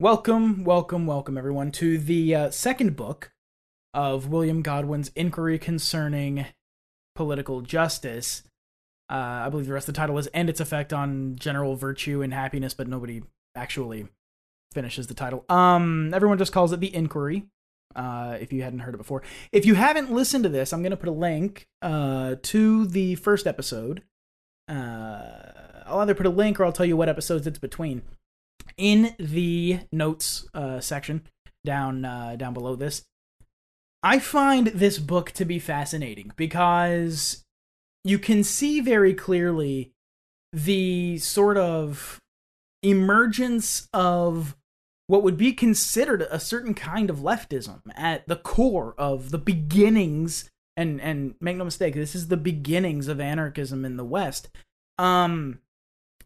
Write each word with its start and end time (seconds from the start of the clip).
Welcome, 0.00 0.62
welcome, 0.62 1.06
welcome, 1.06 1.36
everyone, 1.36 1.72
to 1.72 1.98
the 1.98 2.32
uh, 2.32 2.50
second 2.50 2.94
book 2.94 3.32
of 3.92 4.28
William 4.28 4.62
Godwin's 4.62 5.10
Inquiry 5.16 5.58
Concerning 5.58 6.46
Political 7.16 7.62
Justice. 7.62 8.44
Uh, 9.10 9.42
I 9.44 9.48
believe 9.48 9.66
the 9.66 9.72
rest 9.72 9.88
of 9.88 9.96
the 9.96 9.98
title 9.98 10.16
is 10.16 10.28
And 10.28 10.48
Its 10.48 10.60
Effect 10.60 10.92
on 10.92 11.34
General 11.34 11.74
Virtue 11.74 12.22
and 12.22 12.32
Happiness, 12.32 12.74
but 12.74 12.86
nobody 12.86 13.24
actually 13.56 14.06
finishes 14.72 15.08
the 15.08 15.14
title. 15.14 15.44
Um, 15.48 16.14
everyone 16.14 16.38
just 16.38 16.52
calls 16.52 16.72
it 16.72 16.78
The 16.78 16.94
Inquiry, 16.94 17.48
uh, 17.96 18.38
if 18.40 18.52
you 18.52 18.62
hadn't 18.62 18.78
heard 18.78 18.94
it 18.94 18.98
before. 18.98 19.24
If 19.50 19.66
you 19.66 19.74
haven't 19.74 20.12
listened 20.12 20.44
to 20.44 20.48
this, 20.48 20.72
I'm 20.72 20.82
going 20.82 20.92
to 20.92 20.96
put 20.96 21.08
a 21.08 21.10
link 21.10 21.66
uh, 21.82 22.36
to 22.40 22.86
the 22.86 23.16
first 23.16 23.48
episode. 23.48 24.04
Uh, 24.68 25.32
I'll 25.86 25.98
either 25.98 26.14
put 26.14 26.26
a 26.26 26.30
link 26.30 26.60
or 26.60 26.64
I'll 26.64 26.70
tell 26.70 26.86
you 26.86 26.96
what 26.96 27.08
episodes 27.08 27.48
it's 27.48 27.58
between 27.58 28.02
in 28.76 29.14
the 29.18 29.80
notes 29.92 30.46
uh, 30.54 30.80
section 30.80 31.22
down 31.64 32.04
uh, 32.04 32.36
down 32.36 32.54
below 32.54 32.76
this. 32.76 33.04
I 34.02 34.18
find 34.18 34.68
this 34.68 34.98
book 34.98 35.32
to 35.32 35.44
be 35.44 35.58
fascinating 35.58 36.32
because 36.36 37.44
you 38.04 38.18
can 38.18 38.44
see 38.44 38.80
very 38.80 39.12
clearly 39.12 39.92
the 40.52 41.18
sort 41.18 41.56
of 41.56 42.20
emergence 42.82 43.88
of 43.92 44.56
what 45.08 45.22
would 45.22 45.36
be 45.36 45.52
considered 45.52 46.22
a 46.22 46.38
certain 46.38 46.74
kind 46.74 47.10
of 47.10 47.18
leftism 47.18 47.80
at 47.96 48.26
the 48.28 48.36
core 48.36 48.94
of 48.96 49.30
the 49.30 49.38
beginnings 49.38 50.48
and 50.76 51.00
and 51.00 51.34
make 51.40 51.56
no 51.56 51.64
mistake 51.64 51.94
this 51.94 52.14
is 52.14 52.28
the 52.28 52.36
beginnings 52.36 53.08
of 53.08 53.20
anarchism 53.20 53.84
in 53.84 53.96
the 53.96 54.04
west 54.04 54.48
um 54.96 55.58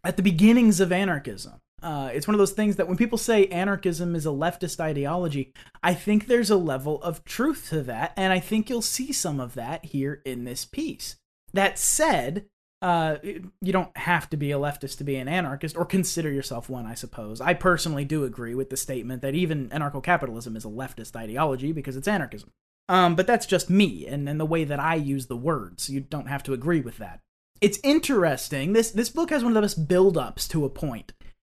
at 0.03 0.15
the 0.15 0.23
beginnings 0.23 0.79
of 0.79 0.91
anarchism 0.91 1.53
uh, 1.83 2.09
it's 2.13 2.27
one 2.27 2.33
of 2.33 2.39
those 2.39 2.53
things 2.53 2.77
that 2.77 2.87
when 2.87 2.97
people 2.97 3.17
say 3.17 3.47
anarchism 3.47 4.15
is 4.15 4.25
a 4.25 4.29
leftist 4.29 4.79
ideology, 4.79 5.53
I 5.83 5.93
think 5.93 6.27
there's 6.27 6.49
a 6.49 6.55
level 6.55 7.01
of 7.03 7.23
truth 7.25 7.67
to 7.69 7.81
that, 7.83 8.13
and 8.15 8.31
I 8.31 8.39
think 8.39 8.69
you'll 8.69 8.81
see 8.81 9.11
some 9.11 9.39
of 9.39 9.53
that 9.55 9.85
here 9.85 10.21
in 10.25 10.45
this 10.45 10.65
piece. 10.65 11.17
That 11.53 11.77
said, 11.77 12.45
uh, 12.81 13.17
you 13.23 13.71
don't 13.71 13.95
have 13.97 14.29
to 14.31 14.37
be 14.37 14.51
a 14.51 14.57
leftist 14.57 14.97
to 14.97 15.03
be 15.03 15.17
an 15.17 15.27
anarchist, 15.27 15.77
or 15.77 15.85
consider 15.85 16.31
yourself 16.31 16.69
one, 16.69 16.85
I 16.85 16.95
suppose. 16.95 17.39
I 17.41 17.53
personally 17.53 18.05
do 18.05 18.23
agree 18.23 18.55
with 18.55 18.69
the 18.69 18.77
statement 18.77 19.21
that 19.21 19.35
even 19.35 19.69
anarcho 19.69 20.01
capitalism 20.01 20.55
is 20.55 20.65
a 20.65 20.69
leftist 20.69 21.15
ideology 21.15 21.71
because 21.71 21.95
it's 21.95 22.07
anarchism. 22.07 22.49
Um, 22.89 23.15
but 23.15 23.27
that's 23.27 23.45
just 23.45 23.69
me 23.69 24.07
and, 24.07 24.27
and 24.27 24.39
the 24.39 24.45
way 24.45 24.63
that 24.63 24.79
I 24.79 24.95
use 24.95 25.27
the 25.27 25.37
words. 25.37 25.89
You 25.89 26.01
don't 26.01 26.27
have 26.27 26.43
to 26.43 26.53
agree 26.53 26.81
with 26.81 26.97
that. 26.97 27.19
It's 27.61 27.79
interesting. 27.81 28.73
This 28.73 28.91
this 28.91 29.09
book 29.09 29.29
has 29.29 29.41
one 29.41 29.51
of 29.51 29.55
the 29.55 29.61
best 29.61 29.87
build-ups 29.87 30.49
to 30.49 30.65
a 30.65 30.69
point 30.69 31.13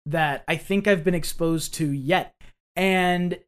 that 0.05 0.43
I 0.47 0.55
think 0.55 0.87
I've 0.87 1.03
been 1.03 1.15
exposed 1.15 1.73
to 1.75 1.91
yet. 1.91 2.33
And 2.75 3.39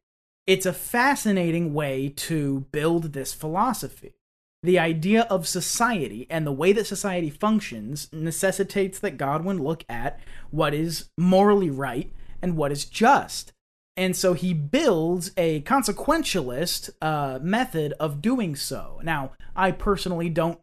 it's 0.46 0.66
a 0.66 0.72
fascinating 0.72 1.74
way 1.74 2.08
to 2.16 2.60
build 2.72 3.12
this 3.12 3.34
philosophy. 3.34 4.14
The 4.62 4.78
idea 4.78 5.22
of 5.30 5.46
society 5.46 6.26
and 6.28 6.46
the 6.46 6.52
way 6.52 6.72
that 6.72 6.86
society 6.86 7.30
functions 7.30 8.08
necessitates 8.12 8.98
that 9.00 9.16
Godwin 9.16 9.62
look 9.62 9.84
at 9.88 10.18
what 10.50 10.74
is 10.74 11.10
morally 11.16 11.70
right 11.70 12.12
and 12.42 12.56
what 12.56 12.72
is 12.72 12.84
just. 12.84 13.52
And 13.96 14.16
so 14.16 14.32
he 14.32 14.54
builds 14.54 15.32
a 15.36 15.60
consequentialist 15.62 16.90
uh, 17.02 17.40
method 17.42 17.94
of 18.00 18.22
doing 18.22 18.56
so. 18.56 19.00
Now, 19.02 19.32
I 19.54 19.72
personally 19.72 20.28
don't 20.28 20.60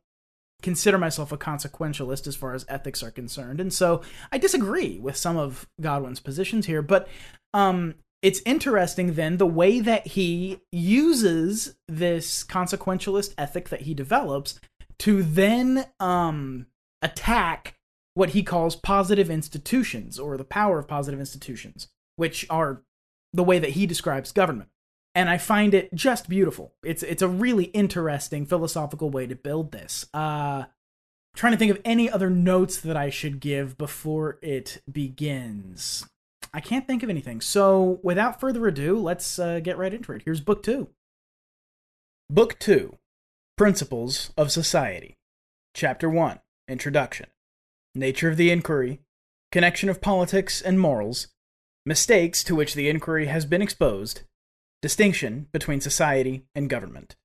consider 0.65 0.97
myself 0.97 1.31
a 1.31 1.37
consequentialist 1.37 2.25
as 2.25 2.35
far 2.35 2.55
as 2.55 2.65
ethics 2.67 3.03
are 3.03 3.11
concerned. 3.11 3.61
And 3.61 3.71
so 3.71 4.01
I 4.31 4.39
disagree 4.39 4.97
with 4.99 5.15
some 5.15 5.37
of 5.37 5.67
Godwin's 5.79 6.19
positions 6.19 6.65
here, 6.65 6.81
but 6.81 7.07
um, 7.53 7.93
it's 8.23 8.41
interesting 8.47 9.13
then 9.13 9.37
the 9.37 9.45
way 9.45 9.79
that 9.79 10.07
he 10.07 10.59
uses 10.71 11.75
this 11.87 12.43
consequentialist 12.43 13.35
ethic 13.37 13.69
that 13.69 13.81
he 13.81 13.93
develops 13.93 14.59
to 14.97 15.21
then 15.21 15.85
um, 15.99 16.65
attack 17.03 17.75
what 18.15 18.29
he 18.29 18.41
calls 18.41 18.75
positive 18.75 19.29
institutions 19.29 20.17
or 20.17 20.35
the 20.35 20.43
power 20.43 20.79
of 20.79 20.87
positive 20.87 21.19
institutions, 21.19 21.89
which 22.15 22.47
are 22.49 22.81
the 23.33 23.43
way 23.43 23.59
that 23.59 23.71
he 23.71 23.85
describes 23.85 24.31
government 24.31 24.69
and 25.15 25.29
I 25.29 25.37
find 25.37 25.73
it 25.73 25.93
just 25.95 26.29
beautiful. 26.29 26.73
It's 26.83 27.01
it's 27.01 27.21
a 27.21 27.27
really 27.27 27.65
interesting 27.65 28.45
philosophical 28.45 29.09
way 29.09 29.25
to 29.25 29.35
build 29.35 29.71
this. 29.71 30.05
Uh 30.13 30.65
trying 31.35 31.53
to 31.53 31.57
think 31.57 31.71
of 31.71 31.81
any 31.83 32.09
other 32.09 32.29
notes 32.29 32.79
that 32.81 32.95
I 32.95 33.09
should 33.09 33.39
give 33.39 33.77
before 33.77 34.37
it 34.41 34.81
begins. 34.91 36.05
I 36.53 36.61
can't 36.61 36.87
think 36.87 37.03
of 37.03 37.09
anything. 37.09 37.41
So, 37.41 37.99
without 38.01 38.39
further 38.39 38.65
ado, 38.65 38.97
let's 38.97 39.37
uh, 39.37 39.59
get 39.59 39.77
right 39.77 39.93
into 39.93 40.13
it. 40.13 40.21
Here's 40.23 40.39
book 40.39 40.63
2. 40.63 40.87
Book 42.29 42.57
2. 42.59 42.97
Principles 43.57 44.31
of 44.37 44.51
Society. 44.51 45.17
Chapter 45.73 46.09
1. 46.09 46.39
Introduction. 46.69 47.27
Nature 47.93 48.29
of 48.29 48.37
the 48.37 48.51
inquiry. 48.51 49.01
Connection 49.51 49.89
of 49.89 49.99
politics 49.99 50.61
and 50.61 50.79
morals. 50.79 51.27
Mistakes 51.85 52.43
to 52.45 52.55
which 52.55 52.73
the 52.73 52.87
inquiry 52.87 53.25
has 53.25 53.45
been 53.45 53.61
exposed 53.61 54.21
distinction 54.85 55.47
between 55.51 55.81
society 55.81 56.45
and 56.53 56.69
government. 56.69 57.15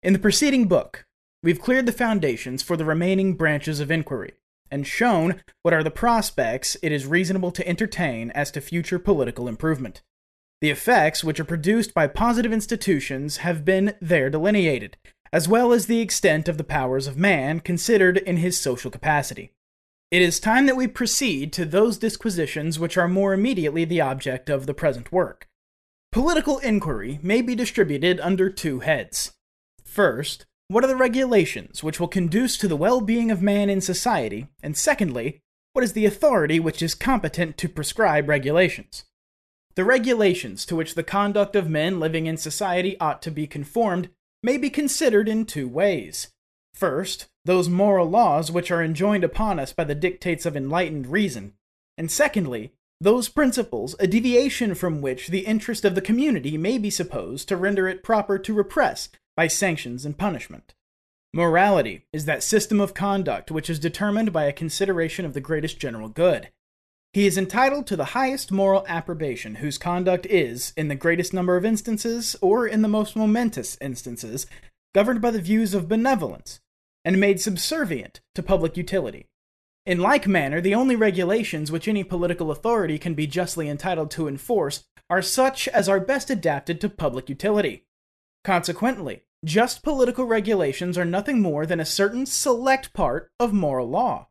In 0.00 0.12
the 0.12 0.20
preceding 0.20 0.68
book, 0.68 1.06
we've 1.42 1.60
cleared 1.60 1.86
the 1.86 2.00
foundations 2.04 2.62
for 2.62 2.76
the 2.76 2.84
remaining 2.84 3.34
branches 3.34 3.80
of 3.80 3.90
inquiry 3.90 4.34
and 4.70 4.86
shown 4.86 5.42
what 5.62 5.74
are 5.74 5.82
the 5.82 5.90
prospects 5.90 6.76
it 6.84 6.92
is 6.92 7.04
reasonable 7.04 7.50
to 7.50 7.66
entertain 7.66 8.30
as 8.30 8.52
to 8.52 8.60
future 8.60 9.00
political 9.00 9.48
improvement. 9.48 10.02
The 10.60 10.70
effects 10.70 11.24
which 11.24 11.40
are 11.40 11.44
produced 11.44 11.92
by 11.92 12.06
positive 12.06 12.52
institutions 12.52 13.38
have 13.38 13.64
been 13.64 13.94
there 14.00 14.30
delineated, 14.30 14.98
as 15.32 15.48
well 15.48 15.72
as 15.72 15.86
the 15.86 16.00
extent 16.00 16.48
of 16.48 16.58
the 16.58 16.70
powers 16.78 17.08
of 17.08 17.16
man 17.16 17.58
considered 17.58 18.18
in 18.18 18.36
his 18.36 18.56
social 18.56 18.92
capacity. 18.92 19.50
It 20.10 20.22
is 20.22 20.38
time 20.38 20.66
that 20.66 20.76
we 20.76 20.86
proceed 20.86 21.52
to 21.54 21.64
those 21.64 21.98
disquisitions 21.98 22.78
which 22.78 22.96
are 22.96 23.08
more 23.08 23.34
immediately 23.34 23.84
the 23.84 24.00
object 24.00 24.48
of 24.48 24.66
the 24.66 24.74
present 24.74 25.10
work. 25.10 25.48
Political 26.12 26.58
inquiry 26.58 27.18
may 27.22 27.42
be 27.42 27.56
distributed 27.56 28.20
under 28.20 28.48
two 28.48 28.80
heads. 28.80 29.32
First, 29.84 30.46
what 30.68 30.84
are 30.84 30.86
the 30.86 30.96
regulations 30.96 31.82
which 31.82 31.98
will 31.98 32.06
conduce 32.06 32.56
to 32.58 32.68
the 32.68 32.76
well 32.76 33.00
being 33.00 33.32
of 33.32 33.42
man 33.42 33.68
in 33.68 33.80
society? 33.80 34.46
And 34.62 34.76
secondly, 34.76 35.40
what 35.72 35.84
is 35.84 35.92
the 35.92 36.06
authority 36.06 36.60
which 36.60 36.82
is 36.82 36.94
competent 36.94 37.58
to 37.58 37.68
prescribe 37.68 38.28
regulations? 38.28 39.04
The 39.74 39.84
regulations 39.84 40.64
to 40.66 40.76
which 40.76 40.94
the 40.94 41.02
conduct 41.02 41.56
of 41.56 41.68
men 41.68 41.98
living 41.98 42.26
in 42.26 42.36
society 42.36 42.98
ought 43.00 43.22
to 43.22 43.30
be 43.32 43.46
conformed 43.46 44.08
may 44.42 44.56
be 44.56 44.70
considered 44.70 45.28
in 45.28 45.44
two 45.44 45.68
ways. 45.68 46.28
First, 46.76 47.28
those 47.42 47.70
moral 47.70 48.06
laws 48.06 48.52
which 48.52 48.70
are 48.70 48.82
enjoined 48.82 49.24
upon 49.24 49.58
us 49.58 49.72
by 49.72 49.84
the 49.84 49.94
dictates 49.94 50.44
of 50.44 50.54
enlightened 50.54 51.06
reason, 51.06 51.54
and 51.96 52.10
secondly, 52.10 52.70
those 53.00 53.30
principles, 53.30 53.96
a 53.98 54.06
deviation 54.06 54.74
from 54.74 55.00
which 55.00 55.28
the 55.28 55.46
interest 55.46 55.86
of 55.86 55.94
the 55.94 56.02
community 56.02 56.58
may 56.58 56.76
be 56.76 56.90
supposed 56.90 57.48
to 57.48 57.56
render 57.56 57.88
it 57.88 58.02
proper 58.02 58.38
to 58.38 58.52
repress 58.52 59.08
by 59.34 59.46
sanctions 59.46 60.04
and 60.04 60.18
punishment. 60.18 60.74
Morality 61.32 62.04
is 62.12 62.26
that 62.26 62.42
system 62.42 62.78
of 62.78 62.92
conduct 62.92 63.50
which 63.50 63.70
is 63.70 63.78
determined 63.78 64.30
by 64.30 64.44
a 64.44 64.52
consideration 64.52 65.24
of 65.24 65.32
the 65.32 65.40
greatest 65.40 65.78
general 65.78 66.10
good. 66.10 66.50
He 67.14 67.26
is 67.26 67.38
entitled 67.38 67.86
to 67.86 67.96
the 67.96 68.12
highest 68.16 68.52
moral 68.52 68.84
approbation 68.86 69.56
whose 69.56 69.78
conduct 69.78 70.26
is, 70.26 70.74
in 70.76 70.88
the 70.88 70.94
greatest 70.94 71.32
number 71.32 71.56
of 71.56 71.64
instances, 71.64 72.36
or 72.42 72.66
in 72.66 72.82
the 72.82 72.88
most 72.88 73.16
momentous 73.16 73.78
instances, 73.80 74.46
governed 74.94 75.22
by 75.22 75.30
the 75.30 75.40
views 75.40 75.72
of 75.72 75.88
benevolence, 75.88 76.60
and 77.06 77.20
made 77.20 77.40
subservient 77.40 78.20
to 78.34 78.42
public 78.42 78.76
utility. 78.76 79.28
In 79.86 80.00
like 80.00 80.26
manner, 80.26 80.60
the 80.60 80.74
only 80.74 80.96
regulations 80.96 81.70
which 81.70 81.86
any 81.86 82.02
political 82.02 82.50
authority 82.50 82.98
can 82.98 83.14
be 83.14 83.28
justly 83.28 83.68
entitled 83.68 84.10
to 84.10 84.26
enforce 84.26 84.84
are 85.08 85.22
such 85.22 85.68
as 85.68 85.88
are 85.88 86.00
best 86.00 86.30
adapted 86.30 86.80
to 86.80 86.88
public 86.88 87.28
utility. 87.28 87.86
Consequently, 88.42 89.22
just 89.44 89.84
political 89.84 90.24
regulations 90.24 90.98
are 90.98 91.04
nothing 91.04 91.40
more 91.40 91.64
than 91.64 91.78
a 91.78 91.84
certain 91.84 92.26
select 92.26 92.92
part 92.92 93.30
of 93.38 93.52
moral 93.52 93.88
law. 93.88 94.26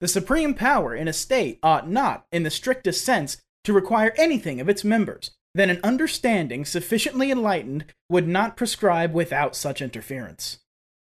The 0.00 0.08
supreme 0.08 0.54
power 0.54 0.96
in 0.96 1.06
a 1.06 1.12
state 1.12 1.60
ought 1.62 1.88
not, 1.88 2.26
in 2.32 2.42
the 2.42 2.50
strictest 2.50 3.04
sense, 3.04 3.40
to 3.62 3.72
require 3.72 4.12
anything 4.16 4.60
of 4.60 4.68
its 4.68 4.82
members 4.82 5.30
than 5.54 5.70
an 5.70 5.78
understanding 5.84 6.64
sufficiently 6.64 7.30
enlightened 7.30 7.84
would 8.08 8.26
not 8.26 8.56
prescribe 8.56 9.14
without 9.14 9.54
such 9.54 9.80
interference. 9.80 10.58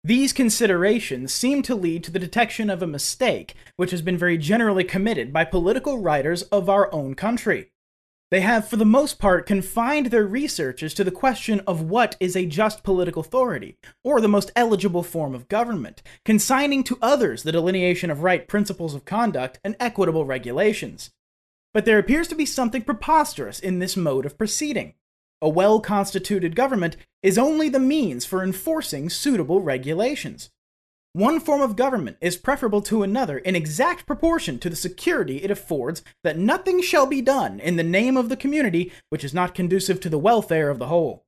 These 0.08 0.32
considerations 0.32 1.34
seem 1.34 1.60
to 1.64 1.74
lead 1.74 2.02
to 2.04 2.10
the 2.10 2.18
detection 2.18 2.70
of 2.70 2.82
a 2.82 2.86
mistake 2.86 3.54
which 3.76 3.90
has 3.90 4.00
been 4.00 4.16
very 4.16 4.38
generally 4.38 4.82
committed 4.82 5.34
by 5.34 5.44
political 5.44 5.98
writers 5.98 6.44
of 6.44 6.70
our 6.70 6.90
own 6.94 7.14
country. 7.14 7.72
They 8.30 8.40
have, 8.40 8.66
for 8.66 8.76
the 8.76 8.86
most 8.86 9.18
part, 9.18 9.44
confined 9.44 10.06
their 10.06 10.26
researches 10.26 10.94
to 10.94 11.04
the 11.04 11.10
question 11.10 11.60
of 11.66 11.82
what 11.82 12.16
is 12.20 12.36
a 12.36 12.46
just 12.46 12.82
political 12.82 13.20
authority, 13.20 13.76
or 14.02 14.22
the 14.22 14.28
most 14.28 14.50
eligible 14.56 15.02
form 15.02 15.34
of 15.34 15.46
government, 15.46 16.02
consigning 16.24 16.82
to 16.84 16.96
others 17.02 17.42
the 17.42 17.52
delineation 17.52 18.10
of 18.10 18.22
right 18.22 18.48
principles 18.48 18.94
of 18.94 19.04
conduct 19.04 19.60
and 19.62 19.76
equitable 19.78 20.24
regulations. 20.24 21.10
But 21.74 21.84
there 21.84 21.98
appears 21.98 22.28
to 22.28 22.34
be 22.34 22.46
something 22.46 22.80
preposterous 22.80 23.58
in 23.58 23.78
this 23.78 23.94
mode 23.94 24.24
of 24.24 24.38
proceeding. 24.38 24.94
A 25.40 25.48
well 25.48 25.80
constituted 25.80 26.56
government 26.56 26.96
is 27.22 27.38
only 27.38 27.68
the 27.68 27.78
means 27.78 28.24
for 28.24 28.42
enforcing 28.42 29.08
suitable 29.08 29.60
regulations. 29.60 30.50
One 31.12 31.40
form 31.40 31.62
of 31.62 31.76
government 31.76 32.16
is 32.20 32.36
preferable 32.36 32.82
to 32.82 33.02
another 33.02 33.38
in 33.38 33.56
exact 33.56 34.06
proportion 34.06 34.58
to 34.58 34.70
the 34.70 34.76
security 34.76 35.42
it 35.42 35.50
affords 35.50 36.02
that 36.22 36.38
nothing 36.38 36.82
shall 36.82 37.06
be 37.06 37.22
done 37.22 37.60
in 37.60 37.76
the 37.76 37.82
name 37.82 38.16
of 38.16 38.28
the 38.28 38.36
community 38.36 38.92
which 39.08 39.24
is 39.24 39.34
not 39.34 39.54
conducive 39.54 40.00
to 40.00 40.08
the 40.08 40.18
welfare 40.18 40.70
of 40.70 40.78
the 40.78 40.88
whole. 40.88 41.24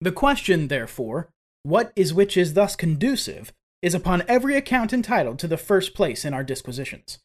The 0.00 0.12
question, 0.12 0.68
therefore, 0.68 1.30
what 1.62 1.92
is 1.96 2.14
which 2.14 2.36
is 2.36 2.54
thus 2.54 2.76
conducive, 2.76 3.52
is 3.82 3.94
upon 3.94 4.22
every 4.28 4.56
account 4.56 4.92
entitled 4.92 5.38
to 5.40 5.48
the 5.48 5.56
first 5.56 5.94
place 5.94 6.24
in 6.24 6.32
our 6.32 6.44
disquisitions. 6.44 7.18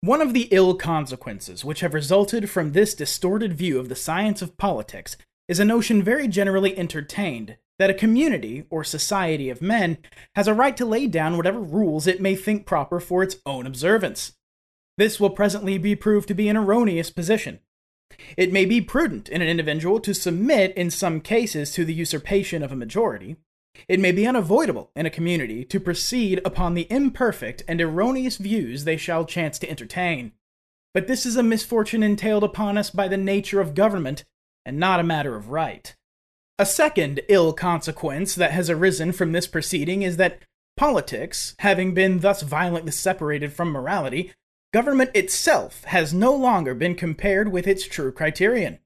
One 0.00 0.20
of 0.20 0.34
the 0.34 0.48
ill 0.50 0.74
consequences 0.74 1.64
which 1.64 1.80
have 1.80 1.94
resulted 1.94 2.50
from 2.50 2.72
this 2.72 2.94
distorted 2.94 3.54
view 3.54 3.78
of 3.78 3.88
the 3.88 3.96
science 3.96 4.42
of 4.42 4.56
politics 4.56 5.16
is 5.48 5.60
a 5.60 5.64
notion 5.64 6.02
very 6.02 6.28
generally 6.28 6.76
entertained 6.76 7.56
that 7.78 7.90
a 7.90 7.94
community 7.94 8.64
or 8.70 8.84
society 8.84 9.50
of 9.50 9.60
men 9.60 9.98
has 10.36 10.46
a 10.46 10.54
right 10.54 10.76
to 10.76 10.86
lay 10.86 11.06
down 11.06 11.36
whatever 11.36 11.60
rules 11.60 12.06
it 12.06 12.20
may 12.20 12.36
think 12.36 12.66
proper 12.66 13.00
for 13.00 13.22
its 13.22 13.36
own 13.44 13.66
observance. 13.66 14.32
This 14.96 15.18
will 15.18 15.30
presently 15.30 15.76
be 15.76 15.96
proved 15.96 16.28
to 16.28 16.34
be 16.34 16.48
an 16.48 16.56
erroneous 16.56 17.10
position. 17.10 17.60
It 18.36 18.52
may 18.52 18.64
be 18.64 18.80
prudent 18.80 19.28
in 19.28 19.42
an 19.42 19.48
individual 19.48 19.98
to 20.00 20.14
submit 20.14 20.76
in 20.76 20.90
some 20.90 21.20
cases 21.20 21.72
to 21.72 21.84
the 21.84 21.94
usurpation 21.94 22.62
of 22.62 22.70
a 22.70 22.76
majority. 22.76 23.36
It 23.88 23.98
may 23.98 24.12
be 24.12 24.26
unavoidable 24.26 24.92
in 24.94 25.04
a 25.04 25.10
community 25.10 25.64
to 25.64 25.80
proceed 25.80 26.40
upon 26.44 26.74
the 26.74 26.86
imperfect 26.90 27.64
and 27.66 27.80
erroneous 27.80 28.36
views 28.36 28.84
they 28.84 28.96
shall 28.96 29.24
chance 29.24 29.58
to 29.58 29.68
entertain. 29.68 30.32
But 30.92 31.08
this 31.08 31.26
is 31.26 31.36
a 31.36 31.42
misfortune 31.42 32.04
entailed 32.04 32.44
upon 32.44 32.78
us 32.78 32.90
by 32.90 33.08
the 33.08 33.16
nature 33.16 33.60
of 33.60 33.74
government, 33.74 34.24
and 34.64 34.78
not 34.78 35.00
a 35.00 35.04
matter 35.04 35.36
of 35.36 35.50
right. 35.50 35.94
A 36.58 36.66
second 36.66 37.20
ill 37.28 37.52
consequence 37.52 38.34
that 38.34 38.52
has 38.52 38.70
arisen 38.70 39.12
from 39.12 39.32
this 39.32 39.46
proceeding 39.46 40.02
is 40.02 40.16
that 40.18 40.40
politics, 40.76 41.54
having 41.58 41.94
been 41.94 42.20
thus 42.20 42.42
violently 42.42 42.92
separated 42.92 43.52
from 43.52 43.70
morality, 43.70 44.32
government 44.72 45.10
itself 45.14 45.84
has 45.84 46.14
no 46.14 46.34
longer 46.34 46.74
been 46.74 46.94
compared 46.94 47.50
with 47.50 47.66
its 47.66 47.86
true 47.86 48.12
criterion. 48.12 48.78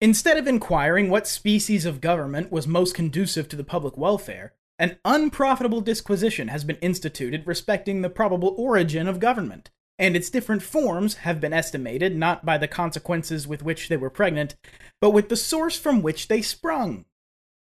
Instead 0.00 0.36
of 0.36 0.46
inquiring 0.46 1.08
what 1.08 1.26
species 1.26 1.86
of 1.86 2.02
government 2.02 2.52
was 2.52 2.66
most 2.66 2.94
conducive 2.94 3.48
to 3.48 3.56
the 3.56 3.64
public 3.64 3.96
welfare, 3.96 4.52
an 4.78 4.98
unprofitable 5.06 5.80
disquisition 5.80 6.48
has 6.48 6.64
been 6.64 6.76
instituted 6.76 7.46
respecting 7.46 8.02
the 8.02 8.10
probable 8.10 8.54
origin 8.58 9.08
of 9.08 9.20
government, 9.20 9.70
and 9.98 10.14
its 10.14 10.28
different 10.28 10.62
forms 10.62 11.14
have 11.14 11.40
been 11.40 11.54
estimated 11.54 12.14
not 12.14 12.44
by 12.44 12.58
the 12.58 12.68
consequences 12.68 13.48
with 13.48 13.62
which 13.62 13.88
they 13.88 13.96
were 13.96 14.10
pregnant, 14.10 14.54
but 15.00 15.10
with 15.10 15.28
the 15.28 15.36
source 15.36 15.78
from 15.78 16.02
which 16.02 16.28
they 16.28 16.42
sprung. 16.42 17.04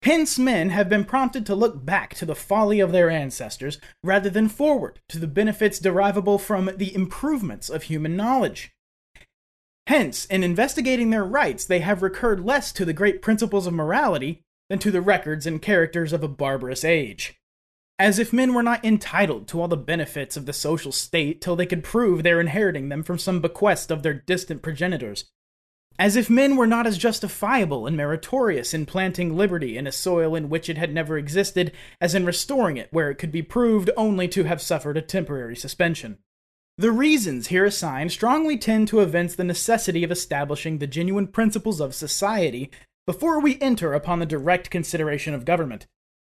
Hence, 0.02 0.38
men 0.38 0.68
have 0.68 0.90
been 0.90 1.06
prompted 1.06 1.46
to 1.46 1.54
look 1.54 1.84
back 1.84 2.14
to 2.16 2.26
the 2.26 2.34
folly 2.34 2.78
of 2.78 2.92
their 2.92 3.08
ancestors 3.08 3.78
rather 4.02 4.28
than 4.28 4.50
forward 4.50 5.00
to 5.08 5.18
the 5.18 5.26
benefits 5.26 5.78
derivable 5.78 6.38
from 6.38 6.70
the 6.76 6.94
improvements 6.94 7.70
of 7.70 7.84
human 7.84 8.14
knowledge. 8.14 8.72
Hence, 9.86 10.26
in 10.26 10.44
investigating 10.44 11.10
their 11.10 11.24
rights, 11.24 11.64
they 11.64 11.80
have 11.80 12.02
recurred 12.02 12.44
less 12.44 12.72
to 12.72 12.84
the 12.84 12.92
great 12.92 13.22
principles 13.22 13.66
of 13.66 13.72
morality 13.72 14.42
than 14.68 14.78
to 14.80 14.90
the 14.90 15.00
records 15.00 15.46
and 15.46 15.60
characters 15.60 16.12
of 16.12 16.22
a 16.22 16.28
barbarous 16.28 16.84
age. 16.84 17.40
As 17.98 18.18
if 18.18 18.32
men 18.32 18.54
were 18.54 18.62
not 18.62 18.84
entitled 18.84 19.46
to 19.48 19.60
all 19.60 19.68
the 19.68 19.76
benefits 19.76 20.36
of 20.36 20.46
the 20.46 20.52
social 20.52 20.92
state 20.92 21.40
till 21.40 21.54
they 21.54 21.66
could 21.66 21.84
prove 21.84 22.22
they're 22.22 22.40
inheriting 22.40 22.88
them 22.88 23.02
from 23.02 23.18
some 23.18 23.40
bequest 23.40 23.90
of 23.90 24.02
their 24.02 24.14
distant 24.14 24.62
progenitors, 24.62 25.30
as 25.98 26.16
if 26.16 26.28
men 26.28 26.56
were 26.56 26.66
not 26.66 26.86
as 26.86 26.98
justifiable 26.98 27.86
and 27.86 27.96
meritorious 27.96 28.74
in 28.74 28.86
planting 28.86 29.36
liberty 29.36 29.76
in 29.76 29.86
a 29.86 29.92
soil 29.92 30.34
in 30.34 30.48
which 30.48 30.68
it 30.68 30.76
had 30.76 30.92
never 30.92 31.16
existed 31.16 31.72
as 32.00 32.14
in 32.14 32.26
restoring 32.26 32.76
it 32.76 32.88
where 32.90 33.10
it 33.10 33.16
could 33.16 33.30
be 33.30 33.42
proved 33.42 33.90
only 33.96 34.26
to 34.28 34.44
have 34.44 34.60
suffered 34.60 34.96
a 34.96 35.02
temporary 35.02 35.54
suspension. 35.54 36.18
The 36.76 36.90
reasons 36.90 37.48
here 37.48 37.64
assigned 37.64 38.10
strongly 38.10 38.58
tend 38.58 38.88
to 38.88 39.00
evince 39.00 39.36
the 39.36 39.44
necessity 39.44 40.02
of 40.02 40.10
establishing 40.10 40.78
the 40.78 40.88
genuine 40.88 41.28
principles 41.28 41.80
of 41.80 41.94
society 41.94 42.70
before 43.06 43.38
we 43.38 43.60
enter 43.60 43.92
upon 43.94 44.18
the 44.18 44.26
direct 44.26 44.70
consideration 44.70 45.34
of 45.34 45.44
government. 45.44 45.86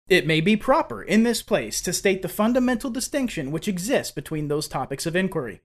It 0.09 0.27
may 0.27 0.41
be 0.41 0.57
proper, 0.57 1.01
in 1.01 1.23
this 1.23 1.41
place, 1.41 1.81
to 1.81 1.93
state 1.93 2.21
the 2.21 2.27
fundamental 2.27 2.89
distinction 2.89 3.51
which 3.51 3.67
exists 3.67 4.11
between 4.11 4.49
those 4.49 4.67
topics 4.67 5.05
of 5.05 5.15
inquiry. 5.15 5.61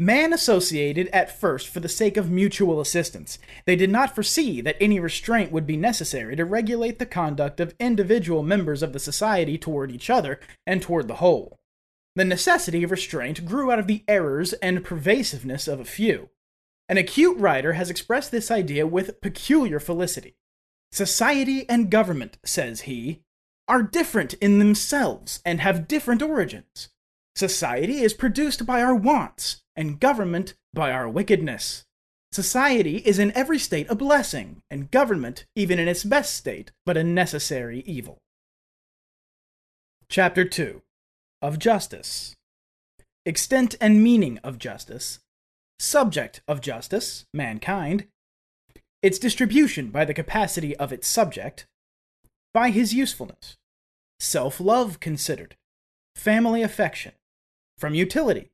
Man 0.00 0.32
associated 0.32 1.08
at 1.08 1.40
first 1.40 1.66
for 1.66 1.80
the 1.80 1.88
sake 1.88 2.16
of 2.16 2.30
mutual 2.30 2.80
assistance. 2.80 3.36
They 3.66 3.74
did 3.74 3.90
not 3.90 4.14
foresee 4.14 4.60
that 4.60 4.76
any 4.80 5.00
restraint 5.00 5.50
would 5.50 5.66
be 5.66 5.76
necessary 5.76 6.36
to 6.36 6.44
regulate 6.44 7.00
the 7.00 7.06
conduct 7.06 7.58
of 7.58 7.74
individual 7.80 8.44
members 8.44 8.80
of 8.80 8.92
the 8.92 9.00
society 9.00 9.58
toward 9.58 9.90
each 9.90 10.08
other 10.08 10.38
and 10.64 10.80
toward 10.80 11.08
the 11.08 11.16
whole. 11.16 11.58
The 12.14 12.24
necessity 12.24 12.84
of 12.84 12.92
restraint 12.92 13.44
grew 13.44 13.72
out 13.72 13.80
of 13.80 13.88
the 13.88 14.04
errors 14.06 14.52
and 14.54 14.84
pervasiveness 14.84 15.66
of 15.66 15.80
a 15.80 15.84
few. 15.84 16.30
An 16.88 16.96
acute 16.96 17.36
writer 17.36 17.72
has 17.72 17.90
expressed 17.90 18.30
this 18.30 18.52
idea 18.52 18.86
with 18.86 19.20
peculiar 19.20 19.80
felicity. 19.80 20.36
Society 20.92 21.68
and 21.68 21.90
government, 21.90 22.38
says 22.44 22.82
he, 22.82 23.22
are 23.66 23.82
different 23.82 24.34
in 24.34 24.60
themselves 24.60 25.40
and 25.44 25.60
have 25.60 25.88
different 25.88 26.22
origins. 26.22 26.88
Society 27.38 28.00
is 28.02 28.14
produced 28.14 28.66
by 28.66 28.82
our 28.82 28.96
wants, 28.96 29.60
and 29.76 30.00
government 30.00 30.54
by 30.74 30.90
our 30.90 31.08
wickedness. 31.08 31.84
Society 32.32 32.96
is 33.06 33.20
in 33.20 33.30
every 33.36 33.60
state 33.60 33.86
a 33.88 33.94
blessing, 33.94 34.60
and 34.72 34.90
government, 34.90 35.46
even 35.54 35.78
in 35.78 35.86
its 35.86 36.02
best 36.02 36.34
state, 36.34 36.72
but 36.84 36.96
a 36.96 37.04
necessary 37.04 37.84
evil. 37.86 38.18
Chapter 40.08 40.44
2 40.44 40.82
Of 41.40 41.60
Justice. 41.60 42.34
Extent 43.24 43.76
and 43.80 44.02
Meaning 44.02 44.38
of 44.42 44.58
Justice, 44.58 45.20
Subject 45.78 46.40
of 46.48 46.60
Justice, 46.60 47.24
Mankind, 47.32 48.08
Its 49.00 49.20
Distribution 49.20 49.90
by 49.90 50.04
the 50.04 50.12
Capacity 50.12 50.76
of 50.76 50.92
its 50.92 51.06
Subject, 51.06 51.68
By 52.52 52.70
His 52.70 52.94
Usefulness, 52.94 53.54
Self 54.18 54.58
Love 54.58 54.98
Considered, 54.98 55.54
Family 56.16 56.64
Affection, 56.64 57.12
From 57.78 57.94
Utility, 57.94 58.50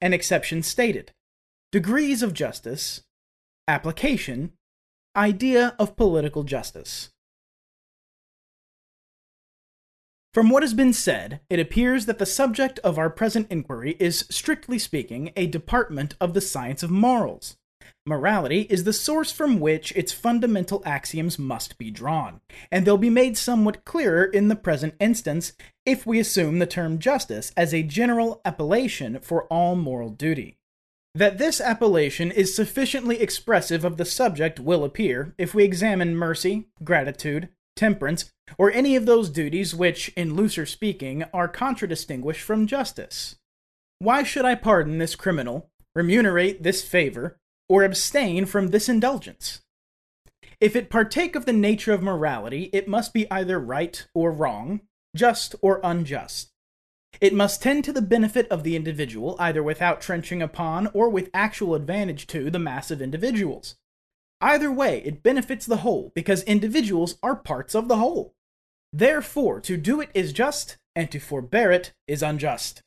an 0.00 0.12
exception 0.12 0.62
stated, 0.62 1.12
degrees 1.72 2.22
of 2.22 2.32
justice, 2.32 3.02
application, 3.66 4.52
idea 5.16 5.74
of 5.80 5.96
political 5.96 6.44
justice. 6.44 7.10
From 10.32 10.50
what 10.50 10.62
has 10.62 10.72
been 10.72 10.92
said, 10.92 11.40
it 11.50 11.58
appears 11.58 12.06
that 12.06 12.20
the 12.20 12.26
subject 12.26 12.78
of 12.84 12.96
our 12.96 13.10
present 13.10 13.48
inquiry 13.50 13.96
is, 13.98 14.24
strictly 14.30 14.78
speaking, 14.78 15.32
a 15.34 15.48
department 15.48 16.14
of 16.20 16.32
the 16.32 16.40
science 16.40 16.84
of 16.84 16.92
morals. 16.92 17.56
Morality 18.06 18.62
is 18.70 18.84
the 18.84 18.92
source 18.92 19.32
from 19.32 19.58
which 19.58 19.92
its 19.96 20.12
fundamental 20.12 20.82
axioms 20.86 21.38
must 21.38 21.76
be 21.76 21.90
drawn, 21.90 22.40
and 22.70 22.86
they'll 22.86 22.96
be 22.96 23.10
made 23.10 23.36
somewhat 23.36 23.84
clearer 23.84 24.24
in 24.24 24.46
the 24.46 24.56
present 24.56 24.94
instance 25.00 25.52
if 25.90 26.06
we 26.06 26.20
assume 26.20 26.58
the 26.58 26.66
term 26.66 26.98
justice 26.98 27.52
as 27.56 27.74
a 27.74 27.82
general 27.82 28.40
appellation 28.44 29.18
for 29.20 29.44
all 29.44 29.74
moral 29.74 30.10
duty. 30.10 30.56
That 31.14 31.38
this 31.38 31.60
appellation 31.60 32.30
is 32.30 32.54
sufficiently 32.54 33.20
expressive 33.20 33.84
of 33.84 33.96
the 33.96 34.04
subject 34.04 34.60
will 34.60 34.84
appear 34.84 35.34
if 35.36 35.54
we 35.54 35.64
examine 35.64 36.16
mercy, 36.16 36.68
gratitude, 36.84 37.48
temperance, 37.74 38.30
or 38.58 38.70
any 38.70 38.94
of 38.94 39.06
those 39.06 39.28
duties 39.28 39.74
which, 39.74 40.08
in 40.10 40.34
looser 40.34 40.66
speaking, 40.66 41.24
are 41.34 41.48
contradistinguished 41.48 42.42
from 42.42 42.66
justice. 42.66 43.36
Why 43.98 44.22
should 44.22 44.44
I 44.44 44.54
pardon 44.54 44.98
this 44.98 45.16
criminal, 45.16 45.70
remunerate 45.94 46.62
this 46.62 46.82
favor, 46.82 47.38
or 47.68 47.84
abstain 47.84 48.46
from 48.46 48.68
this 48.68 48.88
indulgence. 48.88 49.60
If 50.60 50.74
it 50.74 50.90
partake 50.90 51.36
of 51.36 51.46
the 51.46 51.52
nature 51.52 51.92
of 51.92 52.02
morality, 52.02 52.68
it 52.72 52.88
must 52.88 53.14
be 53.14 53.30
either 53.30 53.58
right 53.58 54.04
or 54.12 54.32
wrong, 54.32 54.80
just 55.14 55.54
or 55.60 55.80
unjust. 55.82 56.50
It 57.20 57.34
must 57.34 57.62
tend 57.62 57.84
to 57.84 57.92
the 57.92 58.02
benefit 58.02 58.48
of 58.48 58.62
the 58.62 58.76
individual, 58.76 59.36
either 59.38 59.62
without 59.62 60.00
trenching 60.00 60.40
upon 60.40 60.86
or 60.94 61.08
with 61.08 61.30
actual 61.34 61.74
advantage 61.74 62.26
to 62.28 62.50
the 62.50 62.58
mass 62.58 62.90
of 62.90 63.02
individuals. 63.02 63.76
Either 64.40 64.72
way, 64.72 65.02
it 65.04 65.22
benefits 65.22 65.66
the 65.66 65.78
whole, 65.78 66.12
because 66.14 66.42
individuals 66.44 67.18
are 67.22 67.36
parts 67.36 67.74
of 67.74 67.88
the 67.88 67.96
whole. 67.96 68.34
Therefore, 68.92 69.60
to 69.60 69.76
do 69.76 70.00
it 70.00 70.10
is 70.14 70.32
just, 70.32 70.78
and 70.96 71.10
to 71.10 71.20
forbear 71.20 71.70
it 71.70 71.92
is 72.08 72.22
unjust. 72.22 72.82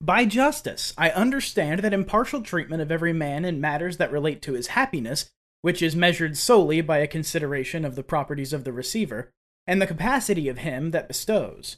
By 0.00 0.24
justice, 0.24 0.92
I 0.96 1.10
understand 1.10 1.80
that 1.80 1.92
impartial 1.92 2.42
treatment 2.42 2.82
of 2.82 2.90
every 2.90 3.12
man 3.12 3.44
in 3.44 3.60
matters 3.60 3.96
that 3.96 4.12
relate 4.12 4.42
to 4.42 4.54
his 4.54 4.68
happiness, 4.68 5.30
which 5.62 5.82
is 5.82 5.96
measured 5.96 6.36
solely 6.36 6.80
by 6.80 6.98
a 6.98 7.06
consideration 7.06 7.84
of 7.84 7.94
the 7.94 8.02
properties 8.02 8.52
of 8.52 8.64
the 8.64 8.72
receiver, 8.72 9.32
and 9.68 9.80
the 9.80 9.86
capacity 9.86 10.48
of 10.48 10.58
him 10.58 10.90
that 10.90 11.06
bestows. 11.06 11.76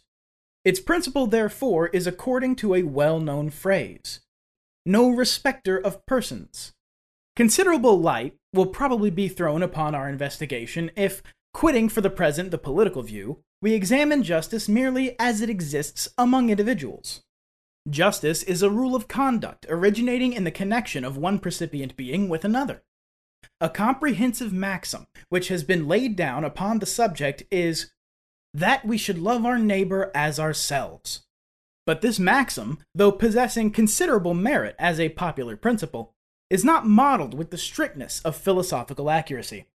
Its 0.65 0.81
principle, 0.81 1.27
therefore, 1.27 1.89
is 1.89 2.07
according 2.07 2.55
to 2.57 2.75
a 2.75 2.85
well 2.85 3.21
known 3.21 3.51
phrase 3.51 4.21
no 4.87 5.11
respecter 5.11 5.79
of 5.79 6.05
persons. 6.07 6.73
Considerable 7.37 8.01
light 8.01 8.35
will 8.55 8.67
probably 8.67 9.11
be 9.11 9.29
thrown 9.29 9.63
upon 9.63 9.95
our 9.95 10.09
investigation 10.09 10.91
if, 10.97 11.23
quitting 11.53 11.89
for 11.89 12.01
the 12.01 12.09
present 12.09 12.51
the 12.51 12.59
political 12.59 13.03
view, 13.03 13.43
we 13.61 13.75
examine 13.75 14.23
justice 14.23 14.69
merely 14.69 15.17
as 15.21 15.43
it 15.43 15.51
exists 15.51 16.09
among 16.17 16.49
individuals. 16.49 17.21
Justice 17.89 18.43
is 18.43 18.63
a 18.63 18.71
rule 18.71 18.97
of 18.97 19.07
conduct 19.07 19.67
originating 19.69 20.33
in 20.33 20.45
the 20.45 20.51
connection 20.51 21.05
of 21.05 21.19
one 21.19 21.39
percipient 21.39 21.95
being 21.95 22.29
with 22.29 22.45
another. 22.45 22.83
A 23.63 23.69
comprehensive 23.69 24.55
maxim 24.55 25.07
which 25.29 25.49
has 25.49 25.63
been 25.63 25.87
laid 25.87 26.17
down 26.17 26.45
upon 26.45 26.79
the 26.79 26.87
subject 26.87 27.43
is 27.51 27.93
that 28.55 28.87
we 28.87 28.97
should 28.97 29.19
love 29.19 29.45
our 29.45 29.59
neighbor 29.59 30.11
as 30.15 30.41
ourselves. 30.41 31.27
But 31.85 32.01
this 32.01 32.19
maxim, 32.19 32.79
though 32.95 33.13
possessing 33.13 33.71
considerable 33.71 34.33
merit 34.33 34.77
as 34.79 34.99
a 34.99 35.11
popular 35.11 35.57
principle, 35.57 36.15
is 36.49 36.65
not 36.65 36.87
modeled 36.87 37.35
with 37.35 37.51
the 37.51 37.59
strictness 37.59 38.21
of 38.23 38.35
philosophical 38.35 39.11
accuracy. 39.11 39.67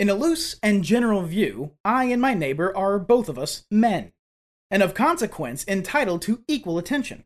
In 0.00 0.08
a 0.08 0.14
loose 0.14 0.56
and 0.62 0.82
general 0.82 1.22
view, 1.22 1.72
I 1.84 2.04
and 2.04 2.20
my 2.20 2.34
neighbor 2.34 2.76
are 2.76 2.98
both 2.98 3.28
of 3.28 3.38
us 3.38 3.64
men, 3.70 4.12
and 4.70 4.82
of 4.82 4.92
consequence 4.92 5.64
entitled 5.68 6.22
to 6.22 6.42
equal 6.48 6.78
attention. 6.78 7.24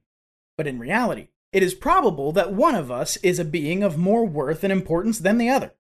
But 0.59 0.67
in 0.67 0.79
reality, 0.79 1.29
it 1.53 1.63
is 1.63 1.73
probable 1.73 2.31
that 2.33 2.53
one 2.53 2.75
of 2.75 2.91
us 2.91 3.17
is 3.19 3.39
a 3.39 3.45
being 3.45 3.83
of 3.83 3.97
more 3.97 4.27
worth 4.27 4.65
and 4.65 4.73
importance 4.73 5.19
than 5.19 5.39
the 5.39 5.49
other. 5.49 5.73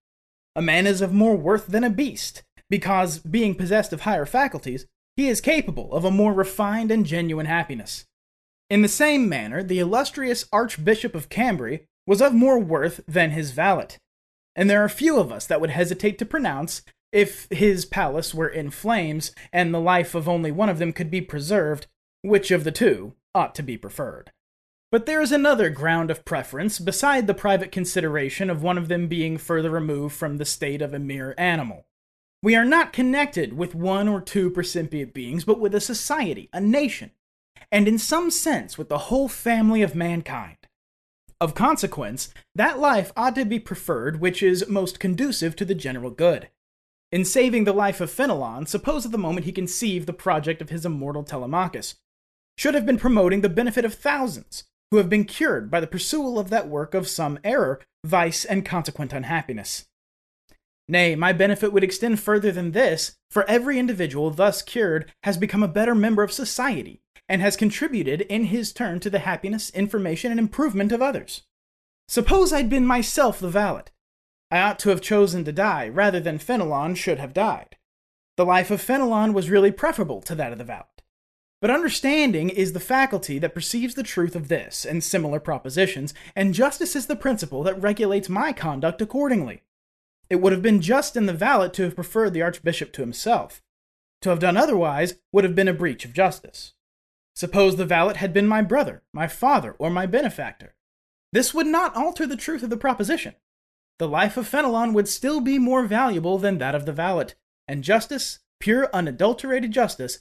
A 0.56 0.62
man 0.62 0.87
is 0.87 1.00
of 1.00 1.12
more 1.12 1.37
worth 1.37 1.66
than 1.66 1.84
a 1.84 1.90
beast, 1.90 2.42
because, 2.70 3.18
being 3.18 3.54
possessed 3.54 3.92
of 3.92 4.02
higher 4.02 4.26
faculties, 4.26 4.87
he 5.16 5.28
is 5.28 5.40
capable 5.40 5.92
of 5.92 6.04
a 6.04 6.11
more 6.11 6.32
refined 6.32 6.90
and 6.90 7.04
genuine 7.04 7.46
happiness. 7.46 8.06
In 8.70 8.82
the 8.82 8.88
same 8.88 9.28
manner, 9.28 9.62
the 9.62 9.78
illustrious 9.78 10.46
Archbishop 10.52 11.14
of 11.14 11.28
Cambray 11.28 11.87
was 12.06 12.20
of 12.20 12.32
more 12.32 12.58
worth 12.58 13.00
than 13.06 13.30
his 13.30 13.50
valet, 13.50 13.99
and 14.56 14.70
there 14.70 14.84
are 14.84 14.88
few 14.88 15.18
of 15.18 15.32
us 15.32 15.46
that 15.46 15.61
would 15.61 15.70
hesitate 15.70 16.18
to 16.18 16.26
pronounce, 16.26 16.82
if 17.12 17.46
his 17.50 17.84
palace 17.84 18.34
were 18.34 18.49
in 18.49 18.70
flames 18.70 19.32
and 19.52 19.73
the 19.73 19.80
life 19.80 20.14
of 20.14 20.28
only 20.28 20.50
one 20.50 20.68
of 20.68 20.78
them 20.78 20.92
could 20.92 21.11
be 21.11 21.20
preserved, 21.20 21.87
which 22.23 22.50
of 22.50 22.64
the 22.64 22.73
two 22.73 23.14
ought 23.34 23.54
to 23.54 23.62
be 23.62 23.76
preferred. 23.76 24.32
But 24.94 25.06
there 25.06 25.20
is 25.20 25.32
another 25.32 25.70
ground 25.70 26.12
of 26.12 26.24
preference 26.24 26.78
beside 26.78 27.26
the 27.26 27.34
private 27.34 27.72
consideration 27.72 28.48
of 28.48 28.62
one 28.62 28.78
of 28.78 28.86
them 28.86 29.08
being 29.08 29.38
further 29.38 29.68
removed 29.68 30.14
from 30.14 30.36
the 30.36 30.44
state 30.44 30.80
of 30.80 30.94
a 30.94 31.00
mere 31.00 31.34
animal. 31.36 31.86
We 32.44 32.54
are 32.54 32.64
not 32.64 32.92
connected 32.92 33.54
with 33.54 33.74
one 33.74 34.06
or 34.06 34.20
two 34.20 34.50
percipient 34.50 35.12
beings, 35.12 35.44
but 35.44 35.58
with 35.58 35.74
a 35.74 35.80
society, 35.80 36.48
a 36.52 36.60
nation, 36.60 37.10
and 37.72 37.88
in 37.88 37.98
some 37.98 38.30
sense 38.30 38.78
with 38.78 38.88
the 38.88 39.10
whole 39.10 39.26
family 39.26 39.82
of 39.82 39.96
mankind. 39.96 40.58
Of 41.40 41.56
consequence, 41.56 42.32
that 42.54 42.78
life 42.78 43.10
ought 43.16 43.34
to 43.34 43.44
be 43.44 43.58
preferred 43.58 44.20
which 44.20 44.44
is 44.44 44.68
most 44.68 45.00
conducive 45.00 45.56
to 45.56 45.64
the 45.64 45.74
general 45.74 46.10
good. 46.10 46.50
In 47.10 47.24
saving 47.24 47.64
the 47.64 47.72
life 47.72 48.00
of 48.00 48.12
Fenelon, 48.12 48.68
suppose 48.68 49.04
at 49.04 49.10
the 49.10 49.18
moment 49.18 49.44
he 49.44 49.50
conceived 49.50 50.06
the 50.06 50.12
project 50.12 50.62
of 50.62 50.70
his 50.70 50.86
immortal 50.86 51.24
Telemachus, 51.24 51.96
should 52.56 52.74
have 52.74 52.86
been 52.86 52.96
promoting 52.96 53.40
the 53.40 53.48
benefit 53.48 53.84
of 53.84 53.92
thousands, 53.92 54.62
who 54.94 54.98
have 54.98 55.10
been 55.10 55.24
cured 55.24 55.72
by 55.72 55.80
the 55.80 55.88
pursuit 55.88 56.38
of 56.38 56.50
that 56.50 56.68
work 56.68 56.94
of 56.94 57.08
some 57.08 57.36
error, 57.42 57.80
vice, 58.06 58.44
and 58.44 58.64
consequent 58.64 59.12
unhappiness. 59.12 59.86
Nay, 60.86 61.16
my 61.16 61.32
benefit 61.32 61.72
would 61.72 61.82
extend 61.82 62.20
further 62.20 62.52
than 62.52 62.70
this, 62.70 63.16
for 63.28 63.42
every 63.50 63.76
individual 63.76 64.30
thus 64.30 64.62
cured 64.62 65.10
has 65.24 65.36
become 65.36 65.64
a 65.64 65.68
better 65.68 65.96
member 65.96 66.22
of 66.22 66.30
society, 66.30 67.00
and 67.28 67.42
has 67.42 67.56
contributed 67.56 68.20
in 68.20 68.44
his 68.44 68.72
turn 68.72 69.00
to 69.00 69.10
the 69.10 69.18
happiness, 69.18 69.68
information, 69.70 70.30
and 70.30 70.38
improvement 70.38 70.92
of 70.92 71.02
others. 71.02 71.42
Suppose 72.06 72.52
I'd 72.52 72.70
been 72.70 72.86
myself 72.86 73.40
the 73.40 73.48
valet. 73.48 73.86
I 74.52 74.60
ought 74.60 74.78
to 74.78 74.90
have 74.90 75.00
chosen 75.00 75.44
to 75.44 75.50
die 75.50 75.88
rather 75.88 76.20
than 76.20 76.38
Fenelon 76.38 76.96
should 76.96 77.18
have 77.18 77.34
died. 77.34 77.74
The 78.36 78.46
life 78.46 78.70
of 78.70 78.80
Fenelon 78.80 79.32
was 79.32 79.50
really 79.50 79.72
preferable 79.72 80.22
to 80.22 80.36
that 80.36 80.52
of 80.52 80.58
the 80.58 80.62
valet. 80.62 80.84
But 81.64 81.71
understanding 81.71 82.50
is 82.50 82.75
the 82.75 82.78
faculty 82.78 83.38
that 83.38 83.54
perceives 83.54 83.94
the 83.94 84.02
truth 84.02 84.37
of 84.37 84.49
this 84.49 84.85
and 84.85 85.02
similar 85.02 85.40
propositions, 85.40 86.12
and 86.37 86.52
justice 86.52 86.94
is 86.94 87.06
the 87.06 87.16
principle 87.16 87.62
that 87.62 87.80
regulates 87.80 88.28
my 88.28 88.52
conduct 88.52 89.00
accordingly. 89.00 89.62
It 90.28 90.42
would 90.42 90.52
have 90.52 90.61
been 90.61 90.83
just 90.83 91.16
in 91.16 91.25
the 91.25 91.33
valet 91.33 91.71
to 91.71 91.85
have 91.85 91.94
preferred 91.94 92.35
the 92.35 92.42
archbishop 92.42 92.92
to 92.92 93.00
himself. 93.00 93.62
To 94.21 94.28
have 94.28 94.40
done 94.40 94.59
otherwise 94.59 95.14
would 95.33 95.44
have 95.44 95.54
been 95.54 95.66
a 95.66 95.73
breach 95.73 96.04
of 96.04 96.12
justice. 96.12 96.75
Suppose 97.35 97.76
the 97.76 97.87
valet 97.87 98.16
had 98.16 98.35
been 98.35 98.47
my 98.47 98.61
brother, 98.61 99.02
my 99.14 99.26
father, 99.26 99.75
or 99.78 99.88
my 99.88 100.04
benefactor. 100.04 100.75
This 101.33 101.54
would 101.54 101.66
not 101.66 101.97
alter 101.97 102.26
the 102.26 102.37
truth 102.37 102.62
of 102.62 102.68
the 102.68 102.76
proposition. 102.76 103.37
The 103.99 104.06
life 104.06 104.37
of 104.37 104.47
Fenelon 104.47 104.92
would 104.92 105.09
still 105.09 105.40
be 105.40 105.59
more 105.59 105.87
valuable 105.87 106.37
than 106.37 106.59
that 106.59 106.75
of 106.75 106.85
the 106.85 106.92
valet, 106.92 107.28
and 107.66 107.83
justice, 107.83 108.40
pure 108.61 108.90
unadulterated 108.92 109.73
justice, 109.73 110.18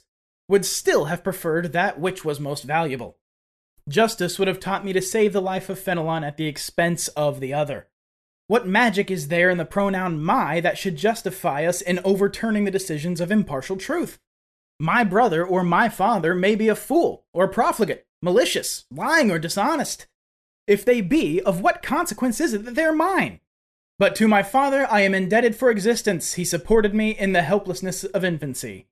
would 0.48 0.64
still 0.64 1.06
have 1.06 1.24
preferred 1.24 1.72
that 1.72 1.98
which 1.98 2.24
was 2.24 2.40
most 2.40 2.64
valuable. 2.64 3.16
Justice 3.88 4.38
would 4.38 4.48
have 4.48 4.60
taught 4.60 4.84
me 4.84 4.92
to 4.92 5.02
save 5.02 5.32
the 5.32 5.42
life 5.42 5.68
of 5.68 5.78
Fenelon 5.78 6.26
at 6.26 6.36
the 6.36 6.46
expense 6.46 7.08
of 7.08 7.40
the 7.40 7.52
other. 7.52 7.88
What 8.46 8.66
magic 8.66 9.10
is 9.10 9.28
there 9.28 9.48
in 9.48 9.58
the 9.58 9.64
pronoun 9.64 10.22
my 10.22 10.60
that 10.60 10.76
should 10.76 10.96
justify 10.96 11.64
us 11.64 11.80
in 11.80 12.00
overturning 12.04 12.64
the 12.64 12.70
decisions 12.70 13.20
of 13.20 13.30
impartial 13.30 13.76
truth? 13.76 14.18
My 14.78 15.04
brother 15.04 15.46
or 15.46 15.62
my 15.62 15.88
father 15.88 16.34
may 16.34 16.54
be 16.54 16.68
a 16.68 16.74
fool, 16.74 17.24
or 17.32 17.48
profligate, 17.48 18.06
malicious, 18.20 18.84
lying, 18.90 19.30
or 19.30 19.38
dishonest. 19.38 20.06
If 20.66 20.84
they 20.84 21.00
be, 21.00 21.40
of 21.42 21.60
what 21.60 21.82
consequence 21.82 22.40
is 22.40 22.54
it 22.54 22.64
that 22.64 22.74
they 22.74 22.84
are 22.84 22.92
mine? 22.92 23.40
But 23.98 24.16
to 24.16 24.28
my 24.28 24.42
father 24.42 24.86
I 24.90 25.00
am 25.00 25.14
indebted 25.14 25.56
for 25.56 25.70
existence. 25.70 26.34
He 26.34 26.44
supported 26.44 26.94
me 26.94 27.10
in 27.10 27.32
the 27.32 27.42
helplessness 27.42 28.04
of 28.04 28.24
infancy. 28.24 28.88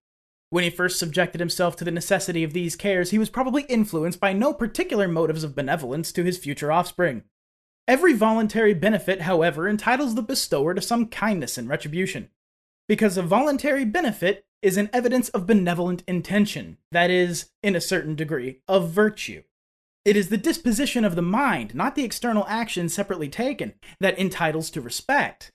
When 0.53 0.65
he 0.65 0.69
first 0.69 0.99
subjected 0.99 1.41
himself 1.41 1.77
to 1.77 1.85
the 1.85 1.91
necessity 1.91 2.45
of 2.45 2.53
these 2.53 2.77
cares, 2.77 3.09
he 3.09 3.19
was 3.19 3.31
probably 3.31 3.63
influenced 3.71 4.21
by 4.21 4.35
no 4.35 4.53
particular 4.53 5.09
motives 5.09 5.45
of 5.45 5.55
benevolence 5.55 6.13
to 6.13 6.25
his 6.25 6.37
future 6.37 6.71
offspring. 6.71 7.23
Every 7.89 8.13
voluntary 8.13 8.75
benefit, 8.75 9.23
however, 9.23 9.67
entitles 9.67 10.15
the 10.15 10.21
bestower 10.21 10.75
to 10.75 10.83
some 10.83 11.07
kindness 11.07 11.57
and 11.57 11.71
retribution, 11.71 12.29
because 12.87 13.17
a 13.17 13.23
voluntary 13.23 13.87
benefit 13.87 14.45
is 14.61 14.77
an 14.77 14.91
evidence 14.93 15.31
of 15.31 15.47
benevolent 15.47 16.03
intention, 16.07 16.77
that 16.91 17.11
is, 17.11 17.49
in 17.63 17.75
a 17.75 17.81
certain 17.81 18.15
degree, 18.15 18.59
of 18.69 18.91
virtue. 18.91 19.45
It 20.05 20.19
is 20.19 20.29
the 20.29 20.37
disposition 20.37 21.07
of 21.07 21.17
the 21.17 21.23
mind, 21.23 21.75
not 21.75 21.95
the 21.95 22.05
external 22.05 22.45
action 22.47 22.91
separately 22.91 23.31
taken, 23.31 23.73
that 24.01 24.19
entitles 24.19 24.69
to 24.73 24.83
respect. 24.83 25.51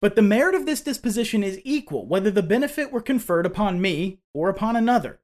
But 0.00 0.16
the 0.16 0.22
merit 0.22 0.54
of 0.54 0.64
this 0.64 0.80
disposition 0.80 1.44
is 1.44 1.60
equal 1.62 2.06
whether 2.06 2.30
the 2.30 2.42
benefit 2.42 2.90
were 2.90 3.02
conferred 3.02 3.44
upon 3.44 3.80
me 3.80 4.20
or 4.32 4.48
upon 4.48 4.76
another. 4.76 5.20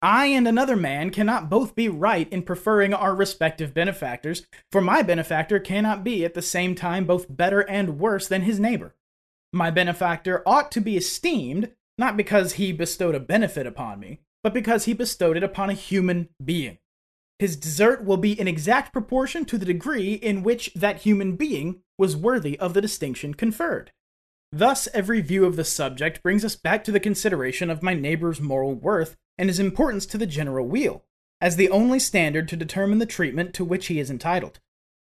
I 0.00 0.26
and 0.26 0.48
another 0.48 0.76
man 0.76 1.10
cannot 1.10 1.48
both 1.48 1.74
be 1.74 1.88
right 1.88 2.28
in 2.32 2.42
preferring 2.42 2.92
our 2.92 3.14
respective 3.14 3.72
benefactors, 3.72 4.46
for 4.70 4.80
my 4.80 5.02
benefactor 5.02 5.60
cannot 5.60 6.02
be 6.02 6.24
at 6.24 6.34
the 6.34 6.42
same 6.42 6.74
time 6.74 7.04
both 7.04 7.34
better 7.34 7.60
and 7.60 8.00
worse 8.00 8.26
than 8.26 8.42
his 8.42 8.58
neighbor. 8.58 8.96
My 9.52 9.70
benefactor 9.70 10.42
ought 10.46 10.72
to 10.72 10.80
be 10.80 10.96
esteemed, 10.96 11.72
not 11.98 12.16
because 12.16 12.54
he 12.54 12.72
bestowed 12.72 13.14
a 13.14 13.20
benefit 13.20 13.66
upon 13.66 14.00
me, 14.00 14.20
but 14.42 14.54
because 14.54 14.86
he 14.86 14.92
bestowed 14.92 15.36
it 15.36 15.44
upon 15.44 15.70
a 15.70 15.74
human 15.74 16.28
being. 16.44 16.78
His 17.38 17.56
desert 17.56 18.04
will 18.04 18.16
be 18.16 18.38
in 18.38 18.48
exact 18.48 18.92
proportion 18.92 19.44
to 19.46 19.58
the 19.58 19.66
degree 19.66 20.14
in 20.14 20.42
which 20.42 20.72
that 20.74 21.02
human 21.02 21.36
being 21.36 21.82
was 21.98 22.16
worthy 22.16 22.58
of 22.58 22.74
the 22.74 22.80
distinction 22.80 23.34
conferred. 23.34 23.92
Thus, 24.54 24.86
every 24.92 25.22
view 25.22 25.46
of 25.46 25.56
the 25.56 25.64
subject 25.64 26.22
brings 26.22 26.44
us 26.44 26.56
back 26.56 26.84
to 26.84 26.92
the 26.92 27.00
consideration 27.00 27.70
of 27.70 27.82
my 27.82 27.94
neighbor's 27.94 28.38
moral 28.38 28.74
worth 28.74 29.16
and 29.38 29.48
his 29.48 29.58
importance 29.58 30.04
to 30.06 30.18
the 30.18 30.26
general 30.26 30.66
weal, 30.66 31.04
as 31.40 31.56
the 31.56 31.70
only 31.70 31.98
standard 31.98 32.48
to 32.48 32.56
determine 32.56 32.98
the 32.98 33.06
treatment 33.06 33.54
to 33.54 33.64
which 33.64 33.86
he 33.86 33.98
is 33.98 34.10
entitled. 34.10 34.60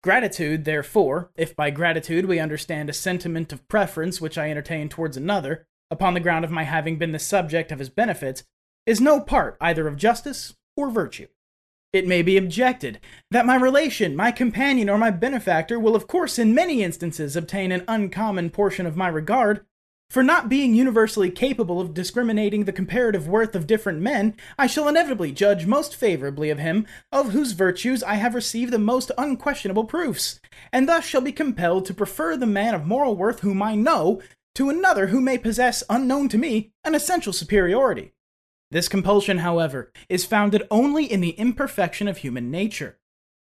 Gratitude, 0.02 0.64
therefore, 0.64 1.32
if 1.36 1.54
by 1.54 1.70
gratitude 1.70 2.24
we 2.24 2.38
understand 2.38 2.88
a 2.88 2.94
sentiment 2.94 3.52
of 3.52 3.68
preference 3.68 4.22
which 4.22 4.38
I 4.38 4.50
entertain 4.50 4.88
towards 4.88 5.18
another, 5.18 5.66
upon 5.90 6.14
the 6.14 6.20
ground 6.20 6.46
of 6.46 6.50
my 6.50 6.62
having 6.62 6.96
been 6.96 7.12
the 7.12 7.18
subject 7.18 7.70
of 7.70 7.78
his 7.78 7.90
benefits, 7.90 8.42
is 8.86 9.00
no 9.02 9.20
part 9.20 9.58
either 9.60 9.86
of 9.86 9.96
justice 9.96 10.54
or 10.76 10.90
virtue. 10.90 11.26
It 11.96 12.06
may 12.06 12.20
be 12.20 12.36
objected 12.36 13.00
that 13.30 13.46
my 13.46 13.56
relation, 13.56 14.14
my 14.14 14.30
companion, 14.30 14.90
or 14.90 14.98
my 14.98 15.10
benefactor 15.10 15.80
will, 15.80 15.96
of 15.96 16.06
course, 16.06 16.38
in 16.38 16.54
many 16.54 16.82
instances 16.82 17.36
obtain 17.36 17.72
an 17.72 17.84
uncommon 17.88 18.50
portion 18.50 18.84
of 18.84 18.98
my 18.98 19.08
regard. 19.08 19.64
For 20.10 20.22
not 20.22 20.50
being 20.50 20.74
universally 20.74 21.30
capable 21.30 21.80
of 21.80 21.94
discriminating 21.94 22.64
the 22.64 22.72
comparative 22.72 23.26
worth 23.26 23.56
of 23.56 23.66
different 23.66 24.02
men, 24.02 24.36
I 24.58 24.66
shall 24.66 24.88
inevitably 24.88 25.32
judge 25.32 25.64
most 25.64 25.96
favorably 25.96 26.50
of 26.50 26.58
him 26.58 26.86
of 27.10 27.30
whose 27.30 27.52
virtues 27.52 28.02
I 28.02 28.16
have 28.16 28.34
received 28.34 28.74
the 28.74 28.78
most 28.78 29.10
unquestionable 29.16 29.84
proofs, 29.84 30.38
and 30.70 30.86
thus 30.86 31.06
shall 31.06 31.22
be 31.22 31.32
compelled 31.32 31.86
to 31.86 31.94
prefer 31.94 32.36
the 32.36 32.44
man 32.44 32.74
of 32.74 32.86
moral 32.86 33.16
worth 33.16 33.40
whom 33.40 33.62
I 33.62 33.74
know 33.74 34.20
to 34.56 34.68
another 34.68 35.06
who 35.06 35.22
may 35.22 35.38
possess, 35.38 35.82
unknown 35.88 36.28
to 36.28 36.36
me, 36.36 36.72
an 36.84 36.94
essential 36.94 37.32
superiority. 37.32 38.12
This 38.70 38.88
compulsion, 38.88 39.38
however, 39.38 39.92
is 40.08 40.24
founded 40.24 40.66
only 40.70 41.04
in 41.04 41.20
the 41.20 41.30
imperfection 41.30 42.08
of 42.08 42.18
human 42.18 42.50
nature. 42.50 42.98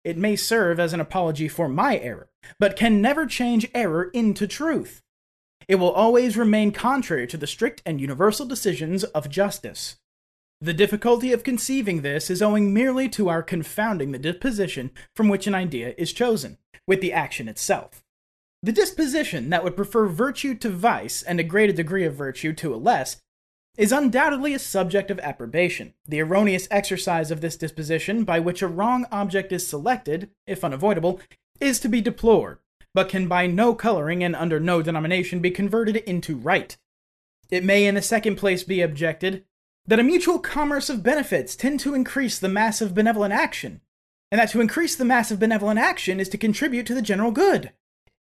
it 0.05 0.17
may 0.19 0.37
serve 0.37 0.81
as 0.81 0.93
an 0.93 1.01
apology 1.01 1.49
for 1.49 1.69
my 1.69 1.99
error, 1.99 2.29
but 2.59 2.77
can 2.77 3.01
never 3.01 3.27
change 3.27 3.71
error 3.75 4.05
into 4.13 4.47
truth. 4.47 5.03
It 5.69 5.77
will 5.77 5.93
always 5.93 6.37
remain 6.37 6.73
contrary 6.73 7.27
to 7.29 7.37
the 7.37 7.47
strict 7.47 7.83
and 7.87 8.01
universal 8.01 8.47
decisions 8.47 9.05
of 9.05 9.31
justice. 9.31 9.97
The 10.61 10.75
difficulty 10.75 11.33
of 11.33 11.45
conceiving 11.45 12.03
this 12.03 12.31
is 12.31 12.43
owing 12.43 12.75
merely 12.75 13.09
to 13.11 13.29
our 13.29 13.43
confounding 13.43 14.13
the 14.13 14.19
disposition 14.19 14.91
from 15.15 15.29
which 15.29 15.47
an 15.47 15.55
idea 15.55 15.95
is 15.97 16.13
chosen, 16.13 16.59
with 16.87 17.01
the 17.01 17.13
action 17.13 17.49
itself. 17.49 18.03
The 18.63 18.73
disposition 18.73 19.51
that 19.51 19.65
would 19.65 19.77
prefer 19.77 20.07
virtue 20.07 20.55
to 20.57 20.69
vice 20.69 21.23
and 21.23 21.41
a 21.41 21.45
greater 21.45 21.73
degree 21.73 22.05
of 22.05 22.15
virtue 22.15 22.53
to 22.55 22.75
a 22.75 22.77
less 22.77 23.21
is 23.77 23.93
undoubtedly 23.93 24.53
a 24.53 24.59
subject 24.59 25.11
of 25.11 25.19
approbation. 25.21 25.95
The 26.07 26.21
erroneous 26.21 26.69
exercise 26.71 27.31
of 27.31 27.41
this 27.41 27.57
disposition, 27.57 28.25
by 28.25 28.39
which 28.39 28.63
a 28.63 28.69
wrong 28.69 29.07
object 29.11 29.53
is 29.53 29.67
selected, 29.67 30.31
if 30.47 30.63
unavoidable, 30.63 31.21
is 31.61 31.81
to 31.81 31.89
be 31.89 32.01
deplored, 32.01 32.59
but 32.95 33.09
can 33.09 33.29
by 33.29 33.47
no 33.47 33.75
coloring 33.75 34.23
and 34.23 34.37
under 34.37 34.61
no 34.61 34.83
denomination 34.83 35.41
be 35.41 35.51
converted 35.51 35.97
into 35.97 36.37
right. 36.37 36.77
It 37.51 37.65
may, 37.65 37.87
in 37.87 37.95
the 37.95 38.03
second 38.03 38.37
place, 38.37 38.63
be 38.63 38.81
objected 38.81 39.45
that 39.87 39.99
a 39.99 40.05
mutual 40.05 40.39
commerce 40.39 40.89
of 40.89 41.03
benefits 41.03 41.57
tend 41.57 41.81
to 41.81 41.95
increase 41.95 42.39
the 42.39 42.49
mass 42.49 42.81
of 42.81 42.95
benevolent 42.95 43.33
action, 43.33 43.81
and 44.31 44.39
that 44.39 44.51
to 44.51 44.61
increase 44.61 44.97
the 44.97 45.05
mass 45.05 45.31
of 45.31 45.41
benevolent 45.41 45.79
action 45.79 46.21
is 46.21 46.29
to 46.29 46.39
contribute 46.39 46.87
to 46.87 46.95
the 46.95 47.03
general 47.03 47.31
good. 47.31 47.73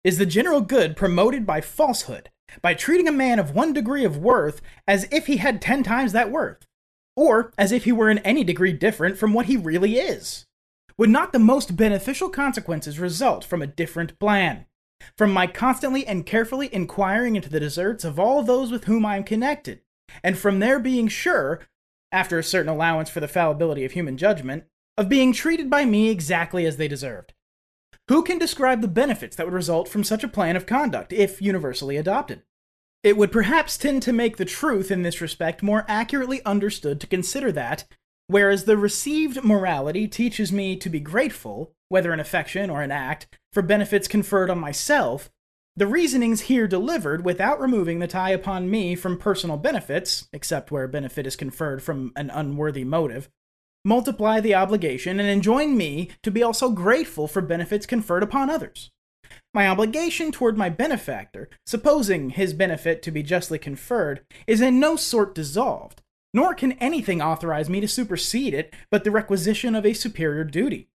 Is 0.03 0.17
the 0.17 0.25
general 0.25 0.61
good 0.61 0.95
promoted 0.95 1.45
by 1.45 1.59
falsehood, 1.61 2.29
by 2.61 2.73
treating 2.73 3.07
a 3.07 3.11
man 3.11 3.39
of 3.39 3.55
one 3.55 3.73
degree 3.73 4.03
of 4.03 4.17
worth 4.17 4.61
as 4.87 5.07
if 5.11 5.27
he 5.27 5.37
had 5.37 5.61
ten 5.61 5.83
times 5.83 6.11
that 6.11 6.31
worth, 6.31 6.65
or 7.15 7.53
as 7.57 7.71
if 7.71 7.83
he 7.83 7.91
were 7.91 8.09
in 8.09 8.19
any 8.19 8.43
degree 8.43 8.73
different 8.73 9.17
from 9.17 9.33
what 9.33 9.47
he 9.47 9.57
really 9.57 9.97
is? 9.97 10.45
Would 10.97 11.09
not 11.09 11.31
the 11.31 11.39
most 11.39 11.77
beneficial 11.77 12.29
consequences 12.29 12.99
result 12.99 13.43
from 13.43 13.61
a 13.61 13.67
different 13.67 14.19
plan? 14.19 14.65
From 15.17 15.31
my 15.31 15.47
constantly 15.47 16.05
and 16.05 16.25
carefully 16.25 16.73
inquiring 16.73 17.35
into 17.35 17.49
the 17.49 17.59
deserts 17.59 18.03
of 18.03 18.19
all 18.19 18.43
those 18.43 18.71
with 18.71 18.83
whom 18.83 19.05
I 19.05 19.15
am 19.15 19.23
connected, 19.23 19.81
and 20.23 20.37
from 20.37 20.59
their 20.59 20.79
being 20.79 21.07
sure, 21.07 21.61
after 22.11 22.37
a 22.37 22.43
certain 22.43 22.69
allowance 22.69 23.09
for 23.09 23.19
the 23.21 23.27
fallibility 23.27 23.85
of 23.85 23.93
human 23.93 24.17
judgment, 24.17 24.65
of 24.97 25.07
being 25.07 25.31
treated 25.31 25.69
by 25.69 25.85
me 25.85 26.09
exactly 26.09 26.65
as 26.65 26.75
they 26.75 26.89
deserved. 26.89 27.33
Who 28.09 28.23
can 28.23 28.39
describe 28.39 28.81
the 28.81 28.87
benefits 28.87 29.35
that 29.35 29.45
would 29.45 29.53
result 29.53 29.87
from 29.87 30.03
such 30.03 30.23
a 30.23 30.27
plan 30.27 30.55
of 30.55 30.65
conduct, 30.65 31.13
if 31.13 31.43
universally 31.43 31.95
adopted? 31.95 32.41
It 33.03 33.15
would 33.15 33.31
perhaps 33.31 33.77
tend 33.77 34.01
to 34.01 34.11
make 34.11 34.37
the 34.37 34.45
truth 34.45 34.89
in 34.89 35.03
this 35.03 35.21
respect 35.21 35.61
more 35.61 35.85
accurately 35.87 36.43
understood 36.43 36.99
to 37.01 37.07
consider 37.07 37.51
that, 37.51 37.85
whereas 38.25 38.63
the 38.63 38.77
received 38.77 39.43
morality 39.43 40.07
teaches 40.07 40.51
me 40.51 40.75
to 40.77 40.89
be 40.89 40.99
grateful, 40.99 41.75
whether 41.89 42.11
in 42.11 42.19
affection 42.19 42.71
or 42.71 42.81
in 42.81 42.89
act, 42.89 43.37
for 43.53 43.61
benefits 43.61 44.07
conferred 44.07 44.49
on 44.49 44.57
myself, 44.57 45.29
the 45.75 45.85
reasonings 45.85 46.41
here 46.41 46.67
delivered 46.67 47.23
without 47.23 47.61
removing 47.61 47.99
the 47.99 48.07
tie 48.07 48.31
upon 48.31 48.71
me 48.71 48.95
from 48.95 49.19
personal 49.19 49.55
benefits, 49.55 50.27
except 50.33 50.71
where 50.71 50.87
benefit 50.87 51.27
is 51.27 51.35
conferred 51.35 51.83
from 51.83 52.11
an 52.15 52.31
unworthy 52.31 52.83
motive, 52.83 53.29
multiply 53.85 54.39
the 54.39 54.55
obligation 54.55 55.19
and 55.19 55.29
enjoin 55.29 55.77
me 55.77 56.09
to 56.23 56.31
be 56.31 56.43
also 56.43 56.69
grateful 56.69 57.27
for 57.27 57.41
benefits 57.41 57.85
conferred 57.85 58.23
upon 58.23 58.49
others. 58.49 58.91
My 59.53 59.67
obligation 59.67 60.31
toward 60.31 60.57
my 60.57 60.69
benefactor, 60.69 61.49
supposing 61.65 62.31
his 62.31 62.53
benefit 62.53 63.01
to 63.03 63.11
be 63.11 63.23
justly 63.23 63.57
conferred, 63.57 64.21
is 64.45 64.61
in 64.61 64.79
no 64.79 64.95
sort 64.95 65.33
dissolved, 65.33 66.01
nor 66.33 66.53
can 66.53 66.73
anything 66.73 67.21
authorize 67.21 67.69
me 67.69 67.79
to 67.79 67.87
supersede 67.87 68.53
it 68.53 68.73
but 68.91 69.03
the 69.03 69.11
requisition 69.11 69.73
of 69.75 69.85
a 69.85 69.93
superior 69.93 70.43
duty. 70.43 70.89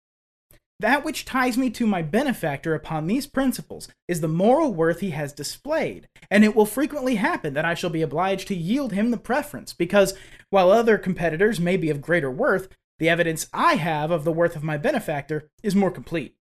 That 0.79 1.05
which 1.05 1.25
ties 1.25 1.57
me 1.57 1.69
to 1.71 1.87
my 1.87 2.01
benefactor 2.01 2.75
upon 2.75 3.07
these 3.07 3.25
principles 3.25 3.87
is 4.07 4.21
the 4.21 4.27
moral 4.27 4.73
worth 4.73 4.99
he 4.99 5.11
has 5.11 5.31
displayed, 5.31 6.07
and 6.29 6.43
it 6.43 6.55
will 6.55 6.65
frequently 6.65 7.15
happen 7.15 7.53
that 7.53 7.65
I 7.65 7.73
shall 7.73 7.89
be 7.89 8.01
obliged 8.01 8.47
to 8.49 8.55
yield 8.55 8.91
him 8.91 9.09
the 9.09 9.17
preference, 9.17 9.71
because, 9.71 10.13
while 10.49 10.71
other 10.71 10.97
competitors 10.97 11.59
may 11.59 11.77
be 11.77 11.89
of 11.89 12.01
greater 12.01 12.29
worth, 12.29 12.67
the 12.99 13.09
evidence 13.09 13.47
I 13.53 13.75
have 13.75 14.11
of 14.11 14.23
the 14.23 14.31
worth 14.31 14.55
of 14.55 14.63
my 14.63 14.77
benefactor 14.77 15.49
is 15.61 15.75
more 15.75 15.91
complete. 15.91 16.35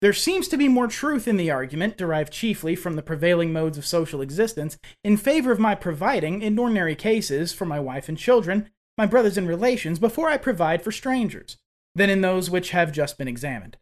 There 0.00 0.12
seems 0.12 0.48
to 0.48 0.56
be 0.56 0.66
more 0.66 0.88
truth 0.88 1.28
in 1.28 1.36
the 1.36 1.52
argument, 1.52 1.96
derived 1.96 2.32
chiefly 2.32 2.74
from 2.74 2.96
the 2.96 3.02
prevailing 3.02 3.52
modes 3.52 3.78
of 3.78 3.86
social 3.86 4.20
existence, 4.20 4.76
in 5.04 5.16
favor 5.16 5.52
of 5.52 5.60
my 5.60 5.76
providing, 5.76 6.42
in 6.42 6.58
ordinary 6.58 6.96
cases, 6.96 7.52
for 7.52 7.66
my 7.66 7.78
wife 7.78 8.08
and 8.08 8.18
children, 8.18 8.70
my 8.98 9.06
brothers 9.06 9.38
and 9.38 9.46
relations, 9.46 10.00
before 10.00 10.28
I 10.28 10.38
provide 10.38 10.82
for 10.82 10.90
strangers, 10.90 11.56
than 11.94 12.10
in 12.10 12.20
those 12.20 12.50
which 12.50 12.70
have 12.70 12.90
just 12.90 13.16
been 13.16 13.28
examined. 13.28 13.76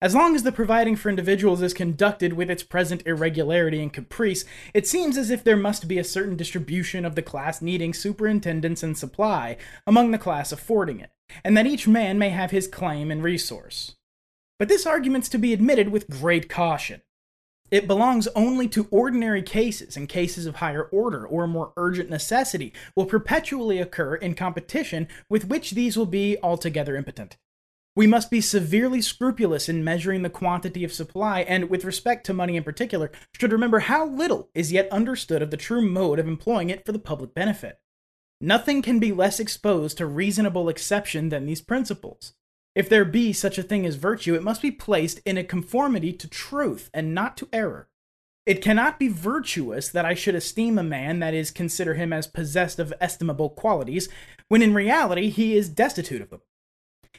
As 0.00 0.14
long 0.14 0.36
as 0.36 0.44
the 0.44 0.52
providing 0.52 0.94
for 0.94 1.08
individuals 1.08 1.62
is 1.62 1.74
conducted 1.74 2.34
with 2.34 2.50
its 2.50 2.62
present 2.62 3.02
irregularity 3.06 3.82
and 3.82 3.92
caprice, 3.92 4.44
it 4.72 4.86
seems 4.86 5.16
as 5.16 5.30
if 5.30 5.42
there 5.42 5.56
must 5.56 5.88
be 5.88 5.98
a 5.98 6.04
certain 6.04 6.36
distribution 6.36 7.04
of 7.04 7.16
the 7.16 7.22
class 7.22 7.60
needing 7.60 7.92
superintendence 7.92 8.82
and 8.82 8.96
supply 8.96 9.56
among 9.86 10.10
the 10.12 10.18
class 10.18 10.52
affording 10.52 11.00
it, 11.00 11.10
and 11.44 11.56
that 11.56 11.66
each 11.66 11.88
man 11.88 12.18
may 12.18 12.30
have 12.30 12.50
his 12.50 12.68
claim 12.68 13.10
and 13.10 13.22
resource. 13.22 13.96
But 14.58 14.68
this 14.68 14.86
argument's 14.86 15.28
to 15.30 15.38
be 15.38 15.52
admitted 15.52 15.90
with 15.90 16.08
great 16.08 16.48
caution. 16.48 17.02
It 17.70 17.88
belongs 17.88 18.28
only 18.28 18.68
to 18.68 18.86
ordinary 18.90 19.42
cases, 19.42 19.96
and 19.96 20.08
cases 20.08 20.46
of 20.46 20.56
higher 20.56 20.84
order 20.84 21.26
or 21.26 21.46
more 21.48 21.72
urgent 21.76 22.08
necessity 22.08 22.72
will 22.94 23.06
perpetually 23.06 23.80
occur 23.80 24.14
in 24.14 24.34
competition 24.34 25.08
with 25.28 25.48
which 25.48 25.72
these 25.72 25.96
will 25.96 26.06
be 26.06 26.38
altogether 26.42 26.96
impotent. 26.96 27.36
We 27.96 28.06
must 28.06 28.30
be 28.30 28.40
severely 28.40 29.00
scrupulous 29.00 29.68
in 29.68 29.82
measuring 29.82 30.22
the 30.22 30.30
quantity 30.30 30.84
of 30.84 30.92
supply, 30.92 31.40
and 31.40 31.70
with 31.70 31.84
respect 31.84 32.26
to 32.26 32.34
money 32.34 32.56
in 32.56 32.62
particular, 32.62 33.10
should 33.32 33.52
remember 33.52 33.80
how 33.80 34.06
little 34.06 34.50
is 34.54 34.70
yet 34.70 34.92
understood 34.92 35.42
of 35.42 35.50
the 35.50 35.56
true 35.56 35.80
mode 35.80 36.18
of 36.18 36.28
employing 36.28 36.70
it 36.70 36.84
for 36.84 36.92
the 36.92 36.98
public 36.98 37.34
benefit. 37.34 37.80
Nothing 38.40 38.82
can 38.82 38.98
be 38.98 39.12
less 39.12 39.40
exposed 39.40 39.96
to 39.98 40.06
reasonable 40.06 40.68
exception 40.68 41.30
than 41.30 41.46
these 41.46 41.62
principles. 41.62 42.34
If 42.74 42.88
there 42.90 43.06
be 43.06 43.32
such 43.32 43.56
a 43.56 43.62
thing 43.62 43.86
as 43.86 43.96
virtue, 43.96 44.34
it 44.34 44.42
must 44.42 44.60
be 44.60 44.70
placed 44.70 45.20
in 45.24 45.38
a 45.38 45.44
conformity 45.44 46.12
to 46.12 46.28
truth 46.28 46.90
and 46.92 47.14
not 47.14 47.38
to 47.38 47.48
error. 47.50 47.88
It 48.44 48.62
cannot 48.62 48.98
be 48.98 49.08
virtuous 49.08 49.88
that 49.88 50.04
I 50.04 50.14
should 50.14 50.34
esteem 50.34 50.78
a 50.78 50.82
man, 50.82 51.18
that 51.20 51.34
is, 51.34 51.50
consider 51.50 51.94
him 51.94 52.12
as 52.12 52.26
possessed 52.26 52.78
of 52.78 52.92
estimable 53.00 53.50
qualities, 53.50 54.08
when 54.48 54.62
in 54.62 54.74
reality 54.74 55.30
he 55.30 55.56
is 55.56 55.68
destitute 55.68 56.20
of 56.20 56.30
them. 56.30 56.42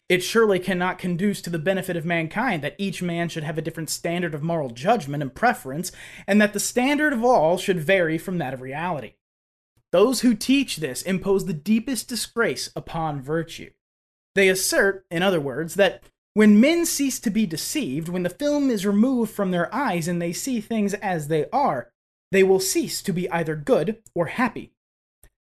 It 0.07 0.23
surely 0.23 0.59
cannot 0.59 0.99
conduce 0.99 1.41
to 1.41 1.49
the 1.49 1.59
benefit 1.59 1.97
of 1.97 2.05
mankind 2.05 2.63
that 2.63 2.75
each 2.77 3.01
man 3.01 3.27
should 3.27 3.43
have 3.43 3.57
a 3.57 3.61
different 3.61 3.89
standard 3.89 4.33
of 4.33 4.43
moral 4.43 4.69
judgment 4.69 5.21
and 5.21 5.35
preference, 5.35 5.91
and 6.25 6.39
that 6.39 6.53
the 6.53 6.61
standard 6.61 7.11
of 7.11 7.25
all 7.25 7.57
should 7.57 7.79
vary 7.79 8.17
from 8.17 8.37
that 8.37 8.53
of 8.53 8.61
reality. 8.61 9.15
Those 9.97 10.21
who 10.21 10.35
teach 10.35 10.77
this 10.77 11.01
impose 11.01 11.45
the 11.47 11.53
deepest 11.53 12.07
disgrace 12.07 12.69
upon 12.75 13.19
virtue. 13.19 13.71
They 14.35 14.47
assert, 14.47 15.07
in 15.09 15.23
other 15.23 15.41
words, 15.41 15.73
that 15.73 16.03
when 16.35 16.61
men 16.61 16.85
cease 16.85 17.19
to 17.21 17.31
be 17.31 17.47
deceived, 17.47 18.07
when 18.07 18.21
the 18.21 18.29
film 18.29 18.69
is 18.69 18.85
removed 18.85 19.31
from 19.31 19.49
their 19.49 19.73
eyes 19.73 20.07
and 20.07 20.21
they 20.21 20.33
see 20.33 20.61
things 20.61 20.93
as 20.93 21.29
they 21.29 21.49
are, 21.51 21.93
they 22.31 22.43
will 22.43 22.59
cease 22.59 23.01
to 23.01 23.11
be 23.11 23.27
either 23.31 23.55
good 23.55 23.97
or 24.13 24.27
happy 24.27 24.71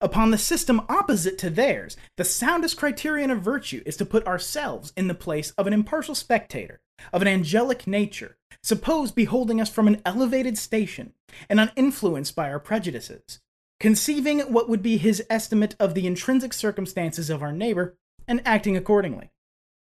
upon 0.03 0.31
the 0.31 0.37
system 0.37 0.81
opposite 0.89 1.37
to 1.37 1.49
theirs, 1.49 1.95
the 2.17 2.25
soundest 2.25 2.75
criterion 2.75 3.31
of 3.31 3.41
virtue 3.41 3.81
is 3.85 3.95
to 3.95 4.05
put 4.05 4.27
ourselves 4.27 4.91
in 4.97 5.07
the 5.07 5.15
place 5.15 5.51
of 5.51 5.65
an 5.65 5.71
impartial 5.71 6.13
spectator, 6.13 6.81
of 7.13 7.21
an 7.21 7.27
angelic 7.27 7.87
nature, 7.87 8.37
suppose 8.61 9.13
beholding 9.13 9.61
us 9.61 9.69
from 9.69 9.87
an 9.87 10.01
elevated 10.05 10.57
station, 10.57 11.13
and 11.49 11.57
uninfluenced 11.57 12.35
by 12.35 12.49
our 12.49 12.59
prejudices, 12.59 13.39
conceiving 13.83 14.39
what 14.39 14.69
would 14.69 14.81
be 14.81 14.95
his 14.95 15.21
estimate 15.29 15.75
of 15.77 15.93
the 15.93 16.07
intrinsic 16.07 16.53
circumstances 16.53 17.29
of 17.29 17.43
our 17.43 17.51
neighbor, 17.51 17.97
and 18.25 18.41
acting 18.45 18.77
accordingly. 18.77 19.29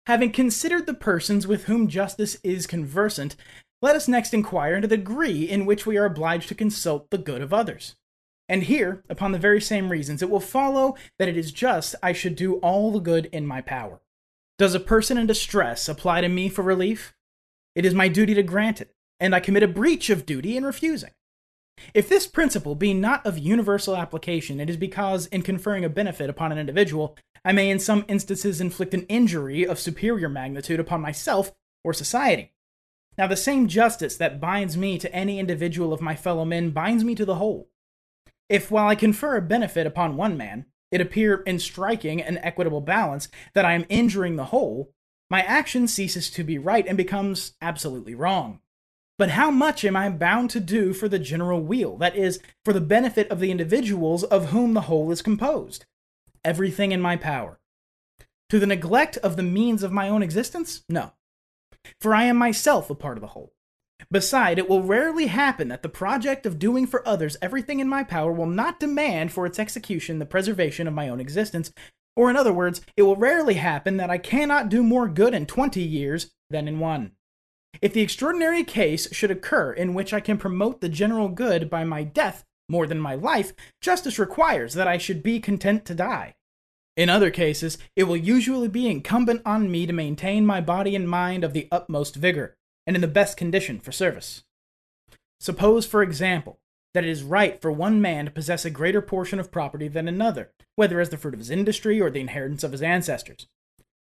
Having 0.06 0.32
considered 0.32 0.86
the 0.86 0.94
persons 0.94 1.46
with 1.46 1.66
whom 1.66 1.90
justice 1.90 2.38
is 2.42 2.66
conversant, 2.66 3.36
let 3.82 3.98
us 3.98 4.08
next 4.08 4.34
inquire 4.34 4.76
into 4.76 4.88
the 4.88 4.96
degree 4.96 5.44
in 5.44 5.66
which 5.66 5.86
we 5.86 5.98
are 5.98 6.06
obliged 6.06 6.48
to 6.48 6.56
consult 6.56 7.10
the 7.10 7.18
good 7.18 7.42
of 7.42 7.54
others. 7.54 7.98
And 8.48 8.64
here, 8.64 9.04
upon 9.10 9.34
the 9.34 9.38
very 9.38 9.60
same 9.60 9.92
reasons, 9.92 10.22
it 10.22 10.30
will 10.30 10.40
follow 10.40 10.96
that 11.18 11.28
it 11.28 11.36
is 11.36 11.52
just 11.52 11.94
I 12.02 12.14
should 12.14 12.38
do 12.38 12.54
all 12.60 12.94
the 12.94 13.00
good 13.00 13.26
in 13.34 13.46
my 13.46 13.60
power. 13.60 14.00
Does 14.58 14.74
a 14.74 14.80
person 14.80 15.18
in 15.18 15.28
distress 15.28 15.90
apply 15.90 16.22
to 16.22 16.30
me 16.30 16.48
for 16.48 16.62
relief? 16.62 17.18
It 17.76 17.84
is 17.84 17.94
my 17.94 18.08
duty 18.08 18.34
to 18.36 18.44
grant 18.44 18.80
it, 18.80 18.96
and 19.20 19.36
I 19.36 19.42
commit 19.42 19.64
a 19.64 19.68
breach 19.68 20.10
of 20.10 20.26
duty 20.26 20.56
in 20.56 20.64
refusing. 20.64 21.12
If 21.94 22.10
this 22.10 22.28
principle 22.28 22.76
be 22.76 22.94
not 22.94 23.26
of 23.26 23.38
universal 23.38 23.96
application, 23.96 24.60
it 24.60 24.70
is 24.70 24.78
because, 24.78 25.28
in 25.28 25.42
conferring 25.42 25.86
a 25.86 25.90
benefit 25.90 26.30
upon 26.30 26.52
an 26.52 26.58
individual, 26.58 27.18
I 27.44 27.52
may 27.52 27.70
in 27.70 27.80
some 27.80 28.06
instances 28.08 28.62
inflict 28.62 28.94
an 28.94 29.04
injury 29.04 29.66
of 29.66 29.80
superior 29.80 30.30
magnitude 30.30 30.80
upon 30.80 31.02
myself 31.02 31.52
or 31.84 31.94
society. 31.94 32.54
Now, 33.18 33.28
the 33.28 33.36
same 33.36 33.68
justice 33.68 34.16
that 34.18 34.40
binds 34.40 34.78
me 34.78 34.98
to 35.00 35.14
any 35.14 35.40
individual 35.40 35.94
of 35.94 36.02
my 36.02 36.16
fellow 36.16 36.46
men 36.46 36.72
binds 36.72 37.04
me 37.04 37.16
to 37.16 37.26
the 37.26 37.36
whole. 37.36 37.70
If, 38.48 38.72
while 38.72 38.88
I 38.88 38.96
confer 38.96 39.36
a 39.36 39.42
benefit 39.42 39.86
upon 39.86 40.18
one 40.18 40.38
man, 40.38 40.66
it 40.92 41.02
appear 41.02 41.42
in 41.42 41.60
striking 41.60 42.22
an 42.22 42.40
equitable 42.40 42.82
balance 42.82 43.28
that 43.54 43.66
I 43.66 43.74
am 43.74 43.86
injuring 43.90 44.36
the 44.36 44.46
whole, 44.46 44.94
my 45.30 45.42
action 45.42 45.88
ceases 45.88 46.32
to 46.32 46.44
be 46.44 46.58
right 46.58 46.88
and 46.88 46.98
becomes 46.98 47.54
absolutely 47.62 48.16
wrong. 48.16 48.62
But 49.20 49.32
how 49.32 49.52
much 49.52 49.84
am 49.84 49.98
I 49.98 50.10
bound 50.10 50.50
to 50.52 50.62
do 50.62 50.94
for 50.94 51.10
the 51.10 51.20
general 51.20 51.62
weal, 51.62 51.98
that 51.98 52.16
is, 52.16 52.40
for 52.64 52.72
the 52.72 52.80
benefit 52.80 53.30
of 53.30 53.42
the 53.42 53.52
individuals 53.52 54.24
of 54.24 54.52
whom 54.52 54.74
the 54.74 54.88
whole 54.90 55.12
is 55.12 55.22
composed? 55.22 55.86
Everything 56.46 56.94
in 56.94 57.02
my 57.02 57.18
power. 57.18 57.60
To 58.50 58.60
the 58.60 58.66
neglect 58.66 59.18
of 59.18 59.36
the 59.36 59.44
means 59.44 59.84
of 59.84 59.92
my 59.92 60.08
own 60.08 60.24
existence? 60.24 60.84
No. 60.88 61.12
For 62.00 62.16
I 62.16 62.24
am 62.24 62.38
myself 62.38 62.90
a 62.90 62.96
part 62.96 63.18
of 63.18 63.22
the 63.22 63.28
whole. 63.28 63.52
Beside, 64.10 64.58
it 64.58 64.70
will 64.70 64.84
rarely 64.84 65.28
happen 65.28 65.68
that 65.68 65.84
the 65.84 65.90
project 65.90 66.46
of 66.46 66.58
doing 66.58 66.88
for 66.88 67.06
others 67.06 67.36
everything 67.42 67.82
in 67.82 67.90
my 67.90 68.04
power 68.04 68.32
will 68.32 68.48
not 68.48 68.80
demand 68.80 69.34
for 69.34 69.46
its 69.46 69.60
execution 69.60 70.20
the 70.20 70.26
preservation 70.26 70.88
of 70.88 70.94
my 70.94 71.10
own 71.10 71.20
existence, 71.20 71.74
or 72.16 72.30
in 72.30 72.38
other 72.38 72.54
words, 72.54 72.80
it 72.96 73.04
will 73.04 73.18
rarely 73.18 73.56
happen 73.56 73.98
that 73.98 74.10
I 74.10 74.18
cannot 74.18 74.70
do 74.70 74.82
more 74.82 75.10
good 75.10 75.34
in 75.34 75.46
twenty 75.46 75.84
years 75.84 76.32
than 76.50 76.70
in 76.70 76.80
one. 76.80 77.12
If 77.82 77.94
the 77.94 78.02
extraordinary 78.02 78.64
case 78.64 79.14
should 79.14 79.32
occur 79.32 79.72
in 79.72 79.94
which 79.94 80.14
I 80.14 80.20
can 80.20 80.38
promote 80.38 80.82
the 80.82 80.90
general 80.90 81.30
good 81.30 81.70
by 81.70 81.84
my 81.84 82.04
death 82.04 82.44
more 82.68 82.86
than 82.86 83.00
my 83.00 83.16
life, 83.16 83.54
justice 83.82 84.20
requires 84.20 84.74
that 84.74 84.88
I 84.88 84.98
should 84.98 85.24
be 85.24 85.40
content 85.40 85.86
to 85.86 85.96
die. 85.96 86.36
In 86.98 87.10
other 87.10 87.32
cases, 87.32 87.78
it 87.96 88.04
will 88.04 88.18
usually 88.18 88.68
be 88.68 88.88
incumbent 88.88 89.42
on 89.46 89.72
me 89.72 89.86
to 89.88 89.94
maintain 89.94 90.46
my 90.46 90.60
body 90.60 90.96
and 90.96 91.10
mind 91.10 91.44
of 91.44 91.54
the 91.54 91.68
utmost 91.72 92.16
vigor, 92.16 92.58
and 92.86 92.96
in 92.96 93.02
the 93.02 93.08
best 93.08 93.38
condition 93.38 93.80
for 93.80 93.92
service. 93.92 94.44
Suppose, 95.40 95.86
for 95.86 96.04
example, 96.04 96.60
that 96.94 97.06
it 97.06 97.10
is 97.10 97.24
right 97.24 97.62
for 97.62 97.72
one 97.72 98.02
man 98.02 98.26
to 98.26 98.32
possess 98.32 98.66
a 98.66 98.70
greater 98.70 99.02
portion 99.02 99.40
of 99.40 99.52
property 99.52 99.88
than 99.88 100.08
another, 100.08 100.52
whether 100.76 101.00
as 101.00 101.10
the 101.10 101.18
fruit 101.18 101.34
of 101.34 101.40
his 101.40 101.50
industry 101.50 102.02
or 102.02 102.10
the 102.10 102.20
inheritance 102.20 102.64
of 102.64 102.72
his 102.72 102.82
ancestors. 102.82 103.48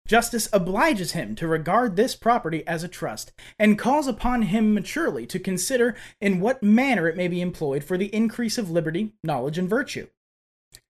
Justice 0.07 0.49
obliges 0.53 1.13
him 1.13 1.37
to 1.37 1.47
regard 1.47 1.95
this 1.95 2.17
property 2.17 2.67
as 2.67 2.83
a 2.83 2.89
trust, 2.89 3.33
and 3.59 3.79
calls 3.79 4.07
upon 4.07 4.43
him 4.43 4.75
maturely 4.75 5.27
to 5.27 5.39
consider 5.39 5.95
in 6.21 6.41
what 6.41 6.63
manner 6.63 7.07
it 7.07 7.17
may 7.17 7.29
be 7.29 7.41
employed 7.41 7.85
for 7.85 7.97
the 7.97 8.13
increase 8.15 8.59
of 8.59 8.71
liberty, 8.71 9.13
knowledge, 9.23 9.57
and 9.57 9.69
virtue. 9.69 10.09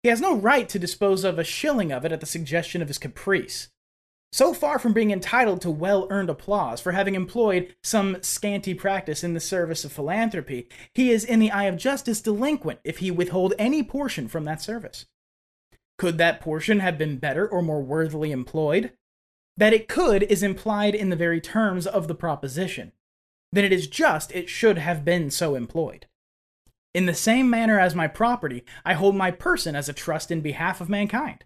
He 0.02 0.10
has 0.10 0.20
no 0.20 0.36
right 0.36 0.68
to 0.70 0.80
dispose 0.80 1.24
of 1.24 1.40
a 1.40 1.44
shilling 1.44 1.92
of 1.92 2.04
it 2.06 2.12
at 2.12 2.20
the 2.20 2.26
suggestion 2.26 2.82
of 2.82 2.88
his 2.88 2.98
caprice. 2.98 3.70
So 4.34 4.52
far 4.52 4.80
from 4.80 4.94
being 4.94 5.12
entitled 5.12 5.62
to 5.62 5.70
well 5.70 6.08
earned 6.10 6.32
applause 6.32 6.82
for 6.82 6.92
having 6.92 7.14
employed 7.14 7.76
some 7.84 8.18
scanty 8.24 8.74
practice 8.74 9.24
in 9.24 9.36
the 9.36 9.40
service 9.40 9.86
of 9.86 9.92
philanthropy, 9.92 10.68
he 10.96 11.12
is, 11.12 11.24
in 11.24 11.40
the 11.40 11.52
eye 11.52 11.66
of 11.66 11.78
justice, 11.78 12.20
delinquent 12.20 12.80
if 12.84 12.98
he 12.98 13.12
withhold 13.12 13.54
any 13.60 13.84
portion 13.84 14.28
from 14.28 14.44
that 14.46 14.60
service. 14.60 15.06
Could 16.04 16.18
that 16.18 16.42
portion 16.42 16.82
have 16.82 16.98
been 16.98 17.16
better 17.16 17.48
or 17.48 17.62
more 17.62 17.82
worthily 17.82 18.34
employed? 18.34 18.92
That 19.56 19.72
it 19.72 19.88
could 19.88 20.24
is 20.24 20.44
implied 20.44 20.96
in 20.96 21.10
the 21.10 21.16
very 21.16 21.40
terms 21.40 21.88
of 21.88 22.10
the 22.10 22.14
proposition. 22.14 22.92
Then 23.54 23.64
it 23.64 23.72
is 23.72 23.88
just 23.88 24.30
it 24.36 24.50
should 24.50 24.78
have 24.78 25.06
been 25.06 25.32
so 25.32 25.56
employed. 25.56 26.08
In 26.94 27.06
the 27.06 27.14
same 27.14 27.50
manner 27.50 27.80
as 27.80 27.96
my 27.96 28.08
property, 28.08 28.66
I 28.84 28.96
hold 28.96 29.16
my 29.16 29.32
person 29.32 29.78
as 29.78 29.88
a 29.88 29.94
trust 29.94 30.30
in 30.30 30.42
behalf 30.42 30.82
of 30.82 30.90
mankind. 30.90 31.46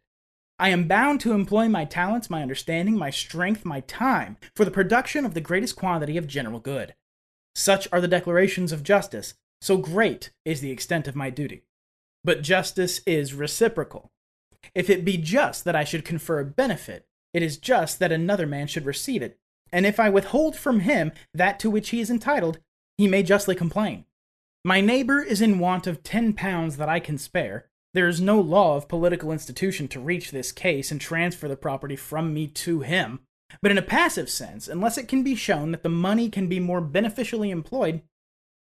I 0.58 0.70
am 0.70 0.88
bound 0.88 1.20
to 1.20 1.34
employ 1.34 1.70
my 1.70 1.86
talents, 1.86 2.28
my 2.28 2.41
understanding, 2.41 2.98
my 2.98 3.12
strength, 3.12 3.63
my 3.63 3.82
time 3.82 4.38
for 4.56 4.65
the 4.65 4.72
production 4.72 5.24
of 5.24 5.36
the 5.36 5.39
greatest 5.39 5.76
quantity 5.76 6.17
of 6.17 6.26
general 6.26 6.60
good. 6.60 6.96
Such 7.54 7.88
are 7.91 8.02
the 8.02 8.08
declarations 8.08 8.72
of 8.72 8.82
justice, 8.82 9.36
so 9.62 9.78
great 9.78 10.32
is 10.46 10.62
the 10.62 10.72
extent 10.72 11.08
of 11.08 11.15
my 11.15 11.30
duty. 11.30 11.62
But 12.24 12.41
justice 12.41 13.02
is 13.06 13.36
reciprocal. 13.36 14.10
If 14.75 14.89
it 14.89 15.06
be 15.06 15.17
just 15.17 15.65
that 15.65 15.75
I 15.75 15.84
should 15.84 16.06
confer 16.06 16.39
a 16.39 16.45
benefit, 16.45 17.06
it 17.34 17.43
is 17.43 17.58
just 17.58 17.99
that 17.99 18.12
another 18.12 18.47
man 18.47 18.67
should 18.67 18.86
receive 18.86 19.21
it. 19.21 19.39
And 19.71 19.86
if 19.86 19.99
I 19.99 20.10
withhold 20.10 20.56
from 20.56 20.82
him 20.82 21.12
that 21.34 21.60
to 21.60 21.69
which 21.69 21.89
he 21.89 21.99
is 21.99 22.10
entitled, 22.10 22.60
he 22.97 23.08
may 23.08 23.23
justly 23.23 23.56
complain. 23.56 24.06
My 24.63 24.82
neighbor 24.82 25.21
is 25.21 25.41
in 25.41 25.60
want 25.60 25.88
of 25.88 26.03
ten 26.03 26.34
pounds 26.34 26.77
that 26.77 26.89
I 26.89 26.99
can 26.99 27.17
spare, 27.17 27.69
there 27.93 28.08
is 28.08 28.21
no 28.21 28.39
law 28.39 28.75
of 28.75 28.88
political 28.88 29.32
institution 29.32 29.88
to 29.88 29.99
reach 29.99 30.30
this 30.30 30.51
case 30.51 30.91
and 30.91 31.01
transfer 31.01 31.47
the 31.47 31.56
property 31.56 31.95
from 31.95 32.34
me 32.34 32.45
to 32.47 32.82
him. 32.82 33.21
But 33.62 33.71
in 33.71 33.77
a 33.80 33.82
passive 33.82 34.30
sense, 34.30 34.67
unless 34.67 34.97
it 34.99 35.08
can 35.08 35.23
be 35.23 35.34
shown 35.36 35.71
that 35.71 35.82
the 35.82 35.89
money 35.89 36.30
can 36.30 36.47
be 36.47 36.60
more 36.60 36.80
beneficially 36.80 37.49
employed, 37.49 38.01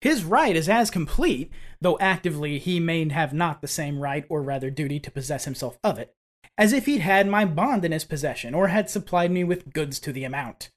his 0.03 0.25
right 0.25 0.53
is 0.53 0.67
as 0.67 0.91
complete, 0.91 1.49
though 1.79 1.97
actively 1.97 2.59
he 2.59 2.77
may 2.77 3.07
have 3.07 3.31
not 3.31 3.61
the 3.61 3.69
same 3.69 3.99
right, 3.99 4.25
or 4.27 4.43
rather 4.43 4.69
duty, 4.69 4.99
to 4.99 5.09
possess 5.09 5.45
himself 5.45 5.77
of 5.81 5.97
it, 5.97 6.13
as 6.57 6.73
if 6.73 6.87
he'd 6.87 6.99
had 6.99 7.25
my 7.25 7.45
bond 7.45 7.85
in 7.85 7.93
his 7.93 8.03
possession, 8.03 8.53
or 8.53 8.67
had 8.67 8.89
supplied 8.89 9.31
me 9.31 9.45
with 9.45 9.71
goods 9.71 10.01
to 10.01 10.11
the 10.11 10.25
amount. 10.25 10.71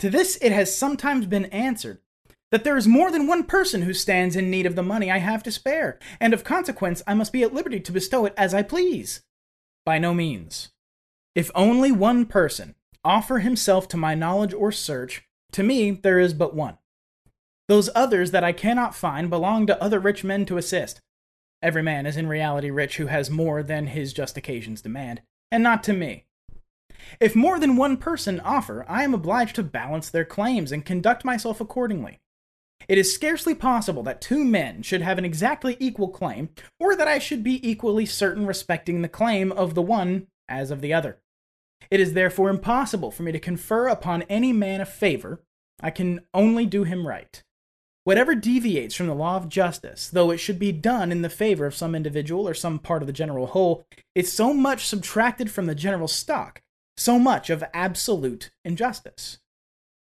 To 0.00 0.10
this 0.10 0.36
it 0.42 0.52
has 0.52 0.76
sometimes 0.76 1.24
been 1.24 1.46
answered 1.46 2.02
that 2.50 2.62
there 2.62 2.76
is 2.76 2.86
more 2.86 3.10
than 3.10 3.26
one 3.26 3.44
person 3.44 3.80
who 3.80 3.94
stands 3.94 4.36
in 4.36 4.50
need 4.50 4.66
of 4.66 4.76
the 4.76 4.82
money 4.82 5.10
I 5.10 5.16
have 5.16 5.42
to 5.44 5.50
spare, 5.50 5.98
and 6.20 6.34
of 6.34 6.44
consequence 6.44 7.02
I 7.06 7.14
must 7.14 7.32
be 7.32 7.42
at 7.42 7.54
liberty 7.54 7.80
to 7.80 7.90
bestow 7.90 8.26
it 8.26 8.34
as 8.36 8.52
I 8.52 8.62
please. 8.62 9.22
By 9.86 9.98
no 9.98 10.12
means. 10.12 10.68
If 11.34 11.50
only 11.54 11.90
one 11.90 12.26
person 12.26 12.74
offer 13.02 13.38
himself 13.38 13.88
to 13.88 13.96
my 13.96 14.14
knowledge 14.14 14.52
or 14.52 14.72
search, 14.72 15.22
to 15.52 15.62
me 15.62 15.90
there 15.90 16.18
is 16.18 16.34
but 16.34 16.54
one. 16.54 16.76
Those 17.68 17.90
others 17.94 18.30
that 18.30 18.44
I 18.44 18.52
cannot 18.52 18.94
find 18.94 19.28
belong 19.28 19.66
to 19.66 19.82
other 19.82 20.00
rich 20.00 20.24
men 20.24 20.46
to 20.46 20.56
assist. 20.56 21.00
Every 21.62 21.82
man 21.82 22.06
is 22.06 22.16
in 22.16 22.26
reality 22.26 22.70
rich 22.70 22.96
who 22.96 23.06
has 23.06 23.30
more 23.30 23.62
than 23.62 23.88
his 23.88 24.12
just 24.12 24.36
occasions 24.36 24.80
demand, 24.80 25.20
and 25.50 25.62
not 25.62 25.82
to 25.84 25.92
me. 25.92 26.24
If 27.20 27.36
more 27.36 27.58
than 27.58 27.76
one 27.76 27.96
person 27.96 28.40
offer, 28.40 28.86
I 28.88 29.04
am 29.04 29.12
obliged 29.12 29.56
to 29.56 29.62
balance 29.62 30.08
their 30.08 30.24
claims 30.24 30.72
and 30.72 30.84
conduct 30.84 31.24
myself 31.24 31.60
accordingly. 31.60 32.20
It 32.88 32.96
is 32.96 33.14
scarcely 33.14 33.54
possible 33.54 34.02
that 34.04 34.20
two 34.20 34.44
men 34.44 34.82
should 34.82 35.02
have 35.02 35.18
an 35.18 35.24
exactly 35.24 35.76
equal 35.78 36.08
claim, 36.08 36.50
or 36.80 36.96
that 36.96 37.08
I 37.08 37.18
should 37.18 37.42
be 37.42 37.68
equally 37.68 38.06
certain 38.06 38.46
respecting 38.46 39.02
the 39.02 39.08
claim 39.08 39.52
of 39.52 39.74
the 39.74 39.82
one 39.82 40.28
as 40.48 40.70
of 40.70 40.80
the 40.80 40.94
other. 40.94 41.18
It 41.90 42.00
is 42.00 42.14
therefore 42.14 42.50
impossible 42.50 43.10
for 43.10 43.24
me 43.24 43.32
to 43.32 43.38
confer 43.38 43.88
upon 43.88 44.22
any 44.22 44.52
man 44.52 44.80
a 44.80 44.86
favor. 44.86 45.42
I 45.80 45.90
can 45.90 46.20
only 46.32 46.64
do 46.64 46.84
him 46.84 47.06
right. 47.06 47.42
Whatever 48.08 48.34
deviates 48.34 48.94
from 48.94 49.06
the 49.06 49.14
law 49.14 49.36
of 49.36 49.50
justice, 49.50 50.08
though 50.08 50.30
it 50.30 50.38
should 50.38 50.58
be 50.58 50.72
done 50.72 51.12
in 51.12 51.20
the 51.20 51.28
favor 51.28 51.66
of 51.66 51.74
some 51.74 51.94
individual 51.94 52.48
or 52.48 52.54
some 52.54 52.78
part 52.78 53.02
of 53.02 53.06
the 53.06 53.12
general 53.12 53.48
whole, 53.48 53.84
is 54.14 54.32
so 54.32 54.54
much 54.54 54.86
subtracted 54.86 55.50
from 55.50 55.66
the 55.66 55.74
general 55.74 56.08
stock, 56.08 56.62
so 56.96 57.18
much 57.18 57.50
of 57.50 57.62
absolute 57.74 58.50
injustice. 58.64 59.40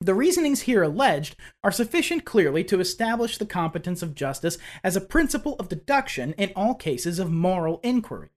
The 0.01 0.15
reasonings 0.15 0.61
here 0.61 0.85
alleged 0.85 1.35
are 1.65 1.73
sufficient 1.73 2.25
clearly 2.25 2.63
to 2.63 2.79
establish 2.79 3.39
the 3.39 3.45
competence 3.45 4.03
of 4.03 4.15
justice 4.15 4.57
as 4.85 4.95
a 4.95 5.01
principle 5.01 5.57
of 5.59 5.69
deduction 5.69 6.33
in 6.35 6.53
all 6.55 6.77
cases 6.77 7.19
of 7.19 7.33
moral 7.33 7.81
inquiry. 7.83 8.29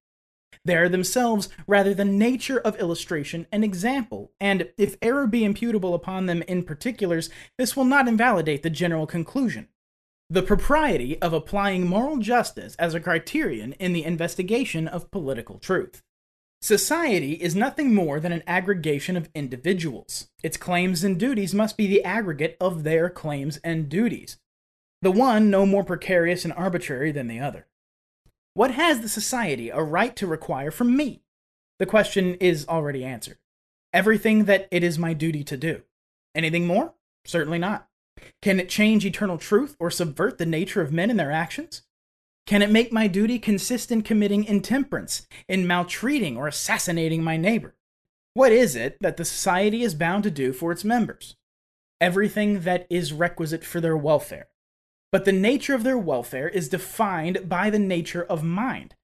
They 0.66 0.76
are 0.76 0.90
themselves 0.90 1.50
rather 1.68 1.94
the 1.94 2.06
nature 2.06 2.60
of 2.60 2.76
illustration 2.80 3.48
and 3.52 3.64
example, 3.64 4.32
and 4.40 4.70
if 4.78 4.98
error 5.02 5.26
be 5.26 5.44
imputable 5.44 5.94
upon 5.94 6.26
them 6.26 6.42
in 6.44 6.64
particulars, 6.64 7.30
this 7.58 7.76
will 7.76 7.86
not 7.86 8.08
invalidate 8.08 8.64
the 8.64 8.70
general 8.70 9.08
conclusion. 9.08 9.70
The 10.30 10.44
propriety 10.44 11.20
of 11.22 11.34
applying 11.34 11.88
moral 11.88 12.18
justice 12.18 12.76
as 12.76 12.94
a 12.94 13.00
criterion 13.00 13.74
in 13.74 13.94
the 13.94 14.04
investigation 14.04 14.88
of 14.88 15.10
political 15.10 15.58
truth. 15.58 16.04
Society 16.62 17.34
is 17.34 17.56
nothing 17.56 17.96
more 17.96 18.20
than 18.20 18.34
an 18.34 18.44
aggregation 18.46 19.16
of 19.16 19.30
individuals. 19.34 20.28
Its 20.44 20.58
claims 20.58 21.06
and 21.06 21.18
duties 21.18 21.56
must 21.56 21.78
be 21.78 21.88
the 21.88 22.04
aggregate 22.04 22.58
of 22.60 22.84
their 22.84 23.10
claims 23.10 23.58
and 23.64 23.88
duties, 23.88 24.38
the 25.02 25.10
one 25.10 25.50
no 25.50 25.66
more 25.66 25.86
precarious 25.86 26.44
and 26.44 26.54
arbitrary 26.54 27.14
than 27.14 27.28
the 27.28 27.40
other. 27.40 27.69
What 28.54 28.72
has 28.72 29.02
the 29.02 29.10
society 29.10 29.70
a 29.70 29.82
right 29.82 30.16
to 30.16 30.28
require 30.28 30.72
from 30.72 30.96
me? 30.96 31.22
The 31.78 31.86
question 31.86 32.36
is 32.36 32.68
already 32.68 33.06
answered. 33.06 33.38
Everything 33.94 34.46
that 34.46 34.68
it 34.72 34.84
is 34.84 35.00
my 35.00 35.14
duty 35.14 35.44
to 35.46 35.58
do. 35.58 35.84
Anything 36.36 36.68
more? 36.68 36.94
Certainly 37.26 37.60
not. 37.60 37.88
Can 38.42 38.60
it 38.60 38.70
change 38.70 39.06
eternal 39.06 39.38
truth 39.38 39.76
or 39.80 39.90
subvert 39.90 40.38
the 40.38 40.46
nature 40.46 40.82
of 40.82 40.92
men 40.92 41.10
and 41.10 41.20
their 41.20 41.32
actions? 41.32 41.84
Can 42.46 42.62
it 42.62 42.72
make 42.72 42.92
my 42.92 43.08
duty 43.08 43.40
consist 43.40 43.92
in 43.92 44.02
committing 44.02 44.44
intemperance, 44.44 45.28
in 45.48 45.68
maltreating 45.68 46.36
or 46.36 46.48
assassinating 46.48 47.24
my 47.24 47.38
neighbor? 47.38 47.76
What 48.34 48.52
is 48.52 48.76
it 48.76 48.98
that 49.02 49.18
the 49.18 49.26
society 49.26 49.84
is 49.84 49.94
bound 49.94 50.24
to 50.24 50.32
do 50.32 50.54
for 50.54 50.72
its 50.72 50.84
members? 50.84 51.36
Everything 52.02 52.62
that 52.62 52.88
is 52.90 53.14
requisite 53.14 53.64
for 53.64 53.80
their 53.80 53.98
welfare. 53.98 54.48
But 55.12 55.26
the 55.26 55.32
nature 55.32 55.74
of 55.74 55.84
their 55.84 55.98
welfare 55.98 56.48
is 56.48 56.70
defined 56.70 57.50
by 57.50 57.70
the 57.70 57.80
nature 57.80 58.24
of 58.24 58.44
mind. 58.44 58.96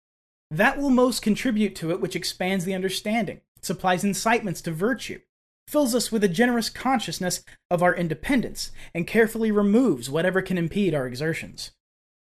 That 0.52 0.78
will 0.78 0.92
most 0.92 1.22
contribute 1.22 1.76
to 1.78 1.92
it 1.92 2.00
which 2.00 2.16
expands 2.16 2.66
the 2.66 2.76
understanding, 2.76 3.42
supplies 3.62 4.04
incitements 4.04 4.62
to 4.62 4.72
virtue, 4.72 5.22
fills 5.68 5.96
us 5.96 6.12
with 6.12 6.24
a 6.24 6.30
generous 6.30 6.70
consciousness 6.70 7.44
of 7.72 7.82
our 7.82 7.96
independence, 7.96 8.72
and 8.94 9.08
carefully 9.08 9.52
removes 9.52 10.10
whatever 10.10 10.42
can 10.42 10.58
impede 10.58 10.94
our 10.94 11.08
exertions. 11.08 11.72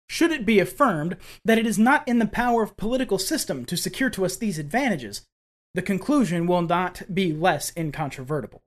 Should 0.10 0.32
it 0.32 0.46
be 0.46 0.60
affirmed 0.60 1.18
that 1.46 1.58
it 1.58 1.68
is 1.68 1.78
not 1.78 2.08
in 2.08 2.18
the 2.20 2.26
power 2.26 2.64
of 2.64 2.78
political 2.78 3.20
system 3.20 3.66
to 3.66 3.78
secure 3.78 4.10
to 4.12 4.26
us 4.26 4.38
these 4.38 4.58
advantages, 4.58 5.26
the 5.76 5.82
conclusion 5.82 6.48
will 6.48 6.64
not 6.64 7.04
be 7.14 7.32
less 7.32 7.72
incontrovertible. 7.78 8.64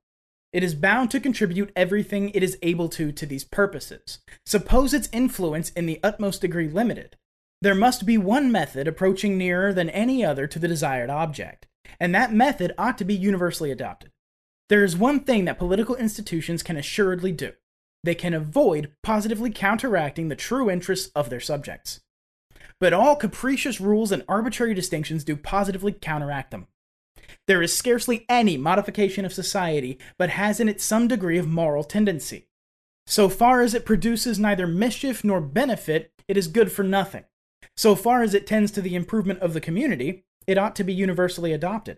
It 0.53 0.63
is 0.63 0.75
bound 0.75 1.11
to 1.11 1.19
contribute 1.19 1.71
everything 1.75 2.29
it 2.29 2.43
is 2.43 2.57
able 2.61 2.89
to 2.89 3.11
to 3.11 3.25
these 3.25 3.43
purposes. 3.43 4.19
Suppose 4.45 4.93
its 4.93 5.09
influence 5.11 5.69
in 5.71 5.85
the 5.85 5.99
utmost 6.03 6.41
degree 6.41 6.67
limited. 6.67 7.17
There 7.61 7.75
must 7.75 8.05
be 8.05 8.17
one 8.17 8.51
method 8.51 8.87
approaching 8.87 9.37
nearer 9.37 9.73
than 9.73 9.89
any 9.89 10.25
other 10.25 10.47
to 10.47 10.59
the 10.59 10.67
desired 10.67 11.09
object, 11.09 11.67
and 11.99 12.13
that 12.13 12.33
method 12.33 12.73
ought 12.77 12.97
to 12.97 13.05
be 13.05 13.13
universally 13.13 13.71
adopted. 13.71 14.11
There 14.67 14.83
is 14.83 14.97
one 14.97 15.21
thing 15.21 15.45
that 15.45 15.59
political 15.59 15.95
institutions 15.95 16.63
can 16.63 16.77
assuredly 16.77 17.31
do 17.31 17.53
they 18.03 18.15
can 18.15 18.33
avoid 18.33 18.91
positively 19.03 19.51
counteracting 19.51 20.27
the 20.27 20.35
true 20.35 20.69
interests 20.69 21.11
of 21.15 21.29
their 21.29 21.39
subjects. 21.39 22.01
But 22.79 22.93
all 22.93 23.15
capricious 23.15 23.79
rules 23.79 24.11
and 24.11 24.23
arbitrary 24.27 24.73
distinctions 24.73 25.23
do 25.23 25.35
positively 25.35 25.91
counteract 25.91 26.51
them. 26.51 26.67
There 27.47 27.61
is 27.61 27.75
scarcely 27.75 28.25
any 28.29 28.57
modification 28.57 29.25
of 29.25 29.33
society 29.33 29.97
but 30.17 30.31
has 30.31 30.59
in 30.59 30.69
it 30.69 30.81
some 30.81 31.07
degree 31.07 31.37
of 31.37 31.47
moral 31.47 31.83
tendency. 31.83 32.47
So 33.07 33.29
far 33.29 33.61
as 33.61 33.73
it 33.73 33.85
produces 33.85 34.39
neither 34.39 34.67
mischief 34.67 35.23
nor 35.23 35.41
benefit, 35.41 36.11
it 36.27 36.37
is 36.37 36.47
good 36.47 36.71
for 36.71 36.83
nothing. 36.83 37.25
So 37.75 37.95
far 37.95 38.21
as 38.21 38.33
it 38.33 38.47
tends 38.47 38.71
to 38.71 38.81
the 38.81 38.95
improvement 38.95 39.39
of 39.39 39.53
the 39.53 39.61
community, 39.61 40.25
it 40.47 40.57
ought 40.57 40.75
to 40.75 40.83
be 40.83 40.93
universally 40.93 41.53
adopted. 41.53 41.97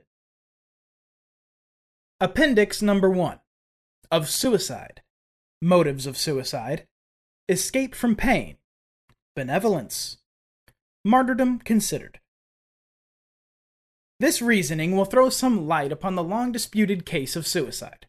Appendix 2.20 2.82
number 2.82 3.10
one 3.10 3.40
of 4.12 4.30
suicide, 4.30 5.02
motives 5.62 6.06
of 6.06 6.18
suicide, 6.18 6.88
escape 7.50 7.96
from 7.96 8.16
pain, 8.16 8.58
benevolence, 9.36 10.18
martyrdom 11.04 11.60
considered. 11.60 12.20
This 14.24 14.42
reasoning 14.42 14.96
will 14.96 15.04
throw 15.04 15.30
some 15.30 15.68
light 15.68 15.92
upon 15.92 16.16
the 16.16 16.24
long 16.24 16.54
disputed 16.54 17.06
case 17.06 17.36
of 17.36 17.46
suicide. 17.46 18.06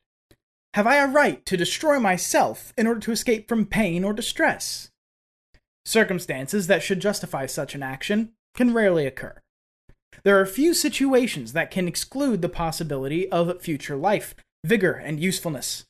Have 0.74 0.86
I 0.86 0.98
a 0.98 1.08
right 1.08 1.44
to 1.44 1.56
destroy 1.56 1.98
myself 1.98 2.72
in 2.78 2.86
order 2.86 3.00
to 3.00 3.10
escape 3.10 3.48
from 3.48 3.66
pain 3.66 4.04
or 4.04 4.12
distress? 4.12 4.92
Circumstances 5.84 6.68
that 6.68 6.84
should 6.84 7.00
justify 7.00 7.46
such 7.46 7.74
an 7.74 7.82
action 7.82 8.30
can 8.54 8.72
rarely 8.72 9.08
occur. 9.08 9.40
There 10.22 10.40
are 10.40 10.46
few 10.46 10.72
situations 10.72 11.52
that 11.52 11.72
can 11.72 11.88
exclude 11.88 12.42
the 12.42 12.48
possibility 12.48 13.28
of 13.30 13.60
future 13.60 13.96
life, 13.96 14.36
vigor, 14.62 14.92
and 14.92 15.18
usefulness. 15.18 15.84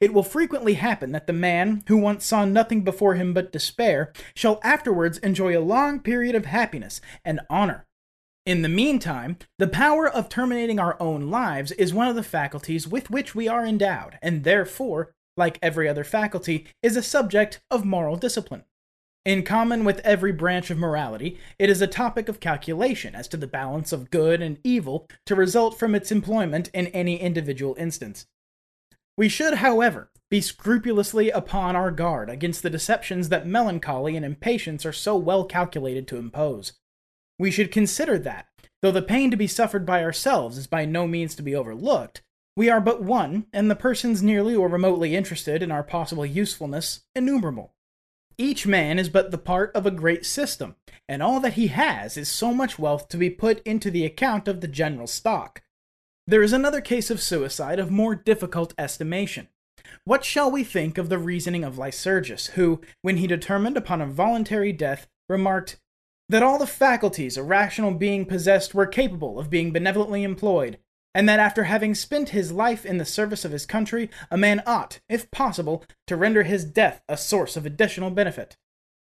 It 0.00 0.12
will 0.12 0.22
frequently 0.22 0.74
happen 0.74 1.12
that 1.12 1.26
the 1.26 1.32
man 1.32 1.82
who 1.88 1.96
once 1.96 2.26
saw 2.26 2.44
nothing 2.44 2.82
before 2.82 3.14
him 3.14 3.32
but 3.32 3.52
despair 3.52 4.12
shall 4.34 4.60
afterwards 4.62 5.16
enjoy 5.20 5.56
a 5.56 5.64
long 5.64 6.00
period 6.00 6.34
of 6.34 6.44
happiness 6.44 7.00
and 7.24 7.40
honor. 7.48 7.85
In 8.46 8.62
the 8.62 8.68
meantime, 8.68 9.38
the 9.58 9.66
power 9.66 10.08
of 10.08 10.28
terminating 10.28 10.78
our 10.78 10.96
own 11.02 11.30
lives 11.32 11.72
is 11.72 11.92
one 11.92 12.06
of 12.06 12.14
the 12.14 12.22
faculties 12.22 12.86
with 12.86 13.10
which 13.10 13.34
we 13.34 13.48
are 13.48 13.66
endowed, 13.66 14.20
and 14.22 14.44
therefore, 14.44 15.12
like 15.36 15.58
every 15.60 15.88
other 15.88 16.04
faculty, 16.04 16.68
is 16.80 16.96
a 16.96 17.02
subject 17.02 17.60
of 17.72 17.84
moral 17.84 18.14
discipline. 18.14 18.62
In 19.24 19.42
common 19.42 19.84
with 19.84 19.98
every 20.04 20.30
branch 20.30 20.70
of 20.70 20.78
morality, 20.78 21.40
it 21.58 21.68
is 21.68 21.82
a 21.82 21.88
topic 21.88 22.28
of 22.28 22.38
calculation 22.38 23.16
as 23.16 23.26
to 23.28 23.36
the 23.36 23.48
balance 23.48 23.92
of 23.92 24.12
good 24.12 24.40
and 24.40 24.58
evil 24.62 25.08
to 25.26 25.34
result 25.34 25.76
from 25.76 25.96
its 25.96 26.12
employment 26.12 26.70
in 26.72 26.86
any 26.88 27.20
individual 27.20 27.74
instance. 27.76 28.26
We 29.18 29.28
should, 29.28 29.54
however, 29.54 30.12
be 30.30 30.40
scrupulously 30.40 31.30
upon 31.30 31.74
our 31.74 31.90
guard 31.90 32.30
against 32.30 32.62
the 32.62 32.70
deceptions 32.70 33.28
that 33.30 33.48
melancholy 33.48 34.14
and 34.14 34.24
impatience 34.24 34.86
are 34.86 34.92
so 34.92 35.16
well 35.16 35.44
calculated 35.44 36.06
to 36.06 36.16
impose. 36.16 36.74
We 37.38 37.50
should 37.50 37.70
consider 37.70 38.18
that, 38.20 38.46
though 38.82 38.90
the 38.90 39.02
pain 39.02 39.30
to 39.30 39.36
be 39.36 39.46
suffered 39.46 39.84
by 39.84 40.02
ourselves 40.02 40.56
is 40.56 40.66
by 40.66 40.84
no 40.84 41.06
means 41.06 41.34
to 41.34 41.42
be 41.42 41.54
overlooked, 41.54 42.22
we 42.56 42.70
are 42.70 42.80
but 42.80 43.02
one, 43.02 43.46
and 43.52 43.70
the 43.70 43.76
persons 43.76 44.22
nearly 44.22 44.54
or 44.54 44.68
remotely 44.68 45.14
interested 45.14 45.62
in 45.62 45.70
our 45.70 45.82
possible 45.82 46.24
usefulness 46.24 47.00
innumerable. 47.14 47.74
Each 48.38 48.66
man 48.66 48.98
is 48.98 49.10
but 49.10 49.30
the 49.30 49.38
part 49.38 49.74
of 49.74 49.84
a 49.84 49.90
great 49.90 50.24
system, 50.24 50.76
and 51.08 51.22
all 51.22 51.40
that 51.40 51.54
he 51.54 51.66
has 51.68 52.16
is 52.16 52.28
so 52.28 52.54
much 52.54 52.78
wealth 52.78 53.08
to 53.08 53.18
be 53.18 53.28
put 53.28 53.60
into 53.66 53.90
the 53.90 54.06
account 54.06 54.48
of 54.48 54.62
the 54.62 54.68
general 54.68 55.06
stock. 55.06 55.62
There 56.26 56.42
is 56.42 56.52
another 56.52 56.80
case 56.80 57.10
of 57.10 57.22
suicide 57.22 57.78
of 57.78 57.90
more 57.90 58.14
difficult 58.14 58.72
estimation. 58.78 59.48
What 60.04 60.24
shall 60.24 60.50
we 60.50 60.64
think 60.64 60.98
of 60.98 61.08
the 61.08 61.18
reasoning 61.18 61.62
of 61.62 61.78
Lycurgus, 61.78 62.48
who, 62.48 62.80
when 63.02 63.18
he 63.18 63.26
determined 63.26 63.76
upon 63.76 64.00
a 64.00 64.06
voluntary 64.06 64.72
death, 64.72 65.08
remarked, 65.28 65.78
that 66.28 66.42
all 66.42 66.58
the 66.58 66.66
faculties 66.66 67.36
a 67.36 67.42
rational 67.42 67.92
being 67.92 68.24
possessed 68.24 68.74
were 68.74 68.86
capable 68.86 69.38
of 69.38 69.50
being 69.50 69.72
benevolently 69.72 70.22
employed, 70.24 70.78
and 71.14 71.28
that 71.28 71.40
after 71.40 71.64
having 71.64 71.94
spent 71.94 72.30
his 72.30 72.52
life 72.52 72.84
in 72.84 72.98
the 72.98 73.04
service 73.04 73.44
of 73.44 73.52
his 73.52 73.64
country, 73.64 74.10
a 74.30 74.36
man 74.36 74.62
ought, 74.66 75.00
if 75.08 75.30
possible, 75.30 75.84
to 76.06 76.16
render 76.16 76.42
his 76.42 76.64
death 76.64 77.00
a 77.08 77.16
source 77.16 77.56
of 77.56 77.64
additional 77.64 78.10
benefit. 78.10 78.56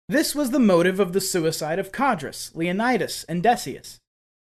This 0.07 0.33
was 0.33 0.49
the 0.49 0.59
motive 0.59 0.99
of 0.99 1.13
the 1.13 1.21
suicide 1.21 1.77
of 1.77 1.91
Codrus, 1.91 2.55
Leonidas, 2.55 3.25
and 3.29 3.43
Decius. 3.43 3.99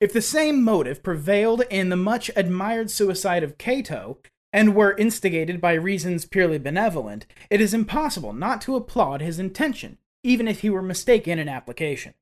If 0.00 0.12
the 0.12 0.22
same 0.22 0.62
motive 0.62 1.02
prevailed 1.02 1.62
in 1.68 1.90
the 1.90 1.96
much 1.96 2.30
admired 2.34 2.90
suicide 2.90 3.42
of 3.42 3.58
Cato, 3.58 4.18
and 4.52 4.74
were 4.74 4.96
instigated 4.96 5.60
by 5.60 5.72
reasons 5.72 6.24
purely 6.24 6.58
benevolent, 6.58 7.26
it 7.50 7.60
is 7.60 7.74
impossible 7.74 8.32
not 8.32 8.60
to 8.62 8.76
applaud 8.76 9.20
his 9.20 9.38
intention, 9.38 9.98
even 10.22 10.46
if 10.46 10.60
he 10.60 10.70
were 10.70 10.82
mistaken 10.82 11.38
in 11.38 11.48
application. 11.48 12.14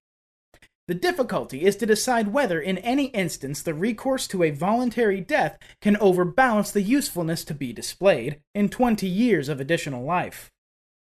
The 0.89 0.95
difficulty 0.95 1.65
is 1.65 1.77
to 1.77 1.87
decide 1.87 2.33
whether, 2.33 2.61
in 2.61 2.79
any 2.79 3.07
instance, 3.07 3.63
the 3.63 3.75
recourse 3.75 4.27
to 4.29 4.43
a 4.43 4.51
voluntary 4.51 5.21
death 5.21 5.59
can 5.81 5.97
overbalance 5.99 6.73
the 6.73 6.83
usefulness 6.83 7.45
to 7.45 7.55
be 7.55 7.73
displayed 7.73 8.41
in 8.55 8.69
20 8.69 9.07
years 9.07 9.49
of 9.49 9.61
additional 9.61 10.05
life. 10.05 10.51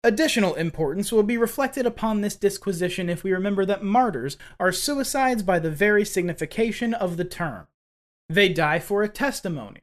Additional 0.05 0.53
importance 0.55 1.11
will 1.11 1.23
be 1.23 1.37
reflected 1.37 1.85
upon 1.85 2.21
this 2.21 2.35
disquisition 2.35 3.09
if 3.09 3.23
we 3.23 3.31
remember 3.31 3.65
that 3.65 3.83
martyrs 3.83 4.37
are 4.59 4.71
suicides 4.71 5.43
by 5.43 5.59
the 5.59 5.71
very 5.71 6.03
signification 6.03 6.93
of 6.93 7.15
the 7.15 7.25
term. 7.25 7.67
They 8.29 8.49
die 8.49 8.79
for 8.79 9.03
a 9.03 9.09
testimony. 9.09 9.81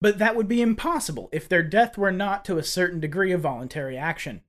But 0.00 0.18
that 0.18 0.36
would 0.36 0.46
be 0.46 0.62
impossible 0.62 1.28
if 1.32 1.48
their 1.48 1.64
death 1.64 1.98
were 1.98 2.12
not 2.12 2.44
to 2.44 2.58
a 2.58 2.62
certain 2.62 3.00
degree 3.00 3.32
of 3.32 3.40
voluntary 3.40 3.96
action. 3.96 4.42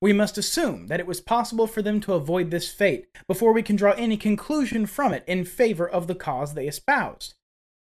We 0.00 0.12
must 0.12 0.38
assume 0.38 0.88
that 0.88 1.00
it 1.00 1.06
was 1.06 1.20
possible 1.20 1.66
for 1.66 1.82
them 1.82 2.00
to 2.00 2.14
avoid 2.14 2.50
this 2.50 2.70
fate 2.72 3.06
before 3.26 3.52
we 3.52 3.62
can 3.62 3.76
draw 3.76 3.92
any 3.92 4.16
conclusion 4.16 4.86
from 4.86 5.12
it 5.12 5.24
in 5.26 5.44
favor 5.44 5.88
of 5.88 6.06
the 6.06 6.14
cause 6.14 6.54
they 6.54 6.68
espoused. 6.68 7.34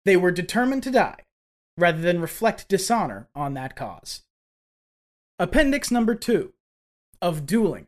They 0.06 0.16
were 0.16 0.32
determined 0.32 0.84
to 0.84 0.92
die, 0.92 1.22
rather 1.78 2.02
than 2.02 2.22
reflect 2.22 2.70
dishonor 2.70 3.28
on 3.36 3.54
that 3.56 3.76
cause. 3.76 4.22
Appendix 5.40 5.92
number 5.92 6.16
2 6.16 6.54
of 7.22 7.46
dueling. 7.46 7.88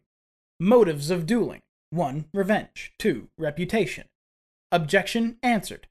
Motives 0.60 1.12
of 1.12 1.26
dueling 1.26 1.62
1. 1.92 2.26
Revenge. 2.34 2.94
2. 3.00 3.30
Reputation. 3.38 4.06
Objection 4.72 5.38
answered. 5.44 5.88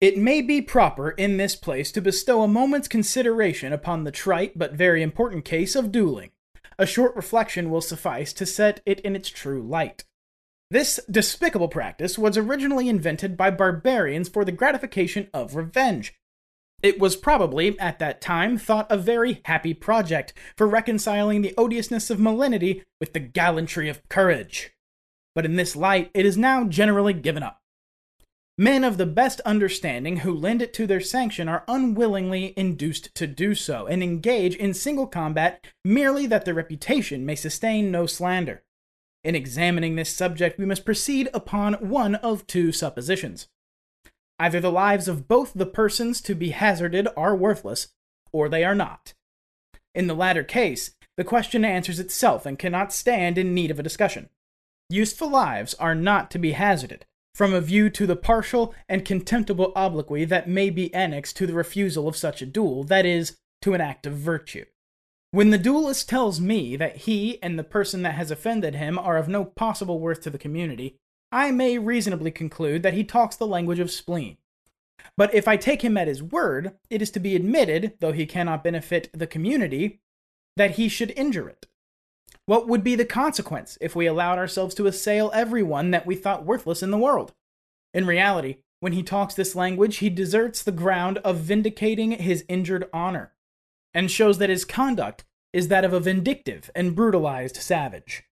It 0.00 0.18
may 0.18 0.42
be 0.42 0.60
proper 0.60 1.10
in 1.10 1.38
this 1.38 1.56
place 1.56 1.90
to 1.92 2.02
bestow 2.02 2.42
a 2.42 2.48
moment's 2.48 2.86
consideration 2.86 3.72
upon 3.72 4.04
the 4.04 4.12
trite 4.12 4.58
but 4.58 4.74
very 4.74 5.02
important 5.02 5.46
case 5.46 5.74
of 5.74 5.90
dueling 5.90 6.30
a 6.78 6.86
short 6.86 7.14
reflection 7.16 7.70
will 7.70 7.80
suffice 7.80 8.32
to 8.34 8.46
set 8.46 8.80
it 8.86 9.00
in 9.00 9.16
its 9.16 9.28
true 9.28 9.62
light. 9.62 10.04
This 10.70 10.98
despicable 11.10 11.68
practice 11.68 12.18
was 12.18 12.36
originally 12.36 12.88
invented 12.88 13.36
by 13.36 13.50
barbarians 13.50 14.28
for 14.28 14.44
the 14.44 14.52
gratification 14.52 15.28
of 15.32 15.54
revenge. 15.54 16.14
It 16.82 16.98
was 16.98 17.16
probably, 17.16 17.78
at 17.78 17.98
that 18.00 18.20
time, 18.20 18.58
thought 18.58 18.90
a 18.90 18.98
very 18.98 19.40
happy 19.44 19.74
project 19.74 20.34
for 20.56 20.66
reconciling 20.66 21.42
the 21.42 21.54
odiousness 21.56 22.10
of 22.10 22.20
malignity 22.20 22.82
with 23.00 23.12
the 23.12 23.20
gallantry 23.20 23.88
of 23.88 24.06
courage. 24.08 24.72
But 25.34 25.44
in 25.44 25.56
this 25.56 25.76
light, 25.76 26.10
it 26.14 26.26
is 26.26 26.36
now 26.36 26.64
generally 26.64 27.12
given 27.12 27.42
up. 27.42 27.60
Men 28.58 28.84
of 28.84 28.96
the 28.96 29.04
best 29.04 29.40
understanding 29.40 30.18
who 30.18 30.32
lend 30.32 30.62
it 30.62 30.72
to 30.74 30.86
their 30.86 31.00
sanction 31.00 31.46
are 31.46 31.64
unwillingly 31.68 32.54
induced 32.56 33.14
to 33.14 33.26
do 33.26 33.54
so, 33.54 33.86
and 33.86 34.02
engage 34.02 34.56
in 34.56 34.72
single 34.72 35.06
combat 35.06 35.66
merely 35.84 36.26
that 36.26 36.46
their 36.46 36.54
reputation 36.54 37.26
may 37.26 37.34
sustain 37.34 37.90
no 37.90 38.06
slander. 38.06 38.62
In 39.22 39.34
examining 39.34 39.96
this 39.96 40.14
subject, 40.14 40.58
we 40.58 40.64
must 40.64 40.86
proceed 40.86 41.28
upon 41.34 41.74
one 41.74 42.14
of 42.14 42.46
two 42.46 42.72
suppositions. 42.72 43.48
Either 44.38 44.60
the 44.60 44.72
lives 44.72 45.06
of 45.06 45.28
both 45.28 45.52
the 45.54 45.66
persons 45.66 46.22
to 46.22 46.34
be 46.34 46.50
hazarded 46.50 47.08
are 47.14 47.36
worthless, 47.36 47.88
or 48.32 48.48
they 48.48 48.64
are 48.64 48.74
not. 48.74 49.12
In 49.94 50.06
the 50.06 50.14
latter 50.14 50.44
case, 50.44 50.94
the 51.18 51.24
question 51.24 51.62
answers 51.62 51.98
itself 51.98 52.46
and 52.46 52.58
cannot 52.58 52.92
stand 52.92 53.36
in 53.36 53.54
need 53.54 53.70
of 53.70 53.78
a 53.78 53.82
discussion. 53.82 54.30
Useful 54.88 55.28
lives 55.28 55.74
are 55.74 55.94
not 55.94 56.30
to 56.30 56.38
be 56.38 56.52
hazarded, 56.52 57.04
from 57.36 57.52
a 57.52 57.60
view 57.60 57.90
to 57.90 58.06
the 58.06 58.16
partial 58.16 58.74
and 58.88 59.04
contemptible 59.04 59.70
obloquy 59.76 60.24
that 60.24 60.48
may 60.48 60.70
be 60.70 60.92
annexed 60.94 61.36
to 61.36 61.46
the 61.46 61.52
refusal 61.52 62.08
of 62.08 62.16
such 62.16 62.40
a 62.40 62.46
duel, 62.46 62.82
that 62.82 63.04
is, 63.04 63.36
to 63.60 63.74
an 63.74 63.80
act 63.82 64.06
of 64.06 64.14
virtue. 64.14 64.64
When 65.32 65.50
the 65.50 65.58
duelist 65.58 66.08
tells 66.08 66.40
me 66.40 66.76
that 66.76 66.96
he 66.96 67.38
and 67.42 67.58
the 67.58 67.62
person 67.62 68.00
that 68.00 68.14
has 68.14 68.30
offended 68.30 68.76
him 68.76 68.98
are 68.98 69.18
of 69.18 69.28
no 69.28 69.44
possible 69.44 70.00
worth 70.00 70.22
to 70.22 70.30
the 70.30 70.38
community, 70.38 70.96
I 71.30 71.50
may 71.50 71.76
reasonably 71.76 72.30
conclude 72.30 72.82
that 72.84 72.94
he 72.94 73.04
talks 73.04 73.36
the 73.36 73.46
language 73.46 73.80
of 73.80 73.90
spleen. 73.90 74.38
But 75.14 75.34
if 75.34 75.46
I 75.46 75.58
take 75.58 75.82
him 75.82 75.98
at 75.98 76.08
his 76.08 76.22
word, 76.22 76.72
it 76.88 77.02
is 77.02 77.10
to 77.10 77.20
be 77.20 77.36
admitted, 77.36 77.96
though 78.00 78.12
he 78.12 78.24
cannot 78.24 78.64
benefit 78.64 79.10
the 79.12 79.26
community, 79.26 80.00
that 80.56 80.76
he 80.76 80.88
should 80.88 81.12
injure 81.14 81.50
it. 81.50 81.66
What 82.46 82.68
would 82.68 82.84
be 82.84 82.94
the 82.94 83.04
consequence 83.04 83.76
if 83.80 83.96
we 83.96 84.06
allowed 84.06 84.38
ourselves 84.38 84.74
to 84.76 84.86
assail 84.86 85.32
everyone 85.34 85.90
that 85.90 86.06
we 86.06 86.14
thought 86.14 86.46
worthless 86.46 86.80
in 86.82 86.92
the 86.92 86.98
world? 86.98 87.34
In 87.92 88.06
reality, 88.06 88.58
when 88.78 88.92
he 88.92 89.02
talks 89.02 89.34
this 89.34 89.56
language, 89.56 89.96
he 89.96 90.08
deserts 90.08 90.62
the 90.62 90.70
ground 90.70 91.18
of 91.18 91.38
vindicating 91.38 92.12
his 92.12 92.44
injured 92.48 92.88
honor, 92.92 93.32
and 93.92 94.10
shows 94.10 94.38
that 94.38 94.50
his 94.50 94.64
conduct 94.64 95.24
is 95.52 95.68
that 95.68 95.84
of 95.84 95.92
a 95.92 95.98
vindictive 95.98 96.70
and 96.74 96.94
brutalized 96.94 97.56
savage. 97.56 98.22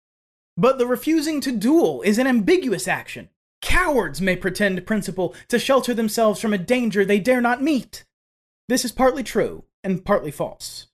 But 0.57 0.79
the 0.79 0.87
refusing 0.87 1.40
to 1.40 1.50
duel 1.50 2.03
is 2.03 2.18
an 2.18 2.29
ambiguous 2.29 2.87
action. 2.87 3.31
Cowards 3.62 4.20
may 4.20 4.37
pretend 4.37 4.87
principle 4.87 5.35
to 5.48 5.59
shelter 5.59 5.92
themselves 5.92 6.40
from 6.40 6.53
a 6.53 6.59
danger 6.59 7.05
they 7.05 7.18
dare 7.18 7.40
not 7.40 7.62
meet. 7.62 8.05
This 8.68 8.85
is 8.85 8.92
partly 8.92 9.24
true 9.24 9.64
and 9.83 10.05
partly 10.05 10.31
false. 10.31 10.87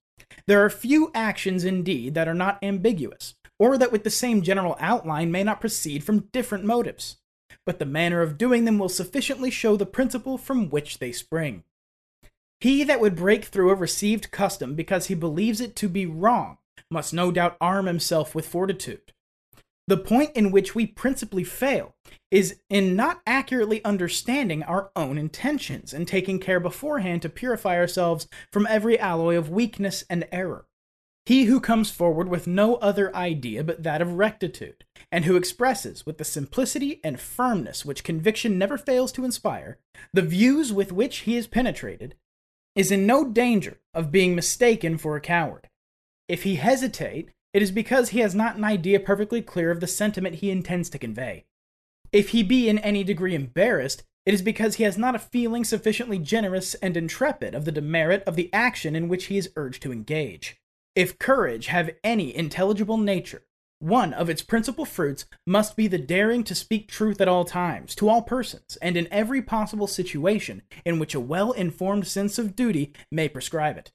There 0.50 0.64
are 0.64 0.68
few 0.68 1.12
actions 1.14 1.62
indeed 1.62 2.14
that 2.14 2.26
are 2.26 2.34
not 2.34 2.58
ambiguous, 2.60 3.36
or 3.60 3.78
that 3.78 3.92
with 3.92 4.02
the 4.02 4.10
same 4.10 4.42
general 4.42 4.76
outline 4.80 5.30
may 5.30 5.44
not 5.44 5.60
proceed 5.60 6.02
from 6.02 6.26
different 6.32 6.64
motives, 6.64 7.18
but 7.64 7.78
the 7.78 7.86
manner 7.86 8.20
of 8.20 8.36
doing 8.36 8.64
them 8.64 8.76
will 8.76 8.88
sufficiently 8.88 9.52
show 9.52 9.76
the 9.76 9.86
principle 9.86 10.36
from 10.36 10.68
which 10.68 10.98
they 10.98 11.12
spring. 11.12 11.62
He 12.58 12.82
that 12.82 12.98
would 13.00 13.14
break 13.14 13.44
through 13.44 13.70
a 13.70 13.76
received 13.76 14.32
custom 14.32 14.74
because 14.74 15.06
he 15.06 15.14
believes 15.14 15.60
it 15.60 15.76
to 15.76 15.88
be 15.88 16.04
wrong 16.04 16.58
must 16.90 17.14
no 17.14 17.30
doubt 17.30 17.56
arm 17.60 17.86
himself 17.86 18.34
with 18.34 18.48
fortitude. 18.48 19.12
The 19.90 19.96
point 19.96 20.30
in 20.36 20.52
which 20.52 20.72
we 20.72 20.86
principally 20.86 21.42
fail 21.42 21.96
is 22.30 22.60
in 22.70 22.94
not 22.94 23.22
accurately 23.26 23.84
understanding 23.84 24.62
our 24.62 24.92
own 24.94 25.18
intentions 25.18 25.92
and 25.92 26.06
taking 26.06 26.38
care 26.38 26.60
beforehand 26.60 27.22
to 27.22 27.28
purify 27.28 27.74
ourselves 27.74 28.28
from 28.52 28.68
every 28.70 28.96
alloy 29.00 29.36
of 29.36 29.50
weakness 29.50 30.04
and 30.08 30.28
error. 30.30 30.66
He 31.26 31.46
who 31.46 31.58
comes 31.58 31.90
forward 31.90 32.28
with 32.28 32.46
no 32.46 32.76
other 32.76 33.12
idea 33.16 33.64
but 33.64 33.82
that 33.82 34.00
of 34.00 34.12
rectitude, 34.12 34.84
and 35.10 35.24
who 35.24 35.34
expresses, 35.34 36.06
with 36.06 36.18
the 36.18 36.24
simplicity 36.24 37.00
and 37.02 37.18
firmness 37.18 37.84
which 37.84 38.04
conviction 38.04 38.56
never 38.56 38.78
fails 38.78 39.10
to 39.10 39.24
inspire, 39.24 39.80
the 40.12 40.22
views 40.22 40.72
with 40.72 40.92
which 40.92 41.22
he 41.22 41.34
is 41.34 41.48
penetrated, 41.48 42.14
is 42.76 42.92
in 42.92 43.06
no 43.06 43.24
danger 43.28 43.80
of 43.92 44.12
being 44.12 44.36
mistaken 44.36 44.96
for 44.98 45.16
a 45.16 45.20
coward. 45.20 45.68
If 46.28 46.44
he 46.44 46.54
hesitate, 46.54 47.30
it 47.52 47.62
is 47.62 47.70
because 47.70 48.10
he 48.10 48.20
has 48.20 48.34
not 48.34 48.56
an 48.56 48.64
idea 48.64 49.00
perfectly 49.00 49.42
clear 49.42 49.70
of 49.70 49.80
the 49.80 49.86
sentiment 49.86 50.36
he 50.36 50.50
intends 50.50 50.88
to 50.90 50.98
convey. 50.98 51.44
If 52.12 52.30
he 52.30 52.42
be 52.42 52.68
in 52.68 52.78
any 52.78 53.04
degree 53.04 53.34
embarrassed, 53.34 54.02
it 54.26 54.34
is 54.34 54.42
because 54.42 54.76
he 54.76 54.84
has 54.84 54.98
not 54.98 55.14
a 55.14 55.20
feeling 55.20 55.64
sufficiently 55.64 56.18
generous 56.18 56.74
and 56.74 56.96
intrepid 56.96 57.54
of 57.54 57.64
the 57.64 57.72
demerit 57.72 58.22
of 58.24 58.36
the 58.36 58.52
action 58.52 58.94
in 58.94 59.08
which 59.08 59.26
he 59.26 59.38
is 59.38 59.50
urged 59.56 59.82
to 59.82 59.92
engage. 59.92 60.60
If 60.94 61.18
courage 61.18 61.68
have 61.68 61.90
any 62.04 62.34
intelligible 62.34 62.98
nature, 62.98 63.42
one 63.78 64.12
of 64.12 64.28
its 64.28 64.42
principal 64.42 64.84
fruits 64.84 65.24
must 65.46 65.74
be 65.74 65.86
the 65.86 65.98
daring 65.98 66.44
to 66.44 66.54
speak 66.54 66.88
truth 66.88 67.20
at 67.20 67.28
all 67.28 67.46
times, 67.46 67.94
to 67.94 68.08
all 68.10 68.20
persons, 68.20 68.76
and 68.82 68.96
in 68.96 69.08
every 69.10 69.40
possible 69.40 69.86
situation 69.86 70.62
in 70.84 70.98
which 70.98 71.14
a 71.14 71.20
well 71.20 71.52
informed 71.52 72.06
sense 72.06 72.38
of 72.38 72.54
duty 72.54 72.92
may 73.10 73.28
prescribe 73.28 73.78
it. 73.78 73.90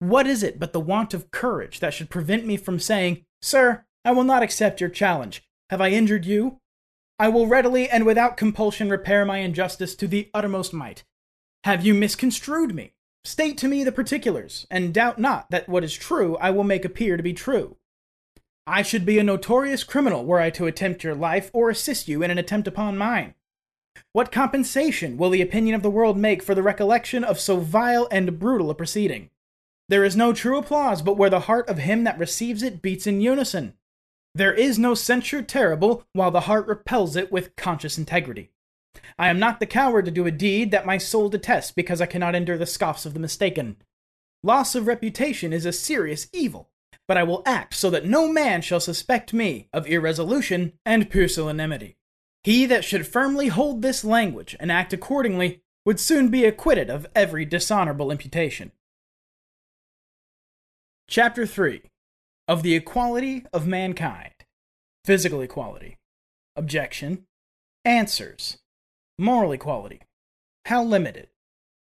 What 0.00 0.26
is 0.26 0.42
it 0.42 0.58
but 0.58 0.72
the 0.72 0.80
want 0.80 1.12
of 1.12 1.30
courage 1.30 1.78
that 1.80 1.92
should 1.92 2.08
prevent 2.08 2.46
me 2.46 2.56
from 2.56 2.78
saying, 2.78 3.24
Sir, 3.42 3.84
I 4.02 4.12
will 4.12 4.24
not 4.24 4.42
accept 4.42 4.80
your 4.80 4.88
challenge. 4.88 5.44
Have 5.68 5.82
I 5.82 5.90
injured 5.90 6.24
you? 6.24 6.58
I 7.18 7.28
will 7.28 7.46
readily 7.46 7.86
and 7.86 8.06
without 8.06 8.38
compulsion 8.38 8.88
repair 8.88 9.26
my 9.26 9.38
injustice 9.38 9.94
to 9.96 10.08
the 10.08 10.30
uttermost 10.32 10.72
might. 10.72 11.04
Have 11.64 11.84
you 11.84 11.92
misconstrued 11.92 12.74
me? 12.74 12.94
State 13.24 13.58
to 13.58 13.68
me 13.68 13.84
the 13.84 13.92
particulars, 13.92 14.66
and 14.70 14.94
doubt 14.94 15.18
not 15.18 15.50
that 15.50 15.68
what 15.68 15.84
is 15.84 15.92
true 15.92 16.38
I 16.38 16.50
will 16.50 16.64
make 16.64 16.86
appear 16.86 17.18
to 17.18 17.22
be 17.22 17.34
true. 17.34 17.76
I 18.66 18.80
should 18.80 19.04
be 19.04 19.18
a 19.18 19.22
notorious 19.22 19.84
criminal 19.84 20.24
were 20.24 20.40
I 20.40 20.48
to 20.50 20.66
attempt 20.66 21.04
your 21.04 21.14
life 21.14 21.50
or 21.52 21.68
assist 21.68 22.08
you 22.08 22.22
in 22.22 22.30
an 22.30 22.38
attempt 22.38 22.66
upon 22.66 22.96
mine. 22.96 23.34
What 24.12 24.32
compensation 24.32 25.18
will 25.18 25.28
the 25.28 25.42
opinion 25.42 25.74
of 25.74 25.82
the 25.82 25.90
world 25.90 26.16
make 26.16 26.42
for 26.42 26.54
the 26.54 26.62
recollection 26.62 27.22
of 27.22 27.38
so 27.38 27.58
vile 27.58 28.08
and 28.10 28.38
brutal 28.38 28.70
a 28.70 28.74
proceeding? 28.74 29.28
There 29.90 30.04
is 30.04 30.14
no 30.14 30.32
true 30.32 30.56
applause 30.56 31.02
but 31.02 31.16
where 31.16 31.30
the 31.30 31.40
heart 31.40 31.68
of 31.68 31.78
him 31.78 32.04
that 32.04 32.16
receives 32.16 32.62
it 32.62 32.80
beats 32.80 33.08
in 33.08 33.20
unison. 33.20 33.74
There 34.36 34.54
is 34.54 34.78
no 34.78 34.94
censure 34.94 35.42
terrible 35.42 36.04
while 36.12 36.30
the 36.30 36.42
heart 36.42 36.68
repels 36.68 37.16
it 37.16 37.32
with 37.32 37.56
conscious 37.56 37.98
integrity. 37.98 38.52
I 39.18 39.30
am 39.30 39.40
not 39.40 39.58
the 39.58 39.66
coward 39.66 40.04
to 40.04 40.12
do 40.12 40.26
a 40.26 40.30
deed 40.30 40.70
that 40.70 40.86
my 40.86 40.96
soul 40.96 41.28
detests 41.28 41.72
because 41.72 42.00
I 42.00 42.06
cannot 42.06 42.36
endure 42.36 42.56
the 42.56 42.66
scoffs 42.66 43.04
of 43.04 43.14
the 43.14 43.18
mistaken. 43.18 43.78
Loss 44.44 44.76
of 44.76 44.86
reputation 44.86 45.52
is 45.52 45.66
a 45.66 45.72
serious 45.72 46.28
evil, 46.32 46.70
but 47.08 47.16
I 47.16 47.24
will 47.24 47.42
act 47.44 47.74
so 47.74 47.90
that 47.90 48.06
no 48.06 48.28
man 48.32 48.62
shall 48.62 48.78
suspect 48.78 49.32
me 49.32 49.68
of 49.72 49.88
irresolution 49.88 50.74
and 50.86 51.10
pusillanimity. 51.10 51.96
He 52.44 52.64
that 52.66 52.84
should 52.84 53.08
firmly 53.08 53.48
hold 53.48 53.82
this 53.82 54.04
language 54.04 54.56
and 54.60 54.70
act 54.70 54.92
accordingly 54.92 55.62
would 55.84 55.98
soon 55.98 56.28
be 56.28 56.44
acquitted 56.44 56.90
of 56.90 57.08
every 57.16 57.44
dishonorable 57.44 58.12
imputation. 58.12 58.70
Chapter 61.10 61.44
3 61.44 61.82
Of 62.46 62.62
the 62.62 62.76
Equality 62.76 63.44
of 63.52 63.66
Mankind. 63.66 64.32
Physical 65.04 65.40
Equality. 65.40 65.98
Objection. 66.54 67.24
Answers. 67.84 68.58
Moral 69.18 69.50
Equality. 69.50 70.02
How 70.66 70.84
limited. 70.84 71.26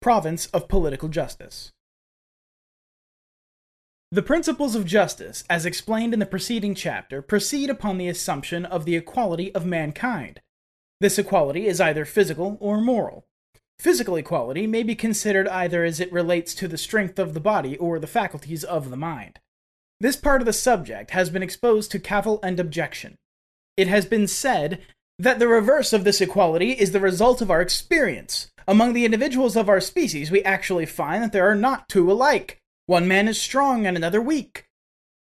Province 0.01 0.47
of 0.47 0.67
Political 0.67 1.07
Justice. 1.07 1.71
The 4.11 4.21
principles 4.21 4.75
of 4.75 4.85
justice, 4.85 5.45
as 5.49 5.65
explained 5.65 6.13
in 6.13 6.19
the 6.19 6.25
preceding 6.25 6.75
chapter, 6.75 7.21
proceed 7.21 7.69
upon 7.69 7.97
the 7.97 8.09
assumption 8.09 8.65
of 8.65 8.83
the 8.83 8.97
equality 8.97 9.55
of 9.55 9.65
mankind. 9.65 10.41
This 10.99 11.17
equality 11.17 11.65
is 11.65 11.79
either 11.79 12.03
physical 12.03 12.57
or 12.59 12.81
moral. 12.81 13.25
Physical 13.79 14.15
equality 14.15 14.67
may 14.67 14.83
be 14.83 14.95
considered 14.95 15.47
either 15.47 15.83
as 15.83 15.99
it 15.99 16.11
relates 16.11 16.55
to 16.55 16.67
the 16.67 16.77
strength 16.77 17.19
of 17.19 17.33
the 17.33 17.39
body 17.39 17.77
or 17.77 17.99
the 17.99 18.07
faculties 18.07 18.63
of 18.63 18.89
the 18.89 18.97
mind. 18.97 19.39
This 19.99 20.15
part 20.15 20.41
of 20.41 20.45
the 20.45 20.53
subject 20.53 21.11
has 21.11 21.29
been 21.29 21.43
exposed 21.43 21.91
to 21.91 21.99
cavil 21.99 22.39
and 22.43 22.59
objection. 22.59 23.15
It 23.77 23.87
has 23.87 24.05
been 24.05 24.27
said 24.27 24.81
that 25.19 25.39
the 25.39 25.47
reverse 25.47 25.93
of 25.93 26.03
this 26.03 26.21
equality 26.21 26.71
is 26.71 26.91
the 26.91 26.99
result 26.99 27.41
of 27.41 27.51
our 27.51 27.61
experience. 27.61 28.51
Among 28.67 28.93
the 28.93 29.05
individuals 29.05 29.55
of 29.55 29.69
our 29.69 29.81
species, 29.81 30.31
we 30.31 30.43
actually 30.43 30.85
find 30.85 31.23
that 31.23 31.31
there 31.31 31.49
are 31.49 31.55
not 31.55 31.89
two 31.89 32.11
alike. 32.11 32.59
One 32.85 33.07
man 33.07 33.27
is 33.27 33.41
strong 33.41 33.85
and 33.85 33.95
another 33.95 34.21
weak. 34.21 34.65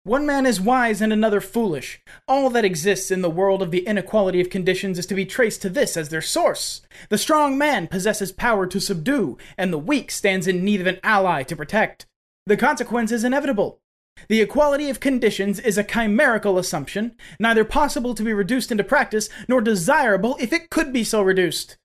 One 0.06 0.26
man 0.26 0.46
is 0.46 0.62
wise 0.62 1.02
and 1.02 1.12
another 1.12 1.42
foolish. 1.42 2.02
All 2.26 2.50
that 2.52 2.64
exists 2.64 3.12
in 3.12 3.22
the 3.22 3.30
world 3.30 3.62
of 3.62 3.70
the 3.70 3.86
inequality 3.86 4.40
of 4.40 4.50
conditions 4.50 4.98
is 4.98 5.06
to 5.08 5.14
be 5.14 5.26
traced 5.26 5.62
to 5.64 5.70
this 5.70 5.98
as 5.98 6.08
their 6.08 6.22
source. 6.22 6.82
The 7.10 7.18
strong 7.18 7.58
man 7.58 7.88
possesses 7.88 8.32
power 8.32 8.66
to 8.66 8.80
subdue, 8.80 9.38
and 9.58 9.74
the 9.74 9.78
weak 9.78 10.10
stands 10.10 10.48
in 10.48 10.64
need 10.64 10.80
of 10.80 10.88
an 10.88 11.00
ally 11.04 11.44
to 11.44 11.56
protect. 11.56 12.06
The 12.46 12.56
consequence 12.56 13.12
is 13.12 13.26
inevitable. 13.26 13.82
The 14.30 14.42
equality 14.42 14.90
of 14.90 15.02
conditions 15.02 15.60
is 15.60 15.78
a 15.78 15.84
chimerical 15.84 16.58
assumption, 16.58 17.16
neither 17.38 17.66
possible 17.66 18.16
to 18.16 18.24
be 18.24 18.34
reduced 18.34 18.72
into 18.72 18.86
practice, 18.86 19.30
nor 19.50 19.60
desirable 19.60 20.38
if 20.40 20.54
it 20.54 20.70
could 20.70 20.94
be 20.94 21.04
so 21.04 21.22
reduced. 21.22 21.78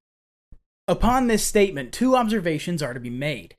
Upon 0.86 1.26
this 1.26 1.44
statement, 1.44 1.92
two 1.92 2.14
observations 2.14 2.80
are 2.80 2.94
to 2.94 3.00
be 3.00 3.10
made. 3.10 3.56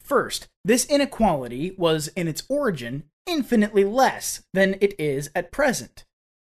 First, 0.00 0.48
this 0.64 0.86
inequality 0.86 1.74
was, 1.76 2.08
in 2.08 2.28
its 2.28 2.44
origin, 2.48 3.04
infinitely 3.28 3.84
less 3.84 4.42
than 4.52 4.76
it 4.80 4.98
is 4.98 5.30
at 5.34 5.52
present. 5.52 6.04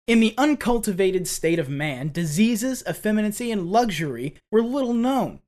In 0.08 0.20
the 0.20 0.34
uncultivated 0.38 1.28
state 1.28 1.60
of 1.60 1.70
man, 1.70 2.12
diseases, 2.12 2.84
effeminacy, 2.90 3.52
and 3.52 3.72
luxury 3.72 4.36
were 4.52 4.64
little 4.64 4.94
known, 4.94 5.42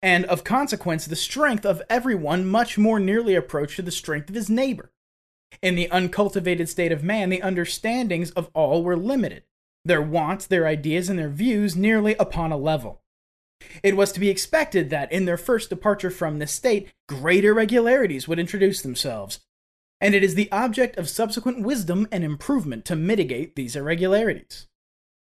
and 0.00 0.24
of 0.26 0.44
consequence, 0.44 1.04
the 1.04 1.16
strength 1.16 1.66
of 1.66 1.82
everyone 1.90 2.46
much 2.46 2.78
more 2.78 2.98
nearly 2.98 3.34
approached 3.34 3.76
to 3.76 3.82
the 3.82 3.90
strength 3.90 4.28
of 4.28 4.34
his 4.34 4.48
neighbor. 4.48 4.90
In 5.60 5.74
the 5.74 5.90
uncultivated 5.90 6.68
state 6.68 6.92
of 6.92 7.02
man, 7.02 7.30
the 7.30 7.42
understandings 7.42 8.30
of 8.32 8.50
all 8.54 8.82
were 8.82 8.96
limited, 8.96 9.42
their 9.84 10.02
wants, 10.02 10.46
their 10.46 10.66
ideas, 10.66 11.08
and 11.08 11.18
their 11.18 11.28
views 11.28 11.76
nearly 11.76 12.14
upon 12.16 12.52
a 12.52 12.56
level. 12.56 13.02
It 13.82 13.96
was 13.96 14.12
to 14.12 14.20
be 14.20 14.30
expected 14.30 14.90
that, 14.90 15.10
in 15.10 15.24
their 15.24 15.36
first 15.36 15.68
departure 15.68 16.10
from 16.10 16.38
this 16.38 16.52
state, 16.52 16.88
great 17.08 17.44
irregularities 17.44 18.28
would 18.28 18.38
introduce 18.38 18.82
themselves, 18.82 19.40
and 20.00 20.14
it 20.14 20.22
is 20.22 20.34
the 20.34 20.50
object 20.52 20.96
of 20.96 21.08
subsequent 21.08 21.62
wisdom 21.62 22.06
and 22.12 22.24
improvement 22.24 22.84
to 22.86 22.96
mitigate 22.96 23.56
these 23.56 23.76
irregularities. 23.76 24.66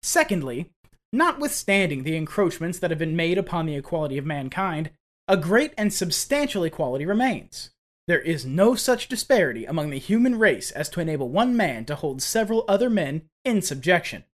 Secondly, 0.02 0.70
notwithstanding 1.12 2.02
the 2.02 2.16
encroachments 2.16 2.78
that 2.78 2.90
have 2.90 2.98
been 2.98 3.16
made 3.16 3.38
upon 3.38 3.66
the 3.66 3.76
equality 3.76 4.18
of 4.18 4.26
mankind, 4.26 4.90
a 5.28 5.36
great 5.36 5.72
and 5.78 5.92
substantial 5.92 6.64
equality 6.64 7.06
remains. 7.06 7.70
There 8.08 8.20
is 8.20 8.44
no 8.44 8.74
such 8.74 9.08
disparity 9.08 9.64
among 9.64 9.90
the 9.90 9.98
human 9.98 10.38
race 10.38 10.72
as 10.72 10.88
to 10.90 11.00
enable 11.00 11.28
one 11.28 11.56
man 11.56 11.84
to 11.84 11.94
hold 11.94 12.20
several 12.20 12.64
other 12.66 12.90
men 12.90 13.22
in 13.44 13.62
subjection, 13.62 14.24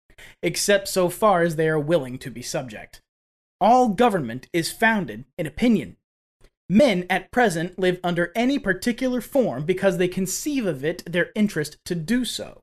except 0.42 0.88
so 0.88 1.10
far 1.10 1.42
as 1.42 1.56
they 1.56 1.68
are 1.68 1.78
willing 1.78 2.18
to 2.18 2.30
be 2.30 2.40
subject. 2.40 3.02
All 3.60 3.88
government 3.88 4.48
is 4.54 4.72
founded 4.72 5.26
in 5.36 5.46
opinion. 5.46 5.97
Men 6.68 7.06
at 7.08 7.32
present 7.32 7.78
live 7.78 7.98
under 8.04 8.30
any 8.36 8.58
particular 8.58 9.20
form 9.20 9.64
because 9.64 9.96
they 9.96 10.08
conceive 10.08 10.66
of 10.66 10.84
it 10.84 11.02
their 11.10 11.30
interest 11.34 11.78
to 11.86 11.94
do 11.94 12.24
so. 12.24 12.60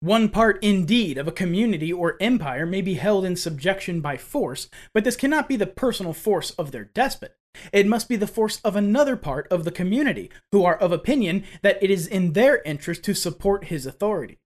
One 0.00 0.28
part, 0.28 0.62
indeed, 0.62 1.18
of 1.18 1.26
a 1.26 1.32
community 1.32 1.92
or 1.92 2.16
empire 2.20 2.66
may 2.66 2.82
be 2.82 2.94
held 2.94 3.24
in 3.24 3.34
subjection 3.34 4.00
by 4.00 4.16
force, 4.16 4.68
but 4.94 5.02
this 5.02 5.16
cannot 5.16 5.48
be 5.48 5.56
the 5.56 5.66
personal 5.66 6.12
force 6.12 6.50
of 6.52 6.70
their 6.70 6.84
despot. 6.84 7.36
It 7.72 7.86
must 7.86 8.08
be 8.08 8.14
the 8.14 8.28
force 8.28 8.60
of 8.60 8.76
another 8.76 9.16
part 9.16 9.48
of 9.50 9.64
the 9.64 9.72
community, 9.72 10.30
who 10.52 10.64
are 10.64 10.76
of 10.76 10.92
opinion 10.92 11.44
that 11.62 11.82
it 11.82 11.90
is 11.90 12.06
in 12.06 12.34
their 12.34 12.62
interest 12.62 13.02
to 13.04 13.14
support 13.14 13.64
his 13.64 13.86
authority. 13.86 14.38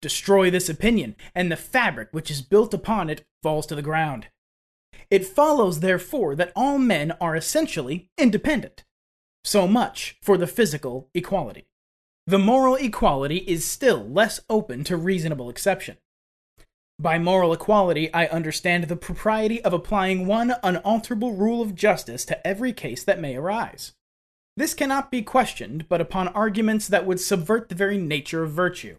Destroy 0.00 0.50
this 0.50 0.68
opinion, 0.70 1.16
and 1.34 1.50
the 1.52 1.56
fabric 1.56 2.08
which 2.12 2.30
is 2.30 2.40
built 2.40 2.72
upon 2.72 3.10
it 3.10 3.26
falls 3.42 3.66
to 3.66 3.74
the 3.74 3.82
ground. 3.82 4.28
It 5.10 5.26
follows, 5.26 5.80
therefore, 5.80 6.34
that 6.36 6.52
all 6.56 6.78
men 6.78 7.12
are 7.20 7.36
essentially 7.36 8.08
independent. 8.18 8.84
So 9.44 9.66
much 9.66 10.16
for 10.22 10.36
the 10.36 10.46
physical 10.46 11.10
equality. 11.14 11.66
The 12.26 12.38
moral 12.38 12.76
equality 12.76 13.38
is 13.38 13.66
still 13.66 14.08
less 14.08 14.40
open 14.48 14.84
to 14.84 14.96
reasonable 14.96 15.50
exception. 15.50 15.98
By 16.98 17.18
moral 17.18 17.52
equality, 17.52 18.12
I 18.14 18.26
understand 18.26 18.84
the 18.84 18.96
propriety 18.96 19.62
of 19.62 19.72
applying 19.72 20.26
one 20.26 20.54
unalterable 20.62 21.32
rule 21.32 21.60
of 21.60 21.74
justice 21.74 22.24
to 22.26 22.46
every 22.46 22.72
case 22.72 23.04
that 23.04 23.20
may 23.20 23.36
arise. 23.36 23.92
This 24.56 24.74
cannot 24.74 25.10
be 25.10 25.20
questioned 25.20 25.88
but 25.88 26.00
upon 26.00 26.28
arguments 26.28 26.86
that 26.88 27.04
would 27.04 27.20
subvert 27.20 27.68
the 27.68 27.74
very 27.74 27.98
nature 27.98 28.44
of 28.44 28.52
virtue. 28.52 28.98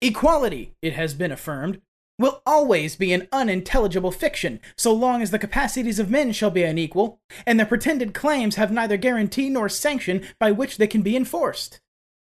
Equality, 0.00 0.72
it 0.82 0.94
has 0.94 1.14
been 1.14 1.30
affirmed, 1.30 1.80
will 2.18 2.42
always 2.46 2.96
be 2.96 3.12
an 3.12 3.28
unintelligible 3.32 4.10
fiction 4.10 4.60
so 4.76 4.92
long 4.92 5.22
as 5.22 5.30
the 5.30 5.38
capacities 5.38 5.98
of 5.98 6.10
men 6.10 6.32
shall 6.32 6.50
be 6.50 6.62
unequal, 6.62 7.20
and 7.44 7.58
their 7.58 7.66
pretended 7.66 8.14
claims 8.14 8.56
have 8.56 8.72
neither 8.72 8.96
guarantee 8.96 9.50
nor 9.50 9.68
sanction 9.68 10.26
by 10.38 10.50
which 10.50 10.78
they 10.78 10.86
can 10.86 11.02
be 11.02 11.16
enforced. 11.16 11.80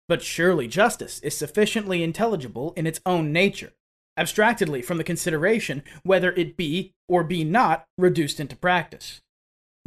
But 0.07 0.21
surely 0.21 0.67
justice 0.67 1.19
is 1.19 1.37
sufficiently 1.37 2.03
intelligible 2.03 2.73
in 2.75 2.87
its 2.87 3.01
own 3.05 3.31
nature, 3.31 3.73
abstractedly 4.17 4.81
from 4.81 4.97
the 4.97 5.03
consideration 5.03 5.83
whether 6.03 6.31
it 6.33 6.57
be 6.57 6.93
or 7.07 7.23
be 7.23 7.43
not 7.43 7.85
reduced 7.97 8.39
into 8.39 8.55
practice. 8.55 9.21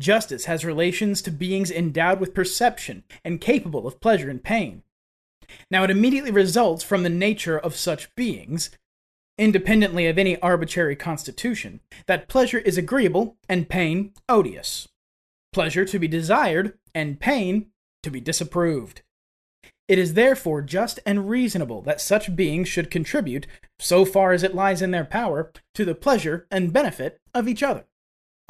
Justice 0.01 0.45
has 0.45 0.65
relations 0.65 1.23
to 1.23 1.31
beings 1.31 1.71
endowed 1.71 2.21
with 2.21 2.35
perception 2.35 3.03
and 3.25 3.41
capable 3.41 3.87
of 3.87 4.01
pleasure 4.01 4.31
and 4.31 4.43
pain. 4.43 4.83
Now, 5.71 5.83
it 5.83 5.91
immediately 5.91 6.31
results 6.31 6.85
from 6.85 7.03
the 7.03 7.09
nature 7.09 7.59
of 7.59 7.75
such 7.75 8.15
beings, 8.15 8.71
independently 9.39 10.07
of 10.07 10.19
any 10.19 10.39
arbitrary 10.41 10.97
constitution, 10.97 11.81
that 12.07 12.29
pleasure 12.29 12.59
is 12.59 12.77
agreeable 12.77 13.37
and 13.49 13.69
pain 13.69 14.13
odious, 14.29 14.89
pleasure 15.53 15.85
to 15.85 15.99
be 15.99 16.09
desired 16.09 16.77
and 16.95 17.21
pain 17.21 17.67
to 18.03 18.11
be 18.11 18.21
disapproved. 18.21 19.03
It 19.89 19.99
is 19.99 20.15
therefore 20.15 20.61
just 20.61 21.01
and 21.07 21.31
reasonable 21.31 21.81
that 21.83 22.01
such 22.01 22.37
beings 22.37 22.69
should 22.69 22.91
contribute, 22.91 23.47
so 23.79 24.05
far 24.05 24.33
as 24.33 24.43
it 24.43 24.55
lies 24.55 24.83
in 24.83 24.91
their 24.91 25.05
power, 25.05 25.51
to 25.75 25.85
the 25.85 25.95
pleasure 25.95 26.47
and 26.51 26.73
benefit 26.73 27.21
of 27.33 27.49
each 27.49 27.63
other. 27.63 27.87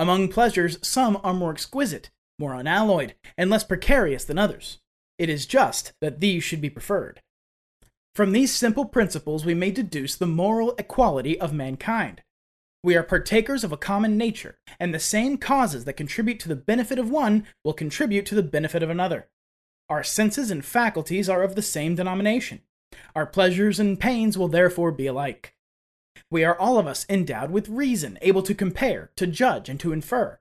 Among 0.01 0.29
pleasures, 0.29 0.79
some 0.83 1.21
are 1.23 1.35
more 1.35 1.53
exquisite, 1.53 2.11
more 2.39 2.55
unalloyed, 2.55 3.15
and 3.37 3.51
less 3.51 3.63
precarious 3.63 4.25
than 4.25 4.39
others. 4.39 4.79
It 5.17 5.29
is 5.29 5.47
just 5.47 5.93
that 6.01 6.21
these 6.21 6.43
should 6.43 6.61
be 6.61 6.71
preferred. 6.71 7.21
From 8.19 8.33
these 8.33 8.53
simple 8.53 8.85
principles, 8.85 9.45
we 9.45 9.55
may 9.55 9.71
deduce 9.71 10.17
the 10.17 10.27
moral 10.27 10.75
equality 10.77 11.39
of 11.39 11.53
mankind. 11.53 12.21
We 12.83 12.97
are 12.97 13.05
partakers 13.05 13.63
of 13.63 13.71
a 13.71 13.77
common 13.77 14.17
nature, 14.19 14.59
and 14.81 14.93
the 14.93 14.99
same 14.99 15.39
causes 15.39 15.85
that 15.85 15.93
contribute 15.93 16.41
to 16.41 16.49
the 16.49 16.57
benefit 16.57 16.99
of 16.99 17.13
one 17.13 17.47
will 17.63 17.75
contribute 17.75 18.27
to 18.27 18.35
the 18.35 18.43
benefit 18.43 18.83
of 18.83 18.91
another. 18.91 19.29
Our 19.89 20.03
senses 20.03 20.51
and 20.51 20.65
faculties 20.65 21.29
are 21.29 21.45
of 21.45 21.55
the 21.55 21.63
same 21.63 21.95
denomination. 21.95 22.63
Our 23.15 23.25
pleasures 23.25 23.79
and 23.79 24.01
pains 24.01 24.37
will 24.37 24.49
therefore 24.49 24.91
be 24.91 25.07
alike. 25.07 25.55
We 26.29 26.43
are 26.43 26.59
all 26.59 26.77
of 26.77 26.89
us 26.89 27.07
endowed 27.09 27.53
with 27.53 27.69
reason, 27.69 28.19
able 28.21 28.43
to 28.43 28.53
compare, 28.53 29.13
to 29.15 29.29
judge, 29.29 29.69
and 29.69 29.79
to 29.79 29.93
infer. 29.93 30.41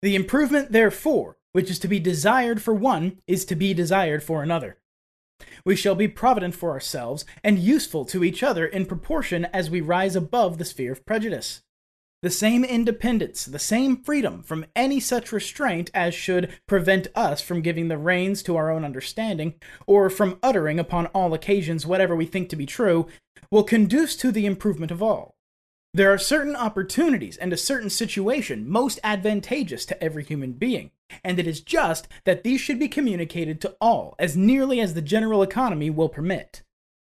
The 0.00 0.16
improvement, 0.16 0.72
therefore, 0.72 1.36
which 1.52 1.70
is 1.70 1.78
to 1.80 1.86
be 1.88 2.00
desired 2.00 2.62
for 2.62 2.72
one, 2.72 3.20
is 3.26 3.44
to 3.44 3.54
be 3.54 3.74
desired 3.74 4.22
for 4.22 4.42
another. 4.42 4.78
We 5.64 5.76
shall 5.76 5.94
be 5.94 6.08
provident 6.08 6.54
for 6.54 6.70
ourselves 6.70 7.24
and 7.44 7.58
useful 7.58 8.04
to 8.06 8.24
each 8.24 8.42
other 8.42 8.66
in 8.66 8.86
proportion 8.86 9.44
as 9.46 9.70
we 9.70 9.80
rise 9.80 10.16
above 10.16 10.58
the 10.58 10.64
sphere 10.64 10.92
of 10.92 11.04
prejudice 11.06 11.62
the 12.20 12.30
same 12.30 12.64
independence, 12.64 13.44
the 13.44 13.58
same 13.60 13.96
freedom 13.96 14.42
from 14.42 14.66
any 14.74 14.98
such 14.98 15.30
restraint 15.30 15.90
as 15.94 16.14
should 16.14 16.52
prevent 16.66 17.06
us 17.14 17.40
from 17.40 17.62
giving 17.62 17.88
the 17.88 17.98
reins 17.98 18.42
to 18.42 18.56
our 18.56 18.70
own 18.70 18.84
understanding, 18.84 19.54
or 19.86 20.10
from 20.10 20.38
uttering 20.42 20.80
upon 20.80 21.06
all 21.06 21.32
occasions 21.32 21.86
whatever 21.86 22.16
we 22.16 22.26
think 22.26 22.48
to 22.48 22.56
be 22.56 22.66
true, 22.66 23.06
will 23.50 23.62
conduce 23.62 24.16
to 24.16 24.32
the 24.32 24.46
improvement 24.46 24.90
of 24.90 25.02
all. 25.02 25.36
There 25.94 26.12
are 26.12 26.18
certain 26.18 26.56
opportunities 26.56 27.36
and 27.36 27.52
a 27.52 27.56
certain 27.56 27.90
situation 27.90 28.68
most 28.68 28.98
advantageous 29.04 29.86
to 29.86 30.02
every 30.02 30.24
human 30.24 30.52
being, 30.52 30.90
and 31.24 31.38
it 31.38 31.46
is 31.46 31.60
just 31.60 32.08
that 32.24 32.44
these 32.44 32.60
should 32.60 32.78
be 32.78 32.88
communicated 32.88 33.60
to 33.60 33.76
all 33.80 34.14
as 34.18 34.36
nearly 34.36 34.80
as 34.80 34.94
the 34.94 35.02
general 35.02 35.42
economy 35.42 35.90
will 35.90 36.08
permit. 36.08 36.62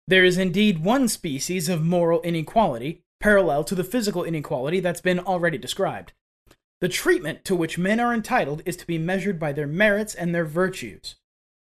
There 0.08 0.26
is 0.26 0.38
indeed 0.38 0.84
one 0.84 1.08
species 1.08 1.70
of 1.70 1.84
moral 1.84 2.22
inequality, 2.22 3.04
parallel 3.20 3.64
to 3.66 3.76
the 3.76 3.84
physical 3.84 4.24
inequality 4.24 4.80
that's 4.80 5.02
been 5.02 5.20
already 5.20 5.58
described. 5.58 6.14
The 6.82 6.90
treatment 6.90 7.46
to 7.46 7.56
which 7.56 7.78
men 7.78 8.00
are 8.00 8.14
entitled 8.14 8.64
is 8.66 8.76
to 8.78 8.88
be 8.88 8.98
measured 8.98 9.40
by 9.40 9.54
their 9.54 9.68
merits 9.68 10.16
and 10.16 10.34
their 10.34 10.46
virtues. 10.46 11.16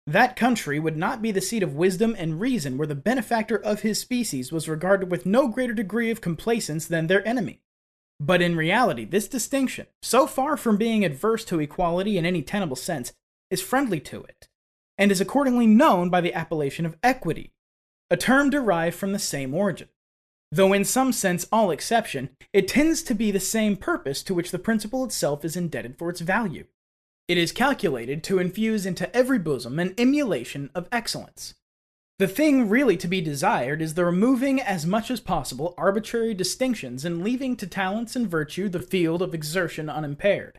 That 0.05 0.35
country 0.35 0.79
would 0.79 0.97
not 0.97 1.21
be 1.21 1.31
the 1.31 1.41
seat 1.41 1.63
of 1.63 1.75
wisdom 1.75 2.15
and 2.17 2.39
reason 2.39 2.77
where 2.77 2.87
the 2.87 2.95
benefactor 2.95 3.57
of 3.57 3.81
his 3.81 3.99
species 3.99 4.51
was 4.51 4.69
regarded 4.69 5.09
with 5.09 5.25
no 5.25 5.47
greater 5.47 5.73
degree 5.73 6.11
of 6.11 6.21
complacence 6.21 6.87
than 6.87 7.07
their 7.07 7.27
enemy. 7.27 7.61
But 8.19 8.41
in 8.41 8.55
reality, 8.55 9.05
this 9.05 9.27
distinction, 9.27 9.87
so 10.01 10.25
far 10.25 10.57
from 10.57 10.77
being 10.77 11.05
adverse 11.05 11.45
to 11.45 11.59
equality 11.59 12.17
in 12.17 12.25
any 12.25 12.41
tenable 12.41 12.75
sense, 12.75 13.13
is 13.51 13.61
friendly 13.61 13.99
to 14.01 14.23
it, 14.23 14.47
and 14.97 15.11
is 15.11 15.21
accordingly 15.21 15.67
known 15.67 16.09
by 16.09 16.21
the 16.21 16.33
appellation 16.33 16.85
of 16.85 16.97
equity, 17.03 17.51
a 18.09 18.17
term 18.17 18.49
derived 18.49 18.95
from 18.95 19.13
the 19.13 19.19
same 19.19 19.53
origin. 19.53 19.89
Though 20.51 20.73
in 20.73 20.85
some 20.85 21.11
sense 21.11 21.45
all 21.51 21.71
exception, 21.71 22.29
it 22.53 22.67
tends 22.67 23.03
to 23.03 23.13
be 23.13 23.31
the 23.31 23.39
same 23.39 23.75
purpose 23.75 24.23
to 24.23 24.33
which 24.33 24.51
the 24.51 24.59
principle 24.59 25.03
itself 25.03 25.43
is 25.43 25.57
indebted 25.57 25.97
for 25.97 26.09
its 26.09 26.21
value. 26.21 26.65
It 27.27 27.37
is 27.37 27.51
calculated 27.51 28.23
to 28.23 28.39
infuse 28.39 28.85
into 28.85 29.13
every 29.15 29.39
bosom 29.39 29.77
an 29.77 29.93
emulation 29.97 30.69
of 30.73 30.87
excellence. 30.91 31.55
The 32.19 32.27
thing 32.27 32.67
really 32.67 32.97
to 32.97 33.07
be 33.07 33.21
desired 33.21 33.79
is 33.79 33.93
the 33.93 34.03
removing 34.03 34.59
as 34.59 34.87
much 34.87 35.11
as 35.11 35.19
possible 35.19 35.75
arbitrary 35.77 36.33
distinctions 36.33 37.05
and 37.05 37.23
leaving 37.23 37.55
to 37.57 37.67
talents 37.67 38.15
and 38.15 38.27
virtue 38.27 38.69
the 38.69 38.79
field 38.79 39.21
of 39.21 39.35
exertion 39.35 39.87
unimpaired. 39.87 40.57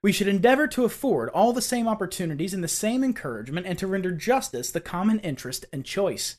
We 0.00 0.12
should 0.12 0.28
endeavor 0.28 0.68
to 0.68 0.84
afford 0.84 1.28
all 1.30 1.52
the 1.52 1.60
same 1.60 1.88
opportunities 1.88 2.54
and 2.54 2.62
the 2.62 2.68
same 2.68 3.02
encouragement 3.02 3.66
and 3.66 3.76
to 3.80 3.88
render 3.88 4.12
justice 4.12 4.70
the 4.70 4.80
common 4.80 5.18
interest 5.20 5.66
and 5.72 5.84
choice. 5.84 6.36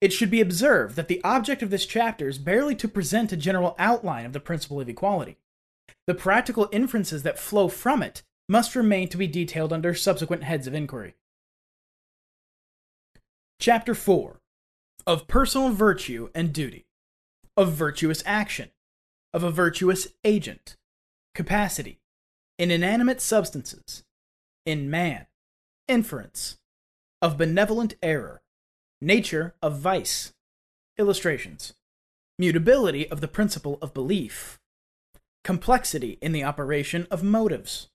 It 0.00 0.12
should 0.12 0.32
be 0.32 0.40
observed 0.40 0.96
that 0.96 1.06
the 1.06 1.22
object 1.22 1.62
of 1.62 1.70
this 1.70 1.86
chapter 1.86 2.28
is 2.28 2.38
barely 2.38 2.74
to 2.74 2.88
present 2.88 3.30
a 3.30 3.36
general 3.36 3.76
outline 3.78 4.26
of 4.26 4.32
the 4.32 4.40
principle 4.40 4.80
of 4.80 4.88
equality. 4.88 5.38
The 6.08 6.14
practical 6.14 6.68
inferences 6.72 7.22
that 7.22 7.38
flow 7.38 7.68
from 7.68 8.02
it 8.02 8.24
must 8.48 8.74
remain 8.74 9.08
to 9.10 9.16
be 9.16 9.28
detailed 9.28 9.72
under 9.72 9.94
subsequent 9.94 10.42
heads 10.42 10.66
of 10.66 10.74
inquiry. 10.74 11.14
Chapter 13.58 13.94
4 13.94 14.40
Of 15.06 15.26
Personal 15.26 15.70
Virtue 15.70 16.28
and 16.34 16.52
Duty, 16.52 16.86
of 17.56 17.72
Virtuous 17.72 18.22
Action, 18.26 18.70
of 19.32 19.42
a 19.42 19.50
Virtuous 19.50 20.08
Agent, 20.24 20.76
Capacity, 21.34 21.98
in 22.58 22.70
Inanimate 22.70 23.20
Substances, 23.20 24.04
in 24.66 24.90
Man, 24.90 25.26
Inference, 25.88 26.58
of 27.22 27.38
Benevolent 27.38 27.94
Error, 28.02 28.42
Nature 29.00 29.54
of 29.62 29.78
vice. 29.78 30.32
Illustrations. 30.98 31.74
Mutability 32.38 33.10
of 33.10 33.20
the 33.20 33.28
principle 33.28 33.78
of 33.82 33.94
belief. 33.94 34.58
Complexity 35.44 36.18
in 36.20 36.32
the 36.32 36.44
operation 36.44 37.06
of 37.10 37.22
motives. 37.22 37.88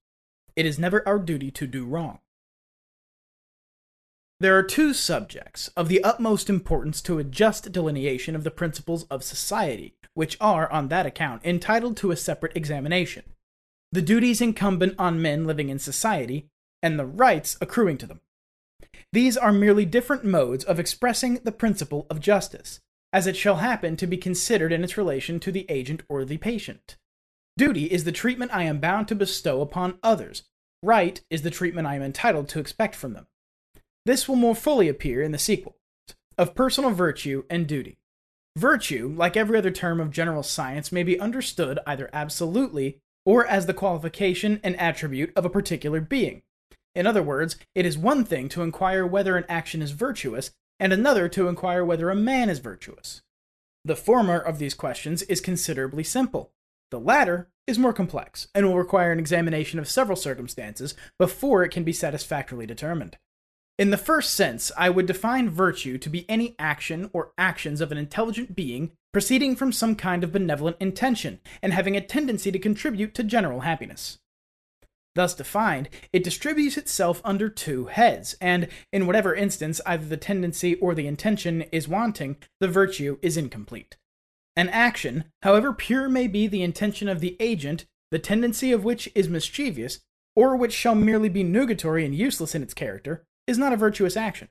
It 0.56 0.66
is 0.66 0.80
never 0.80 1.08
our 1.08 1.20
duty 1.20 1.50
to 1.52 1.66
do 1.68 1.86
wrong. 1.86 2.20
There 4.42 4.58
are 4.58 4.64
two 4.64 4.96
subjects 4.96 5.68
of 5.78 5.88
the 5.88 6.04
utmost 6.04 6.50
importance 6.50 7.00
to 7.04 7.20
a 7.20 7.24
just 7.24 7.72
delineation 7.72 8.36
of 8.36 8.44
the 8.44 8.50
principles 8.50 9.04
of 9.04 9.24
society, 9.24 9.94
which 10.16 10.36
are, 10.42 10.68
on 10.72 10.88
that 10.88 11.06
account, 11.06 11.46
entitled 11.46 11.96
to 11.98 12.10
a 12.10 12.18
separate 12.18 12.58
examination 12.58 13.22
the 13.92 14.02
duties 14.02 14.42
incumbent 14.42 14.96
on 14.98 15.22
men 15.22 15.46
living 15.46 15.70
in 15.70 15.78
society, 15.78 16.48
and 16.82 16.98
the 16.98 17.06
rights 17.06 17.56
accruing 17.62 18.00
to 18.00 18.08
them. 18.08 18.22
These 19.12 19.38
are 19.38 19.52
merely 19.52 19.86
different 19.86 20.26
modes 20.26 20.64
of 20.64 20.80
expressing 20.80 21.36
the 21.44 21.52
principle 21.52 22.08
of 22.10 22.20
justice, 22.20 22.80
as 23.14 23.28
it 23.28 23.36
shall 23.36 23.58
happen 23.58 23.96
to 23.98 24.08
be 24.08 24.18
considered 24.18 24.72
in 24.72 24.84
its 24.84 24.98
relation 24.98 25.40
to 25.42 25.52
the 25.52 25.68
agent 25.70 26.02
or 26.10 26.26
the 26.26 26.38
patient. 26.38 26.96
Duty 27.58 27.92
is 27.92 28.06
the 28.06 28.12
treatment 28.12 28.56
I 28.56 28.64
am 28.64 28.80
bound 28.80 29.08
to 29.10 29.16
bestow 29.16 29.62
upon 29.62 30.00
others. 30.02 30.42
Right 30.82 31.22
is 31.30 31.44
the 31.44 31.52
treatment 31.52 31.86
I 31.86 31.96
am 31.96 32.02
entitled 32.02 32.50
to 32.50 32.60
expect 32.60 32.96
from 32.96 33.14
them. 33.14 33.28
This 34.06 34.28
will 34.28 34.36
more 34.36 34.56
fully 34.56 34.90
appear 34.90 35.22
in 35.22 35.32
the 35.32 35.38
sequel 35.38 35.78
of 36.38 36.56
personal 36.56 36.92
virtue 36.92 37.44
and 37.50 37.68
duty. 37.68 37.98
Virtue, 38.58 39.14
like 39.16 39.38
every 39.38 39.58
other 39.58 39.72
term 39.72 40.00
of 40.00 40.12
general 40.12 40.44
science, 40.44 40.92
may 40.92 41.04
be 41.04 41.20
understood 41.20 41.80
either 41.86 42.10
absolutely 42.12 43.00
or 43.26 43.46
as 43.46 43.66
the 43.66 43.74
qualification 43.74 44.60
and 44.64 44.80
attribute 44.80 45.32
of 45.36 45.46
a 45.46 45.50
particular 45.50 46.02
being. 46.02 46.42
In 46.96 47.08
other 47.08 47.24
words, 47.24 47.56
it 47.76 47.86
is 47.86 47.98
one 47.98 48.26
thing 48.26 48.50
to 48.50 48.64
inquire 48.64 49.06
whether 49.06 49.38
an 49.38 49.46
action 49.48 49.82
is 49.82 49.92
virtuous, 49.92 50.52
and 50.80 50.92
another 50.92 51.30
to 51.30 51.48
inquire 51.48 51.86
whether 51.86 52.10
a 52.10 52.16
man 52.16 52.50
is 52.50 52.60
virtuous. 52.60 53.22
The 53.86 53.96
former 53.96 54.38
of 54.38 54.60
these 54.60 54.74
questions 54.74 55.22
is 55.24 55.40
considerably 55.40 56.04
simple. 56.04 56.52
The 56.90 57.00
latter 57.00 57.50
is 57.68 57.80
more 57.80 57.94
complex, 57.94 58.48
and 58.54 58.66
will 58.66 58.78
require 58.78 59.12
an 59.12 59.20
examination 59.20 59.80
of 59.80 59.88
several 59.88 60.18
circumstances 60.18 60.96
before 61.18 61.64
it 61.64 61.70
can 61.70 61.84
be 61.84 61.94
satisfactorily 61.94 62.66
determined. 62.66 63.18
In 63.78 63.90
the 63.90 63.98
first 63.98 64.36
sense, 64.36 64.72
I 64.78 64.90
would 64.90 65.06
define 65.06 65.50
virtue 65.50 65.98
to 65.98 66.10
be 66.10 66.30
any 66.30 66.56
action 66.60 67.10
or 67.14 67.32
actions 67.38 67.82
of 67.82 67.92
an 67.92 67.98
intelligent 67.98 68.56
being 68.56 68.92
proceeding 69.12 69.56
from 69.56 69.72
some 69.72 69.96
kind 69.96 70.24
of 70.24 70.32
benevolent 70.32 70.78
intention 70.80 71.40
and 71.62 71.74
having 71.74 71.96
a 71.96 72.02
tendency 72.02 72.52
to 72.52 72.60
contribute 72.60 73.14
to 73.16 73.24
general 73.24 73.62
happiness. 73.62 74.20
Thus 75.16 75.34
defined, 75.34 75.90
it 76.14 76.24
distributes 76.24 76.78
itself 76.78 77.22
under 77.26 77.50
two 77.50 77.88
heads, 77.88 78.36
and 78.40 78.70
in 78.94 79.08
whatever 79.08 79.36
instance 79.36 79.82
either 79.86 80.06
the 80.06 80.16
tendency 80.16 80.76
or 80.76 80.96
the 80.96 81.08
intention 81.08 81.64
is 81.64 81.88
wanting, 81.88 82.38
the 82.62 82.70
virtue 82.70 83.18
is 83.22 83.36
incomplete. 83.36 83.98
An 84.56 84.70
action, 84.70 85.26
however 85.44 85.74
pure 85.74 86.08
may 86.08 86.28
be 86.28 86.48
the 86.48 86.64
intention 86.64 87.10
of 87.10 87.20
the 87.20 87.36
agent, 87.40 87.86
the 88.10 88.20
tendency 88.20 88.72
of 88.72 88.86
which 88.86 89.10
is 89.14 89.28
mischievous, 89.28 90.00
or 90.36 90.56
which 90.56 90.74
shall 90.74 90.96
merely 90.96 91.30
be 91.30 91.44
nugatory 91.44 92.06
and 92.06 92.16
useless 92.16 92.56
in 92.56 92.64
its 92.64 92.74
character, 92.74 93.26
is 93.48 93.58
not 93.58 93.74
a 93.74 93.78
virtuous 93.78 94.16
action. 94.18 94.50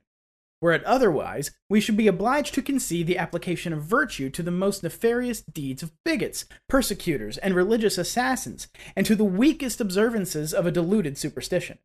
Were 0.61 0.72
it 0.72 0.84
otherwise, 0.84 1.53
we 1.70 1.80
should 1.80 1.97
be 1.97 2.07
obliged 2.07 2.55
to 2.55 2.62
concede 2.62 3.07
the 3.07 3.16
application 3.16 3.72
of 3.72 3.82
virtue 3.82 4.28
to 4.30 4.43
the 4.43 4.51
most 4.51 4.82
nefarious 4.82 5.41
deeds 5.41 5.82
of 5.82 5.93
bigots, 6.05 6.45
persecutors, 6.68 7.38
and 7.38 7.55
religious 7.55 7.97
assassins, 7.97 8.68
and 8.95 9.07
to 9.07 9.16
the 9.16 9.24
weakest 9.24 9.80
observances 9.80 10.53
of 10.53 10.66
a 10.66 10.70
deluded 10.70 11.16
superstition. 11.16 11.78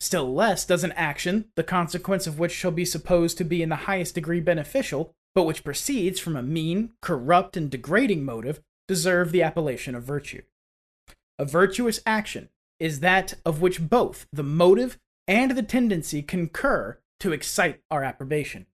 Still 0.00 0.34
less 0.34 0.64
does 0.64 0.82
an 0.82 0.92
action, 0.92 1.50
the 1.54 1.62
consequence 1.62 2.26
of 2.26 2.38
which 2.38 2.52
shall 2.52 2.70
be 2.70 2.84
supposed 2.84 3.38
to 3.38 3.44
be 3.44 3.62
in 3.62 3.68
the 3.68 3.76
highest 3.76 4.16
degree 4.16 4.40
beneficial, 4.40 5.14
but 5.34 5.44
which 5.44 5.64
proceeds 5.64 6.18
from 6.18 6.36
a 6.36 6.42
mean, 6.42 6.92
corrupt, 7.00 7.56
and 7.56 7.70
degrading 7.70 8.24
motive, 8.24 8.60
deserve 8.88 9.30
the 9.30 9.42
appellation 9.42 9.94
of 9.94 10.02
virtue. 10.02 10.42
A 11.38 11.44
virtuous 11.44 12.00
action 12.04 12.48
is 12.80 13.00
that 13.00 13.34
of 13.44 13.60
which 13.60 13.88
both 13.88 14.26
the 14.32 14.42
motive 14.42 14.98
and 15.28 15.52
the 15.52 15.62
tendency 15.62 16.22
concur 16.22 16.98
to 17.20 17.32
excite 17.32 17.80
our 17.90 18.02
approbation. 18.02 18.66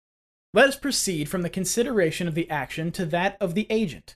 Let 0.55 0.69
us 0.69 0.77
proceed 0.77 1.29
from 1.29 1.43
the 1.43 1.51
consideration 1.51 2.29
of 2.29 2.37
the 2.37 2.49
action 2.49 2.93
to 2.93 3.05
that 3.07 3.37
of 3.41 3.55
the 3.55 3.67
agent. 3.69 4.15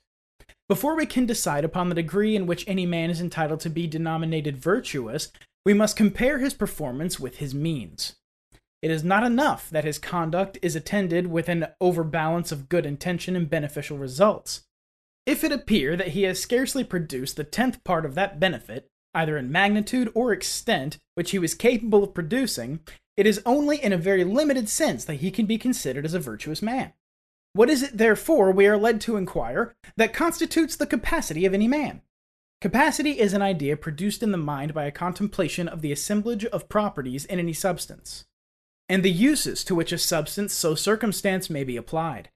Before 0.68 0.94
we 0.94 1.04
can 1.04 1.26
decide 1.26 1.64
upon 1.64 1.88
the 1.88 1.96
degree 1.96 2.36
in 2.36 2.46
which 2.46 2.64
any 2.68 2.86
man 2.86 3.10
is 3.10 3.20
entitled 3.20 3.60
to 3.60 3.70
be 3.70 3.88
denominated 3.88 4.56
virtuous, 4.56 5.32
we 5.64 5.74
must 5.74 5.96
compare 5.96 6.38
his 6.38 6.54
performance 6.54 7.18
with 7.18 7.38
his 7.38 7.54
means. 7.54 8.16
It 8.80 8.92
is 8.92 9.02
not 9.02 9.24
enough 9.24 9.68
that 9.70 9.84
his 9.84 9.98
conduct 9.98 10.58
is 10.62 10.76
attended 10.76 11.26
with 11.26 11.48
an 11.48 11.66
overbalance 11.80 12.52
of 12.52 12.68
good 12.68 12.86
intention 12.86 13.34
and 13.34 13.50
beneficial 13.50 13.98
results. 13.98 14.62
If 15.26 15.42
it 15.42 15.50
appear 15.50 15.96
that 15.96 16.08
he 16.08 16.22
has 16.22 16.40
scarcely 16.40 16.84
produced 16.84 17.36
the 17.36 17.44
tenth 17.44 17.82
part 17.82 18.06
of 18.06 18.14
that 18.14 18.38
benefit, 18.38 18.88
either 19.18 19.36
in 19.36 19.50
magnitude 19.50 20.10
or 20.14 20.32
extent, 20.32 20.98
which 21.14 21.32
he 21.32 21.38
was 21.38 21.54
capable 21.54 22.04
of 22.04 22.14
producing, 22.14 22.78
it 23.16 23.26
is 23.26 23.42
only 23.44 23.82
in 23.82 23.92
a 23.92 23.98
very 23.98 24.22
limited 24.22 24.68
sense 24.68 25.04
that 25.04 25.16
he 25.16 25.32
can 25.32 25.44
be 25.44 25.58
considered 25.58 26.04
as 26.04 26.14
a 26.14 26.20
virtuous 26.20 26.62
man. 26.62 26.92
What 27.52 27.68
is 27.68 27.82
it, 27.82 27.98
therefore, 27.98 28.52
we 28.52 28.68
are 28.68 28.76
led 28.76 29.00
to 29.02 29.16
inquire, 29.16 29.74
that 29.96 30.14
constitutes 30.14 30.76
the 30.76 30.86
capacity 30.86 31.44
of 31.44 31.52
any 31.52 31.66
man? 31.66 32.02
Capacity 32.60 33.18
is 33.18 33.32
an 33.32 33.42
idea 33.42 33.76
produced 33.76 34.22
in 34.22 34.30
the 34.30 34.38
mind 34.38 34.72
by 34.72 34.84
a 34.84 34.92
contemplation 34.92 35.66
of 35.66 35.80
the 35.80 35.90
assemblage 35.90 36.44
of 36.44 36.68
properties 36.68 37.24
in 37.24 37.40
any 37.40 37.52
substance, 37.52 38.24
and 38.88 39.02
the 39.02 39.10
uses 39.10 39.64
to 39.64 39.74
which 39.74 39.90
a 39.90 39.98
substance 39.98 40.52
so 40.52 40.76
circumstanced 40.76 41.50
may 41.50 41.64
be 41.64 41.76
applied. 41.76 42.30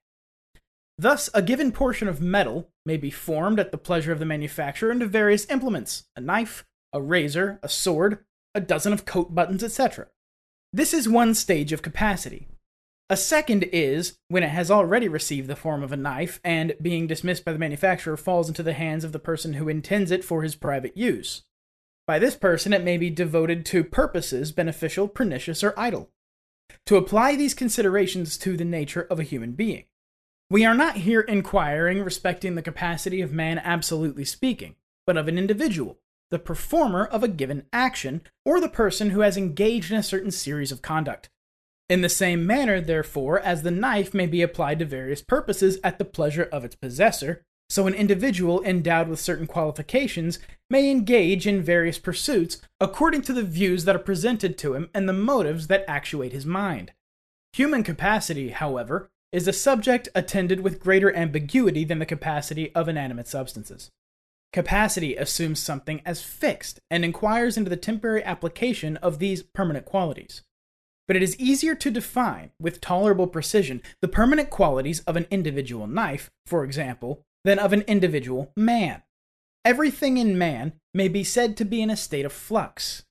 Thus, 0.99 1.31
a 1.33 1.43
given 1.43 1.73
portion 1.73 2.09
of 2.09 2.21
metal 2.21 2.71
may 2.85 2.97
be 2.97 3.11
formed 3.11 3.59
at 3.59 3.71
the 3.71 3.79
pleasure 3.79 4.13
of 4.13 4.19
the 4.19 4.27
manufacturer 4.27 4.91
into 4.93 5.07
various 5.07 5.49
implements 5.49 6.05
a 6.17 6.21
knife, 6.21 6.65
a 6.93 7.01
razor, 7.01 7.59
a 7.63 7.69
sword, 7.69 8.25
a 8.55 8.61
dozen 8.61 8.93
of 8.93 9.05
coat 9.05 9.35
buttons, 9.35 9.65
etc. 9.65 10.09
This 10.73 10.95
is 10.95 11.09
one 11.09 11.35
stage 11.35 11.73
of 11.73 11.83
capacity. 11.83 12.49
A 13.11 13.17
second 13.17 13.65
is 13.65 14.19
when 14.29 14.43
it 14.43 14.49
has 14.49 14.71
already 14.71 15.07
received 15.07 15.49
the 15.49 15.57
form 15.57 15.83
of 15.83 15.93
a 15.93 15.97
knife 15.97 16.41
and, 16.43 16.75
being 16.81 17.07
dismissed 17.07 17.45
by 17.45 17.53
the 17.53 17.59
manufacturer, 17.59 18.17
falls 18.17 18.49
into 18.49 18.63
the 18.63 18.73
hands 18.73 19.05
of 19.05 19.13
the 19.13 19.19
person 19.19 19.55
who 19.55 19.69
intends 19.69 20.11
it 20.11 20.25
for 20.25 20.43
his 20.43 20.55
private 20.55 20.97
use. 20.97 21.43
By 22.07 22.19
this 22.19 22.37
person, 22.37 22.73
it 22.73 22.83
may 22.83 22.97
be 22.97 23.11
devoted 23.11 23.67
to 23.67 23.85
purposes 23.85 24.51
beneficial, 24.51 25.09
pernicious, 25.09 25.63
or 25.63 25.79
idle. 25.79 26.11
To 26.87 26.97
apply 26.97 27.37
these 27.37 27.55
considerations 27.55 28.39
to 28.39 28.57
the 28.57 28.65
nature 28.65 29.07
of 29.11 29.21
a 29.21 29.25
human 29.25 29.53
being. 29.53 29.85
We 30.49 30.65
are 30.65 30.75
not 30.75 30.97
here 30.97 31.21
inquiring 31.21 32.03
respecting 32.03 32.55
the 32.55 32.63
capacity 32.63 33.21
of 33.21 33.33
man 33.33 33.59
absolutely 33.59 34.25
speaking, 34.25 34.77
but 35.07 35.17
of 35.17 35.29
an 35.29 35.39
individual, 35.39 35.99
the 36.33 36.39
performer 36.39 37.05
of 37.05 37.23
a 37.23 37.29
given 37.29 37.67
action, 37.75 38.23
or 38.45 38.59
the 38.59 38.69
person 38.69 39.11
who 39.11 39.21
has 39.21 39.37
engaged 39.37 39.93
in 39.93 39.99
a 39.99 40.03
certain 40.03 40.31
series 40.31 40.73
of 40.73 40.81
conduct. 40.81 41.29
In 41.91 42.01
the 42.01 42.09
same 42.09 42.47
manner, 42.47 42.81
therefore, 42.81 43.39
as 43.39 43.63
the 43.63 43.71
knife 43.71 44.15
may 44.15 44.27
be 44.27 44.41
applied 44.41 44.79
to 44.79 44.87
various 44.87 45.21
purposes 45.21 45.79
at 45.85 45.99
the 45.99 46.07
pleasure 46.07 46.49
of 46.51 46.65
its 46.65 46.75
possessor, 46.75 47.43
so 47.69 47.87
an 47.87 47.93
individual 47.93 48.63
endowed 48.65 49.09
with 49.09 49.21
certain 49.21 49.47
qualifications 49.47 50.39
may 50.71 50.91
engage 50.91 51.47
in 51.47 51.63
various 51.63 51.99
pursuits 51.99 52.63
according 52.81 53.21
to 53.23 53.35
the 53.35 53.43
views 53.43 53.85
that 53.85 53.95
are 53.95 53.99
presented 53.99 54.57
to 54.57 54.75
him 54.75 54.89
and 54.95 55.07
the 55.07 55.13
motives 55.13 55.67
that 55.67 55.85
actuate 55.87 56.33
his 56.33 56.47
mind. 56.47 56.93
Human 57.53 57.83
capacity, 57.83 58.51
however, 58.51 59.11
is 59.33 59.47
a 59.47 59.53
subject 59.53 60.09
attended 60.15 60.61
with 60.61 60.81
greater 60.81 61.15
ambiguity 61.15 61.85
than 61.85 61.99
the 61.99 62.07
capacity 62.07 62.75
of 62.75 62.89
inanimate 62.89 63.29
substances. 63.29 63.91
Capacity 64.53 65.17
assumes 65.17 65.59
something 65.59 66.03
as 66.05 66.23
fixed 66.23 66.79
and 66.91 67.05
inquires 67.05 67.57
into 67.57 67.71
the 67.71 67.77
temporary 67.77 68.23
application 68.23 68.99
of 68.99 69.19
these 69.19 69.43
permanent 69.43 69.87
qualities. 69.87 70.43
But 71.09 71.17
it 71.17 71.23
is 71.23 71.39
easier 71.39 71.75
to 71.75 71.91
define, 71.91 72.51
with 72.61 72.81
tolerable 72.81 73.27
precision, 73.27 73.83
the 74.03 74.09
permanent 74.09 74.51
qualities 74.51 75.01
of 75.01 75.17
an 75.17 75.27
individual 75.31 75.87
knife, 75.87 76.31
for 76.47 76.65
example, 76.65 77.23
than 77.45 77.59
of 77.59 77.73
an 77.73 77.83
individual 77.83 78.53
man. 78.57 79.03
Everything 79.65 80.19
in 80.19 80.37
man 80.37 80.75
may 80.93 81.09
be 81.09 81.25
said 81.25 81.57
to 81.57 81.65
be 81.65 81.81
in 81.81 81.91
a 81.91 81.97
state 81.97 82.27
of 82.27 82.33
flux. 82.33 83.05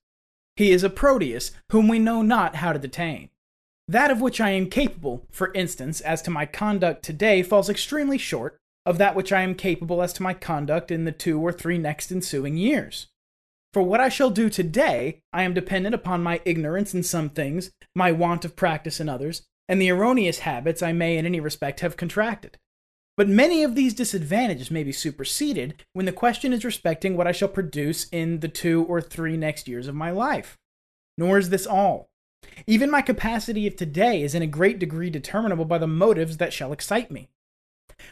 He 0.56 0.70
is 0.70 0.84
a 0.84 0.90
Proteus 0.90 1.50
whom 1.70 1.88
we 1.88 1.98
know 1.98 2.22
not 2.22 2.56
how 2.56 2.72
to 2.72 2.78
detain. 2.78 3.30
That 3.88 4.10
of 4.10 4.20
which 4.20 4.40
I 4.40 4.50
am 4.50 4.70
capable, 4.70 5.26
for 5.30 5.52
instance, 5.54 6.00
as 6.00 6.22
to 6.22 6.30
my 6.30 6.46
conduct 6.46 7.02
today, 7.02 7.42
falls 7.42 7.68
extremely 7.68 8.18
short 8.18 8.58
of 8.84 8.98
that 8.98 9.14
which 9.14 9.32
I 9.32 9.42
am 9.42 9.54
capable 9.54 10.02
as 10.02 10.12
to 10.14 10.22
my 10.22 10.34
conduct 10.34 10.90
in 10.90 11.04
the 11.04 11.12
two 11.12 11.40
or 11.40 11.52
three 11.52 11.78
next 11.78 12.10
ensuing 12.10 12.56
years. 12.56 13.08
For 13.72 13.82
what 13.82 14.00
I 14.00 14.08
shall 14.08 14.30
do 14.30 14.50
today, 14.50 15.22
I 15.32 15.44
am 15.44 15.54
dependent 15.54 15.94
upon 15.94 16.22
my 16.22 16.40
ignorance 16.44 16.92
in 16.92 17.02
some 17.02 17.30
things, 17.30 17.70
my 17.94 18.12
want 18.12 18.44
of 18.44 18.56
practice 18.56 19.00
in 19.00 19.08
others, 19.08 19.42
and 19.68 19.80
the 19.80 19.90
erroneous 19.90 20.40
habits 20.40 20.82
I 20.82 20.92
may 20.92 21.16
in 21.16 21.24
any 21.24 21.40
respect 21.40 21.80
have 21.80 21.96
contracted. 21.96 22.58
But 23.16 23.28
many 23.28 23.62
of 23.62 23.74
these 23.74 23.94
disadvantages 23.94 24.70
may 24.70 24.84
be 24.84 24.92
superseded 24.92 25.84
when 25.92 26.06
the 26.06 26.12
question 26.12 26.52
is 26.52 26.64
respecting 26.64 27.16
what 27.16 27.26
I 27.26 27.32
shall 27.32 27.48
produce 27.48 28.08
in 28.10 28.40
the 28.40 28.48
two 28.48 28.84
or 28.84 29.00
three 29.00 29.36
next 29.36 29.68
years 29.68 29.86
of 29.86 29.94
my 29.94 30.10
life. 30.10 30.58
Nor 31.16 31.38
is 31.38 31.50
this 31.50 31.66
all. 31.66 32.08
Even 32.66 32.90
my 32.90 33.02
capacity 33.02 33.66
of 33.66 33.76
today 33.76 34.22
is 34.22 34.34
in 34.34 34.42
a 34.42 34.46
great 34.46 34.78
degree 34.78 35.10
determinable 35.10 35.64
by 35.64 35.78
the 35.78 35.86
motives 35.86 36.38
that 36.38 36.52
shall 36.52 36.72
excite 36.72 37.10
me. 37.10 37.28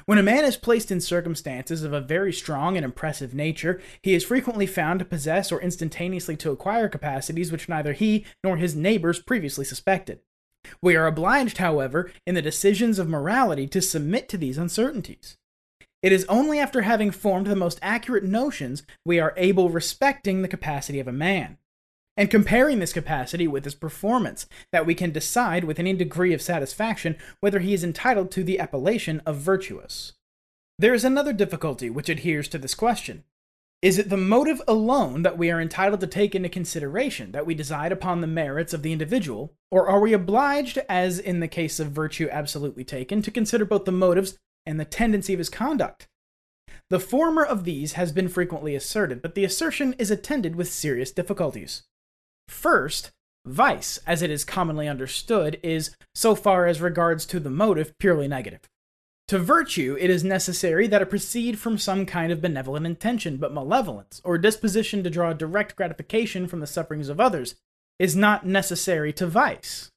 When 0.06 0.18
a 0.18 0.22
man 0.22 0.44
is 0.44 0.56
placed 0.56 0.90
in 0.90 1.00
circumstances 1.00 1.82
of 1.82 1.92
a 1.92 2.00
very 2.00 2.32
strong 2.32 2.76
and 2.76 2.84
impressive 2.84 3.34
nature, 3.34 3.80
he 4.02 4.14
is 4.14 4.24
frequently 4.24 4.66
found 4.66 4.98
to 4.98 5.04
possess 5.04 5.52
or 5.52 5.60
instantaneously 5.60 6.36
to 6.38 6.50
acquire 6.50 6.88
capacities 6.88 7.52
which 7.52 7.68
neither 7.68 7.92
he 7.92 8.24
nor 8.42 8.56
his 8.56 8.74
neighbors 8.74 9.20
previously 9.20 9.64
suspected. 9.64 10.20
We 10.82 10.96
are 10.96 11.06
obliged, 11.06 11.58
however, 11.58 12.10
in 12.26 12.34
the 12.34 12.42
decisions 12.42 12.98
of 12.98 13.08
morality 13.08 13.66
to 13.68 13.80
submit 13.80 14.28
to 14.28 14.36
these 14.36 14.58
uncertainties. 14.58 15.36
It 16.02 16.12
is 16.12 16.24
only 16.26 16.58
after 16.58 16.82
having 16.82 17.10
formed 17.10 17.46
the 17.46 17.56
most 17.56 17.78
accurate 17.82 18.24
notions 18.24 18.82
we 19.04 19.20
are 19.20 19.34
able 19.36 19.68
respecting 19.68 20.42
the 20.42 20.48
capacity 20.48 20.98
of 20.98 21.08
a 21.08 21.12
man 21.12 21.58
and 22.20 22.30
comparing 22.30 22.80
this 22.80 22.92
capacity 22.92 23.48
with 23.48 23.64
his 23.64 23.74
performance, 23.74 24.46
that 24.72 24.84
we 24.84 24.94
can 24.94 25.10
decide 25.10 25.64
with 25.64 25.78
any 25.78 25.94
degree 25.94 26.34
of 26.34 26.42
satisfaction 26.42 27.16
whether 27.40 27.60
he 27.60 27.72
is 27.72 27.82
entitled 27.82 28.30
to 28.30 28.44
the 28.44 28.60
appellation 28.60 29.22
of 29.24 29.38
virtuous. 29.38 30.12
There 30.78 30.92
is 30.92 31.02
another 31.02 31.32
difficulty 31.32 31.88
which 31.88 32.10
adheres 32.10 32.46
to 32.48 32.58
this 32.58 32.74
question. 32.74 33.24
Is 33.80 33.98
it 33.98 34.10
the 34.10 34.18
motive 34.18 34.60
alone 34.68 35.22
that 35.22 35.38
we 35.38 35.50
are 35.50 35.62
entitled 35.62 36.00
to 36.00 36.06
take 36.06 36.34
into 36.34 36.50
consideration 36.50 37.32
that 37.32 37.46
we 37.46 37.54
decide 37.54 37.90
upon 37.90 38.20
the 38.20 38.26
merits 38.26 38.74
of 38.74 38.82
the 38.82 38.92
individual, 38.92 39.54
or 39.70 39.88
are 39.88 40.00
we 40.00 40.12
obliged, 40.12 40.76
as 40.90 41.18
in 41.18 41.40
the 41.40 41.48
case 41.48 41.80
of 41.80 41.90
virtue 41.90 42.28
absolutely 42.30 42.84
taken, 42.84 43.22
to 43.22 43.30
consider 43.30 43.64
both 43.64 43.86
the 43.86 43.92
motives 43.92 44.38
and 44.66 44.78
the 44.78 44.84
tendency 44.84 45.32
of 45.32 45.38
his 45.38 45.48
conduct? 45.48 46.06
The 46.90 47.00
former 47.00 47.42
of 47.42 47.64
these 47.64 47.92
has 47.92 48.12
been 48.12 48.28
frequently 48.28 48.74
asserted, 48.74 49.22
but 49.22 49.34
the 49.34 49.44
assertion 49.44 49.94
is 49.94 50.10
attended 50.10 50.54
with 50.54 50.70
serious 50.70 51.12
difficulties. 51.12 51.84
First, 52.50 53.12
vice, 53.46 53.98
as 54.06 54.22
it 54.22 54.30
is 54.30 54.44
commonly 54.44 54.88
understood, 54.88 55.58
is, 55.62 55.96
so 56.14 56.34
far 56.34 56.66
as 56.66 56.80
regards 56.80 57.24
to 57.26 57.40
the 57.40 57.48
motive, 57.48 57.96
purely 57.98 58.28
negative. 58.28 58.60
To 59.28 59.38
virtue, 59.38 59.96
it 60.00 60.10
is 60.10 60.24
necessary 60.24 60.88
that 60.88 61.00
it 61.00 61.08
proceed 61.08 61.60
from 61.60 61.78
some 61.78 62.04
kind 62.04 62.32
of 62.32 62.42
benevolent 62.42 62.84
intention, 62.84 63.36
but 63.36 63.54
malevolence, 63.54 64.20
or 64.24 64.36
disposition 64.36 65.04
to 65.04 65.10
draw 65.10 65.32
direct 65.32 65.76
gratification 65.76 66.48
from 66.48 66.58
the 66.58 66.66
sufferings 66.66 67.08
of 67.08 67.20
others, 67.20 67.54
is 68.00 68.16
not 68.16 68.44
necessary 68.44 69.12
to 69.12 69.28
vice. 69.28 69.92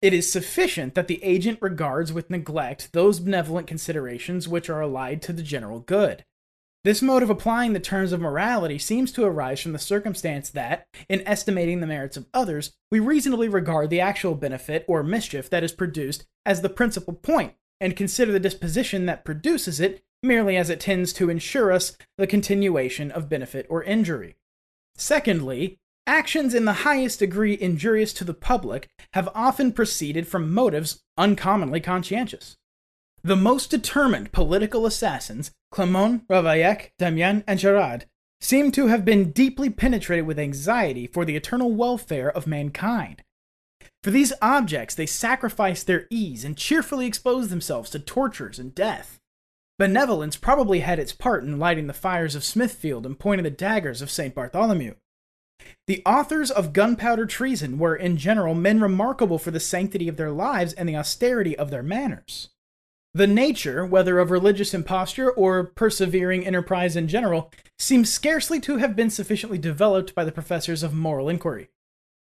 It 0.00 0.14
is 0.14 0.30
sufficient 0.30 0.94
that 0.94 1.08
the 1.08 1.22
agent 1.24 1.58
regards 1.60 2.12
with 2.12 2.30
neglect 2.30 2.92
those 2.92 3.18
benevolent 3.18 3.66
considerations 3.66 4.46
which 4.46 4.70
are 4.70 4.80
allied 4.80 5.20
to 5.22 5.32
the 5.32 5.42
general 5.42 5.80
good. 5.80 6.24
This 6.88 7.02
mode 7.02 7.22
of 7.22 7.28
applying 7.28 7.74
the 7.74 7.80
terms 7.80 8.12
of 8.12 8.20
morality 8.22 8.78
seems 8.78 9.12
to 9.12 9.26
arise 9.26 9.60
from 9.60 9.74
the 9.74 9.78
circumstance 9.78 10.48
that, 10.48 10.86
in 11.06 11.22
estimating 11.28 11.80
the 11.80 11.86
merits 11.86 12.16
of 12.16 12.24
others, 12.32 12.72
we 12.90 12.98
reasonably 12.98 13.46
regard 13.46 13.90
the 13.90 14.00
actual 14.00 14.34
benefit 14.34 14.86
or 14.88 15.02
mischief 15.02 15.50
that 15.50 15.62
is 15.62 15.70
produced 15.70 16.24
as 16.46 16.62
the 16.62 16.70
principal 16.70 17.12
point 17.12 17.52
and 17.78 17.94
consider 17.94 18.32
the 18.32 18.40
disposition 18.40 19.04
that 19.04 19.26
produces 19.26 19.80
it 19.80 20.02
merely 20.22 20.56
as 20.56 20.70
it 20.70 20.80
tends 20.80 21.12
to 21.12 21.28
ensure 21.28 21.70
us 21.70 21.94
the 22.16 22.26
continuation 22.26 23.10
of 23.10 23.28
benefit 23.28 23.66
or 23.68 23.82
injury. 23.82 24.36
Secondly, 24.96 25.78
actions 26.06 26.54
in 26.54 26.64
the 26.64 26.72
highest 26.72 27.18
degree 27.18 27.58
injurious 27.60 28.14
to 28.14 28.24
the 28.24 28.32
public 28.32 28.88
have 29.12 29.28
often 29.34 29.72
proceeded 29.72 30.26
from 30.26 30.54
motives 30.54 31.02
uncommonly 31.18 31.80
conscientious. 31.80 32.56
The 33.28 33.36
most 33.36 33.70
determined 33.70 34.32
political 34.32 34.86
assassins, 34.86 35.50
Clement, 35.70 36.26
Ravaillac, 36.28 36.92
Damiens, 36.98 37.44
and 37.46 37.60
Gérard, 37.60 38.04
seem 38.40 38.72
to 38.72 38.86
have 38.86 39.04
been 39.04 39.32
deeply 39.32 39.68
penetrated 39.68 40.26
with 40.26 40.38
anxiety 40.38 41.06
for 41.06 41.26
the 41.26 41.36
eternal 41.36 41.70
welfare 41.70 42.30
of 42.30 42.46
mankind, 42.46 43.22
for 44.02 44.10
these 44.10 44.32
objects, 44.40 44.94
they 44.94 45.04
sacrificed 45.04 45.86
their 45.86 46.06
ease 46.08 46.42
and 46.42 46.56
cheerfully 46.56 47.06
exposed 47.06 47.50
themselves 47.50 47.90
to 47.90 47.98
tortures 47.98 48.58
and 48.58 48.74
death. 48.74 49.18
Benevolence 49.78 50.36
probably 50.36 50.80
had 50.80 50.98
its 50.98 51.12
part 51.12 51.44
in 51.44 51.58
lighting 51.58 51.86
the 51.86 51.92
fires 51.92 52.34
of 52.34 52.44
Smithfield 52.44 53.04
and 53.04 53.18
pointing 53.18 53.44
the 53.44 53.50
daggers 53.50 54.00
of 54.00 54.10
St. 54.10 54.34
Bartholomew. 54.34 54.94
The 55.86 56.02
authors 56.06 56.50
of 56.50 56.72
gunpowder 56.72 57.26
treason 57.26 57.78
were, 57.78 57.94
in 57.94 58.16
general, 58.16 58.54
men 58.54 58.80
remarkable 58.80 59.38
for 59.38 59.50
the 59.50 59.60
sanctity 59.60 60.08
of 60.08 60.16
their 60.16 60.30
lives 60.30 60.72
and 60.72 60.88
the 60.88 60.96
austerity 60.96 61.54
of 61.54 61.70
their 61.70 61.82
manners. 61.82 62.48
The 63.14 63.26
nature, 63.26 63.86
whether 63.86 64.18
of 64.18 64.30
religious 64.30 64.74
imposture 64.74 65.30
or 65.30 65.64
persevering 65.64 66.46
enterprise 66.46 66.94
in 66.94 67.08
general, 67.08 67.50
seems 67.78 68.12
scarcely 68.12 68.60
to 68.60 68.76
have 68.76 68.94
been 68.94 69.10
sufficiently 69.10 69.58
developed 69.58 70.14
by 70.14 70.24
the 70.24 70.32
professors 70.32 70.82
of 70.82 70.94
moral 70.94 71.28
inquiry. 71.28 71.70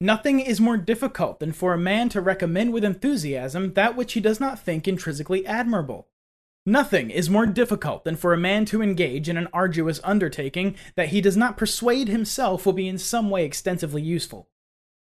Nothing 0.01 0.39
is 0.39 0.61
more 0.61 0.77
difficult 0.77 1.41
than 1.41 1.53
for 1.53 1.75
a 1.75 1.79
man 1.79 2.09
to 2.11 2.21
recommend 2.21 2.73
with 2.73 2.85
enthusiasm 2.85 3.75
that 3.75 3.97
which 3.97 4.13
he 4.13 4.21
does 4.21 4.39
not 4.39 4.61
think 4.61 4.87
intrinsically 4.87 5.45
admirable. 5.45 6.07
Nothing 6.65 7.11
is 7.11 7.29
more 7.29 7.47
difficult 7.47 8.05
than 8.05 8.15
for 8.15 8.33
a 8.33 8.39
man 8.39 8.65
to 8.67 8.83
engage 8.83 9.29
in 9.29 9.37
an 9.37 9.49
arduous 9.53 10.01
undertaking 10.05 10.77
that 10.95 11.09
he 11.09 11.21
does 11.21 11.37
not 11.37 11.57
persuade 11.57 12.07
himself 12.07 12.65
will 12.65 12.73
be 12.73 12.87
in 12.87 12.99
some 12.99 13.31
way 13.31 13.45
extensively 13.45 14.03
useful. 14.03 14.49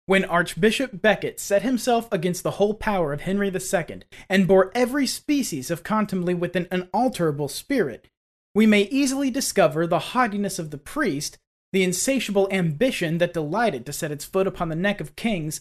When 0.08 0.24
Archbishop 0.24 1.02
Becket 1.02 1.38
set 1.38 1.60
himself 1.60 2.08
against 2.10 2.42
the 2.42 2.52
whole 2.52 2.72
power 2.72 3.12
of 3.12 3.20
Henry 3.20 3.48
II 3.54 4.00
and 4.30 4.48
bore 4.48 4.72
every 4.74 5.06
species 5.06 5.70
of 5.70 5.82
contumely 5.82 6.32
with 6.32 6.56
an 6.56 6.66
unalterable 6.70 7.48
spirit, 7.48 8.08
we 8.54 8.64
may 8.64 8.84
easily 8.84 9.30
discover 9.30 9.86
the 9.86 9.98
haughtiness 9.98 10.58
of 10.58 10.70
the 10.70 10.78
priest 10.78 11.36
the 11.74 11.82
insatiable 11.82 12.48
ambition 12.50 13.18
that 13.18 13.34
delighted 13.34 13.84
to 13.84 13.92
set 13.92 14.10
its 14.10 14.24
foot 14.24 14.46
upon 14.46 14.70
the 14.70 14.74
neck 14.74 15.02
of 15.02 15.14
kings, 15.14 15.60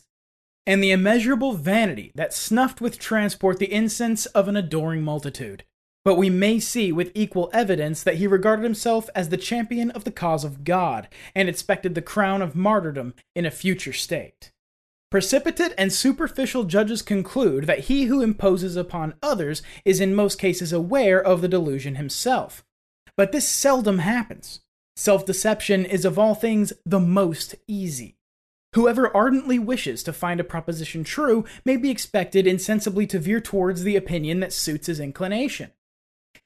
and 0.66 0.82
the 0.82 0.91
immeasurable 0.91 1.52
vanity 1.52 2.14
that 2.16 2.34
snuffed 2.34 2.80
with 2.80 2.98
transport 2.98 3.60
the 3.60 3.74
incense 3.74 4.28
of 4.28 4.48
an 4.48 4.56
adoring 4.56 5.04
multitude. 5.04 5.66
But 6.08 6.16
we 6.16 6.30
may 6.30 6.62
see 6.62 6.93
with 6.93 7.12
equal 7.14 7.49
evidence 7.51 8.01
that 8.01 8.16
he 8.16 8.28
regarded 8.28 8.64
himself 8.64 9.10
as 9.14 9.28
the 9.28 9.36
champion 9.36 9.91
of 9.91 10.05
the 10.05 10.12
cause 10.12 10.45
of 10.45 10.64
God, 10.64 11.10
and 11.36 11.49
expected 11.49 11.95
the 11.95 12.01
crown 12.01 12.41
of 12.41 12.55
martyrdom 12.55 13.14
in 13.36 13.45
a 13.45 13.51
future 13.51 13.91
state. 13.91 14.53
Precipitate 15.12 15.74
and 15.78 15.91
superficial 15.91 16.64
judges 16.64 17.01
conclude 17.01 17.66
that 17.66 17.88
he 17.88 18.05
who 18.05 18.22
imposes 18.22 18.78
upon 18.78 19.16
others 19.22 19.62
is 19.84 19.99
in 19.99 20.16
most 20.16 20.39
cases 20.39 20.72
aware 20.72 21.22
of 21.22 21.41
the 21.41 21.49
delusion 21.49 21.95
himself. 21.95 22.64
But 23.18 23.34
this 23.34 23.49
seldom 23.49 23.99
happens. 23.99 24.62
Self 24.95 25.26
deception 25.26 25.84
is 25.84 26.05
of 26.05 26.18
all 26.18 26.36
things 26.36 26.72
the 26.86 27.01
most 27.01 27.53
easy. 27.68 28.16
Whoever 28.76 29.14
ardently 29.14 29.60
wishes 29.60 30.03
to 30.03 30.14
find 30.14 30.39
a 30.39 30.45
proposition 30.45 31.03
true 31.03 31.43
may 31.66 31.76
be 31.76 31.89
expected 31.89 32.47
insensibly 32.47 33.05
to 33.08 33.20
veer 33.20 33.41
towards 33.41 33.84
the 33.84 33.97
opinion 33.97 34.39
that 34.39 34.53
suits 34.53 34.88
his 34.88 35.01
inclination. 35.01 35.72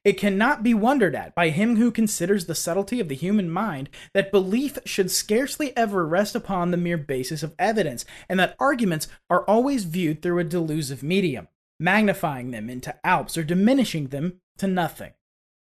It 0.04 0.18
cannot 0.18 0.64
be 0.64 0.74
wondered 0.74 1.14
at 1.14 1.36
by 1.36 1.50
him 1.50 1.76
who 1.76 1.92
considers 1.92 2.46
the 2.46 2.56
subtlety 2.56 3.00
of 3.00 3.08
the 3.08 3.16
human 3.16 3.50
mind 3.50 3.90
that 4.14 4.32
belief 4.32 4.80
should 4.84 5.12
scarcely 5.12 5.76
ever 5.78 6.08
rest 6.08 6.36
upon 6.36 6.72
the 6.72 6.78
mere 6.78 6.98
basis 6.98 7.44
of 7.44 7.54
evidence, 7.60 8.04
and 8.28 8.40
that 8.40 8.56
arguments 8.60 9.08
are 9.30 9.44
always 9.44 9.84
viewed 9.84 10.22
through 10.22 10.40
a 10.40 10.44
delusive 10.44 11.04
medium, 11.04 11.48
magnifying 11.80 12.50
them 12.50 12.70
into 12.70 12.96
Alps 13.06 13.38
or 13.38 13.44
diminishing 13.44 14.08
them 14.08 14.42
to 14.58 14.66
nothing. 14.68 15.12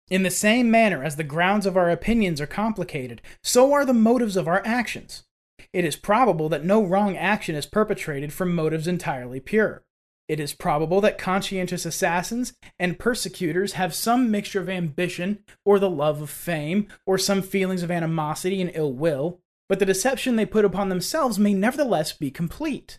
In 0.08 0.22
the 0.22 0.30
same 0.30 0.70
manner 0.70 1.04
as 1.04 1.16
the 1.16 1.24
grounds 1.24 1.66
of 1.66 1.76
our 1.76 1.90
opinions 1.90 2.40
are 2.40 2.46
complicated, 2.46 3.20
so 3.42 3.72
are 3.72 3.84
the 3.84 3.92
motives 3.92 4.36
of 4.36 4.48
our 4.48 4.62
actions. 4.64 5.24
It 5.72 5.84
is 5.84 5.96
probable 5.96 6.48
that 6.48 6.64
no 6.64 6.82
wrong 6.82 7.16
action 7.16 7.54
is 7.54 7.66
perpetrated 7.66 8.32
from 8.32 8.54
motives 8.54 8.86
entirely 8.86 9.40
pure. 9.40 9.84
It 10.28 10.40
is 10.40 10.54
probable 10.54 11.00
that 11.00 11.18
conscientious 11.18 11.84
assassins 11.84 12.54
and 12.78 12.98
persecutors 12.98 13.74
have 13.74 13.94
some 13.94 14.30
mixture 14.30 14.60
of 14.60 14.68
ambition, 14.68 15.40
or 15.64 15.78
the 15.78 15.90
love 15.90 16.22
of 16.22 16.30
fame, 16.30 16.88
or 17.04 17.18
some 17.18 17.42
feelings 17.42 17.82
of 17.82 17.90
animosity 17.90 18.60
and 18.62 18.70
ill 18.74 18.92
will, 18.92 19.40
but 19.68 19.78
the 19.78 19.86
deception 19.86 20.36
they 20.36 20.46
put 20.46 20.64
upon 20.64 20.88
themselves 20.88 21.38
may 21.38 21.54
nevertheless 21.54 22.12
be 22.12 22.30
complete. 22.30 22.98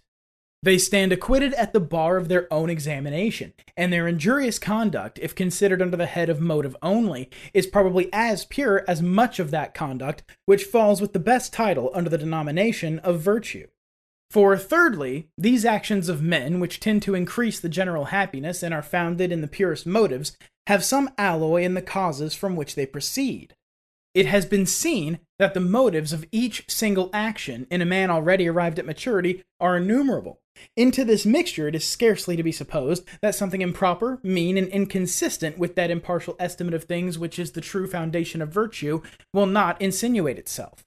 They 0.63 0.77
stand 0.77 1.11
acquitted 1.11 1.53
at 1.55 1.73
the 1.73 1.81
bar 1.81 2.15
of 2.15 2.29
their 2.29 2.51
own 2.51 2.69
examination, 2.69 3.51
and 3.75 3.91
their 3.91 4.07
injurious 4.07 4.59
conduct, 4.59 5.19
if 5.21 5.35
considered 5.35 5.81
under 5.81 5.97
the 5.97 6.05
head 6.05 6.29
of 6.29 6.39
motive 6.39 6.75
only, 6.81 7.29
is 7.53 7.67
probably 7.67 8.09
as 8.13 8.45
pure 8.45 8.85
as 8.87 9.01
much 9.01 9.39
of 9.39 9.51
that 9.51 9.73
conduct 9.73 10.23
which 10.45 10.63
falls 10.63 11.01
with 11.01 11.11
the 11.11 11.19
best 11.19 11.51
title 11.51 11.91
under 11.93 12.09
the 12.09 12.17
denomination 12.17 12.99
of 12.99 13.19
virtue. 13.19 13.67
For 14.33 14.57
thirdly, 14.57 15.27
these 15.37 15.63
actions 15.63 16.09
of 16.09 16.23
men, 16.23 16.59
which 16.59 16.79
tend 16.79 17.03
to 17.03 17.13
increase 17.13 17.59
the 17.59 17.69
general 17.69 18.05
happiness 18.05 18.63
and 18.63 18.73
are 18.73 18.81
founded 18.81 19.31
in 19.31 19.41
the 19.41 19.47
purest 19.47 19.85
motives, 19.85 20.35
have 20.65 20.83
some 20.83 21.11
alloy 21.19 21.61
in 21.61 21.75
the 21.75 21.83
causes 21.83 22.33
from 22.33 22.55
which 22.55 22.73
they 22.73 22.87
proceed. 22.87 23.53
It 24.15 24.25
has 24.25 24.47
been 24.47 24.65
seen 24.65 25.19
that 25.37 25.53
the 25.53 25.59
motives 25.59 26.13
of 26.13 26.25
each 26.31 26.65
single 26.67 27.11
action 27.13 27.67
in 27.69 27.79
a 27.79 27.85
man 27.85 28.09
already 28.09 28.47
arrived 28.47 28.79
at 28.79 28.87
maturity 28.87 29.43
are 29.59 29.77
innumerable, 29.77 30.39
into 30.75 31.03
this 31.03 31.25
mixture, 31.25 31.67
it 31.67 31.75
is 31.75 31.85
scarcely 31.85 32.35
to 32.35 32.43
be 32.43 32.51
supposed 32.51 33.03
that 33.21 33.35
something 33.35 33.61
improper, 33.61 34.19
mean, 34.23 34.57
and 34.57 34.67
inconsistent 34.67 35.57
with 35.57 35.75
that 35.75 35.91
impartial 35.91 36.35
estimate 36.39 36.73
of 36.73 36.83
things 36.83 37.17
which 37.17 37.39
is 37.39 37.51
the 37.51 37.61
true 37.61 37.87
foundation 37.87 38.41
of 38.41 38.49
virtue 38.49 39.01
will 39.33 39.45
not 39.45 39.81
insinuate 39.81 40.37
itself. 40.37 40.83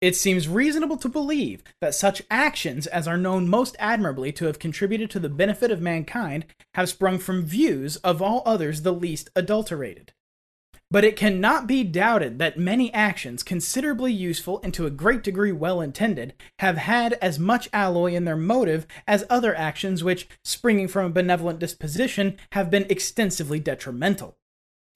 It 0.00 0.16
seems 0.16 0.48
reasonable 0.48 0.96
to 0.96 1.10
believe 1.10 1.62
that 1.82 1.94
such 1.94 2.22
actions 2.30 2.86
as 2.86 3.06
are 3.06 3.18
known 3.18 3.48
most 3.48 3.76
admirably 3.78 4.32
to 4.32 4.46
have 4.46 4.58
contributed 4.58 5.10
to 5.10 5.20
the 5.20 5.28
benefit 5.28 5.70
of 5.70 5.82
mankind 5.82 6.46
have 6.74 6.88
sprung 6.88 7.18
from 7.18 7.44
views 7.44 7.96
of 7.96 8.22
all 8.22 8.42
others 8.46 8.80
the 8.80 8.94
least 8.94 9.28
adulterated. 9.36 10.12
But 10.90 11.04
it 11.04 11.16
cannot 11.16 11.66
be 11.66 11.84
doubted 11.84 12.38
that 12.38 12.58
many 12.58 12.92
actions 12.94 13.42
considerably 13.42 14.12
useful 14.12 14.60
and 14.64 14.72
to 14.74 14.86
a 14.86 14.90
great 14.90 15.22
degree 15.22 15.52
well 15.52 15.82
intended 15.82 16.32
have 16.60 16.78
had 16.78 17.12
as 17.20 17.38
much 17.38 17.68
alloy 17.72 18.14
in 18.14 18.24
their 18.24 18.36
motive 18.36 18.86
as 19.06 19.24
other 19.28 19.54
actions 19.54 20.02
which, 20.02 20.28
springing 20.44 20.88
from 20.88 21.06
a 21.06 21.10
benevolent 21.10 21.58
disposition, 21.58 22.38
have 22.52 22.70
been 22.70 22.86
extensively 22.88 23.60
detrimental. 23.60 24.36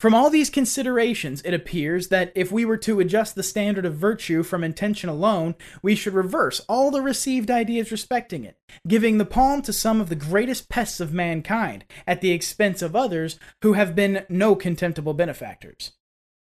From 0.05 0.15
all 0.15 0.29
these 0.29 0.51
considerations, 0.51 1.41
it 1.47 1.55
appears 1.55 2.09
that 2.09 2.31
if 2.35 2.53
we 2.53 2.67
were 2.67 2.77
to 2.77 3.01
adjust 3.01 3.35
the 3.35 3.43
standard 3.43 3.87
of 3.87 3.97
virtue 3.97 4.43
from 4.43 4.63
intention 4.63 5.09
alone, 5.09 5.55
we 5.81 5.95
should 5.95 6.13
reverse 6.13 6.61
all 6.69 6.91
the 6.91 7.01
received 7.01 7.51
ideas 7.51 7.91
respecting 7.91 8.45
it, 8.45 8.59
giving 8.87 9.17
the 9.17 9.25
palm 9.25 9.63
to 9.63 9.73
some 9.73 10.03
of 10.03 10.11
the 10.11 10.15
greatest 10.15 10.69
pests 10.69 11.01
of 11.01 11.15
mankind, 11.15 11.87
at 12.07 12.21
the 12.21 12.33
expense 12.33 12.83
of 12.83 12.95
others 12.95 13.39
who 13.63 13.73
have 13.73 13.95
been 13.95 14.27
no 14.29 14.55
contemptible 14.55 15.15
benefactors. 15.15 15.93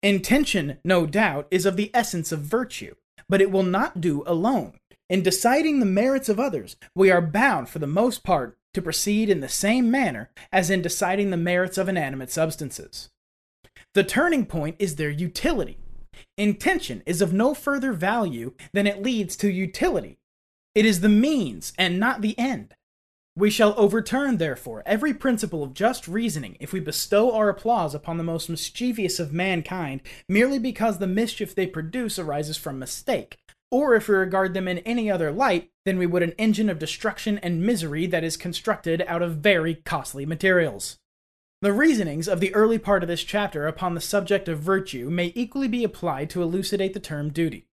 Intention, 0.04 0.78
no 0.86 1.08
doubt, 1.08 1.48
is 1.50 1.66
of 1.66 1.76
the 1.76 1.90
essence 1.92 2.32
of 2.32 2.42
virtue, 2.42 2.94
but 3.28 3.42
it 3.42 3.50
will 3.50 3.64
not 3.64 4.00
do 4.00 4.22
alone. 4.28 4.74
In 5.10 5.24
deciding 5.24 5.80
the 5.80 5.88
merits 5.88 6.30
of 6.30 6.40
others, 6.40 6.76
we 6.94 7.10
are 7.10 7.20
bound, 7.20 7.68
for 7.68 7.80
the 7.80 7.88
most 7.88 8.24
part, 8.24 8.60
to 8.76 8.82
proceed 8.84 9.28
in 9.28 9.40
the 9.40 9.50
same 9.50 9.90
manner 9.90 10.30
as 10.52 10.70
in 10.70 10.84
deciding 10.84 11.32
the 11.32 11.36
merits 11.36 11.80
of 11.80 11.90
inanimate 11.90 12.30
substances. 12.30 13.10
The 14.00 14.06
turning 14.06 14.46
point 14.46 14.78
is 14.80 14.96
their 14.96 15.10
utility. 15.10 15.78
Intention 16.38 17.04
is 17.06 17.22
of 17.22 17.34
no 17.34 17.54
further 17.54 17.92
value 17.92 18.54
than 18.72 18.88
it 18.88 19.04
leads 19.04 19.36
to 19.36 19.52
utility. 19.52 20.20
It 20.74 20.86
is 20.86 21.02
the 21.02 21.10
means 21.10 21.74
and 21.78 22.00
not 22.00 22.22
the 22.22 22.40
end. 22.40 22.76
We 23.36 23.50
shall 23.50 23.74
overturn, 23.76 24.38
therefore, 24.38 24.84
every 24.86 25.14
principle 25.14 25.64
of 25.64 25.74
just 25.74 26.08
reasoning 26.08 26.56
if 26.62 26.72
we 26.72 26.80
bestow 26.80 27.36
our 27.36 27.50
applause 27.50 27.94
upon 27.94 28.16
the 28.16 28.24
most 28.24 28.50
mischievous 28.50 29.20
of 29.20 29.34
mankind 29.34 30.00
merely 30.30 30.60
because 30.60 31.00
the 31.00 31.06
mischief 31.06 31.54
they 31.54 31.68
produce 31.68 32.18
arises 32.18 32.56
from 32.56 32.80
mistake, 32.80 33.36
or 33.70 33.96
if 33.96 34.08
we 34.08 34.16
regard 34.16 34.54
them 34.54 34.70
in 34.70 34.78
any 34.78 35.12
other 35.12 35.30
light 35.30 35.72
than 35.84 35.98
we 35.98 36.06
would 36.06 36.24
an 36.24 36.36
engine 36.38 36.70
of 36.70 36.80
destruction 36.80 37.38
and 37.40 37.66
misery 37.66 38.08
that 38.08 38.24
is 38.24 38.38
constructed 38.38 39.04
out 39.08 39.22
of 39.22 39.40
very 39.40 39.76
costly 39.76 40.26
materials. 40.26 41.00
The 41.62 41.74
reasonings 41.74 42.30
of 42.30 42.40
the 42.40 42.56
early 42.56 42.80
part 42.80 43.04
of 43.04 43.10
this 43.10 43.22
chapter 43.22 43.68
upon 43.68 43.94
the 43.94 44.00
subject 44.00 44.48
of 44.48 44.60
virtue 44.60 45.10
may 45.10 45.34
equally 45.36 45.68
be 45.68 45.84
applied 45.84 46.30
to 46.30 46.42
elucidate 46.42 46.94
the 46.94 47.02
term 47.02 47.32
duty. 47.34 47.68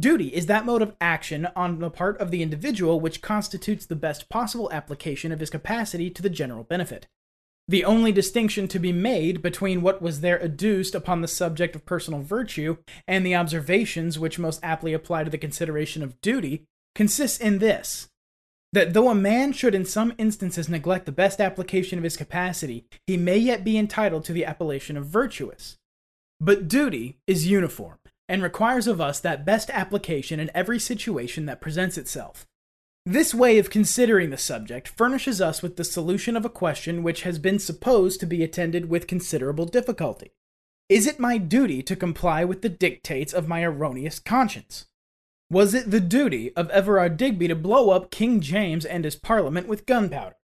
Duty 0.00 0.34
is 0.34 0.46
that 0.46 0.66
mode 0.66 0.82
of 0.82 0.96
action 1.00 1.46
on 1.54 1.78
the 1.78 1.90
part 1.90 2.18
of 2.18 2.32
the 2.32 2.42
individual 2.42 2.98
which 2.98 3.22
constitutes 3.22 3.86
the 3.86 3.94
best 3.94 4.28
possible 4.28 4.68
application 4.72 5.30
of 5.30 5.38
his 5.38 5.48
capacity 5.48 6.10
to 6.10 6.22
the 6.22 6.28
general 6.28 6.64
benefit. 6.64 7.06
The 7.68 7.84
only 7.84 8.10
distinction 8.10 8.66
to 8.66 8.80
be 8.80 8.90
made 8.90 9.42
between 9.42 9.80
what 9.80 10.02
was 10.02 10.22
there 10.22 10.40
adduced 10.40 10.96
upon 10.96 11.20
the 11.20 11.28
subject 11.28 11.76
of 11.76 11.86
personal 11.86 12.22
virtue 12.22 12.78
and 13.06 13.24
the 13.24 13.36
observations 13.36 14.18
which 14.18 14.40
most 14.40 14.58
aptly 14.60 14.92
apply 14.92 15.22
to 15.22 15.30
the 15.30 15.38
consideration 15.38 16.02
of 16.02 16.20
duty 16.20 16.66
consists 16.96 17.38
in 17.38 17.60
this 17.60 18.08
that 18.72 18.94
though 18.94 19.08
a 19.08 19.14
man 19.14 19.52
should 19.52 19.74
in 19.74 19.84
some 19.84 20.14
instances 20.18 20.68
neglect 20.68 21.06
the 21.06 21.12
best 21.12 21.40
application 21.40 21.98
of 21.98 22.04
his 22.04 22.16
capacity, 22.16 22.84
he 23.06 23.16
may 23.16 23.36
yet 23.36 23.64
be 23.64 23.76
entitled 23.76 24.24
to 24.24 24.32
the 24.32 24.44
appellation 24.44 24.96
of 24.96 25.06
virtuous. 25.06 25.76
But 26.40 26.68
duty 26.68 27.18
is 27.26 27.48
uniform, 27.48 27.98
and 28.28 28.42
requires 28.42 28.86
of 28.86 29.00
us 29.00 29.18
that 29.20 29.44
best 29.44 29.70
application 29.70 30.38
in 30.38 30.50
every 30.54 30.78
situation 30.78 31.46
that 31.46 31.60
presents 31.60 31.98
itself. 31.98 32.46
This 33.04 33.34
way 33.34 33.58
of 33.58 33.70
considering 33.70 34.30
the 34.30 34.36
subject 34.36 34.86
furnishes 34.86 35.40
us 35.40 35.62
with 35.62 35.76
the 35.76 35.84
solution 35.84 36.36
of 36.36 36.44
a 36.44 36.50
question 36.50 37.02
which 37.02 37.22
has 37.22 37.38
been 37.38 37.58
supposed 37.58 38.20
to 38.20 38.26
be 38.26 38.44
attended 38.44 38.88
with 38.88 39.06
considerable 39.06 39.64
difficulty. 39.64 40.32
Is 40.88 41.06
it 41.06 41.18
my 41.18 41.38
duty 41.38 41.82
to 41.82 41.96
comply 41.96 42.44
with 42.44 42.62
the 42.62 42.68
dictates 42.68 43.32
of 43.32 43.48
my 43.48 43.64
erroneous 43.64 44.18
conscience? 44.18 44.86
Was 45.50 45.74
it 45.74 45.90
the 45.90 45.98
duty 45.98 46.54
of 46.54 46.70
Everard 46.70 47.16
Digby 47.16 47.48
to 47.48 47.56
blow 47.56 47.90
up 47.90 48.12
King 48.12 48.40
James 48.40 48.84
and 48.84 49.04
his 49.04 49.16
parliament 49.16 49.66
with 49.66 49.84
gunpowder? 49.84 50.36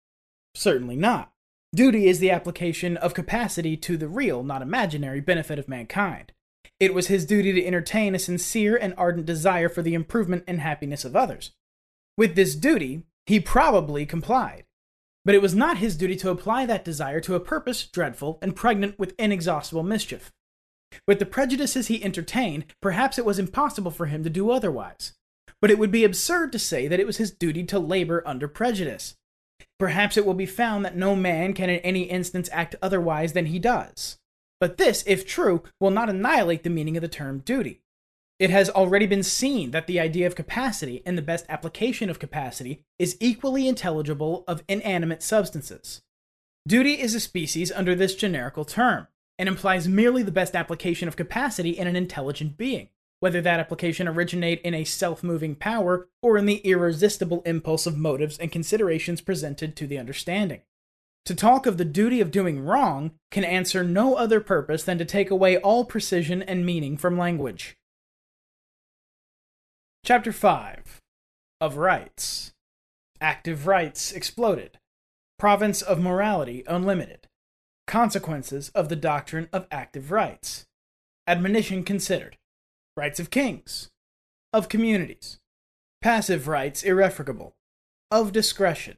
Certainly 0.54 0.96
not. 0.96 1.32
Duty 1.72 2.08
is 2.08 2.18
the 2.18 2.32
application 2.32 2.96
of 2.96 3.14
capacity 3.14 3.76
to 3.76 3.96
the 3.96 4.08
real, 4.08 4.42
not 4.42 4.62
imaginary, 4.62 5.20
benefit 5.20 5.60
of 5.60 5.68
mankind. 5.68 6.32
It 6.80 6.92
was 6.92 7.06
his 7.06 7.24
duty 7.24 7.52
to 7.52 7.64
entertain 7.64 8.16
a 8.16 8.18
sincere 8.18 8.76
and 8.76 8.94
ardent 8.98 9.26
desire 9.26 9.68
for 9.68 9.80
the 9.80 9.94
improvement 9.94 10.42
and 10.48 10.60
happiness 10.60 11.04
of 11.04 11.14
others. 11.14 11.52
With 12.16 12.34
this 12.34 12.56
duty, 12.56 13.04
he 13.26 13.38
probably 13.38 14.06
complied. 14.06 14.64
But 15.24 15.36
it 15.36 15.42
was 15.42 15.54
not 15.54 15.78
his 15.78 15.96
duty 15.96 16.16
to 16.16 16.30
apply 16.30 16.66
that 16.66 16.84
desire 16.84 17.20
to 17.20 17.34
a 17.34 17.40
purpose 17.40 17.86
dreadful 17.86 18.38
and 18.42 18.56
pregnant 18.56 18.98
with 18.98 19.14
inexhaustible 19.18 19.84
mischief. 19.84 20.32
With 21.06 21.18
the 21.18 21.26
prejudices 21.26 21.88
he 21.88 22.02
entertained, 22.02 22.66
perhaps 22.80 23.18
it 23.18 23.24
was 23.24 23.38
impossible 23.38 23.90
for 23.90 24.06
him 24.06 24.24
to 24.24 24.30
do 24.30 24.50
otherwise. 24.50 25.12
But 25.60 25.70
it 25.70 25.78
would 25.78 25.90
be 25.90 26.04
absurd 26.04 26.52
to 26.52 26.58
say 26.58 26.86
that 26.88 27.00
it 27.00 27.06
was 27.06 27.16
his 27.16 27.30
duty 27.30 27.64
to 27.64 27.78
labor 27.78 28.22
under 28.26 28.48
prejudice. 28.48 29.16
Perhaps 29.78 30.16
it 30.16 30.26
will 30.26 30.34
be 30.34 30.46
found 30.46 30.84
that 30.84 30.96
no 30.96 31.14
man 31.14 31.52
can 31.52 31.70
in 31.70 31.80
any 31.80 32.02
instance 32.02 32.48
act 32.52 32.76
otherwise 32.82 33.32
than 33.32 33.46
he 33.46 33.58
does. 33.58 34.18
But 34.60 34.78
this, 34.78 35.04
if 35.06 35.26
true, 35.26 35.62
will 35.80 35.90
not 35.90 36.08
annihilate 36.08 36.62
the 36.62 36.70
meaning 36.70 36.96
of 36.96 37.02
the 37.02 37.08
term 37.08 37.40
duty. 37.40 37.80
It 38.38 38.50
has 38.50 38.68
already 38.68 39.06
been 39.06 39.22
seen 39.22 39.70
that 39.70 39.86
the 39.86 40.00
idea 40.00 40.26
of 40.26 40.34
capacity 40.34 41.02
and 41.06 41.16
the 41.16 41.22
best 41.22 41.46
application 41.48 42.10
of 42.10 42.18
capacity 42.18 42.82
is 42.98 43.16
equally 43.18 43.66
intelligible 43.66 44.44
of 44.46 44.62
inanimate 44.68 45.22
substances. 45.22 46.02
Duty 46.66 47.00
is 47.00 47.14
a 47.14 47.20
species 47.20 47.72
under 47.72 47.94
this 47.94 48.14
generical 48.14 48.66
term, 48.66 49.06
and 49.38 49.48
implies 49.48 49.88
merely 49.88 50.22
the 50.22 50.30
best 50.30 50.54
application 50.54 51.08
of 51.08 51.16
capacity 51.16 51.70
in 51.70 51.86
an 51.86 51.96
intelligent 51.96 52.56
being, 52.56 52.88
whether 53.20 53.40
that 53.40 53.60
application 53.60 54.08
originate 54.08 54.60
in 54.62 54.74
a 54.74 54.84
self 54.84 55.22
moving 55.22 55.54
power 55.54 56.08
or 56.22 56.36
in 56.36 56.46
the 56.46 56.58
irresistible 56.58 57.42
impulse 57.44 57.86
of 57.86 57.96
motives 57.96 58.38
and 58.38 58.52
considerations 58.52 59.20
presented 59.20 59.76
to 59.76 59.86
the 59.86 59.98
understanding. 59.98 60.62
To 61.26 61.34
talk 61.34 61.66
of 61.66 61.76
the 61.76 61.84
duty 61.84 62.20
of 62.20 62.30
doing 62.30 62.64
wrong 62.64 63.12
can 63.32 63.42
answer 63.42 63.82
no 63.82 64.14
other 64.14 64.40
purpose 64.40 64.84
than 64.84 64.96
to 64.98 65.04
take 65.04 65.30
away 65.30 65.56
all 65.56 65.84
precision 65.84 66.40
and 66.40 66.64
meaning 66.64 66.96
from 66.96 67.18
language. 67.18 67.76
Chapter 70.04 70.30
5 70.30 71.00
of 71.60 71.76
Rights 71.78 72.52
Active 73.20 73.66
Rights 73.66 74.12
Exploded. 74.12 74.78
Province 75.36 75.82
of 75.82 75.98
Morality 75.98 76.62
Unlimited. 76.68 77.26
Consequences 77.86 78.70
of 78.70 78.88
the 78.88 78.96
Doctrine 78.96 79.48
of 79.52 79.68
Active 79.70 80.10
Rights. 80.10 80.66
Admonition 81.28 81.84
Considered. 81.84 82.36
Rights 82.96 83.20
of 83.20 83.30
Kings. 83.30 83.90
Of 84.52 84.68
Communities. 84.68 85.38
Passive 86.02 86.48
Rights 86.48 86.82
Irrefragable. 86.82 87.54
Of 88.10 88.32
Discretion. 88.32 88.96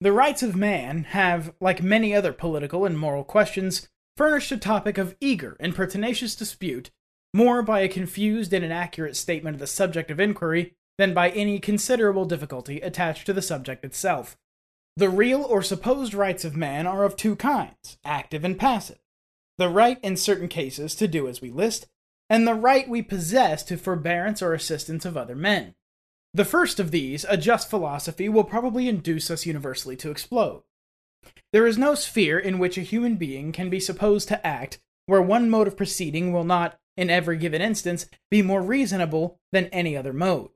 The 0.00 0.10
rights 0.10 0.42
of 0.42 0.56
man 0.56 1.04
have, 1.04 1.54
like 1.60 1.84
many 1.84 2.12
other 2.12 2.32
political 2.32 2.84
and 2.84 2.98
moral 2.98 3.22
questions, 3.22 3.88
furnished 4.16 4.50
a 4.50 4.56
topic 4.56 4.98
of 4.98 5.16
eager 5.20 5.56
and 5.60 5.72
pertinacious 5.72 6.34
dispute 6.34 6.90
more 7.32 7.62
by 7.62 7.80
a 7.80 7.88
confused 7.88 8.52
and 8.52 8.64
inaccurate 8.64 9.14
statement 9.14 9.54
of 9.54 9.60
the 9.60 9.68
subject 9.68 10.10
of 10.10 10.18
inquiry 10.18 10.74
than 10.98 11.14
by 11.14 11.30
any 11.30 11.60
considerable 11.60 12.24
difficulty 12.24 12.80
attached 12.80 13.24
to 13.26 13.32
the 13.32 13.40
subject 13.40 13.84
itself. 13.84 14.36
The 15.00 15.08
real 15.08 15.42
or 15.42 15.62
supposed 15.62 16.12
rights 16.12 16.44
of 16.44 16.54
man 16.54 16.86
are 16.86 17.04
of 17.04 17.16
two 17.16 17.34
kinds 17.34 17.96
active 18.04 18.44
and 18.44 18.58
passive. 18.58 18.98
The 19.56 19.70
right 19.70 19.98
in 20.02 20.18
certain 20.18 20.46
cases 20.46 20.94
to 20.96 21.08
do 21.08 21.26
as 21.26 21.40
we 21.40 21.50
list, 21.50 21.86
and 22.28 22.46
the 22.46 22.52
right 22.52 22.86
we 22.86 23.00
possess 23.00 23.62
to 23.62 23.78
forbearance 23.78 24.42
or 24.42 24.52
assistance 24.52 25.06
of 25.06 25.16
other 25.16 25.34
men. 25.34 25.74
The 26.34 26.44
first 26.44 26.78
of 26.78 26.90
these, 26.90 27.24
a 27.30 27.38
just 27.38 27.70
philosophy, 27.70 28.28
will 28.28 28.44
probably 28.44 28.90
induce 28.90 29.30
us 29.30 29.46
universally 29.46 29.96
to 29.96 30.10
explode. 30.10 30.64
There 31.50 31.66
is 31.66 31.78
no 31.78 31.94
sphere 31.94 32.38
in 32.38 32.58
which 32.58 32.76
a 32.76 32.82
human 32.82 33.16
being 33.16 33.52
can 33.52 33.70
be 33.70 33.80
supposed 33.80 34.28
to 34.28 34.46
act 34.46 34.80
where 35.06 35.22
one 35.22 35.48
mode 35.48 35.66
of 35.66 35.78
proceeding 35.78 36.30
will 36.30 36.44
not, 36.44 36.78
in 36.98 37.08
every 37.08 37.38
given 37.38 37.62
instance, 37.62 38.04
be 38.30 38.42
more 38.42 38.60
reasonable 38.60 39.40
than 39.50 39.64
any 39.68 39.96
other 39.96 40.12
mode. 40.12 40.50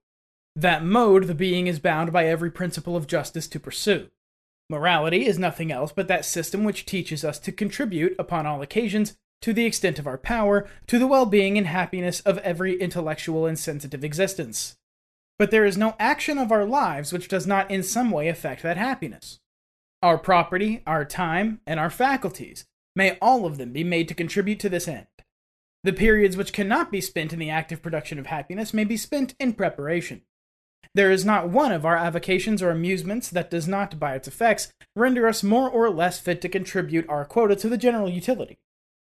That 0.54 0.84
mode 0.84 1.28
the 1.28 1.34
being 1.34 1.66
is 1.66 1.78
bound 1.78 2.12
by 2.12 2.26
every 2.26 2.50
principle 2.50 2.94
of 2.94 3.06
justice 3.06 3.48
to 3.48 3.58
pursue. 3.58 4.10
Morality 4.70 5.26
is 5.26 5.38
nothing 5.38 5.70
else 5.70 5.92
but 5.92 6.08
that 6.08 6.24
system 6.24 6.64
which 6.64 6.86
teaches 6.86 7.24
us 7.24 7.38
to 7.38 7.52
contribute, 7.52 8.14
upon 8.18 8.46
all 8.46 8.62
occasions, 8.62 9.16
to 9.42 9.52
the 9.52 9.66
extent 9.66 9.98
of 9.98 10.06
our 10.06 10.16
power, 10.16 10.66
to 10.86 10.98
the 10.98 11.06
well 11.06 11.26
being 11.26 11.58
and 11.58 11.66
happiness 11.66 12.20
of 12.20 12.38
every 12.38 12.80
intellectual 12.80 13.44
and 13.46 13.58
sensitive 13.58 14.02
existence. 14.02 14.76
But 15.38 15.50
there 15.50 15.66
is 15.66 15.76
no 15.76 15.96
action 15.98 16.38
of 16.38 16.50
our 16.50 16.64
lives 16.64 17.12
which 17.12 17.28
does 17.28 17.46
not 17.46 17.70
in 17.70 17.82
some 17.82 18.10
way 18.10 18.28
affect 18.28 18.62
that 18.62 18.76
happiness. 18.76 19.40
Our 20.02 20.16
property, 20.16 20.82
our 20.86 21.04
time, 21.04 21.60
and 21.66 21.78
our 21.78 21.90
faculties 21.90 22.64
may 22.96 23.18
all 23.20 23.44
of 23.44 23.58
them 23.58 23.72
be 23.72 23.84
made 23.84 24.08
to 24.08 24.14
contribute 24.14 24.60
to 24.60 24.68
this 24.68 24.88
end. 24.88 25.06
The 25.82 25.92
periods 25.92 26.36
which 26.36 26.52
cannot 26.52 26.90
be 26.90 27.02
spent 27.02 27.32
in 27.32 27.38
the 27.38 27.50
active 27.50 27.82
production 27.82 28.18
of 28.18 28.26
happiness 28.26 28.72
may 28.72 28.84
be 28.84 28.96
spent 28.96 29.34
in 29.38 29.52
preparation. 29.52 30.22
There 30.94 31.10
is 31.10 31.24
not 31.24 31.48
one 31.48 31.72
of 31.72 31.84
our 31.84 31.96
avocations 31.96 32.62
or 32.62 32.70
amusements 32.70 33.28
that 33.30 33.50
does 33.50 33.66
not, 33.66 33.98
by 33.98 34.14
its 34.14 34.28
effects, 34.28 34.72
render 34.94 35.26
us 35.26 35.42
more 35.42 35.68
or 35.68 35.90
less 35.90 36.20
fit 36.20 36.40
to 36.42 36.48
contribute 36.48 37.08
our 37.08 37.24
quota 37.24 37.56
to 37.56 37.68
the 37.68 37.76
general 37.76 38.08
utility. 38.08 38.58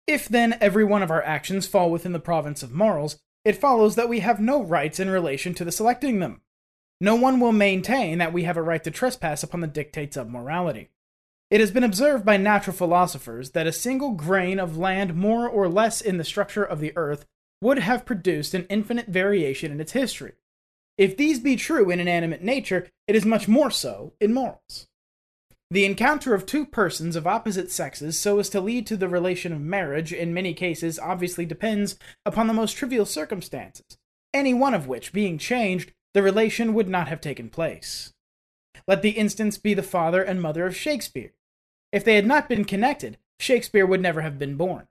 If 0.07 0.28
then 0.28 0.59
every 0.61 0.84
one 0.84 1.03
of 1.03 1.11
our 1.11 1.22
actions 1.22 1.66
fall 1.66 1.91
within 1.91 2.12
the 2.12 2.18
province 2.18 2.62
of 2.62 2.72
morals, 2.72 3.18
it 3.45 3.57
follows 3.57 3.95
that 3.95 4.09
we 4.09 4.20
have 4.20 4.41
no 4.41 4.62
rights 4.62 4.99
in 4.99 5.11
relation 5.11 5.55
to 5.55 5.64
the 5.64 5.70
selecting 5.70 6.18
them. 6.18 6.41
No 7.01 7.14
one 7.14 7.39
will 7.39 7.53
maintain 7.53 8.18
that 8.18 8.32
we 8.32 8.43
have 8.45 8.57
a 8.57 8.62
right 8.62 8.82
to 8.82 8.91
trespass 8.91 9.45
upon 9.45 9.61
the 9.61 9.66
dictates 9.68 10.16
of 10.16 10.28
morality. 10.28 10.91
It 11.51 11.61
has 11.61 11.70
been 11.70 11.84
observed 11.84 12.24
by 12.24 12.37
natural 12.37 12.74
philosophers 12.74 13.51
that 13.51 13.68
a 13.68 13.72
single 13.72 14.12
grain 14.12 14.59
of 14.59 14.76
land 14.76 15.14
more 15.14 15.49
or 15.49 15.68
less 15.68 16.01
in 16.01 16.16
the 16.16 16.24
structure 16.24 16.64
of 16.64 16.80
the 16.80 16.93
earth 16.97 17.24
would 17.61 17.78
have 17.78 18.07
produced 18.07 18.55
an 18.55 18.66
infinite 18.68 19.07
variation 19.07 19.70
in 19.70 19.80
its 19.80 19.93
history. 19.93 20.32
If 20.99 21.17
these 21.17 21.41
be 21.41 21.57
true 21.57 21.91
in 21.91 22.01
inanimate 22.01 22.43
nature, 22.43 22.89
it 23.07 23.15
is 23.15 23.25
much 23.25 23.49
more 23.49 23.71
so 23.71 24.15
in 24.21 24.33
morals. 24.33 24.89
The 25.71 25.85
encounter 25.85 26.33
of 26.33 26.47
two 26.47 26.65
persons 26.65 27.17
of 27.17 27.27
opposite 27.27 27.73
sexes 27.73 28.19
so 28.19 28.39
as 28.39 28.49
to 28.51 28.61
lead 28.61 28.87
to 28.87 28.97
the 28.97 29.09
relation 29.09 29.53
of 29.53 29.61
marriage 29.61 30.13
in 30.13 30.33
many 30.33 30.55
cases 30.55 30.99
obviously 30.99 31.45
depends 31.45 31.99
upon 32.25 32.47
the 32.47 32.55
most 32.55 32.75
trivial 32.75 33.05
circumstances, 33.05 33.99
any 34.33 34.55
one 34.55 34.75
of 34.75 34.87
which 34.87 35.13
being 35.13 35.39
changed, 35.39 35.93
the 36.15 36.23
relation 36.23 36.73
would 36.73 36.89
not 36.89 37.09
have 37.09 37.21
taken 37.21 37.51
place. 37.51 38.13
Let 38.87 39.03
the 39.03 39.11
instance 39.11 39.59
be 39.59 39.75
the 39.75 39.83
father 39.83 40.23
and 40.23 40.41
mother 40.41 40.67
of 40.67 40.77
Shakespeare. 40.77 41.33
If 41.93 42.05
they 42.05 42.15
had 42.15 42.27
not 42.27 42.49
been 42.49 42.65
connected, 42.65 43.19
Shakespeare 43.41 43.85
would 43.85 44.01
never 44.01 44.21
have 44.21 44.39
been 44.39 44.57
born. 44.57 44.87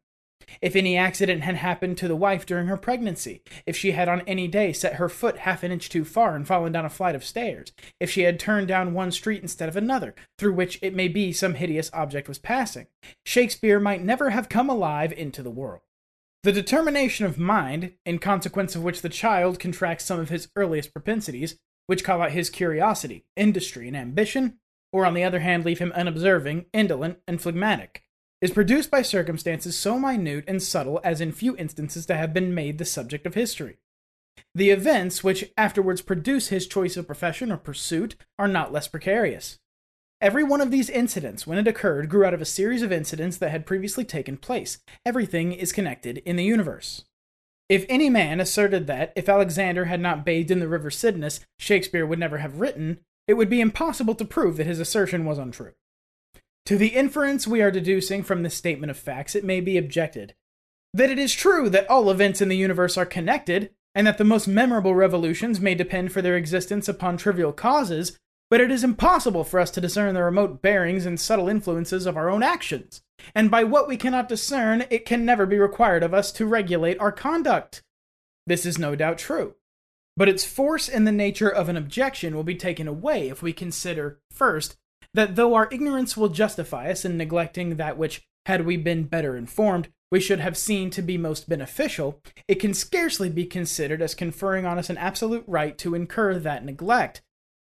If 0.62 0.76
any 0.76 0.98
accident 0.98 1.44
had 1.44 1.56
happened 1.56 1.98
to 1.98 2.08
the 2.08 2.16
wife 2.16 2.46
during 2.46 2.68
her 2.68 2.78
pregnancy, 2.78 3.42
if 3.66 3.76
she 3.76 3.92
had 3.92 4.08
on 4.08 4.22
any 4.22 4.48
day 4.48 4.74
set 4.74 4.96
her 4.96 5.10
foot 5.10 5.40
half 5.40 5.64
an 5.64 5.72
inch 5.72 5.90
too 5.90 6.06
far 6.06 6.36
and 6.36 6.48
fallen 6.48 6.72
down 6.72 6.86
a 6.86 6.90
flight 6.90 7.16
of 7.16 7.24
stairs, 7.24 7.72
if 8.00 8.10
she 8.10 8.22
had 8.22 8.40
turned 8.40 8.68
down 8.68 8.94
one 8.94 9.12
street 9.12 9.42
instead 9.42 9.70
of 9.70 9.76
another, 9.76 10.16
through 10.38 10.54
which 10.54 10.80
it 10.82 10.96
may 10.96 11.08
be 11.08 11.32
some 11.32 11.56
hideous 11.56 11.90
object 11.94 12.28
was 12.28 12.40
passing, 12.40 12.88
Shakespeare 13.26 13.80
might 13.80 14.04
never 14.04 14.32
have 14.32 14.50
come 14.50 14.70
alive 14.70 15.12
into 15.14 15.44
the 15.44 15.52
world. 15.52 15.82
The 16.44 16.52
determination 16.52 17.26
of 17.26 17.40
mind, 17.40 17.94
in 18.06 18.20
consequence 18.20 18.76
of 18.76 18.84
which 18.84 19.02
the 19.02 19.10
child 19.10 19.60
contracts 19.60 20.06
some 20.06 20.20
of 20.20 20.30
his 20.30 20.48
earliest 20.56 20.94
propensities, 20.94 21.58
which 21.88 22.04
call 22.04 22.22
out 22.22 22.32
his 22.32 22.50
curiosity, 22.50 23.26
industry, 23.36 23.88
and 23.88 23.98
ambition, 23.98 24.60
or 24.92 25.06
on 25.06 25.14
the 25.14 25.24
other 25.24 25.40
hand 25.40 25.66
leave 25.66 25.80
him 25.80 25.92
unobserving, 25.94 26.66
indolent, 26.74 27.20
and 27.28 27.42
phlegmatic, 27.42 28.05
is 28.42 28.52
produced 28.52 28.92
by 28.92 29.02
circumstances 29.02 29.78
so 29.78 29.98
minute 29.98 30.44
and 30.48 30.62
subtle 30.62 31.00
as 31.04 31.22
in 31.22 31.32
few 31.32 31.56
instances 31.58 32.06
to 32.06 32.16
have 32.16 32.34
been 32.34 32.54
made 32.54 32.78
the 32.78 32.86
subject 32.86 33.26
of 33.26 33.34
history. 33.34 33.78
The 34.54 34.70
events 34.70 35.24
which 35.24 35.52
afterwards 35.58 36.02
produce 36.02 36.50
his 36.50 36.68
choice 36.68 36.98
of 36.98 37.08
profession 37.08 37.52
or 37.52 37.58
pursuit 37.58 38.16
are 38.38 38.48
not 38.48 38.74
less 38.74 38.88
precarious. 38.88 39.60
Every 40.22 40.44
one 40.44 40.62
of 40.62 40.72
these 40.72 40.90
incidents, 40.90 41.46
when 41.46 41.58
it 41.58 41.68
occurred, 41.68 42.10
grew 42.10 42.26
out 42.26 42.34
of 42.34 42.42
a 42.42 42.46
series 42.46 42.82
of 42.82 42.92
incidents 42.92 43.38
that 43.38 43.52
had 43.52 43.66
previously 43.66 44.06
taken 44.06 44.38
place. 44.38 44.80
Everything 45.06 45.52
is 45.52 45.74
connected 45.74 46.20
in 46.20 46.36
the 46.36 46.44
universe. 46.44 47.04
If 47.68 47.86
any 47.90 48.10
man 48.10 48.40
asserted 48.40 48.88
that, 48.88 49.12
if 49.16 49.28
Alexander 49.28 49.86
had 49.86 50.00
not 50.00 50.24
bathed 50.24 50.52
in 50.52 50.60
the 50.60 50.68
river 50.68 50.90
Cydnus, 50.90 51.40
Shakespeare 51.60 52.06
would 52.06 52.20
never 52.20 52.38
have 52.38 52.60
written, 52.60 53.00
it 53.28 53.34
would 53.34 53.50
be 53.50 53.60
impossible 53.60 54.16
to 54.16 54.26
prove 54.26 54.58
that 54.58 54.68
his 54.68 54.80
assertion 54.80 55.26
was 55.26 55.38
untrue. 55.38 55.74
To 56.66 56.78
the 56.78 56.90
inference 56.90 57.46
we 57.46 57.62
are 57.62 57.72
deducing 57.72 58.24
from 58.24 58.44
this 58.44 58.56
statement 58.56 58.90
of 58.90 58.98
facts, 58.98 59.36
it 59.36 59.44
may 59.44 59.62
be 59.62 59.78
objected 59.78 60.34
that 60.96 61.12
it 61.12 61.20
is 61.20 61.34
true 61.34 61.70
that 61.70 61.90
all 61.90 62.10
events 62.10 62.40
in 62.40 62.48
the 62.48 62.56
universe 62.56 62.98
are 62.98 63.06
connected, 63.06 63.70
and 63.94 64.08
that 64.08 64.18
the 64.18 64.24
most 64.24 64.48
memorable 64.48 64.96
revolutions 64.96 65.60
may 65.60 65.76
depend 65.76 66.14
for 66.14 66.22
their 66.22 66.38
existence 66.38 66.88
upon 66.88 67.18
trivial 67.18 67.52
causes, 67.52 68.18
but 68.50 68.62
it 68.62 68.72
is 68.72 68.82
impossible 68.82 69.44
for 69.44 69.60
us 69.60 69.70
to 69.72 69.82
discern 69.82 70.14
the 70.14 70.24
remote 70.24 70.62
bearings 70.62 71.06
and 71.06 71.20
subtle 71.20 71.50
influences 71.50 72.06
of 72.06 72.16
our 72.16 72.30
own 72.30 72.42
actions. 72.42 73.02
And 73.34 73.52
by 73.52 73.66
what 73.66 73.90
we 73.90 73.98
cannot 73.98 74.30
discern, 74.30 74.86
it 74.90 75.06
can 75.06 75.26
never 75.26 75.46
be 75.46 75.60
required 75.60 76.02
of 76.02 76.14
us 76.14 76.32
to 76.34 76.46
regulate 76.46 76.98
our 77.00 77.12
conduct. 77.12 77.84
This 78.48 78.66
is 78.66 78.80
no 78.80 78.96
doubt 78.96 79.18
true. 79.18 79.56
But 80.16 80.30
its 80.30 80.46
force 80.46 80.88
and 80.88 81.06
the 81.06 81.12
nature 81.12 81.50
of 81.50 81.68
an 81.68 81.76
objection 81.76 82.36
will 82.36 82.44
be 82.44 82.56
taken 82.56 82.88
away 82.88 83.28
if 83.28 83.42
we 83.42 83.52
consider, 83.52 84.22
first, 84.32 84.78
that 85.16 85.36
though 85.36 85.54
our 85.56 85.68
ignorance 85.72 86.16
will 86.16 86.30
justify 86.30 86.92
us 86.92 87.06
in 87.06 87.18
neglecting 87.18 87.78
that 87.78 87.98
which, 87.98 88.24
had 88.46 88.66
we 88.66 88.78
been 88.78 89.04
better 89.04 89.36
informed, 89.36 89.90
we 90.12 90.20
should 90.20 90.40
have 90.40 90.58
seen 90.58 90.90
to 90.92 91.02
be 91.02 91.18
most 91.18 91.50
beneficial, 91.50 92.22
it 92.48 92.56
can 92.56 92.74
scarcely 92.74 93.30
be 93.30 93.46
considered 93.46 94.02
as 94.02 94.14
conferring 94.14 94.66
on 94.66 94.78
us 94.78 94.90
an 94.90 94.98
absolute 94.98 95.44
right 95.48 95.78
to 95.80 95.96
incur 95.96 96.38
that 96.38 96.64
neglect, 96.64 97.22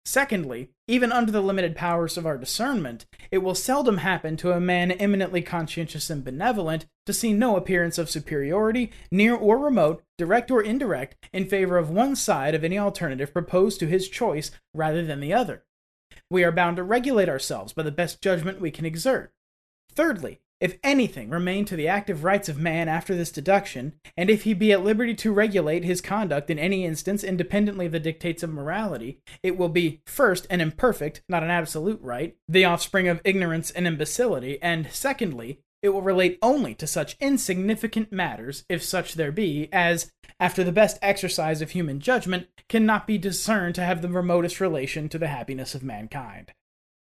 Secondly, 0.08 0.70
even 0.88 1.12
under 1.12 1.34
the 1.34 1.42
limited 1.42 1.76
powers 1.76 2.16
of 2.18 2.26
our 2.26 2.38
discernment, 2.38 3.06
it 3.30 3.40
will 3.40 3.54
seldom 3.54 3.98
happen 3.98 4.38
to 4.38 4.54
a 4.54 4.60
man 4.60 4.94
eminently 4.94 5.42
conscientious 5.42 6.10
and 6.10 6.24
benevolent 6.24 6.86
to 7.08 7.12
see 7.12 7.34
no 7.34 7.58
appearance 7.58 7.98
of 7.98 8.10
superiority, 8.10 8.90
near 9.12 9.36
or 9.36 9.58
remote, 9.58 10.02
direct 10.18 10.50
or 10.50 10.62
indirect, 10.62 11.18
in 11.34 11.46
favor 11.46 11.78
of 11.78 11.90
one 11.90 12.16
side 12.16 12.56
of 12.56 12.64
any 12.64 12.80
alternative 12.80 13.34
proposed 13.34 13.82
to 13.82 13.88
his 13.88 14.08
choice 14.08 14.50
rather 14.74 15.04
than 15.04 15.20
the 15.20 15.34
other. 15.34 15.66
We 16.30 16.44
are 16.44 16.52
bound 16.52 16.78
to 16.78 16.84
regulate 16.84 17.30
ourselves 17.30 17.74
by 17.74 17.84
the 17.84 17.92
best 17.92 18.22
judgment 18.22 18.62
we 18.62 18.72
can 18.72 18.86
exert. 18.86 19.32
Thirdly, 19.92 20.42
if 20.60 20.80
anything 20.84 21.30
remain 21.30 21.66
to 21.66 21.76
the 21.76 21.88
active 21.88 22.24
rights 22.24 22.50
of 22.50 22.58
man 22.58 22.90
after 22.90 23.16
this 23.16 23.32
deduction, 23.32 23.94
and 24.18 24.30
if 24.30 24.44
he 24.44 24.56
be 24.56 24.72
at 24.72 24.84
liberty 24.84 25.14
to 25.14 25.32
regulate 25.32 25.84
his 25.84 26.02
conduct 26.02 26.50
in 26.50 26.58
any 26.58 26.84
instance 26.84 27.24
independently 27.24 27.86
of 27.86 27.92
the 27.92 28.00
dictates 28.00 28.42
of 28.42 28.50
morality, 28.50 29.20
it 29.44 29.56
will 29.56 29.70
be, 29.70 30.02
first, 30.08 30.48
an 30.50 30.60
imperfect, 30.60 31.22
not 31.30 31.44
an 31.44 31.52
absolute 31.52 32.02
right, 32.02 32.36
the 32.50 32.66
offspring 32.66 33.08
of 33.08 33.22
ignorance 33.24 33.70
and 33.70 33.86
imbecility, 33.86 34.58
and, 34.62 34.90
secondly, 34.92 35.62
it 35.82 35.90
will 35.90 36.02
relate 36.02 36.38
only 36.42 36.74
to 36.76 36.88
such 36.88 37.18
insignificant 37.20 38.12
matters, 38.12 38.66
if 38.68 38.84
such 38.84 39.14
there 39.14 39.32
be, 39.32 39.70
as, 39.72 40.12
after 40.40 40.64
the 40.64 40.72
best 40.72 40.98
exercise 41.02 41.62
of 41.62 41.72
human 41.72 42.00
judgment, 42.00 42.48
cannot 42.68 43.08
be 43.08 43.18
discerned 43.18 43.76
to 43.76 43.84
have 43.84 44.02
the 44.02 44.10
remotest 44.10 44.60
relation 44.60 45.08
to 45.10 45.18
the 45.18 45.28
happiness 45.28 45.76
of 45.76 45.84
mankind. 45.84 46.54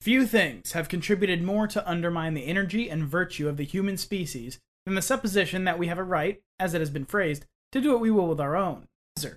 Few 0.00 0.26
things 0.26 0.72
have 0.72 0.88
contributed 0.88 1.42
more 1.42 1.66
to 1.68 1.88
undermine 1.88 2.34
the 2.34 2.46
energy 2.46 2.90
and 2.90 3.04
virtue 3.04 3.48
of 3.48 3.56
the 3.56 3.64
human 3.64 3.96
species 3.96 4.58
than 4.84 4.94
the 4.94 5.02
supposition 5.02 5.64
that 5.64 5.78
we 5.78 5.86
have 5.86 5.98
a 5.98 6.04
right, 6.04 6.42
as 6.58 6.74
it 6.74 6.80
has 6.80 6.90
been 6.90 7.06
phrased, 7.06 7.46
to 7.72 7.80
do 7.80 7.90
what 7.92 8.00
we 8.00 8.10
will 8.10 8.28
with 8.28 8.40
our 8.40 8.56
own. 8.56 8.86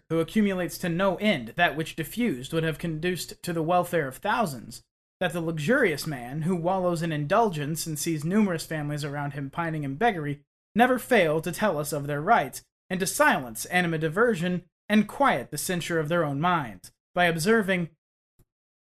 Who 0.09 0.19
accumulates 0.19 0.77
to 0.79 0.89
no 0.89 1.15
end 1.17 1.53
that 1.55 1.77
which 1.77 1.95
diffused 1.95 2.51
would 2.51 2.63
have 2.63 2.79
conduced 2.79 3.41
to 3.43 3.53
the 3.53 3.61
welfare 3.61 4.07
of 4.07 4.17
thousands, 4.17 4.83
that 5.19 5.33
the 5.33 5.41
luxurious 5.41 6.05
man, 6.05 6.43
who 6.43 6.55
wallows 6.55 7.01
in 7.01 7.11
indulgence 7.11 7.87
and 7.87 7.97
sees 7.97 8.23
numerous 8.23 8.65
families 8.65 9.03
around 9.03 9.31
him 9.31 9.49
pining 9.49 9.83
in 9.83 9.95
beggary, 9.95 10.41
never 10.75 10.99
fail 10.99 11.41
to 11.41 11.51
tell 11.51 11.77
us 11.79 11.91
of 11.91 12.07
their 12.07 12.21
rights, 12.21 12.61
and 12.89 12.99
to 12.99 13.07
silence 13.07 13.65
animadversion 13.71 14.63
and 14.87 15.07
quiet 15.07 15.51
the 15.51 15.57
censure 15.57 15.99
of 15.99 16.07
their 16.07 16.23
own 16.23 16.39
minds, 16.39 16.91
by 17.13 17.25
observing 17.25 17.89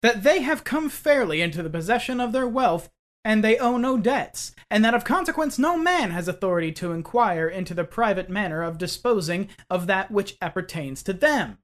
that 0.02 0.24
they 0.24 0.42
have 0.42 0.64
come 0.64 0.90
fairly 0.90 1.42
into 1.42 1.64
the 1.64 1.70
possession 1.70 2.20
of 2.20 2.32
their 2.32 2.48
wealth, 2.48 2.90
and 3.24 3.44
they 3.44 3.58
owe 3.58 3.78
no 3.78 3.98
debts, 3.98 4.54
and 4.70 4.84
that 4.84 4.94
of 4.94 5.04
consequence 5.04 5.60
no 5.60 5.78
man 5.78 6.12
has 6.12 6.28
authority 6.28 6.72
to 6.72 6.92
inquire 6.92 7.48
into 7.48 7.74
the 7.74 7.84
private 7.84 8.30
manner 8.30 8.64
of 8.64 8.78
disposing 8.78 9.50
of 9.70 9.88
that 9.88 10.10
which 10.12 10.38
appertains 10.42 11.04
to 11.04 11.14
them. 11.14 11.58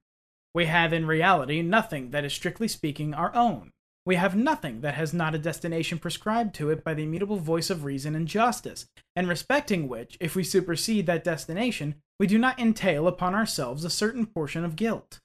We 0.54 0.66
have 0.66 0.92
in 0.92 1.06
reality 1.06 1.62
nothing 1.62 2.10
that 2.10 2.24
is 2.24 2.32
strictly 2.32 2.68
speaking 2.68 3.14
our 3.14 3.34
own. 3.34 3.72
We 4.06 4.16
have 4.16 4.36
nothing 4.36 4.82
that 4.82 4.94
has 4.94 5.14
not 5.14 5.34
a 5.34 5.38
destination 5.38 5.98
prescribed 5.98 6.54
to 6.56 6.70
it 6.70 6.84
by 6.84 6.92
the 6.92 7.04
immutable 7.04 7.38
voice 7.38 7.70
of 7.70 7.84
reason 7.84 8.14
and 8.14 8.28
justice, 8.28 8.86
and 9.16 9.28
respecting 9.28 9.88
which, 9.88 10.18
if 10.20 10.36
we 10.36 10.44
supersede 10.44 11.06
that 11.06 11.24
destination, 11.24 11.94
we 12.18 12.26
do 12.26 12.38
not 12.38 12.60
entail 12.60 13.08
upon 13.08 13.34
ourselves 13.34 13.84
a 13.84 13.90
certain 13.90 14.26
portion 14.26 14.64
of 14.64 14.76
guilt. 14.76 15.20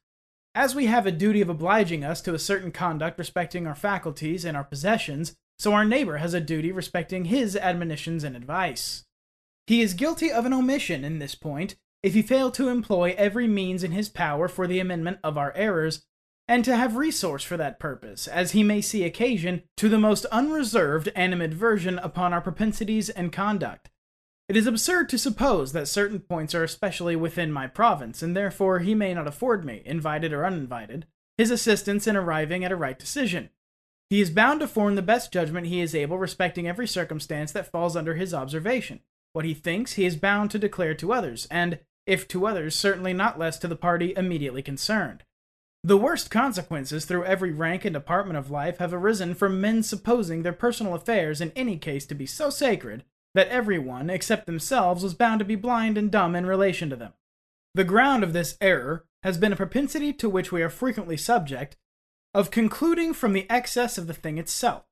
As 0.55 0.75
we 0.75 0.85
have 0.85 1.05
a 1.05 1.11
duty 1.11 1.41
of 1.41 1.49
obliging 1.49 2.03
us 2.03 2.21
to 2.21 2.33
a 2.33 2.39
certain 2.39 2.71
conduct 2.71 3.19
respecting 3.19 3.67
our 3.67 3.75
faculties 3.75 4.45
and 4.45 4.55
our 4.55 4.63
possessions, 4.63 5.35
so 5.59 5.73
our 5.73 5.85
neighbor 5.85 6.17
has 6.17 6.33
a 6.33 6.39
duty 6.39 6.71
respecting 6.71 7.25
his 7.25 7.57
admonitions 7.57 8.23
and 8.23 8.35
advice. 8.35 9.03
He 9.67 9.81
is 9.81 9.93
guilty 9.93 10.31
of 10.31 10.45
an 10.45 10.53
omission 10.53 11.03
in 11.03 11.19
this 11.19 11.35
point 11.35 11.75
if 12.01 12.13
he 12.13 12.21
fail 12.21 12.49
to 12.51 12.69
employ 12.69 13.13
every 13.17 13.45
means 13.45 13.83
in 13.83 13.91
his 13.91 14.07
power 14.07 14.47
for 14.47 14.67
the 14.67 14.79
amendment 14.79 15.19
of 15.21 15.37
our 15.37 15.53
errors, 15.53 16.05
and 16.49 16.65
to 16.65 16.75
have 16.75 16.95
resource 16.95 17.43
for 17.43 17.57
that 17.57 17.79
purpose, 17.79 18.27
as 18.27 18.53
he 18.53 18.63
may 18.63 18.81
see 18.81 19.03
occasion, 19.03 19.61
to 19.77 19.87
the 19.87 19.99
most 19.99 20.25
unreserved 20.25 21.07
animadversion 21.15 22.03
upon 22.03 22.33
our 22.33 22.41
propensities 22.41 23.07
and 23.11 23.31
conduct, 23.31 23.91
it 24.49 24.57
is 24.57 24.65
absurd 24.65 25.07
to 25.09 25.19
suppose 25.19 25.73
that 25.73 25.87
certain 25.87 26.19
points 26.19 26.55
are 26.55 26.63
especially 26.63 27.15
within 27.15 27.51
my 27.51 27.67
province, 27.67 28.23
and 28.23 28.35
therefore 28.35 28.79
he 28.79 28.95
may 28.95 29.13
not 29.13 29.27
afford 29.27 29.63
me, 29.63 29.83
invited 29.85 30.33
or 30.33 30.43
uninvited, 30.43 31.05
his 31.37 31.51
assistance 31.51 32.07
in 32.07 32.17
arriving 32.17 32.65
at 32.65 32.71
a 32.71 32.75
right 32.75 32.97
decision. 32.97 33.51
He 34.09 34.19
is 34.19 34.31
bound 34.31 34.61
to 34.61 34.67
form 34.67 34.95
the 34.95 35.03
best 35.03 35.31
judgment 35.31 35.67
he 35.67 35.81
is 35.81 35.93
able 35.93 36.17
respecting 36.17 36.67
every 36.67 36.87
circumstance 36.87 37.51
that 37.51 37.71
falls 37.71 37.95
under 37.95 38.15
his 38.15 38.33
observation. 38.33 39.01
What 39.33 39.45
he 39.45 39.53
thinks 39.53 39.93
he 39.93 40.05
is 40.05 40.15
bound 40.15 40.49
to 40.49 40.57
declare 40.57 40.95
to 40.95 41.13
others, 41.13 41.47
and, 41.51 41.77
if 42.07 42.27
to 42.29 42.47
others, 42.47 42.73
certainly 42.73 43.13
not 43.13 43.37
less 43.37 43.59
to 43.59 43.67
the 43.67 43.75
party 43.75 44.15
immediately 44.17 44.63
concerned. 44.63 45.25
The 45.83 45.97
worst 45.97 46.29
consequences 46.29 47.05
through 47.05 47.23
every 47.23 47.53
rank 47.53 47.85
and 47.85 47.93
department 47.93 48.37
of 48.37 48.51
life 48.51 48.79
have 48.79 48.93
arisen 48.93 49.33
from 49.33 49.61
men 49.61 49.81
supposing 49.81 50.43
their 50.43 50.51
personal 50.51 50.93
affairs 50.93 51.39
in 51.39 51.53
any 51.55 51.77
case 51.77 52.05
to 52.07 52.15
be 52.15 52.25
so 52.25 52.49
sacred 52.49 53.05
that 53.33 53.47
everyone, 53.47 54.09
except 54.09 54.45
themselves, 54.45 55.03
was 55.03 55.13
bound 55.13 55.39
to 55.39 55.45
be 55.45 55.55
blind 55.55 55.97
and 55.97 56.11
dumb 56.11 56.35
in 56.35 56.45
relation 56.45 56.89
to 56.89 56.97
them. 56.97 57.13
The 57.75 57.85
ground 57.85 58.23
of 58.23 58.33
this 58.33 58.57
error 58.59 59.05
has 59.23 59.37
been 59.37 59.53
a 59.53 59.57
propensity 59.57 60.11
to 60.13 60.29
which 60.29 60.51
we 60.51 60.61
are 60.61 60.69
frequently 60.69 61.15
subject 61.15 61.77
of 62.33 62.51
concluding 62.51 63.13
from 63.13 63.31
the 63.31 63.49
excess 63.49 63.97
of 63.97 64.07
the 64.07 64.13
thing 64.13 64.37
itself. 64.37 64.83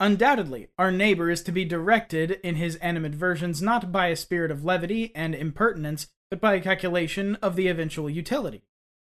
Undoubtedly, 0.00 0.68
our 0.78 0.90
neighbor 0.90 1.30
is 1.30 1.42
to 1.42 1.52
be 1.52 1.64
directed 1.64 2.32
in 2.42 2.56
his 2.56 2.76
animadversions 2.78 3.60
not 3.60 3.92
by 3.92 4.06
a 4.06 4.16
spirit 4.16 4.50
of 4.50 4.64
levity 4.64 5.12
and 5.14 5.34
impertinence, 5.34 6.08
but 6.30 6.40
by 6.40 6.54
a 6.54 6.60
calculation 6.60 7.36
of 7.36 7.54
the 7.54 7.68
eventual 7.68 8.08
utility. 8.08 8.62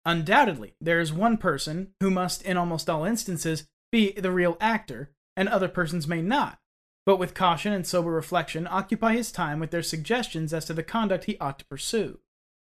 Undoubtedly, 0.08 0.74
there 0.80 1.02
is 1.02 1.12
one 1.12 1.36
person 1.36 1.90
who 2.00 2.10
must, 2.10 2.42
in 2.44 2.56
almost 2.56 2.90
all 2.90 3.04
instances, 3.04 3.66
be 3.92 4.14
the 4.14 4.32
real 4.32 4.56
actor, 4.62 5.12
and 5.36 5.50
other 5.50 5.68
persons 5.68 6.08
may 6.08 6.22
not, 6.22 6.60
but 7.06 7.18
with 7.18 7.34
caution 7.34 7.74
and 7.74 7.86
sober 7.86 8.10
reflection 8.10 8.70
occupy 8.72 9.12
his 9.12 9.34
time 9.34 9.60
with 9.60 9.70
their 9.70 9.84
suggestions 9.84 10.54
as 10.54 10.64
to 10.64 10.74
the 10.74 10.82
conduct 10.82 11.26
he 11.26 11.38
ought 11.40 11.60
to 11.60 11.66
pursue. 11.66 12.20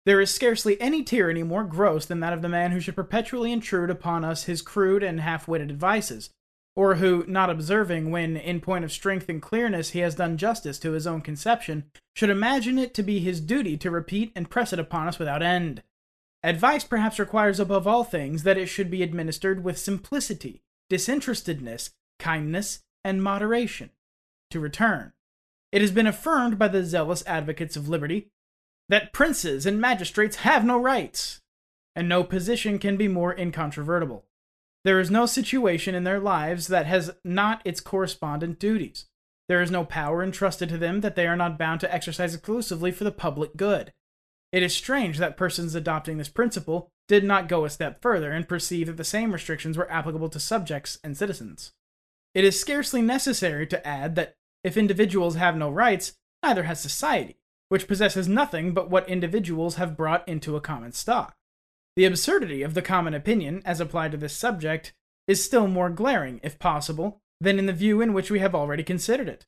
There 0.06 0.20
is 0.20 0.32
scarcely 0.32 0.80
any 0.80 1.02
tyranny 1.02 1.42
more 1.42 1.64
gross 1.64 2.06
than 2.06 2.20
that 2.20 2.32
of 2.32 2.40
the 2.40 2.48
man 2.48 2.70
who 2.70 2.78
should 2.78 2.94
perpetually 2.94 3.50
intrude 3.50 3.90
upon 3.90 4.24
us 4.24 4.44
his 4.44 4.62
crude 4.62 5.02
and 5.02 5.20
half 5.20 5.48
witted 5.48 5.70
advices, 5.72 6.30
or 6.76 6.96
who, 6.96 7.24
not 7.26 7.50
observing 7.50 8.12
when, 8.12 8.36
in 8.36 8.60
point 8.60 8.84
of 8.84 8.92
strength 8.92 9.28
and 9.28 9.42
clearness, 9.42 9.90
he 9.90 9.98
has 9.98 10.14
done 10.14 10.36
justice 10.36 10.78
to 10.78 10.92
his 10.92 11.04
own 11.04 11.20
conception, 11.20 11.90
should 12.14 12.30
imagine 12.30 12.78
it 12.78 12.94
to 12.94 13.02
be 13.02 13.18
his 13.18 13.40
duty 13.40 13.76
to 13.78 13.90
repeat 13.90 14.30
and 14.36 14.50
press 14.50 14.72
it 14.72 14.78
upon 14.78 15.08
us 15.08 15.18
without 15.18 15.42
end. 15.42 15.82
Advice 16.44 16.84
perhaps 16.84 17.18
requires 17.18 17.58
above 17.58 17.86
all 17.86 18.04
things 18.04 18.42
that 18.42 18.58
it 18.58 18.66
should 18.66 18.90
be 18.90 19.02
administered 19.02 19.64
with 19.64 19.78
simplicity, 19.78 20.60
disinterestedness, 20.90 21.92
kindness, 22.18 22.80
and 23.02 23.22
moderation. 23.22 23.88
To 24.50 24.60
return, 24.60 25.14
it 25.72 25.80
has 25.80 25.90
been 25.90 26.06
affirmed 26.06 26.58
by 26.58 26.68
the 26.68 26.84
zealous 26.84 27.24
advocates 27.26 27.76
of 27.76 27.88
liberty 27.88 28.30
that 28.90 29.14
princes 29.14 29.64
and 29.64 29.80
magistrates 29.80 30.36
have 30.36 30.66
no 30.66 30.78
rights, 30.78 31.40
and 31.96 32.10
no 32.10 32.22
position 32.22 32.78
can 32.78 32.98
be 32.98 33.08
more 33.08 33.34
incontrovertible. 33.34 34.26
There 34.84 35.00
is 35.00 35.10
no 35.10 35.24
situation 35.24 35.94
in 35.94 36.04
their 36.04 36.20
lives 36.20 36.66
that 36.66 36.84
has 36.84 37.10
not 37.24 37.62
its 37.64 37.80
correspondent 37.80 38.58
duties. 38.58 39.06
There 39.48 39.62
is 39.62 39.70
no 39.70 39.86
power 39.86 40.22
entrusted 40.22 40.68
to 40.68 40.76
them 40.76 41.00
that 41.00 41.16
they 41.16 41.26
are 41.26 41.36
not 41.36 41.56
bound 41.58 41.80
to 41.80 41.94
exercise 41.94 42.34
exclusively 42.34 42.90
for 42.90 43.04
the 43.04 43.10
public 43.10 43.56
good. 43.56 43.94
It 44.54 44.62
is 44.62 44.72
strange 44.72 45.18
that 45.18 45.36
persons 45.36 45.74
adopting 45.74 46.16
this 46.16 46.28
principle 46.28 46.92
did 47.08 47.24
not 47.24 47.48
go 47.48 47.64
a 47.64 47.70
step 47.70 48.00
further 48.00 48.30
and 48.30 48.48
perceive 48.48 48.86
that 48.86 48.96
the 48.96 49.02
same 49.02 49.32
restrictions 49.32 49.76
were 49.76 49.90
applicable 49.90 50.28
to 50.28 50.38
subjects 50.38 50.96
and 51.02 51.16
citizens. 51.16 51.72
It 52.34 52.44
is 52.44 52.60
scarcely 52.60 53.02
necessary 53.02 53.66
to 53.66 53.84
add 53.84 54.14
that 54.14 54.36
if 54.62 54.76
individuals 54.76 55.34
have 55.34 55.56
no 55.56 55.70
rights, 55.70 56.14
neither 56.40 56.62
has 56.62 56.80
society, 56.80 57.40
which 57.68 57.88
possesses 57.88 58.28
nothing 58.28 58.72
but 58.72 58.88
what 58.88 59.08
individuals 59.08 59.74
have 59.74 59.96
brought 59.96 60.28
into 60.28 60.54
a 60.54 60.60
common 60.60 60.92
stock. 60.92 61.34
The 61.96 62.04
absurdity 62.04 62.62
of 62.62 62.74
the 62.74 62.82
common 62.82 63.12
opinion, 63.12 63.60
as 63.64 63.80
applied 63.80 64.12
to 64.12 64.18
this 64.18 64.36
subject, 64.36 64.94
is 65.26 65.44
still 65.44 65.66
more 65.66 65.90
glaring, 65.90 66.38
if 66.44 66.60
possible, 66.60 67.20
than 67.40 67.58
in 67.58 67.66
the 67.66 67.72
view 67.72 68.00
in 68.00 68.12
which 68.12 68.30
we 68.30 68.38
have 68.38 68.54
already 68.54 68.84
considered 68.84 69.28
it. 69.28 69.46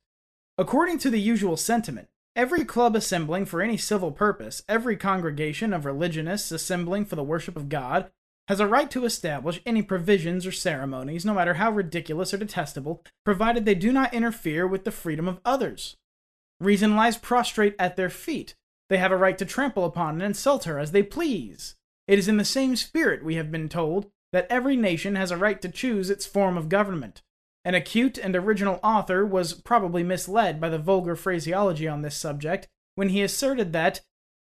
According 0.57 0.97
to 0.97 1.09
the 1.09 1.21
usual 1.21 1.55
sentiment, 1.55 2.09
every 2.37 2.63
club 2.63 2.95
assembling 2.95 3.45
for 3.45 3.61
any 3.61 3.75
civil 3.75 4.11
purpose, 4.11 4.63
every 4.69 4.95
congregation 4.95 5.73
of 5.73 5.85
religionists 5.85 6.51
assembling 6.51 7.03
for 7.03 7.15
the 7.15 7.23
worship 7.23 7.57
of 7.57 7.67
God, 7.67 8.11
has 8.47 8.59
a 8.59 8.67
right 8.67 8.89
to 8.91 9.03
establish 9.03 9.59
any 9.65 9.81
provisions 9.81 10.45
or 10.45 10.51
ceremonies, 10.51 11.25
no 11.25 11.33
matter 11.33 11.55
how 11.55 11.71
ridiculous 11.71 12.33
or 12.33 12.37
detestable, 12.37 13.03
provided 13.25 13.65
they 13.65 13.75
do 13.75 13.91
not 13.91 14.13
interfere 14.13 14.67
with 14.67 14.85
the 14.85 14.91
freedom 14.91 15.27
of 15.27 15.41
others. 15.43 15.97
Reason 16.61 16.95
lies 16.95 17.17
prostrate 17.17 17.75
at 17.79 17.97
their 17.97 18.09
feet. 18.09 18.55
They 18.89 18.99
have 18.99 19.11
a 19.11 19.17
right 19.17 19.37
to 19.39 19.45
trample 19.45 19.83
upon 19.83 20.13
and 20.13 20.23
insult 20.23 20.63
her 20.63 20.79
as 20.79 20.91
they 20.91 21.03
please. 21.03 21.75
It 22.07 22.19
is 22.19 22.27
in 22.27 22.37
the 22.37 22.45
same 22.45 22.75
spirit, 22.75 23.25
we 23.25 23.35
have 23.35 23.51
been 23.51 23.67
told, 23.67 24.09
that 24.31 24.47
every 24.49 24.77
nation 24.77 25.15
has 25.15 25.31
a 25.31 25.37
right 25.37 25.61
to 25.61 25.69
choose 25.69 26.09
its 26.09 26.25
form 26.25 26.55
of 26.55 26.69
government. 26.69 27.21
An 27.67 27.75
acute 27.75 28.17
and 28.17 28.33
original 28.33 28.79
author 28.81 29.25
was 29.25 29.53
probably 29.53 30.01
misled 30.01 30.61
by 30.61 30.69
the 30.69 30.77
vulgar 30.79 31.17
phraseology 31.17 31.85
on 31.85 32.01
this 32.01 32.15
subject 32.15 32.69
when 32.95 33.09
he 33.09 33.21
asserted 33.21 33.73
that, 33.73 33.99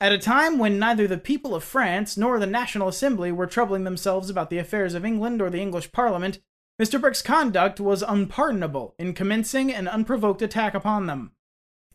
at 0.01 0.11
a 0.11 0.17
time 0.17 0.59
when 0.59 0.77
neither 0.77 1.07
the 1.07 1.17
people 1.17 1.55
of 1.55 1.63
France 1.63 2.17
nor 2.17 2.37
the 2.37 2.45
National 2.45 2.89
Assembly 2.89 3.31
were 3.31 3.47
troubling 3.47 3.85
themselves 3.85 4.29
about 4.29 4.49
the 4.49 4.57
affairs 4.57 4.93
of 4.93 5.05
England 5.05 5.41
or 5.41 5.49
the 5.49 5.61
English 5.61 5.93
Parliament, 5.93 6.39
Mr. 6.81 6.99
Burke's 6.99 7.21
conduct 7.21 7.79
was 7.79 8.03
unpardonable 8.03 8.93
in 8.99 9.13
commencing 9.13 9.73
an 9.73 9.87
unprovoked 9.87 10.41
attack 10.41 10.73
upon 10.73 11.07
them. 11.07 11.31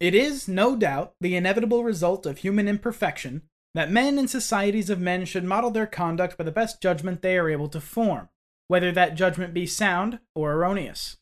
It 0.00 0.14
is, 0.14 0.48
no 0.48 0.76
doubt, 0.76 1.12
the 1.20 1.36
inevitable 1.36 1.84
result 1.84 2.24
of 2.24 2.38
human 2.38 2.68
imperfection 2.68 3.42
that 3.74 3.92
men 3.92 4.16
and 4.16 4.30
societies 4.30 4.88
of 4.88 4.98
men 4.98 5.26
should 5.26 5.44
model 5.44 5.70
their 5.70 5.86
conduct 5.86 6.38
by 6.38 6.44
the 6.44 6.50
best 6.50 6.80
judgment 6.80 7.20
they 7.20 7.36
are 7.36 7.50
able 7.50 7.68
to 7.68 7.82
form, 7.82 8.30
whether 8.68 8.92
that 8.92 9.14
judgment 9.14 9.54
be 9.54 9.66
sound 9.66 10.18
or 10.34 10.52
erroneous. 10.52 11.16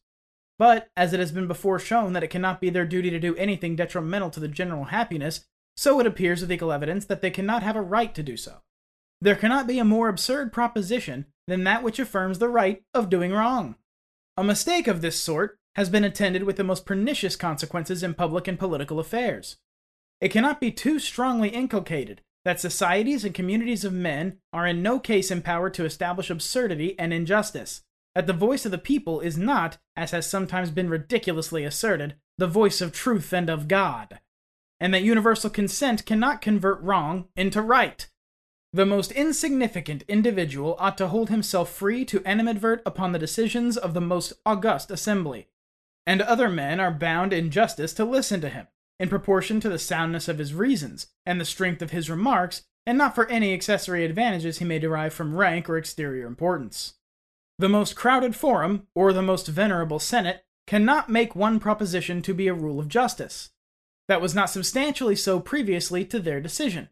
But, 0.59 0.91
as 0.97 1.13
it 1.13 1.21
has 1.21 1.33
been 1.33 1.49
before 1.49 1.79
shown 1.79 2.13
that 2.13 2.23
it 2.23 2.29
cannot 2.29 2.61
be 2.61 2.69
their 2.69 2.85
duty 2.85 3.11
to 3.11 3.19
do 3.19 3.35
anything 3.37 3.77
detrimental 3.77 4.31
to 4.31 4.41
the 4.41 4.49
general 4.49 4.85
happiness, 4.85 5.47
so 5.77 5.99
it 6.01 6.07
appears 6.07 6.43
with 6.43 6.53
equal 6.53 6.73
evidence 6.73 7.07
that 7.07 7.23
they 7.23 7.31
cannot 7.31 7.63
have 7.63 7.77
a 7.77 7.83
right 7.83 8.15
to 8.15 8.23
do 8.23 8.37
so. 8.37 8.61
There 9.23 9.37
cannot 9.37 9.67
be 9.67 9.79
a 9.79 9.85
more 9.85 10.09
absurd 10.09 10.53
proposition 10.53 11.27
than 11.47 11.65
that 11.65 11.83
which 11.83 11.99
affirms 11.99 12.39
the 12.39 12.49
right 12.49 12.83
of 12.93 13.11
doing 13.11 13.33
wrong. 13.33 13.77
A 14.37 14.45
mistake 14.45 14.87
of 14.87 15.01
this 15.01 15.21
sort 15.21 15.59
has 15.77 15.89
been 15.89 16.05
attended 16.05 16.45
with 16.45 16.57
the 16.57 16.65
most 16.65 16.85
pernicious 16.87 17.37
consequences 17.37 18.03
in 18.03 18.15
public 18.15 18.47
and 18.49 18.59
political 18.59 18.99
affairs. 18.99 19.57
It 20.21 20.31
cannot 20.31 20.61
be 20.61 20.71
too 20.71 20.99
strongly 20.99 21.49
inculcated 21.49 22.23
that 22.45 22.61
societies 22.61 23.25
and 23.25 23.35
communities 23.35 23.85
of 23.85 23.93
men 23.93 24.39
are 24.53 24.67
in 24.67 24.83
no 24.83 24.99
case 24.99 25.31
empowered 25.31 25.75
to 25.75 25.85
establish 25.85 26.31
absurdity 26.31 26.99
and 26.99 27.13
injustice, 27.13 27.83
that 28.15 28.27
the 28.27 28.33
voice 28.33 28.65
of 28.65 28.71
the 28.71 28.79
people 28.79 29.21
is 29.21 29.37
not, 29.37 29.79
as 29.97 30.11
has 30.11 30.27
sometimes 30.27 30.71
been 30.71 30.89
ridiculously 30.89 31.65
asserted, 31.65 32.17
the 32.39 32.47
voice 32.47 32.81
of 32.81 32.93
truth 32.93 33.33
and 33.33 33.51
of 33.51 33.69
God, 33.69 34.21
and 34.81 34.95
that 34.95 35.03
universal 35.03 35.51
consent 35.51 36.07
cannot 36.07 36.41
convert 36.41 36.81
wrong 36.81 37.29
into 37.37 37.61
right. 37.61 38.09
The 38.73 38.87
most 38.87 39.13
insignificant 39.13 40.05
individual 40.09 40.77
ought 40.79 40.97
to 40.99 41.09
hold 41.09 41.29
himself 41.29 41.71
free 41.71 42.05
to 42.07 42.21
animadvert 42.21 42.81
upon 42.87 43.13
the 43.13 43.19
decisions 43.19 43.77
of 43.77 43.95
the 43.95 44.01
most 44.01 44.33
august 44.47 44.91
assembly, 44.91 45.49
and 46.07 46.23
other 46.23 46.49
men 46.49 46.81
are 46.81 46.93
bound 46.93 47.33
in 47.33 47.51
justice 47.51 47.93
to 47.95 48.05
listen 48.05 48.41
to 48.41 48.49
him, 48.49 48.69
in 49.01 49.09
proportion 49.09 49.59
to 49.59 49.69
the 49.71 49.79
soundness 49.79 50.29
of 50.29 50.39
his 50.39 50.53
reasons 50.53 51.09
and 51.25 51.41
the 51.41 51.45
strength 51.45 51.81
of 51.81 51.91
his 51.91 52.11
remarks, 52.11 52.63
and 52.87 52.99
not 52.99 53.15
for 53.15 53.27
any 53.29 53.55
accessory 53.55 54.05
advantages 54.05 54.59
he 54.59 54.65
may 54.65 54.79
derive 54.79 55.15
from 55.15 55.37
rank 55.37 55.69
or 55.71 55.79
exterior 55.79 56.27
importance. 56.27 56.95
The 57.59 57.69
most 57.69 57.97
crowded 57.97 58.37
forum, 58.37 58.87
or 58.95 59.13
the 59.13 59.23
most 59.23 59.49
venerable 59.49 59.99
senate, 59.99 60.45
cannot 60.67 61.09
make 61.09 61.35
one 61.35 61.59
proposition 61.59 62.21
to 62.23 62.35
be 62.35 62.47
a 62.47 62.55
rule 62.55 62.79
of 62.79 62.89
justice. 62.89 63.51
That 64.07 64.21
was 64.21 64.35
not 64.35 64.51
substantially 64.51 65.17
so 65.17 65.41
previously 65.41 66.05
to 66.05 66.21
their 66.21 66.41
decision. 66.41 66.91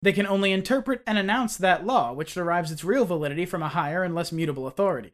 They 0.00 0.12
can 0.12 0.26
only 0.26 0.52
interpret 0.52 1.02
and 1.06 1.18
announce 1.18 1.56
that 1.56 1.86
law, 1.86 2.12
which 2.12 2.34
derives 2.34 2.72
its 2.72 2.82
real 2.82 3.04
validity 3.04 3.44
from 3.44 3.62
a 3.62 3.68
higher 3.68 4.02
and 4.02 4.14
less 4.14 4.32
mutable 4.32 4.66
authority. 4.66 5.12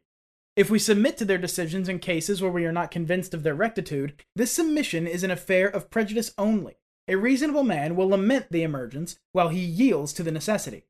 If 0.59 0.71
we 0.71 0.81
submit 0.81 1.17
to 1.19 1.25
their 1.25 1.39
decisions 1.39 1.89
in 1.89 2.01
cases 2.01 2.43
where 2.43 2.51
we 2.51 2.65
are 2.65 2.73
not 2.73 2.91
convinced 2.91 3.33
of 3.33 3.45
their 3.45 3.55
rectitude, 3.55 4.21
this 4.35 4.51
submission 4.51 5.07
is 5.07 5.23
an 5.23 5.31
affair 5.31 5.69
of 5.69 5.89
prejudice 5.89 6.35
only. 6.37 6.79
A 7.07 7.15
reasonable 7.15 7.63
man 7.63 7.95
will 7.95 8.09
lament 8.09 8.47
the 8.51 8.65
emergence 8.65 9.21
while 9.31 9.51
he 9.51 9.61
yields 9.61 10.13
to 10.15 10.25
the 10.25 10.33
necessity. 10.33 10.83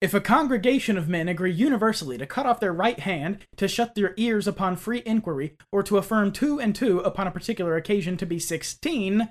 If 0.00 0.14
a 0.14 0.20
congregation 0.20 0.96
of 0.96 1.08
men 1.08 1.26
agree 1.26 1.50
universally 1.50 2.16
to 2.16 2.26
cut 2.26 2.46
off 2.46 2.60
their 2.60 2.72
right 2.72 3.00
hand, 3.00 3.44
to 3.56 3.66
shut 3.66 3.96
their 3.96 4.14
ears 4.16 4.46
upon 4.46 4.76
free 4.76 5.02
inquiry, 5.04 5.56
or 5.72 5.82
to 5.82 5.98
affirm 5.98 6.30
two 6.30 6.60
and 6.60 6.72
two 6.72 7.00
upon 7.00 7.26
a 7.26 7.32
particular 7.32 7.74
occasion 7.74 8.16
to 8.18 8.24
be 8.24 8.38
sixteen, 8.38 9.30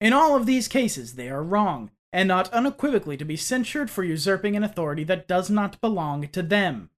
in 0.00 0.12
all 0.12 0.36
of 0.36 0.46
these 0.46 0.68
cases 0.68 1.14
they 1.14 1.28
are 1.28 1.42
wrong, 1.42 1.90
and 2.12 2.30
ought 2.30 2.52
unequivocally 2.52 3.16
to 3.16 3.24
be 3.24 3.36
censured 3.36 3.90
for 3.90 4.04
usurping 4.04 4.54
an 4.54 4.62
authority 4.62 5.02
that 5.02 5.26
does 5.26 5.50
not 5.50 5.80
belong 5.80 6.28
to 6.28 6.44
them. 6.44 6.90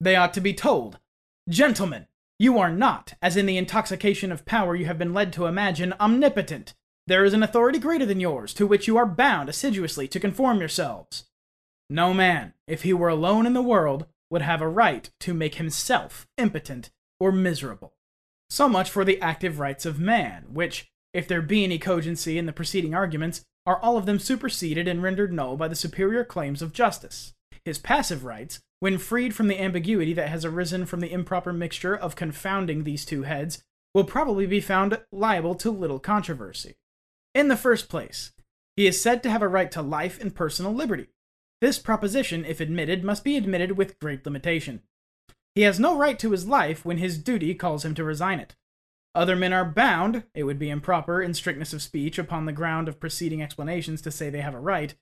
They 0.00 0.16
ought 0.16 0.34
to 0.34 0.40
be 0.40 0.54
told 0.54 0.98
Gentlemen, 1.48 2.06
you 2.38 2.58
are 2.58 2.70
not, 2.70 3.14
as 3.22 3.34
in 3.34 3.46
the 3.46 3.56
intoxication 3.56 4.30
of 4.30 4.44
power 4.44 4.76
you 4.76 4.84
have 4.84 4.98
been 4.98 5.14
led 5.14 5.32
to 5.32 5.46
imagine, 5.46 5.94
omnipotent. 5.98 6.74
There 7.06 7.24
is 7.24 7.32
an 7.32 7.42
authority 7.42 7.78
greater 7.78 8.04
than 8.04 8.20
yours, 8.20 8.52
to 8.54 8.66
which 8.66 8.86
you 8.86 8.98
are 8.98 9.06
bound 9.06 9.48
assiduously 9.48 10.06
to 10.08 10.20
conform 10.20 10.58
yourselves. 10.58 11.24
No 11.88 12.12
man, 12.12 12.52
if 12.66 12.82
he 12.82 12.92
were 12.92 13.08
alone 13.08 13.46
in 13.46 13.54
the 13.54 13.62
world, 13.62 14.04
would 14.28 14.42
have 14.42 14.60
a 14.60 14.68
right 14.68 15.08
to 15.20 15.32
make 15.32 15.54
himself 15.54 16.28
impotent 16.36 16.90
or 17.18 17.32
miserable. 17.32 17.94
So 18.50 18.68
much 18.68 18.90
for 18.90 19.02
the 19.02 19.18
active 19.22 19.58
rights 19.58 19.86
of 19.86 19.98
man, 19.98 20.44
which, 20.52 20.92
if 21.14 21.26
there 21.26 21.40
be 21.40 21.64
any 21.64 21.78
cogency 21.78 22.36
in 22.36 22.44
the 22.44 22.52
preceding 22.52 22.94
arguments, 22.94 23.46
are 23.64 23.80
all 23.80 23.96
of 23.96 24.04
them 24.04 24.18
superseded 24.18 24.86
and 24.86 25.02
rendered 25.02 25.32
null 25.32 25.56
by 25.56 25.68
the 25.68 25.74
superior 25.74 26.24
claims 26.24 26.60
of 26.60 26.74
justice. 26.74 27.32
His 27.64 27.78
passive 27.78 28.24
rights, 28.24 28.60
when 28.80 28.98
freed 28.98 29.34
from 29.34 29.48
the 29.48 29.60
ambiguity 29.60 30.12
that 30.12 30.28
has 30.28 30.44
arisen 30.44 30.86
from 30.86 31.00
the 31.00 31.12
improper 31.12 31.52
mixture 31.52 31.96
of 31.96 32.16
confounding 32.16 32.84
these 32.84 33.04
two 33.04 33.24
heads, 33.24 33.62
will 33.94 34.04
probably 34.04 34.46
be 34.46 34.60
found 34.60 35.00
liable 35.10 35.54
to 35.56 35.70
little 35.70 35.98
controversy. 35.98 36.76
In 37.34 37.48
the 37.48 37.56
first 37.56 37.88
place, 37.88 38.32
he 38.76 38.86
is 38.86 39.00
said 39.00 39.22
to 39.22 39.30
have 39.30 39.42
a 39.42 39.48
right 39.48 39.70
to 39.72 39.82
life 39.82 40.20
and 40.20 40.34
personal 40.34 40.72
liberty. 40.72 41.08
This 41.60 41.78
proposition, 41.78 42.44
if 42.44 42.60
admitted, 42.60 43.02
must 43.02 43.24
be 43.24 43.36
admitted 43.36 43.76
with 43.76 43.98
great 43.98 44.24
limitation. 44.24 44.82
He 45.54 45.62
has 45.62 45.80
no 45.80 45.98
right 45.98 46.18
to 46.20 46.30
his 46.30 46.46
life 46.46 46.84
when 46.84 46.98
his 46.98 47.18
duty 47.18 47.54
calls 47.54 47.84
him 47.84 47.94
to 47.96 48.04
resign 48.04 48.38
it. 48.38 48.54
Other 49.14 49.34
men 49.34 49.52
are 49.52 49.64
bound, 49.64 50.22
it 50.34 50.44
would 50.44 50.58
be 50.58 50.70
improper 50.70 51.20
in 51.20 51.34
strictness 51.34 51.72
of 51.72 51.82
speech 51.82 52.18
upon 52.18 52.44
the 52.44 52.52
ground 52.52 52.86
of 52.86 53.00
preceding 53.00 53.42
explanations 53.42 54.00
to 54.02 54.12
say 54.12 54.30
they 54.30 54.42
have 54.42 54.54
a 54.54 54.60
right, 54.60 54.94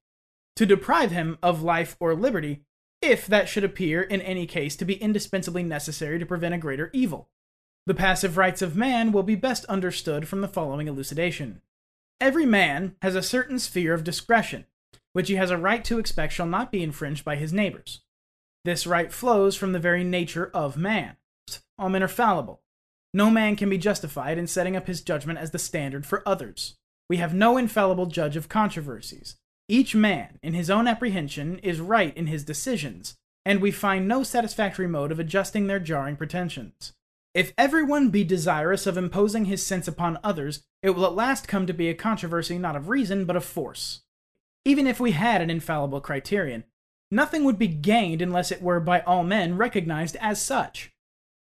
to 0.55 0.65
deprive 0.65 1.11
him 1.11 1.37
of 1.43 1.63
life 1.63 1.97
or 2.01 2.15
liberty 2.15 2.65
if 3.03 3.27
that 3.27 3.49
should 3.49 3.65
appear 3.65 4.03
in 4.03 4.21
any 4.21 4.47
case 4.47 4.77
to 4.77 4.85
be 4.85 5.01
indispensably 5.01 5.63
necessary 5.63 6.19
to 6.19 6.27
prevent 6.27 6.55
a 6.55 6.59
greater 6.59 6.91
evil. 6.93 7.29
The 7.87 7.95
passive 7.95 8.37
rights 8.37 8.63
of 8.63 8.77
man 8.77 9.13
will 9.13 9.23
be 9.23 9.37
best 9.37 9.65
understood 9.67 10.27
from 10.27 10.41
the 10.41 10.49
following 10.49 10.89
elucidation. 10.89 11.63
Every 12.21 12.47
man 12.47 12.97
has 13.03 13.15
a 13.15 13.23
certain 13.23 13.59
sphere 13.59 13.95
of 13.95 14.03
discretion, 14.03 14.67
which 15.13 15.29
he 15.29 15.37
has 15.37 15.51
a 15.51 15.59
right 15.59 15.85
to 15.85 15.99
expect 15.99 16.33
shall 16.33 16.47
not 16.47 16.73
be 16.73 16.83
infringed 16.83 17.25
by 17.25 17.37
his 17.37 17.53
neighbors. 17.53 18.03
This 18.65 18.87
right 18.87 19.13
flows 19.13 19.55
from 19.55 19.73
the 19.73 19.79
very 19.79 20.03
nature 20.03 20.51
of 20.53 20.77
man. 20.77 21.17
All 21.79 21.89
men 21.89 22.03
are 22.03 22.09
fallible. 22.09 22.63
No 23.15 23.31
man 23.31 23.55
can 23.55 23.71
be 23.71 23.79
justified 23.79 24.39
in 24.39 24.47
setting 24.47 24.77
up 24.77 24.89
his 24.89 25.01
judgment 25.03 25.39
as 25.39 25.53
the 25.53 25.59
standard 25.59 26.05
for 26.05 26.27
others. 26.27 26.77
We 27.09 27.19
have 27.19 27.33
no 27.33 27.57
infallible 27.57 28.07
judge 28.07 28.37
of 28.37 28.49
controversies. 28.49 29.37
Each 29.69 29.95
man, 29.95 30.39
in 30.43 30.55
his 30.55 30.71
own 30.71 30.87
apprehension, 30.87 31.59
is 31.59 31.81
right 31.81 32.17
in 32.17 32.29
his 32.29 32.45
decisions, 32.45 33.17
and 33.45 33.61
we 33.61 33.71
find 33.71 34.07
no 34.07 34.23
satisfactory 34.23 34.87
mode 34.87 35.11
of 35.11 35.19
adjusting 35.19 35.67
their 35.67 35.81
jarring 35.81 36.17
pretensions. 36.17 36.93
If 37.35 37.53
everyone 37.59 38.11
be 38.11 38.25
desirous 38.25 38.87
of 38.87 38.97
imposing 38.97 39.47
his 39.47 39.67
sense 39.67 39.87
upon 39.87 40.19
others, 40.23 40.63
it 40.83 40.91
will 40.91 41.05
at 41.05 41.15
last 41.15 41.49
come 41.49 41.67
to 41.67 41.75
be 41.75 41.89
a 41.89 41.95
controversy 41.95 42.59
not 42.59 42.77
of 42.77 42.89
reason, 42.89 43.25
but 43.25 43.37
of 43.37 43.45
force. 43.45 44.03
Even 44.65 44.87
if 44.87 45.01
we 45.01 45.13
had 45.13 45.43
an 45.43 45.51
infallible 45.51 46.01
criterion, 46.01 46.65
nothing 47.11 47.45
would 47.45 47.59
be 47.59 47.69
gained 47.69 48.23
unless 48.23 48.51
it 48.51 48.63
were 48.63 48.81
by 48.81 49.01
all 49.01 49.23
men 49.23 49.57
recognized 49.57 50.17
as 50.21 50.41
such. 50.41 50.93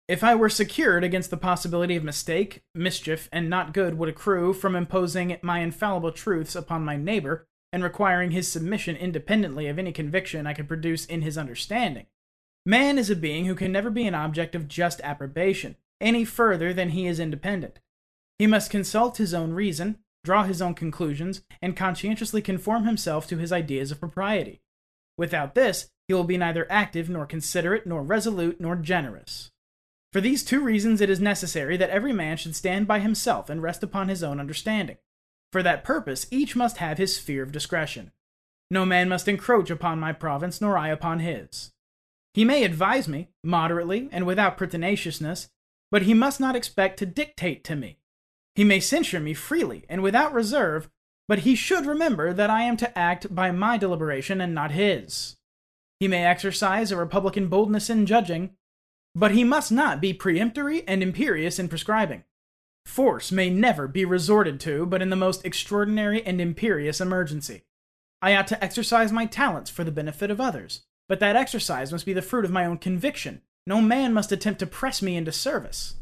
If 0.09 0.23
I 0.23 0.35
were 0.35 0.49
secured 0.49 1.05
against 1.05 1.31
the 1.31 1.37
possibility 1.37 1.97
of 1.97 2.05
mistake, 2.05 2.63
mischief, 2.75 3.29
and 3.33 3.49
not 3.49 3.73
good 3.73 3.99
would 3.99 4.09
accrue 4.09 4.53
from 4.53 4.77
imposing 4.77 5.39
my 5.43 5.61
infallible 5.61 6.13
truths 6.13 6.55
upon 6.55 6.85
my 6.85 6.97
neighbor, 6.97 7.47
and 7.73 7.83
requiring 7.83 8.31
his 8.31 8.51
submission 8.51 8.97
independently 8.97 9.67
of 9.67 9.79
any 9.79 9.93
conviction 9.93 10.47
I 10.47 10.55
could 10.55 10.69
produce 10.69 11.05
in 11.05 11.23
his 11.23 11.39
understanding. 11.39 12.07
Man 12.67 12.99
is 12.99 13.11
a 13.11 13.17
being 13.17 13.47
who 13.47 13.55
can 13.55 13.73
never 13.73 13.91
be 13.91 14.07
an 14.07 14.15
object 14.15 14.55
of 14.55 14.69
just 14.69 15.01
approbation, 15.03 15.77
any 16.01 16.25
further 16.25 16.73
than 16.73 16.91
he 16.91 17.07
is 17.07 17.21
independent. 17.21 17.79
He 18.39 18.47
must 18.47 18.71
consult 18.71 19.19
his 19.19 19.35
own 19.35 19.53
reason, 19.53 19.99
draw 20.25 20.45
his 20.45 20.61
own 20.61 20.75
conclusions, 20.75 21.43
and 21.63 21.77
conscientiously 21.77 22.43
conform 22.43 22.85
himself 22.85 23.27
to 23.29 23.39
his 23.39 23.53
ideas 23.53 23.91
of 23.91 24.01
propriety. 24.01 24.61
Without 25.17 25.55
this, 25.55 25.91
he 26.09 26.15
will 26.15 26.25
be 26.25 26.39
neither 26.39 26.67
active, 26.71 27.09
nor 27.09 27.27
considerate, 27.27 27.87
nor 27.87 28.03
resolute, 28.03 28.61
nor 28.61 28.77
generous. 28.77 29.53
For 30.13 30.21
these 30.21 30.43
two 30.43 30.61
reasons, 30.61 31.01
it 31.01 31.09
is 31.09 31.21
necessary 31.21 31.77
that 31.77 31.91
every 31.91 32.13
man 32.13 32.37
should 32.37 32.57
stand 32.57 32.89
by 32.89 32.99
himself 32.99 33.49
and 33.49 33.63
rest 33.63 33.83
upon 33.83 34.09
his 34.09 34.23
own 34.23 34.41
understanding. 34.41 34.97
For 35.53 35.63
that 35.63 35.85
purpose, 35.85 36.27
each 36.31 36.55
must 36.55 36.77
have 36.79 36.99
his 36.99 37.17
sphere 37.17 37.43
of 37.43 37.53
discretion. 37.53 38.13
No 38.71 38.87
man 38.87 39.09
must 39.09 39.27
encroach 39.27 39.71
upon 39.71 39.99
my 39.99 40.13
province, 40.13 40.61
nor 40.61 40.79
I 40.79 40.89
upon 40.89 41.19
his. 41.19 41.73
He 42.35 42.45
may 42.45 42.63
advise 42.63 43.09
me, 43.09 43.29
moderately 43.43 44.09
and 44.13 44.27
without 44.27 44.57
pertinaciousness, 44.57 45.49
but 45.91 46.03
he 46.03 46.15
must 46.15 46.39
not 46.39 46.55
expect 46.55 46.99
to 46.99 47.07
dictate 47.07 47.65
to 47.65 47.75
me. 47.75 47.99
He 48.55 48.63
may 48.63 48.79
censure 48.79 49.19
me 49.19 49.35
freely 49.35 49.85
and 49.89 50.03
without 50.03 50.33
reserve, 50.33 50.89
but 51.27 51.41
he 51.41 51.55
should 51.55 51.87
remember 51.87 52.33
that 52.33 52.51
I 52.51 52.63
am 52.63 52.77
to 52.79 52.99
act 52.99 53.35
by 53.35 53.51
my 53.51 53.77
deliberation 53.77 54.41
and 54.41 54.55
not 54.55 54.71
his. 54.71 55.37
He 55.99 56.09
may 56.09 56.25
exercise 56.25 56.93
a 56.93 56.97
republican 56.97 57.49
boldness 57.49 57.91
in 57.91 58.07
judging, 58.07 58.51
but 59.15 59.33
he 59.33 59.45
must 59.45 59.73
not 59.73 60.01
be 60.01 60.13
peremptory 60.13 60.87
and 60.87 61.03
imperious 61.03 61.59
in 61.59 61.69
prescribing. 61.69 62.25
Force 62.91 63.31
may 63.31 63.51
never 63.51 63.87
be 63.87 64.05
resorted 64.05 64.59
to 64.61 64.85
but 64.85 65.01
in 65.01 65.11
the 65.11 65.17
most 65.17 65.47
extraordinary 65.47 66.27
and 66.27 66.41
imperious 66.41 67.01
emergency. 67.01 67.63
I 68.21 68.35
ought 68.35 68.49
to 68.49 68.63
exercise 68.63 69.13
my 69.13 69.27
talents 69.27 69.71
for 69.71 69.85
the 69.85 69.93
benefit 69.93 70.29
of 70.29 70.41
others, 70.41 70.83
but 71.09 71.21
that 71.21 71.37
exercise 71.37 71.93
must 71.93 72.05
be 72.05 72.13
the 72.13 72.21
fruit 72.21 72.45
of 72.45 72.51
my 72.51 72.67
own 72.67 72.79
conviction. 72.79 73.43
No 73.65 73.81
man 73.81 74.13
must 74.13 74.33
attempt 74.33 74.59
to 74.59 74.67
press 74.67 75.03
me 75.03 75.17
into 75.17 75.31
service. 75.31 75.95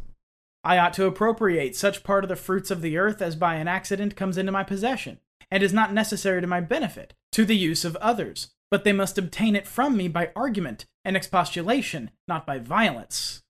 I 0.65 0.79
ought 0.79 0.95
to 0.95 1.05
appropriate 1.05 1.77
such 1.77 2.03
part 2.03 2.25
of 2.25 2.29
the 2.29 2.37
fruits 2.37 2.71
of 2.71 2.81
the 2.81 2.97
earth 2.97 3.21
as 3.21 3.37
by 3.37 3.57
an 3.57 3.69
accident 3.69 4.17
comes 4.17 4.39
into 4.39 4.51
my 4.51 4.65
possession, 4.65 5.21
and 5.51 5.63
is 5.63 5.75
not 5.75 5.93
necessary 5.93 6.41
to 6.41 6.47
my 6.47 6.61
benefit, 6.63 7.13
to 7.33 7.45
the 7.45 7.57
use 7.57 7.85
of 7.85 7.97
others, 7.97 8.49
but 8.71 8.85
they 8.85 8.95
must 8.95 9.19
obtain 9.19 9.55
it 9.55 9.69
from 9.69 9.95
me 9.95 10.09
by 10.09 10.33
argument 10.35 10.87
and 11.05 11.19
expostulation, 11.19 12.11
not 12.27 12.47
by 12.47 12.59
violence. 12.59 13.43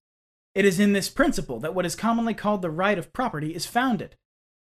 It 0.58 0.64
is 0.64 0.80
in 0.80 0.92
this 0.92 1.08
principle 1.08 1.60
that 1.60 1.72
what 1.72 1.86
is 1.86 1.94
commonly 1.94 2.34
called 2.34 2.62
the 2.62 2.70
right 2.70 2.98
of 2.98 3.12
property 3.12 3.54
is 3.54 3.64
founded. 3.64 4.16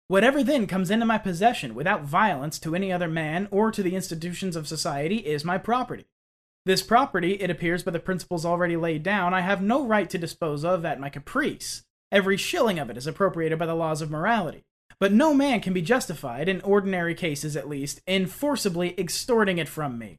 Whatever 0.09 0.43
then 0.43 0.67
comes 0.67 0.91
into 0.91 1.05
my 1.05 1.19
possession 1.19 1.75
without 1.75 2.03
violence 2.03 2.59
to 2.61 2.75
any 2.75 2.91
other 2.91 3.09
man 3.09 3.47
or 3.51 3.71
to 3.71 3.83
the 3.83 3.95
institutions 3.95 4.57
of 4.57 4.67
society 4.67 5.17
is 5.17 5.45
my 5.45 5.59
property. 5.59 6.07
This 6.65 6.81
property, 6.81 7.35
it 7.35 7.51
appears 7.51 7.83
by 7.83 7.91
the 7.91 8.01
principles 8.01 8.47
already 8.47 8.75
laid 8.75 9.03
down, 9.03 9.35
I 9.35 9.43
have 9.43 9.61
no 9.61 9.85
right 9.85 10.09
to 10.09 10.17
dispose 10.17 10.65
of 10.65 10.87
at 10.87 10.99
my 10.99 11.11
caprice. 11.11 11.83
Every 12.11 12.39
shilling 12.39 12.79
of 12.79 12.89
it 12.89 12.97
is 12.97 13.07
appropriated 13.07 13.59
by 13.59 13.67
the 13.67 13.75
laws 13.75 14.01
of 14.01 14.11
morality. 14.11 14.63
But 14.99 15.13
no 15.13 15.35
man 15.35 15.61
can 15.61 15.75
be 15.75 15.83
justified, 15.83 16.49
in 16.49 16.63
ordinary 16.63 17.15
cases 17.15 17.55
at 17.55 17.69
least, 17.69 18.01
in 18.07 18.29
forcibly 18.29 18.99
extorting 18.99 19.59
it 19.59 19.69
from 19.69 19.99
me. 19.99 20.17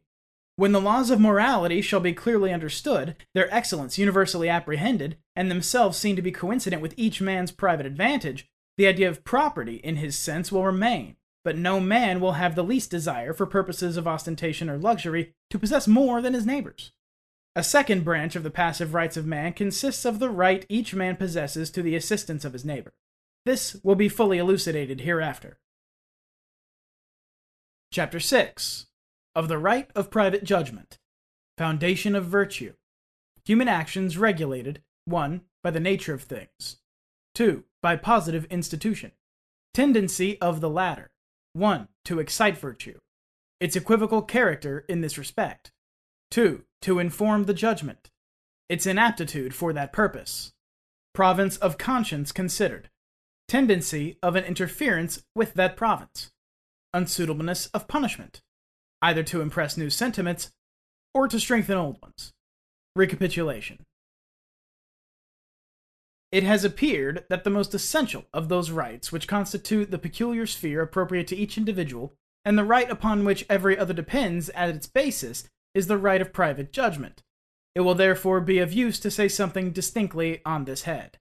When 0.56 0.72
the 0.72 0.82
laws 0.82 1.10
of 1.10 1.20
morality 1.20 1.82
shall 1.82 2.00
be 2.00 2.14
clearly 2.14 2.54
understood, 2.54 3.16
their 3.34 3.52
excellence 3.54 3.98
universally 3.98 4.50
apprehended, 4.50 5.18
and 5.36 5.50
themselves 5.50 5.98
seen 5.98 6.16
to 6.16 6.22
be 6.22 6.32
coincident 6.32 6.82
with 6.82 6.94
each 6.96 7.20
man's 7.22 7.52
private 7.52 7.88
advantage, 7.88 8.48
the 8.78 8.86
idea 8.86 9.10
of 9.10 9.24
property, 9.24 9.76
in 9.78 9.96
his 9.96 10.18
sense, 10.18 10.52
will 10.52 10.64
remain, 10.64 11.16
but 11.44 11.58
no 11.58 11.80
man 11.80 12.20
will 12.20 12.34
have 12.34 12.54
the 12.54 12.64
least 12.64 12.92
desire, 12.92 13.34
for 13.34 13.48
purposes 13.48 13.98
of 13.98 14.08
ostentation 14.08 14.70
or 14.70 14.78
luxury, 14.78 15.34
to 15.50 15.58
possess 15.58 15.88
more 15.88 16.22
than 16.22 16.36
his 16.36 16.46
neighbors. 16.46 16.92
A 17.56 17.64
second 17.64 18.04
branch 18.04 18.36
of 18.36 18.44
the 18.44 18.52
passive 18.52 18.94
rights 18.94 19.18
of 19.18 19.26
man 19.26 19.54
consists 19.54 20.06
of 20.06 20.20
the 20.20 20.30
right 20.30 20.66
each 20.70 20.94
man 20.94 21.16
possesses 21.16 21.72
to 21.72 21.82
the 21.82 21.96
assistance 21.96 22.46
of 22.46 22.54
his 22.54 22.66
neighbor. 22.66 22.94
This 23.46 23.78
will 23.84 23.96
be 23.96 24.10
fully 24.10 24.38
elucidated 24.38 25.02
hereafter. 25.02 25.58
Chapter 27.92 28.20
6 28.20 28.88
of 29.36 29.48
the 29.48 29.58
right 29.58 29.90
of 29.96 30.12
private 30.12 30.44
judgment, 30.44 31.00
foundation 31.58 32.16
of 32.16 32.26
virtue, 32.26 32.74
human 33.46 33.68
actions 33.68 34.18
regulated, 34.18 34.82
1. 35.06 35.42
by 35.64 35.72
the 35.72 35.80
nature 35.80 36.14
of 36.14 36.24
things, 36.24 36.78
2. 37.36 37.64
by 37.82 37.96
positive 37.96 38.46
institution, 38.46 39.12
tendency 39.74 40.40
of 40.40 40.62
the 40.62 40.70
latter, 40.70 41.12
1. 41.54 41.88
to 42.06 42.20
excite 42.20 42.58
virtue, 42.58 43.00
its 43.60 43.76
equivocal 43.76 44.22
character 44.22 44.86
in 44.88 45.02
this 45.02 45.18
respect, 45.18 45.72
2. 46.32 46.64
to 46.82 47.00
inform 47.00 47.46
the 47.46 47.54
judgment, 47.54 48.12
its 48.70 48.86
inaptitude 48.86 49.54
for 49.54 49.74
that 49.74 49.92
purpose, 49.92 50.54
province 51.14 51.58
of 51.58 51.78
conscience 51.78 52.32
considered, 52.32 52.90
tendency 53.48 54.18
of 54.24 54.36
an 54.36 54.44
interference 54.44 55.24
with 55.36 55.54
that 55.56 55.76
province, 55.76 56.32
unsuitableness 56.94 57.70
of 57.74 57.88
punishment, 57.88 58.42
either 59.04 59.22
to 59.22 59.42
impress 59.42 59.78
new 59.78 59.90
sentiments 59.90 60.50
or 61.14 61.28
to 61.28 61.40
strengthen 61.40 61.78
old 61.78 62.02
ones. 62.02 62.32
Recapitulation 62.96 63.84
It 66.32 66.44
has 66.44 66.64
appeared 66.64 67.26
that 67.30 67.44
the 67.44 67.50
most 67.50 67.74
essential 67.76 68.26
of 68.34 68.48
those 68.48 68.72
rights 68.72 69.12
which 69.12 69.28
constitute 69.28 69.92
the 69.92 70.00
peculiar 70.00 70.48
sphere 70.48 70.82
appropriate 70.82 71.28
to 71.28 71.36
each 71.36 71.58
individual, 71.58 72.14
and 72.46 72.58
the 72.58 72.64
right 72.64 72.90
upon 72.90 73.26
which 73.26 73.46
every 73.50 73.78
other 73.78 73.94
depends 73.94 74.50
at 74.52 74.70
its 74.70 74.88
basis, 74.88 75.50
is 75.76 75.88
the 75.88 75.98
right 75.98 76.22
of 76.22 76.32
private 76.32 76.72
judgment. 76.72 77.22
It 77.76 77.82
will 77.82 77.96
therefore 77.96 78.40
be 78.40 78.60
of 78.60 78.72
use 78.72 79.00
to 79.00 79.12
say 79.12 79.28
something 79.28 79.72
distinctly 79.72 80.42
on 80.46 80.66
this 80.66 80.84
head. 80.84 81.18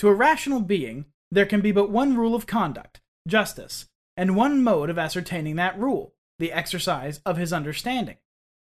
To 0.00 0.08
a 0.08 0.14
rational 0.14 0.60
being, 0.60 1.06
there 1.30 1.46
can 1.46 1.60
be 1.60 1.72
but 1.72 1.90
one 1.90 2.16
rule 2.16 2.34
of 2.34 2.46
conduct, 2.46 3.00
justice, 3.26 3.86
and 4.16 4.36
one 4.36 4.62
mode 4.62 4.90
of 4.90 4.98
ascertaining 4.98 5.56
that 5.56 5.78
rule, 5.78 6.13
the 6.38 6.52
exercise 6.52 7.20
of 7.24 7.36
his 7.36 7.52
understanding. 7.52 8.16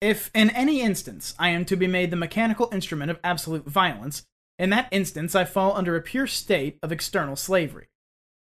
If 0.00 0.30
in 0.34 0.50
any 0.50 0.80
instance 0.80 1.34
I 1.38 1.50
am 1.50 1.64
to 1.66 1.76
be 1.76 1.86
made 1.86 2.10
the 2.10 2.16
mechanical 2.16 2.68
instrument 2.72 3.10
of 3.10 3.20
absolute 3.24 3.66
violence, 3.66 4.26
in 4.58 4.70
that 4.70 4.88
instance 4.90 5.34
I 5.34 5.44
fall 5.44 5.76
under 5.76 5.96
a 5.96 6.02
pure 6.02 6.26
state 6.26 6.78
of 6.82 6.92
external 6.92 7.36
slavery. 7.36 7.88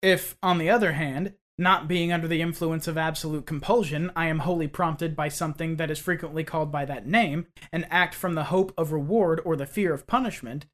If, 0.02 0.38
on 0.42 0.58
the 0.58 0.70
other 0.70 0.94
hand, 0.94 1.34
not 1.58 1.90
being 1.90 2.14
under 2.14 2.28
the 2.28 2.42
influence 2.42 2.88
of 2.88 2.98
absolute 2.98 3.46
compulsion, 3.46 4.12
I 4.16 4.28
am 4.28 4.40
wholly 4.40 4.68
prompted 4.68 5.16
by 5.16 5.28
something 5.28 5.76
that 5.76 5.92
is 5.92 6.00
frequently 6.00 6.46
called 6.46 6.72
by 6.72 6.86
that 6.86 7.06
name, 7.06 7.48
and 7.74 7.86
act 7.90 8.16
from 8.16 8.34
the 8.34 8.46
hope 8.46 8.74
of 8.78 8.94
reward 8.94 9.42
or 9.44 9.58
the 9.58 9.66
fear 9.66 9.94
of 9.94 10.08
punishment, 10.08 10.66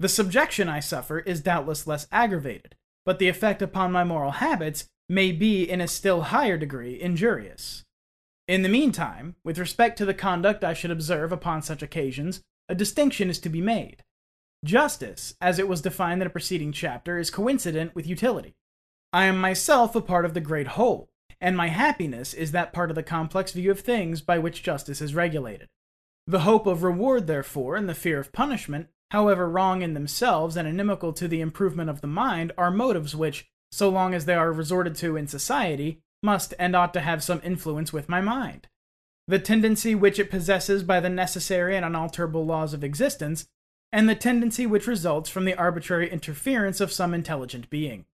the 0.00 0.08
subjection 0.08 0.68
I 0.68 0.80
suffer 0.80 1.20
is 1.20 1.40
doubtless 1.40 1.86
less 1.86 2.08
aggravated, 2.10 2.74
but 3.04 3.18
the 3.18 3.28
effect 3.28 3.62
upon 3.62 3.92
my 3.92 4.02
moral 4.02 4.32
habits 4.32 4.88
may 5.08 5.32
be 5.32 5.68
in 5.68 5.80
a 5.80 5.88
still 5.88 6.22
higher 6.22 6.56
degree 6.56 7.00
injurious. 7.00 7.84
In 8.48 8.62
the 8.62 8.68
meantime, 8.68 9.36
with 9.44 9.58
respect 9.58 9.98
to 9.98 10.04
the 10.04 10.14
conduct 10.14 10.64
I 10.64 10.74
should 10.74 10.90
observe 10.90 11.32
upon 11.32 11.62
such 11.62 11.82
occasions, 11.82 12.40
a 12.68 12.74
distinction 12.74 13.30
is 13.30 13.38
to 13.40 13.48
be 13.48 13.60
made. 13.60 14.04
Justice, 14.64 15.34
as 15.40 15.58
it 15.58 15.68
was 15.68 15.80
defined 15.80 16.22
in 16.22 16.26
a 16.26 16.30
preceding 16.30 16.72
chapter, 16.72 17.18
is 17.18 17.30
coincident 17.30 17.94
with 17.94 18.06
utility. 18.06 18.54
I 19.12 19.24
am 19.24 19.40
myself 19.40 19.94
a 19.94 20.00
part 20.00 20.24
of 20.24 20.34
the 20.34 20.40
great 20.40 20.68
whole, 20.68 21.10
and 21.40 21.56
my 21.56 21.68
happiness 21.68 22.34
is 22.34 22.52
that 22.52 22.72
part 22.72 22.90
of 22.90 22.94
the 22.94 23.02
complex 23.02 23.52
view 23.52 23.70
of 23.70 23.80
things 23.80 24.20
by 24.20 24.38
which 24.38 24.62
justice 24.62 25.00
is 25.00 25.14
regulated. 25.14 25.68
The 26.26 26.40
hope 26.40 26.66
of 26.66 26.82
reward, 26.82 27.26
therefore, 27.26 27.76
and 27.76 27.88
the 27.88 27.94
fear 27.94 28.18
of 28.18 28.32
punishment 28.32 28.88
however 29.12 29.46
wrong 29.46 29.82
in 29.82 29.92
themselves 29.92 30.56
and 30.56 30.66
inimical 30.66 31.12
to 31.12 31.28
the 31.28 31.42
improvement 31.42 31.90
of 31.90 32.00
the 32.00 32.06
mind, 32.06 32.50
are 32.56 32.70
motives 32.70 33.14
which, 33.14 33.46
so 33.72 33.88
long 33.88 34.14
as 34.14 34.26
they 34.26 34.34
are 34.34 34.52
resorted 34.52 34.94
to 34.94 35.16
in 35.16 35.26
society, 35.26 36.00
must 36.22 36.54
and 36.58 36.76
ought 36.76 36.92
to 36.92 37.00
have 37.00 37.24
some 37.24 37.40
influence 37.42 37.92
with 37.92 38.08
my 38.08 38.20
mind. 38.20 38.68
The 39.26 39.38
tendency 39.38 39.94
which 39.94 40.18
it 40.18 40.30
possesses 40.30 40.82
by 40.82 41.00
the 41.00 41.08
necessary 41.08 41.76
and 41.76 41.84
unalterable 41.84 42.44
laws 42.44 42.74
of 42.74 42.84
existence, 42.84 43.46
and 43.90 44.08
the 44.08 44.14
tendency 44.14 44.66
which 44.66 44.86
results 44.86 45.30
from 45.30 45.44
the 45.44 45.54
arbitrary 45.54 46.10
interference 46.10 46.80
of 46.80 46.92
some 46.92 47.14
intelligent 47.14 47.70
being. 47.70 48.04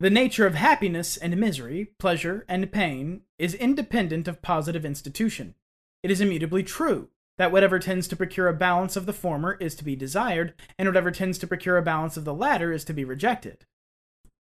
The 0.00 0.10
nature 0.10 0.46
of 0.46 0.54
happiness 0.54 1.16
and 1.16 1.36
misery, 1.36 1.86
pleasure 1.98 2.44
and 2.48 2.70
pain, 2.70 3.22
is 3.38 3.54
independent 3.54 4.28
of 4.28 4.42
positive 4.42 4.84
institution. 4.84 5.54
It 6.02 6.10
is 6.10 6.20
immutably 6.20 6.62
true 6.62 7.08
that 7.36 7.50
whatever 7.50 7.78
tends 7.78 8.06
to 8.08 8.16
procure 8.16 8.48
a 8.48 8.54
balance 8.54 8.96
of 8.96 9.06
the 9.06 9.12
former 9.12 9.54
is 9.54 9.74
to 9.76 9.84
be 9.84 9.96
desired, 9.96 10.54
and 10.78 10.88
whatever 10.88 11.10
tends 11.10 11.38
to 11.38 11.46
procure 11.46 11.76
a 11.76 11.82
balance 11.82 12.16
of 12.16 12.24
the 12.24 12.34
latter 12.34 12.72
is 12.72 12.84
to 12.84 12.92
be 12.92 13.04
rejected. 13.04 13.64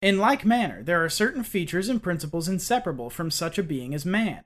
In 0.02 0.18
like 0.18 0.44
manner, 0.44 0.82
there 0.82 1.04
are 1.04 1.10
certain 1.10 1.44
features 1.44 1.88
and 1.88 2.02
principles 2.02 2.48
inseparable 2.48 3.12
from 3.12 3.30
such 3.30 3.60
a 3.60 3.64
being 3.64 3.94
as 3.94 4.06
man. 4.06 4.44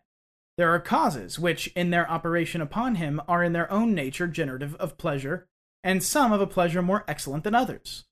There 0.58 0.70
are 0.70 0.80
causes 0.80 1.40
which, 1.40 1.68
in 1.68 1.92
their 1.92 2.10
operation 2.10 2.62
upon 2.62 2.96
him, 2.96 3.22
are 3.28 3.44
in 3.44 3.54
their 3.54 3.72
own 3.72 3.94
nature 3.94 4.28
generative 4.28 4.76
of 4.76 4.98
pleasure, 4.98 5.48
and 5.82 6.04
some 6.04 6.34
of 6.34 6.42
a 6.42 6.48
pleasure 6.48 6.82
more 6.82 7.06
excellent 7.08 7.46
than 7.46 7.56
others. 7.56 8.04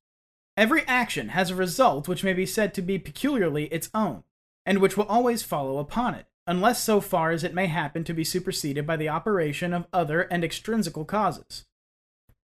Every 0.56 0.84
action 0.88 1.30
has 1.30 1.50
a 1.50 1.56
result 1.56 2.08
which 2.08 2.24
may 2.24 2.34
be 2.34 2.46
said 2.46 2.74
to 2.76 2.82
be 2.82 2.98
peculiarly 2.98 3.66
its 3.66 3.90
own, 3.94 4.24
and 4.66 4.80
which 4.80 4.96
will 4.96 5.06
always 5.06 5.44
follow 5.44 5.80
upon 5.80 6.16
it, 6.16 6.28
unless 6.48 6.82
so 6.82 7.02
far 7.02 7.32
as 7.32 7.44
it 7.44 7.54
may 7.54 7.68
happen 7.68 8.06
to 8.06 8.14
be 8.14 8.24
superseded 8.24 8.88
by 8.88 8.96
the 8.96 9.10
operation 9.10 9.74
of 9.74 9.88
other 9.92 10.22
and 10.24 10.44
extrinsical 10.46 11.04
causes. 11.04 11.66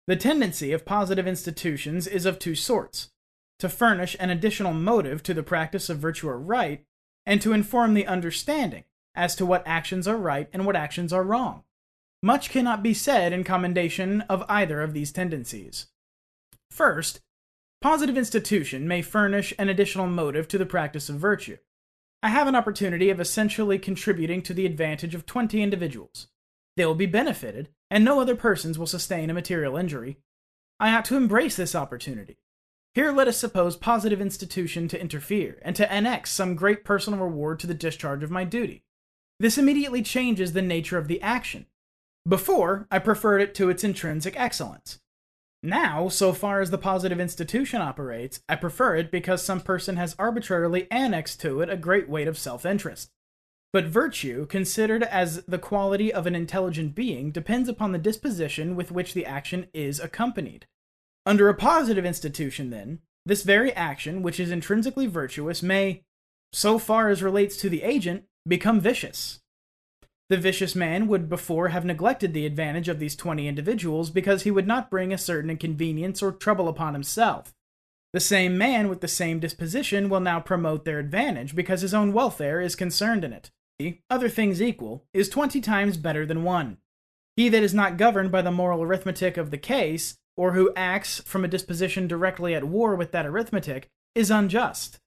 The 0.07 0.17
tendency 0.17 0.73
of 0.73 0.87
positive 0.87 1.27
institutions 1.27 2.07
is 2.07 2.25
of 2.25 2.39
two 2.39 2.55
sorts 2.55 3.11
to 3.59 3.69
furnish 3.69 4.17
an 4.21 4.31
additional 4.31 4.73
motive 4.73 5.23
to 5.25 5.35
the 5.35 5.43
practice 5.43 5.89
of 5.89 5.99
virtue 5.99 6.29
or 6.29 6.39
right, 6.39 6.85
and 7.27 7.43
to 7.43 7.53
inform 7.53 7.95
the 7.95 8.07
understanding 8.07 8.85
as 9.15 9.35
to 9.37 9.47
what 9.47 9.67
actions 9.67 10.07
are 10.07 10.17
right 10.17 10.49
and 10.53 10.65
what 10.65 10.77
actions 10.77 11.13
are 11.13 11.25
wrong. 11.25 11.65
Much 12.23 12.51
cannot 12.51 12.83
be 12.83 12.95
said 12.95 13.33
in 13.33 13.45
commendation 13.45 14.23
of 14.23 14.45
either 14.49 14.83
of 14.83 14.93
these 14.93 15.13
tendencies. 15.13 15.87
First, 16.71 17.21
Positive 17.81 18.19
institution 18.19 18.89
may 18.89 19.03
furnish 19.03 19.55
an 19.57 19.69
additional 19.69 20.09
motive 20.09 20.49
to 20.49 20.59
the 20.59 20.67
practice 20.67 21.09
of 21.09 21.17
virtue. 21.17 21.59
I 22.25 22.31
have 22.31 22.49
an 22.49 22.57
opportunity 22.57 23.09
of 23.11 23.21
essentially 23.21 23.79
contributing 23.79 24.43
to 24.43 24.55
the 24.55 24.67
advantage 24.67 25.15
of 25.15 25.27
20 25.27 25.63
individuals. 25.63 26.27
They 26.77 26.85
will 26.85 26.97
be 26.97 27.07
benefited, 27.07 27.69
and 27.89 28.05
no 28.05 28.21
other 28.21 28.35
persons 28.35 28.79
will 28.79 28.89
sustain 28.89 29.31
a 29.31 29.35
material 29.35 29.77
injury. 29.77 30.19
I 30.81 30.93
ought 30.93 31.05
to 31.07 31.17
embrace 31.17 31.55
this 31.55 31.77
opportunity. 31.77 32.39
Here 32.99 33.13
let 33.13 33.29
us 33.29 33.37
suppose 33.37 33.77
positive 33.77 34.21
institution 34.21 34.89
to 34.89 35.01
interfere, 35.01 35.61
and 35.63 35.77
to 35.77 35.89
annex 35.93 36.33
some 36.33 36.57
great 36.57 36.85
personal 36.85 37.21
reward 37.21 37.61
to 37.61 37.69
the 37.69 37.73
discharge 37.73 38.25
of 38.25 38.31
my 38.33 38.43
duty. 38.43 38.83
This 39.39 39.57
immediately 39.57 40.03
changes 40.03 40.53
the 40.53 40.63
nature 40.63 40.99
of 40.99 41.07
the 41.07 41.23
action. 41.23 41.67
Before, 42.27 42.89
I 42.91 42.99
preferred 42.99 43.41
it 43.41 43.55
to 43.55 43.71
its 43.71 43.85
intrinsic 43.85 44.35
excellence. 44.37 44.99
Now, 45.63 46.09
so 46.09 46.33
far 46.33 46.61
as 46.61 46.73
the 46.73 46.77
positive 46.77 47.21
institution 47.21 47.81
operates, 47.81 48.41
I 48.49 48.57
prefer 48.57 48.97
it 48.97 49.13
because 49.13 49.45
some 49.45 49.61
person 49.61 49.97
has 49.97 50.17
arbitrarily 50.19 50.89
annexed 50.91 51.41
to 51.43 51.61
it 51.61 51.71
a 51.71 51.77
great 51.77 52.09
weight 52.09 52.27
of 52.27 52.37
self 52.37 52.67
interest. 52.67 53.13
But 53.73 53.85
virtue, 53.85 54.45
considered 54.47 55.05
as 55.05 55.45
the 55.45 55.59
quality 55.59 56.13
of 56.13 56.27
an 56.27 56.35
intelligent 56.35 56.97
being, 56.97 57.31
depends 57.31 57.69
upon 57.69 57.93
the 57.93 57.99
disposition 57.99 58.75
with 58.75 58.91
which 58.91 59.15
the 59.15 59.25
action 59.25 59.69
is 59.73 60.01
accompanied. 60.01 60.67
Under 61.29 61.51
a 61.51 61.55
positive 61.55 62.07
institution, 62.07 62.71
then, 62.71 63.01
this 63.27 63.43
very 63.43 63.71
action, 63.75 64.23
which 64.23 64.41
is 64.41 64.51
intrinsically 64.51 65.07
virtuous, 65.07 65.63
may, 65.63 66.05
so 66.55 66.79
far 66.79 67.11
as 67.11 67.23
relates 67.23 67.59
to 67.59 67.69
the 67.69 67.83
agent, 67.83 68.25
become 68.47 68.81
vicious. 68.81 69.41
The 70.31 70.39
vicious 70.39 70.75
man 70.75 71.07
would 71.07 71.29
before 71.29 71.69
have 71.69 71.85
neglected 71.85 72.33
the 72.33 72.47
advantage 72.47 72.89
of 72.89 72.99
these 72.99 73.15
twenty 73.15 73.47
individuals 73.47 74.09
because 74.09 74.45
he 74.45 74.51
would 74.51 74.67
not 74.67 74.91
bring 74.91 75.13
a 75.13 75.19
certain 75.19 75.51
inconvenience 75.51 76.23
or 76.23 76.33
trouble 76.33 76.67
upon 76.67 76.95
himself. 76.95 77.53
The 78.15 78.21
same 78.21 78.57
man 78.57 78.89
with 78.89 79.03
the 79.03 79.07
same 79.07 79.39
disposition 79.39 80.09
will 80.09 80.21
now 80.21 80.41
promote 80.41 80.87
their 80.87 80.99
advantage 80.99 81.55
because 81.55 81.83
his 81.83 81.93
own 81.93 82.15
welfare 82.15 82.63
is 82.63 82.75
concerned 82.75 83.23
in 83.23 83.35
it. 83.35 83.51
Other 84.09 84.31
things 84.31 84.63
equal, 84.63 85.05
is 85.13 85.29
twenty 85.29 85.61
times 85.61 85.99
better 85.99 86.25
than 86.25 86.43
one. 86.43 86.79
He 87.37 87.51
that 87.51 87.63
is 87.63 87.75
not 87.75 87.99
governed 87.99 88.33
by 88.33 88.41
the 88.41 88.51
moral 88.51 88.83
arithmetic 88.83 89.37
of 89.37 89.51
the 89.51 89.59
case, 89.59 90.17
or 90.39 90.53
who 90.53 90.73
acts 90.77 91.21
from 91.23 91.45
a 91.45 91.49
disposition 91.49 92.07
directly 92.07 92.55
at 92.55 92.63
war 92.63 92.95
with 92.95 93.11
that 93.11 93.27
arithmetic, 93.27 93.91
is 94.15 94.31
unjust. 94.31 95.01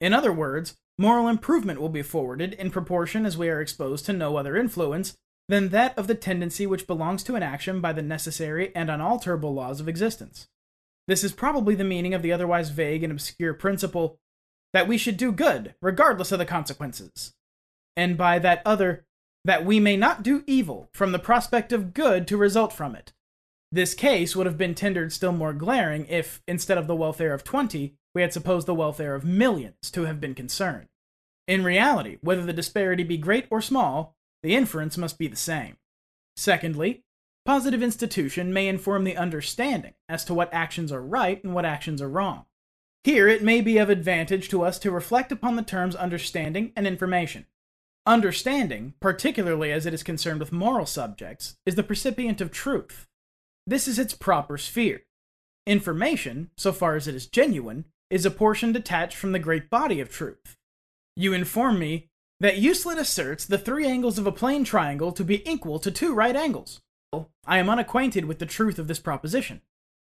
In 0.00 0.14
other 0.14 0.32
words, 0.32 0.78
moral 0.98 1.28
improvement 1.28 1.80
will 1.80 1.90
be 1.90 2.00
forwarded 2.00 2.54
in 2.54 2.70
proportion 2.70 3.26
as 3.26 3.36
we 3.36 3.50
are 3.50 3.60
exposed 3.60 4.06
to 4.06 4.14
no 4.14 4.38
other 4.38 4.56
influence 4.56 5.18
than 5.50 5.68
that 5.68 5.96
of 5.98 6.06
the 6.06 6.14
tendency 6.14 6.66
which 6.66 6.86
belongs 6.86 7.22
to 7.22 7.36
an 7.36 7.42
action 7.42 7.82
by 7.82 7.92
the 7.92 8.00
necessary 8.00 8.74
and 8.74 8.90
unalterable 8.90 9.52
laws 9.52 9.80
of 9.80 9.88
existence. 9.88 10.48
This 11.06 11.22
is 11.22 11.32
probably 11.32 11.74
the 11.74 11.84
meaning 11.84 12.14
of 12.14 12.22
the 12.22 12.32
otherwise 12.32 12.70
vague 12.70 13.02
and 13.04 13.12
obscure 13.12 13.52
principle 13.52 14.18
that 14.72 14.88
we 14.88 14.96
should 14.96 15.18
do 15.18 15.30
good, 15.30 15.74
regardless 15.82 16.32
of 16.32 16.38
the 16.38 16.46
consequences, 16.46 17.34
and 17.96 18.16
by 18.16 18.38
that 18.38 18.62
other, 18.64 19.04
that 19.44 19.66
we 19.66 19.78
may 19.78 19.96
not 19.96 20.22
do 20.22 20.42
evil 20.46 20.88
from 20.94 21.12
the 21.12 21.18
prospect 21.18 21.70
of 21.70 21.92
good 21.92 22.26
to 22.28 22.38
result 22.38 22.72
from 22.72 22.94
it. 22.94 23.12
This 23.72 23.94
case 23.94 24.34
would 24.34 24.46
have 24.46 24.58
been 24.58 24.74
tendered 24.74 25.12
still 25.12 25.32
more 25.32 25.52
glaring 25.52 26.06
if, 26.06 26.42
instead 26.48 26.76
of 26.76 26.86
the 26.88 26.96
welfare 26.96 27.32
of 27.32 27.44
twenty, 27.44 27.94
we 28.14 28.22
had 28.22 28.32
supposed 28.32 28.66
the 28.66 28.74
welfare 28.74 29.14
of 29.14 29.24
millions 29.24 29.90
to 29.92 30.06
have 30.06 30.20
been 30.20 30.34
concerned. 30.34 30.88
In 31.46 31.62
reality, 31.62 32.18
whether 32.20 32.44
the 32.44 32.52
disparity 32.52 33.04
be 33.04 33.16
great 33.16 33.46
or 33.50 33.60
small, 33.60 34.16
the 34.42 34.56
inference 34.56 34.98
must 34.98 35.18
be 35.18 35.28
the 35.28 35.36
same. 35.36 35.76
Secondly, 36.36 37.04
positive 37.44 37.82
institution 37.82 38.52
may 38.52 38.66
inform 38.66 39.04
the 39.04 39.16
understanding 39.16 39.94
as 40.08 40.24
to 40.24 40.34
what 40.34 40.52
actions 40.52 40.90
are 40.90 41.02
right 41.02 41.42
and 41.44 41.54
what 41.54 41.64
actions 41.64 42.02
are 42.02 42.08
wrong. 42.08 42.46
Here 43.04 43.28
it 43.28 43.42
may 43.42 43.60
be 43.60 43.78
of 43.78 43.88
advantage 43.88 44.48
to 44.48 44.62
us 44.62 44.78
to 44.80 44.90
reflect 44.90 45.30
upon 45.30 45.56
the 45.56 45.62
terms 45.62 45.94
understanding 45.94 46.72
and 46.74 46.86
information. 46.86 47.46
Understanding, 48.06 48.94
particularly 49.00 49.70
as 49.70 49.86
it 49.86 49.94
is 49.94 50.02
concerned 50.02 50.40
with 50.40 50.52
moral 50.52 50.86
subjects, 50.86 51.56
is 51.64 51.76
the 51.76 51.82
percipient 51.82 52.40
of 52.40 52.50
truth. 52.50 53.06
This 53.70 53.88
is 53.88 53.98
its 53.98 54.14
proper 54.14 54.58
sphere. 54.58 55.02
Information, 55.66 56.50
so 56.58 56.72
far 56.72 56.96
as 56.96 57.08
it 57.08 57.14
is 57.14 57.26
genuine, 57.26 57.86
is 58.10 58.26
a 58.26 58.30
portion 58.30 58.72
detached 58.72 59.16
from 59.16 59.32
the 59.32 59.38
great 59.38 59.70
body 59.70 60.00
of 60.00 60.10
truth 60.10 60.58
you 61.20 61.32
inform 61.32 61.78
me 61.78 62.08
that 62.40 62.58
Euclid 62.58 62.98
asserts 62.98 63.44
the 63.44 63.58
three 63.58 63.86
angles 63.86 64.18
of 64.18 64.26
a 64.26 64.32
plane 64.32 64.64
triangle 64.64 65.12
to 65.12 65.22
be 65.22 65.48
equal 65.48 65.78
to 65.78 65.90
two 65.90 66.14
right 66.14 66.34
angles. 66.34 66.80
I 67.46 67.58
am 67.58 67.68
unacquainted 67.68 68.24
with 68.24 68.38
the 68.38 68.46
truth 68.46 68.78
of 68.78 68.88
this 68.88 68.98
proposition. 68.98 69.60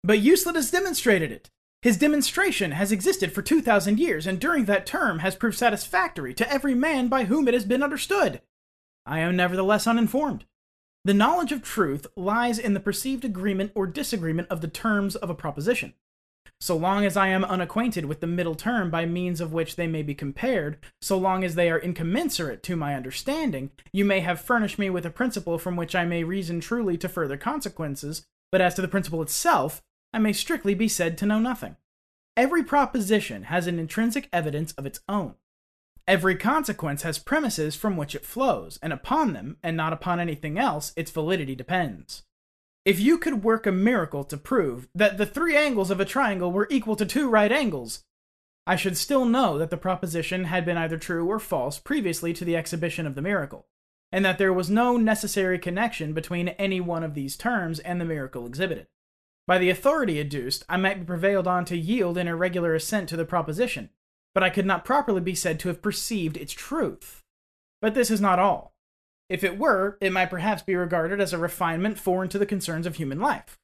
But 0.05 0.20
Euclid 0.20 0.55
has 0.55 0.70
demonstrated 0.70 1.33
it. 1.33 1.51
His 1.81 1.97
demonstration 1.97 2.70
has 2.73 2.93
existed 2.93 3.33
for 3.33 3.43
2,000 3.43 3.99
years, 3.99 4.27
and 4.27 4.39
during 4.39 4.66
that 4.66 4.87
term 4.87 5.19
has 5.19 5.35
proved 5.35 5.59
satisfactory 5.59 6.33
to 6.35 6.53
every 6.53 6.77
man 6.77 7.09
by 7.09 7.24
whom 7.24 7.49
it 7.49 7.55
has 7.55 7.65
been 7.65 7.83
understood. 7.83 8.41
I 9.05 9.19
am 9.19 9.35
nevertheless 9.35 9.89
uninformed. 9.89 10.45
The 11.05 11.15
knowledge 11.15 11.51
of 11.51 11.62
truth 11.62 12.07
lies 12.16 12.61
in 12.61 12.74
the 12.74 12.81
perceived 12.81 13.24
agreement 13.24 13.73
or 13.74 13.89
disagreement 13.89 14.47
of 14.51 14.61
the 14.61 14.69
terms 14.69 15.16
of 15.16 15.31
a 15.31 15.35
proposition. 15.35 15.95
So 16.61 16.77
long 16.77 17.05
as 17.05 17.16
I 17.16 17.27
am 17.27 17.45
unacquainted 17.45 18.05
with 18.05 18.20
the 18.20 18.29
middle 18.29 18.55
term 18.55 18.89
by 18.89 19.05
means 19.05 19.41
of 19.41 19.53
which 19.53 19.74
they 19.74 19.89
may 19.89 20.05
be 20.05 20.15
compared, 20.15 20.79
so 21.01 21.19
long 21.19 21.43
as 21.43 21.57
they 21.57 21.69
are 21.73 21.79
incommensurate 21.79 22.62
to 22.62 22.77
my 22.77 22.95
understanding, 22.95 23.73
you 23.93 24.05
may 24.05 24.20
have 24.20 24.41
furnished 24.41 24.79
me 24.79 24.91
with 24.91 25.05
a 25.05 25.11
principle 25.11 25.59
from 25.59 25.74
which 25.74 25.97
I 25.97 26.05
may 26.05 26.23
reason 26.23 26.61
truly 26.61 26.97
to 26.99 27.09
further 27.09 27.37
consequences, 27.37 28.24
but 28.53 28.61
as 28.61 28.74
to 28.74 28.81
the 28.83 28.87
principle 28.87 29.23
itself, 29.23 29.83
I 30.12 30.20
may 30.20 30.33
strictly 30.33 30.74
be 30.74 30.87
said 30.87 31.19
to 31.19 31.27
know 31.27 31.41
nothing. 31.41 31.74
Every 32.37 32.62
proposition 32.62 33.45
has 33.45 33.66
an 33.66 33.81
intrinsic 33.81 34.29
evidence 34.33 34.73
of 34.74 34.87
its 34.87 35.01
own. 35.09 35.35
Every 36.09 36.35
consequence 36.35 37.03
has 37.03 37.19
premises 37.19 37.77
from 37.77 37.97
which 37.97 38.15
it 38.15 38.27
flows, 38.27 38.79
and 38.83 38.93
upon 38.93 39.33
them, 39.33 39.57
and 39.62 39.77
not 39.77 39.93
upon 39.93 40.19
anything 40.19 40.59
else, 40.59 40.93
its 40.97 41.12
validity 41.12 41.55
depends. 41.55 42.24
If 42.85 42.99
you 42.99 43.19
could 43.19 43.45
work 43.45 43.66
a 43.66 43.73
miracle 43.73 44.24
to 44.24 44.37
prove 44.37 44.89
that 44.95 45.16
the 45.16 45.27
three 45.27 45.57
angles 45.57 45.91
of 45.91 46.01
a 46.01 46.05
triangle 46.05 46.51
were 46.51 46.66
equal 46.70 46.97
to 46.97 47.07
two 47.07 47.29
right 47.29 47.53
angles, 47.53 48.03
I 48.66 48.74
should 48.74 48.97
still 48.97 49.24
know 49.24 49.59
that 49.59 49.70
the 49.70 49.77
proposition 49.77 50.45
had 50.45 50.65
been 50.65 50.77
either 50.77 50.99
true 50.99 51.27
or 51.29 51.39
false 51.39 51.79
previously 51.79 52.33
to 52.33 52.45
the 52.45 52.57
exhibition 52.57 53.07
of 53.07 53.15
the 53.15 53.23
miracle, 53.23 53.66
and 54.11 54.24
that 54.24 54.39
there 54.39 54.53
was 54.53 54.69
no 54.69 54.97
necessary 54.97 55.59
connection 55.59 56.12
between 56.12 56.49
any 56.49 56.81
one 56.81 57.05
of 57.05 57.15
these 57.15 57.37
terms 57.37 57.79
and 57.79 58.01
the 58.01 58.05
miracle 58.05 58.45
exhibited. 58.47 58.89
By 59.47 59.59
the 59.59 59.70
authority 59.70 60.19
adduced, 60.19 60.65
I 60.69 60.77
might 60.77 61.01
be 61.01 61.07
prevailed 61.07 61.47
on 61.47 61.65
to 61.66 61.77
yield 61.77 62.19
an 62.19 62.29
irregular 62.29 62.74
assent 62.74 63.09
to 63.11 63.16
the 63.16 63.24
proposition, 63.24 63.91
but 64.35 64.43
I 64.43 64.51
could 64.51 64.67
not 64.67 64.85
properly 64.85 65.21
be 65.21 65.35
said 65.35 65.61
to 65.61 65.69
have 65.69 65.83
perceived 65.83 66.37
its 66.37 66.53
truth. 66.53 67.23
But 67.81 67.95
this 67.95 68.11
is 68.11 68.21
not 68.21 68.39
all. 68.39 68.73
If 69.29 69.43
it 69.43 69.59
were, 69.59 69.99
it 70.01 70.13
might 70.13 70.31
perhaps 70.31 70.63
be 70.63 70.75
regarded 70.75 71.21
as 71.21 71.33
a 71.33 71.39
refinement 71.39 71.99
foreign 71.99 72.29
to 72.31 72.39
the 72.39 72.47
concerns 72.47 72.87
of 72.87 72.97
human 72.97 73.21
life. 73.21 73.59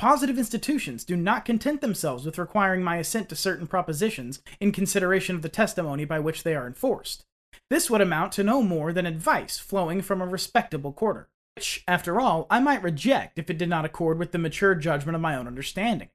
positive 0.00 0.38
institutions 0.38 1.04
do 1.04 1.14
not 1.14 1.44
content 1.44 1.82
themselves 1.82 2.24
with 2.24 2.38
requiring 2.38 2.82
my 2.82 2.96
assent 2.96 3.28
to 3.28 3.36
certain 3.36 3.66
propositions 3.66 4.40
in 4.58 4.72
consideration 4.72 5.36
of 5.36 5.42
the 5.42 5.48
testimony 5.48 6.06
by 6.06 6.18
which 6.18 6.42
they 6.42 6.54
are 6.54 6.66
enforced. 6.66 7.26
This 7.68 7.90
would 7.90 8.00
amount 8.00 8.32
to 8.32 8.42
no 8.42 8.62
more 8.62 8.94
than 8.94 9.04
advice 9.04 9.58
flowing 9.58 10.00
from 10.00 10.22
a 10.22 10.26
respectable 10.26 10.94
quarter, 10.94 11.28
which, 11.54 11.84
after 11.86 12.18
all, 12.18 12.46
I 12.48 12.60
might 12.60 12.82
reject 12.82 13.38
if 13.38 13.50
it 13.50 13.58
did 13.58 13.68
not 13.68 13.84
accord 13.84 14.18
with 14.18 14.32
the 14.32 14.38
mature 14.38 14.74
judgment 14.74 15.16
of 15.16 15.20
my 15.20 15.36
own 15.36 15.46
understanding. 15.46 16.08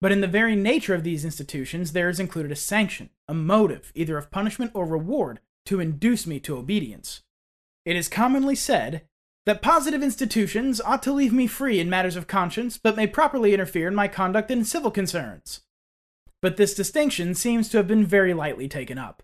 But 0.00 0.12
in 0.12 0.20
the 0.20 0.26
very 0.26 0.54
nature 0.54 0.94
of 0.94 1.02
these 1.02 1.24
institutions, 1.24 1.92
there 1.92 2.08
is 2.08 2.20
included 2.20 2.52
a 2.52 2.56
sanction, 2.56 3.10
a 3.26 3.34
motive, 3.34 3.92
either 3.94 4.16
of 4.16 4.30
punishment 4.30 4.70
or 4.74 4.86
reward, 4.86 5.40
to 5.66 5.80
induce 5.80 6.26
me 6.26 6.38
to 6.40 6.56
obedience. 6.56 7.22
It 7.84 7.96
is 7.96 8.08
commonly 8.08 8.54
said 8.54 9.02
that 9.44 9.62
positive 9.62 10.02
institutions 10.02 10.80
ought 10.80 11.02
to 11.02 11.12
leave 11.12 11.32
me 11.32 11.46
free 11.46 11.80
in 11.80 11.90
matters 11.90 12.16
of 12.16 12.26
conscience, 12.26 12.78
but 12.78 12.96
may 12.96 13.06
properly 13.06 13.54
interfere 13.54 13.88
in 13.88 13.94
my 13.94 14.06
conduct 14.06 14.50
in 14.50 14.64
civil 14.64 14.90
concerns. 14.90 15.62
But 16.40 16.56
this 16.56 16.74
distinction 16.74 17.34
seems 17.34 17.68
to 17.70 17.78
have 17.78 17.88
been 17.88 18.06
very 18.06 18.34
lightly 18.34 18.68
taken 18.68 18.98
up. 18.98 19.22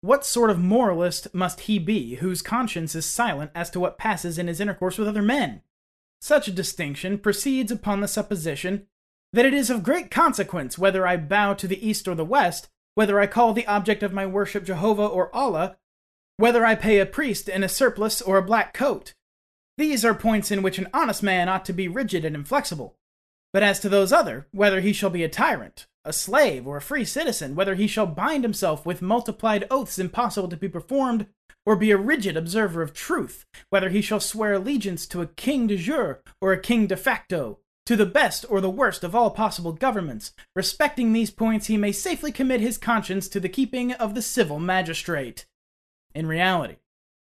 What 0.00 0.26
sort 0.26 0.50
of 0.50 0.58
moralist 0.58 1.32
must 1.32 1.60
he 1.60 1.78
be 1.78 2.16
whose 2.16 2.42
conscience 2.42 2.94
is 2.94 3.06
silent 3.06 3.52
as 3.54 3.70
to 3.70 3.80
what 3.80 3.96
passes 3.96 4.38
in 4.38 4.48
his 4.48 4.60
intercourse 4.60 4.98
with 4.98 5.08
other 5.08 5.22
men? 5.22 5.62
Such 6.20 6.48
a 6.48 6.52
distinction 6.52 7.18
proceeds 7.18 7.70
upon 7.70 8.00
the 8.00 8.08
supposition 8.08 8.86
that 9.34 9.44
it 9.44 9.52
is 9.52 9.68
of 9.68 9.82
great 9.82 10.12
consequence 10.12 10.78
whether 10.78 11.04
I 11.04 11.16
bow 11.16 11.54
to 11.54 11.66
the 11.66 11.84
east 11.84 12.06
or 12.06 12.14
the 12.14 12.24
west, 12.24 12.68
whether 12.94 13.18
I 13.18 13.26
call 13.26 13.52
the 13.52 13.66
object 13.66 14.04
of 14.04 14.12
my 14.12 14.24
worship 14.24 14.64
Jehovah 14.64 15.06
or 15.06 15.34
Allah, 15.34 15.76
whether 16.36 16.64
I 16.64 16.76
pay 16.76 17.00
a 17.00 17.06
priest 17.06 17.48
in 17.48 17.64
a 17.64 17.68
surplice 17.68 18.22
or 18.22 18.38
a 18.38 18.42
black 18.42 18.72
coat. 18.72 19.12
These 19.76 20.04
are 20.04 20.14
points 20.14 20.52
in 20.52 20.62
which 20.62 20.78
an 20.78 20.86
honest 20.94 21.20
man 21.20 21.48
ought 21.48 21.64
to 21.64 21.72
be 21.72 21.88
rigid 21.88 22.24
and 22.24 22.36
inflexible. 22.36 22.94
But 23.52 23.64
as 23.64 23.80
to 23.80 23.88
those 23.88 24.12
other, 24.12 24.46
whether 24.52 24.80
he 24.80 24.92
shall 24.92 25.10
be 25.10 25.24
a 25.24 25.28
tyrant, 25.28 25.88
a 26.04 26.12
slave, 26.12 26.64
or 26.64 26.76
a 26.76 26.80
free 26.80 27.04
citizen, 27.04 27.56
whether 27.56 27.74
he 27.74 27.88
shall 27.88 28.06
bind 28.06 28.44
himself 28.44 28.86
with 28.86 29.02
multiplied 29.02 29.66
oaths 29.68 29.98
impossible 29.98 30.48
to 30.48 30.56
be 30.56 30.68
performed, 30.68 31.26
or 31.66 31.74
be 31.74 31.90
a 31.90 31.96
rigid 31.96 32.36
observer 32.36 32.82
of 32.82 32.92
truth, 32.92 33.46
whether 33.70 33.88
he 33.88 34.00
shall 34.00 34.20
swear 34.20 34.52
allegiance 34.52 35.08
to 35.08 35.22
a 35.22 35.26
king 35.26 35.66
de 35.66 35.76
jure 35.76 36.22
or 36.40 36.52
a 36.52 36.60
king 36.60 36.86
de 36.86 36.96
facto, 36.96 37.58
to 37.86 37.96
the 37.96 38.06
best 38.06 38.46
or 38.48 38.60
the 38.60 38.70
worst 38.70 39.04
of 39.04 39.14
all 39.14 39.30
possible 39.30 39.72
governments. 39.72 40.32
Respecting 40.56 41.12
these 41.12 41.30
points, 41.30 41.66
he 41.66 41.76
may 41.76 41.92
safely 41.92 42.32
commit 42.32 42.60
his 42.60 42.78
conscience 42.78 43.28
to 43.28 43.40
the 43.40 43.48
keeping 43.48 43.92
of 43.92 44.14
the 44.14 44.22
civil 44.22 44.58
magistrate. 44.58 45.46
In 46.14 46.26
reality, 46.26 46.76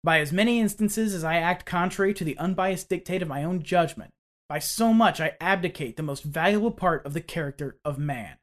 by 0.04 0.20
as 0.20 0.32
many 0.32 0.60
instances 0.60 1.14
as 1.14 1.24
I 1.24 1.38
act 1.38 1.66
contrary 1.66 2.14
to 2.14 2.24
the 2.24 2.38
unbiased 2.38 2.90
dictate 2.90 3.22
of 3.22 3.28
my 3.28 3.44
own 3.44 3.62
judgment, 3.64 4.12
by 4.48 4.60
so 4.60 4.94
much 4.94 5.20
I 5.20 5.36
abdicate 5.42 5.98
the 5.98 6.04
most 6.04 6.24
valuable 6.24 6.72
part 6.72 7.06
of 7.06 7.14
the 7.14 7.22
character 7.22 7.78
of 7.84 7.98
man. 7.98 8.38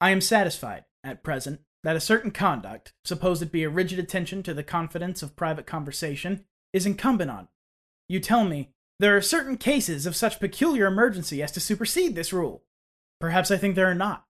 I 0.00 0.10
am 0.10 0.20
satisfied, 0.20 0.84
at 1.02 1.24
present, 1.24 1.60
that 1.82 1.96
a 1.96 2.00
certain 2.00 2.30
conduct, 2.30 2.92
suppose 3.04 3.40
it 3.40 3.52
be 3.52 3.64
a 3.64 3.70
rigid 3.70 3.98
attention 3.98 4.42
to 4.42 4.52
the 4.52 4.62
confidence 4.62 5.22
of 5.22 5.36
private 5.36 5.66
conversation, 5.66 6.44
is 6.72 6.84
incumbent 6.84 7.30
on. 7.30 7.48
You 8.08 8.20
tell 8.20 8.44
me 8.44 8.72
there 8.98 9.16
are 9.16 9.22
certain 9.22 9.56
cases 9.56 10.06
of 10.06 10.16
such 10.16 10.40
peculiar 10.40 10.86
emergency 10.86 11.42
as 11.42 11.52
to 11.52 11.60
supersede 11.60 12.14
this 12.14 12.32
rule. 12.32 12.64
Perhaps 13.20 13.50
I 13.50 13.56
think 13.56 13.74
there 13.74 13.90
are 13.90 13.94
not. 13.94 14.24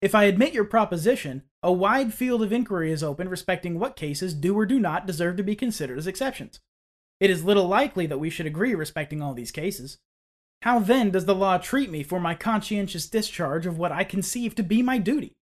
If 0.00 0.14
I 0.14 0.24
admit 0.24 0.52
your 0.52 0.64
proposition, 0.64 1.42
a 1.62 1.72
wide 1.72 2.12
field 2.12 2.42
of 2.42 2.52
inquiry 2.52 2.92
is 2.92 3.02
open 3.02 3.28
respecting 3.28 3.78
what 3.78 3.96
cases 3.96 4.34
do 4.34 4.56
or 4.56 4.66
do 4.66 4.78
not 4.78 5.06
deserve 5.06 5.36
to 5.38 5.42
be 5.42 5.56
considered 5.56 5.98
as 5.98 6.06
exceptions. 6.06 6.60
It 7.20 7.30
is 7.30 7.44
little 7.44 7.66
likely 7.66 8.06
that 8.06 8.18
we 8.18 8.30
should 8.30 8.46
agree 8.46 8.74
respecting 8.74 9.22
all 9.22 9.34
these 9.34 9.50
cases. 9.50 9.98
How 10.62 10.78
then 10.78 11.10
does 11.10 11.24
the 11.24 11.34
law 11.34 11.58
treat 11.58 11.90
me 11.90 12.02
for 12.02 12.20
my 12.20 12.34
conscientious 12.34 13.08
discharge 13.08 13.66
of 13.66 13.78
what 13.78 13.92
I 13.92 14.04
conceive 14.04 14.54
to 14.56 14.62
be 14.62 14.82
my 14.82 14.98
duty? 14.98 15.32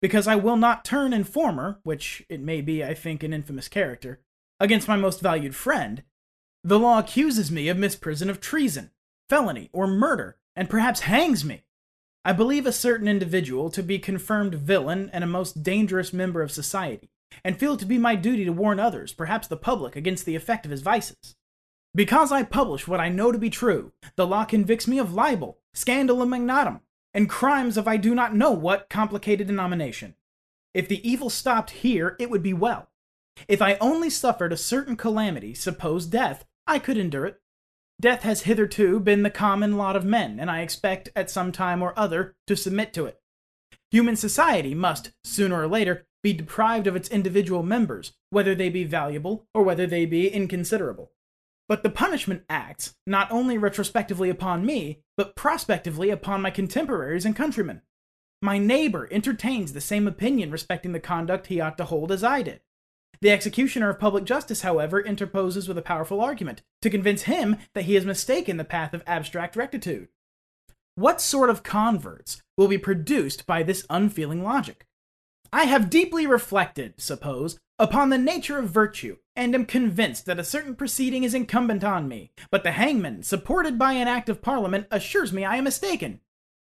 Because 0.00 0.26
I 0.26 0.36
will 0.36 0.56
not 0.56 0.84
turn 0.84 1.12
informer, 1.12 1.78
which 1.84 2.24
it 2.28 2.40
may 2.40 2.60
be, 2.60 2.84
I 2.84 2.94
think, 2.94 3.22
an 3.22 3.32
infamous 3.32 3.68
character, 3.68 4.20
against 4.58 4.88
my 4.88 4.96
most 4.96 5.20
valued 5.20 5.54
friend, 5.54 6.02
the 6.64 6.78
law 6.78 6.98
accuses 6.98 7.50
me 7.50 7.68
of 7.68 7.76
misprision 7.76 8.28
of 8.28 8.40
treason, 8.40 8.90
felony, 9.28 9.68
or 9.72 9.86
murder, 9.86 10.36
and 10.54 10.70
perhaps 10.70 11.00
hangs 11.00 11.44
me. 11.44 11.64
I 12.24 12.32
believe 12.32 12.66
a 12.66 12.72
certain 12.72 13.08
individual 13.08 13.68
to 13.70 13.82
be 13.82 13.98
confirmed 13.98 14.54
villain 14.54 15.10
and 15.12 15.24
a 15.24 15.26
most 15.26 15.64
dangerous 15.64 16.12
member 16.12 16.40
of 16.40 16.52
society, 16.52 17.10
and 17.44 17.58
feel 17.58 17.74
it 17.74 17.80
to 17.80 17.86
be 17.86 17.98
my 17.98 18.14
duty 18.14 18.44
to 18.44 18.52
warn 18.52 18.78
others, 18.78 19.12
perhaps 19.12 19.48
the 19.48 19.56
public, 19.56 19.96
against 19.96 20.24
the 20.24 20.36
effect 20.36 20.64
of 20.64 20.70
his 20.70 20.82
vices. 20.82 21.34
Because 21.94 22.30
I 22.30 22.44
publish 22.44 22.86
what 22.86 23.00
I 23.00 23.08
know 23.08 23.32
to 23.32 23.38
be 23.38 23.50
true, 23.50 23.92
the 24.14 24.26
law 24.26 24.44
convicts 24.44 24.86
me 24.86 24.98
of 24.98 25.14
libel, 25.14 25.58
scandalum 25.74 26.28
magnatum, 26.28 26.80
and 27.12 27.28
crimes 27.28 27.76
of 27.76 27.88
I 27.88 27.96
do 27.96 28.14
not 28.14 28.36
know 28.36 28.52
what 28.52 28.88
complicated 28.88 29.48
denomination. 29.48 30.14
If 30.74 30.88
the 30.88 31.06
evil 31.06 31.28
stopped 31.28 31.70
here, 31.70 32.16
it 32.20 32.30
would 32.30 32.42
be 32.42 32.54
well. 32.54 32.88
If 33.48 33.60
I 33.60 33.74
only 33.80 34.10
suffered 34.10 34.52
a 34.52 34.56
certain 34.56 34.96
calamity, 34.96 35.54
suppose 35.54 36.06
death, 36.06 36.44
I 36.66 36.78
could 36.78 36.96
endure 36.96 37.26
it. 37.26 37.40
Death 38.00 38.22
has 38.22 38.42
hitherto 38.42 38.98
been 38.98 39.22
the 39.22 39.30
common 39.30 39.76
lot 39.76 39.94
of 39.94 40.04
men, 40.04 40.40
and 40.40 40.50
I 40.50 40.60
expect 40.60 41.10
at 41.14 41.30
some 41.30 41.52
time 41.52 41.82
or 41.82 41.96
other 41.96 42.34
to 42.46 42.56
submit 42.56 42.92
to 42.94 43.06
it. 43.06 43.20
Human 43.90 44.16
society 44.16 44.74
must, 44.74 45.12
sooner 45.22 45.60
or 45.60 45.68
later, 45.68 46.06
be 46.22 46.32
deprived 46.32 46.86
of 46.86 46.96
its 46.96 47.10
individual 47.10 47.62
members, 47.62 48.12
whether 48.30 48.54
they 48.54 48.70
be 48.70 48.84
valuable 48.84 49.46
or 49.54 49.62
whether 49.62 49.86
they 49.86 50.06
be 50.06 50.28
inconsiderable. 50.28 51.12
But 51.68 51.82
the 51.82 51.90
punishment 51.90 52.44
acts 52.48 52.94
not 53.06 53.30
only 53.30 53.58
retrospectively 53.58 54.30
upon 54.30 54.66
me, 54.66 55.00
but 55.16 55.36
prospectively 55.36 56.10
upon 56.10 56.42
my 56.42 56.50
contemporaries 56.50 57.24
and 57.24 57.36
countrymen. 57.36 57.82
My 58.40 58.58
neighbor 58.58 59.08
entertains 59.10 59.72
the 59.72 59.80
same 59.80 60.08
opinion 60.08 60.50
respecting 60.50 60.92
the 60.92 61.00
conduct 61.00 61.46
he 61.46 61.60
ought 61.60 61.78
to 61.78 61.84
hold 61.84 62.10
as 62.10 62.24
I 62.24 62.42
did. 62.42 62.60
The 63.22 63.30
executioner 63.30 63.88
of 63.88 64.00
public 64.00 64.24
justice, 64.24 64.62
however, 64.62 65.00
interposes 65.00 65.68
with 65.68 65.78
a 65.78 65.82
powerful 65.82 66.20
argument 66.20 66.62
to 66.80 66.90
convince 66.90 67.22
him 67.22 67.56
that 67.72 67.84
he 67.84 67.94
has 67.94 68.04
mistaken 68.04 68.56
the 68.56 68.64
path 68.64 68.92
of 68.92 69.04
abstract 69.06 69.54
rectitude. 69.54 70.08
What 70.96 71.20
sort 71.20 71.48
of 71.48 71.62
converts 71.62 72.42
will 72.58 72.66
be 72.66 72.78
produced 72.78 73.46
by 73.46 73.62
this 73.62 73.86
unfeeling 73.88 74.42
logic? 74.42 74.86
I 75.52 75.66
have 75.66 75.88
deeply 75.88 76.26
reflected, 76.26 76.94
suppose, 76.96 77.60
upon 77.78 78.10
the 78.10 78.18
nature 78.18 78.58
of 78.58 78.70
virtue, 78.70 79.18
and 79.36 79.54
am 79.54 79.66
convinced 79.66 80.26
that 80.26 80.40
a 80.40 80.44
certain 80.44 80.74
proceeding 80.74 81.22
is 81.22 81.32
incumbent 81.32 81.84
on 81.84 82.08
me, 82.08 82.32
but 82.50 82.64
the 82.64 82.72
hangman, 82.72 83.22
supported 83.22 83.78
by 83.78 83.92
an 83.92 84.08
act 84.08 84.30
of 84.30 84.42
parliament, 84.42 84.88
assures 84.90 85.32
me 85.32 85.44
I 85.44 85.58
am 85.58 85.64
mistaken. 85.64 86.20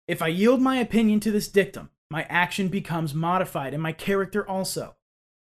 If 0.06 0.20
I 0.20 0.28
yield 0.28 0.60
my 0.60 0.76
opinion 0.76 1.18
to 1.20 1.30
this 1.30 1.48
dictum, 1.48 1.88
my 2.10 2.24
action 2.24 2.68
becomes 2.68 3.14
modified, 3.14 3.72
and 3.72 3.82
my 3.82 3.92
character 3.92 4.46
also. 4.46 4.96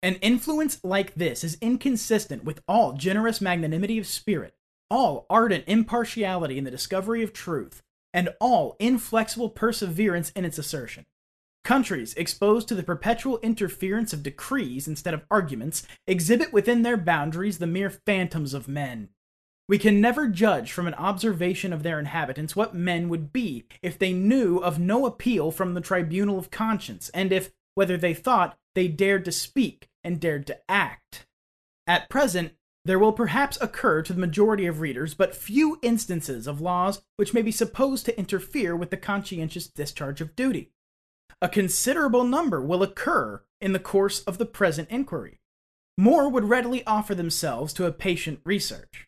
An 0.02 0.16
influence 0.16 0.80
like 0.82 1.16
this 1.16 1.44
is 1.44 1.58
inconsistent 1.60 2.46
with 2.46 2.62
all 2.70 2.94
generous 2.94 3.42
magnanimity 3.42 3.98
of 3.98 4.08
spirit, 4.08 4.56
all 4.90 5.26
ardent 5.30 5.66
impartiality 5.68 6.58
in 6.58 6.64
the 6.64 6.72
discovery 6.72 7.22
of 7.22 7.34
truth, 7.34 7.82
and 8.14 8.30
all 8.40 8.78
inflexible 8.80 9.50
perseverance 9.50 10.30
in 10.32 10.46
its 10.46 10.58
assertion. 10.58 11.06
Countries 11.66 12.14
exposed 12.14 12.70
to 12.70 12.76
the 12.76 12.84
perpetual 12.84 13.40
interference 13.40 14.14
of 14.14 14.24
decrees 14.24 14.88
instead 14.88 15.14
of 15.14 15.26
arguments 15.30 15.86
exhibit 16.08 16.54
within 16.54 16.84
their 16.84 16.98
boundaries 16.98 17.58
the 17.58 17.68
mere 17.68 17.90
phantoms 17.90 18.54
of 18.54 18.70
men. 18.70 19.10
We 19.68 19.78
can 19.78 20.00
never 20.00 20.30
judge 20.30 20.72
from 20.72 20.88
an 20.88 20.94
observation 20.94 21.74
of 21.74 21.84
their 21.84 22.00
inhabitants 22.00 22.56
what 22.56 22.74
men 22.74 23.10
would 23.10 23.34
be 23.34 23.66
if 23.82 24.00
they 24.00 24.14
knew 24.14 24.60
of 24.60 24.80
no 24.80 25.06
appeal 25.06 25.52
from 25.52 25.74
the 25.74 25.82
tribunal 25.82 26.40
of 26.40 26.50
conscience, 26.50 27.10
and 27.10 27.34
if, 27.34 27.52
whether 27.76 27.98
they 27.98 28.14
thought, 28.14 28.58
they 28.76 28.88
dared 28.88 29.26
to 29.26 29.32
speak 29.32 29.89
and 30.04 30.20
dared 30.20 30.48
to 30.48 30.60
act. 30.70 31.26
At 31.88 32.10
present, 32.10 32.54
there 32.86 33.00
will 33.00 33.14
perhaps 33.14 33.58
occur 33.62 34.02
to 34.02 34.14
the 34.14 34.20
majority 34.20 34.66
of 34.66 34.80
readers 34.80 35.14
but 35.14 35.36
few 35.36 35.80
instances 35.82 36.48
of 36.48 36.62
laws 36.62 37.02
which 37.18 37.34
may 37.34 37.42
be 37.42 37.52
supposed 37.52 38.06
to 38.06 38.18
interfere 38.18 38.76
with 38.76 38.90
the 38.90 38.98
conscientious 38.98 39.68
discharge 39.68 40.22
of 40.22 40.36
duty. 40.36 40.72
A 41.42 41.50
considerable 41.50 42.24
number 42.24 42.62
will 42.62 42.84
occur 42.84 43.44
in 43.62 43.74
the 43.74 43.80
course 43.80 44.22
of 44.22 44.38
the 44.38 44.46
present 44.46 44.90
inquiry. 44.90 45.40
More 45.98 46.30
would 46.30 46.46
readily 46.46 46.86
offer 46.86 47.14
themselves 47.14 47.74
to 47.74 47.86
a 47.86 47.92
patient 47.92 48.40
research. 48.46 49.08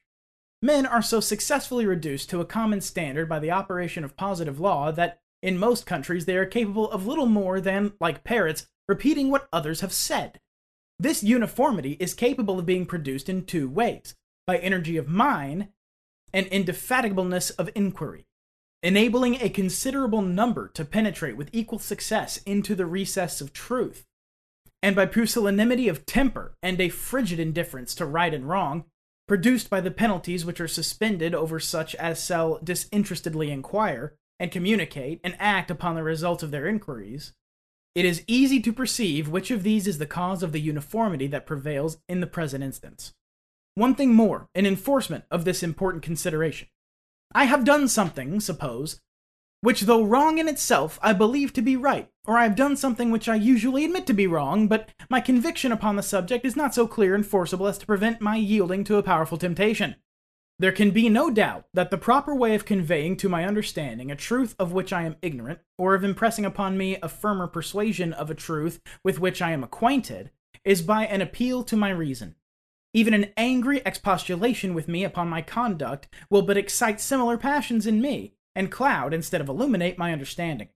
Men 0.61 0.85
are 0.85 1.01
so 1.01 1.19
successfully 1.19 1.85
reduced 1.85 2.30
to 2.30 2.39
a 2.39 2.45
common 2.45 2.81
standard 2.81 3.27
by 3.27 3.39
the 3.39 3.51
operation 3.51 4.03
of 4.03 4.18
positive 4.18 4.59
law 4.59 4.91
that 4.91 5.22
in 5.41 5.57
most 5.57 5.85
countries 5.85 6.26
they 6.26 6.38
are 6.38 6.45
capable 6.45 6.91
of 6.91 7.07
little 7.07 7.26
more 7.26 7.59
than, 7.59 7.93
like 7.99 8.23
parrots, 8.23 8.68
repeating 8.88 9.31
what 9.31 9.47
others 9.51 9.81
have 9.81 9.93
said. 9.93 10.39
This 11.02 11.23
uniformity 11.23 11.98
is 11.99 12.14
capable 12.14 12.60
of 12.60 12.68
being 12.68 12.86
produced 12.86 13.28
in 13.28 13.45
two 13.45 13.68
ways 13.68 14.14
by 14.45 14.60
energy 14.60 14.98
of 14.98 15.07
mind 15.07 15.69
and 16.32 16.45
indefatigableness 16.45 17.49
of 17.57 17.72
inquiry, 17.73 18.28
enabling 18.84 19.41
a 19.41 19.49
considerable 19.49 20.22
number 20.22 20.68
to 20.76 20.86
penetrate 20.86 21.36
with 21.36 21.49
equal 21.53 21.80
success 21.80 22.38
into 22.45 22.76
the 22.76 22.86
recess 22.86 23.41
of 23.41 23.52
truth, 23.52 24.06
and 24.84 24.95
by 24.95 25.07
pusillanimity 25.07 25.88
of 25.88 26.06
temper 26.06 26.56
and 26.61 26.80
a 26.80 26.90
frigid 26.90 27.40
indifference 27.40 27.95
to 27.95 28.06
right 28.06 28.32
and 28.36 28.48
wrong, 28.48 28.86
produced 29.28 29.72
by 29.72 29.82
the 29.82 29.90
penalties 29.90 30.45
which 30.45 30.61
are 30.61 30.68
suspended 30.68 31.34
over 31.34 31.60
such 31.60 31.95
as 31.95 32.23
shall 32.23 32.60
disinterestedly 32.64 33.49
inquire, 33.49 34.14
and 34.40 34.52
communicate 34.52 35.19
and 35.23 35.36
act 35.40 35.72
upon 35.72 35.95
the 35.95 36.03
results 36.03 36.44
of 36.44 36.52
their 36.52 36.68
inquiries, 36.68 37.34
it 37.93 38.05
is 38.05 38.23
easy 38.27 38.59
to 38.61 38.72
perceive 38.72 39.27
which 39.27 39.51
of 39.51 39.63
these 39.63 39.88
is 39.88 39.97
the 39.97 40.05
cause 40.05 40.43
of 40.43 40.51
the 40.51 40.61
uniformity 40.61 41.27
that 41.27 41.45
prevails 41.45 41.97
in 42.07 42.22
the 42.22 42.27
present 42.27 42.63
instance. 42.63 43.13
One 43.76 43.95
thing 43.95 44.13
more, 44.13 44.47
in 44.53 44.65
enforcement 44.65 45.26
of 45.31 45.45
this 45.45 45.63
important 45.63 46.03
consideration. 46.03 46.68
I 47.34 47.45
have 47.45 47.63
done 47.63 47.88
something, 47.88 48.39
suppose, 48.39 48.99
which, 49.61 49.81
though 49.81 50.03
wrong 50.03 50.38
in 50.39 50.47
itself, 50.47 50.99
I 51.01 51.13
believe 51.13 51.53
to 51.53 51.61
be 51.61 51.76
right, 51.76 52.09
or 52.26 52.38
I 52.38 52.43
have 52.43 52.55
done 52.55 52.76
something 52.76 53.11
which 53.11 53.30
I 53.30 53.35
usually 53.35 53.85
admit 53.85 54.07
to 54.07 54.13
be 54.13 54.27
wrong, 54.27 54.68
but 54.68 54.89
my 55.09 55.22
conviction 55.22 55.72
upon 55.72 55.95
the 55.95 56.03
subject 56.03 56.45
is 56.45 56.55
not 56.55 56.73
so 56.73 56.88
clear 56.88 57.13
and 57.13 57.26
forcible 57.26 57.68
as 57.68 57.77
to 57.77 57.85
prevent 57.85 58.22
my 58.22 58.35
yielding 58.35 58.84
to 58.85 58.97
a 58.97 59.03
powerful 59.03 59.38
temptation. 59.38 59.95
There 60.61 60.71
can 60.71 60.91
be 60.91 61.09
no 61.09 61.31
doubt 61.31 61.65
that 61.73 61.89
the 61.89 61.97
proper 61.97 62.35
way 62.35 62.53
of 62.53 62.65
conveying 62.65 63.17
to 63.17 63.27
my 63.27 63.45
understanding 63.45 64.11
a 64.11 64.15
truth 64.15 64.55
of 64.59 64.71
which 64.71 64.93
I 64.93 65.01
am 65.05 65.15
ignorant, 65.19 65.57
or 65.75 65.95
of 65.95 66.03
impressing 66.03 66.45
upon 66.45 66.77
me 66.77 66.97
a 67.01 67.09
firmer 67.09 67.47
persuasion 67.47 68.13
of 68.13 68.29
a 68.29 68.35
truth 68.35 68.79
with 69.03 69.19
which 69.19 69.41
I 69.41 69.53
am 69.53 69.63
acquainted, 69.63 70.29
is 70.63 70.83
by 70.83 71.07
an 71.07 71.19
appeal 71.19 71.63
to 71.63 71.75
my 71.75 71.89
reason. 71.89 72.35
Even 72.93 73.15
an 73.15 73.33
angry 73.38 73.81
expostulation 73.88 74.75
with 74.75 74.88
me 74.88 75.03
upon 75.03 75.27
my 75.27 75.41
conduct 75.41 76.07
will 76.29 76.43
but 76.43 76.57
excite 76.57 77.01
similar 77.01 77.39
passions 77.39 77.88
in 77.88 77.99
me, 77.99 78.35
and 78.55 78.71
cloud 78.71 79.15
instead 79.15 79.41
of 79.41 79.49
illuminate 79.49 79.97
my 79.97 80.13
understanding. 80.13 80.69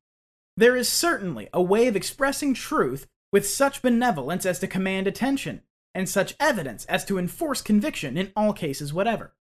There 0.58 0.76
is 0.76 0.90
certainly 0.90 1.48
a 1.54 1.62
way 1.62 1.86
of 1.86 1.96
expressing 1.96 2.56
truth 2.56 3.06
with 3.32 3.48
such 3.48 3.84
benevolence 3.84 4.48
as 4.48 4.58
to 4.62 4.68
command 4.68 5.06
attention, 5.06 5.62
and 5.94 6.10
such 6.10 6.36
evidence 6.40 6.86
as 6.86 7.06
to 7.06 7.20
enforce 7.20 7.62
conviction 7.62 8.18
in 8.18 8.32
all 8.36 8.52
cases 8.52 8.92
whatever. 8.92 9.36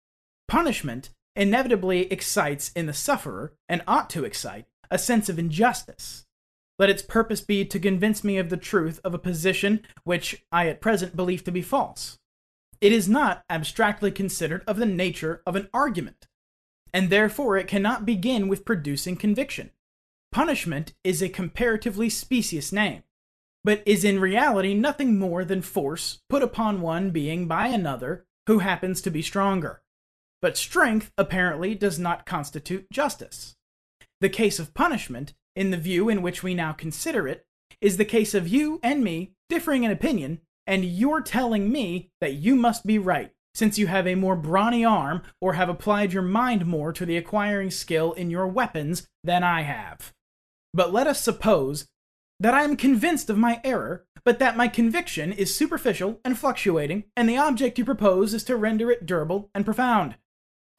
Punishment 0.50 1.10
inevitably 1.36 2.10
excites 2.12 2.72
in 2.74 2.86
the 2.86 2.92
sufferer, 2.92 3.54
and 3.68 3.84
ought 3.86 4.10
to 4.10 4.24
excite, 4.24 4.66
a 4.90 4.98
sense 4.98 5.28
of 5.28 5.38
injustice. 5.38 6.26
Let 6.76 6.90
its 6.90 7.02
purpose 7.02 7.40
be 7.40 7.64
to 7.64 7.78
convince 7.78 8.24
me 8.24 8.36
of 8.36 8.50
the 8.50 8.56
truth 8.56 8.98
of 9.04 9.14
a 9.14 9.18
position 9.18 9.86
which 10.02 10.44
I 10.50 10.66
at 10.66 10.80
present 10.80 11.14
believe 11.14 11.44
to 11.44 11.52
be 11.52 11.62
false. 11.62 12.18
It 12.80 12.90
is 12.90 13.08
not 13.08 13.44
abstractly 13.48 14.10
considered 14.10 14.64
of 14.66 14.76
the 14.76 14.86
nature 14.86 15.40
of 15.46 15.54
an 15.54 15.68
argument, 15.72 16.26
and 16.92 17.10
therefore 17.10 17.56
it 17.56 17.68
cannot 17.68 18.04
begin 18.04 18.48
with 18.48 18.64
producing 18.64 19.14
conviction. 19.14 19.70
Punishment 20.32 20.94
is 21.04 21.22
a 21.22 21.28
comparatively 21.28 22.10
specious 22.10 22.72
name, 22.72 23.04
but 23.62 23.84
is 23.86 24.02
in 24.02 24.18
reality 24.18 24.74
nothing 24.74 25.16
more 25.16 25.44
than 25.44 25.62
force 25.62 26.22
put 26.28 26.42
upon 26.42 26.80
one 26.80 27.12
being 27.12 27.46
by 27.46 27.68
another 27.68 28.26
who 28.48 28.58
happens 28.58 29.00
to 29.02 29.12
be 29.12 29.22
stronger. 29.22 29.82
But 30.42 30.56
strength 30.56 31.12
apparently 31.18 31.74
does 31.74 31.98
not 31.98 32.24
constitute 32.24 32.90
justice. 32.90 33.56
The 34.20 34.28
case 34.28 34.58
of 34.58 34.74
punishment, 34.74 35.34
in 35.54 35.70
the 35.70 35.76
view 35.76 36.08
in 36.08 36.22
which 36.22 36.42
we 36.42 36.54
now 36.54 36.72
consider 36.72 37.28
it, 37.28 37.44
is 37.80 37.96
the 37.96 38.04
case 38.04 38.34
of 38.34 38.48
you 38.48 38.80
and 38.82 39.02
me 39.02 39.32
differing 39.48 39.84
in 39.84 39.90
opinion, 39.90 40.40
and 40.66 40.84
you're 40.84 41.20
telling 41.20 41.70
me 41.70 42.10
that 42.20 42.34
you 42.34 42.54
must 42.54 42.86
be 42.86 42.98
right, 42.98 43.32
since 43.54 43.78
you 43.78 43.86
have 43.88 44.06
a 44.06 44.14
more 44.14 44.36
brawny 44.36 44.84
arm 44.84 45.22
or 45.40 45.54
have 45.54 45.68
applied 45.68 46.12
your 46.12 46.22
mind 46.22 46.66
more 46.66 46.92
to 46.92 47.04
the 47.04 47.16
acquiring 47.16 47.70
skill 47.70 48.12
in 48.12 48.30
your 48.30 48.46
weapons 48.46 49.08
than 49.24 49.42
I 49.42 49.62
have. 49.62 50.12
But 50.72 50.92
let 50.92 51.06
us 51.06 51.20
suppose 51.22 51.88
that 52.38 52.54
I 52.54 52.62
am 52.62 52.76
convinced 52.76 53.28
of 53.28 53.36
my 53.36 53.60
error, 53.64 54.04
but 54.24 54.38
that 54.38 54.56
my 54.56 54.68
conviction 54.68 55.32
is 55.32 55.54
superficial 55.54 56.20
and 56.24 56.38
fluctuating, 56.38 57.04
and 57.16 57.28
the 57.28 57.38
object 57.38 57.78
you 57.78 57.84
propose 57.84 58.32
is 58.32 58.44
to 58.44 58.56
render 58.56 58.90
it 58.90 59.04
durable 59.04 59.50
and 59.54 59.64
profound. 59.64 60.16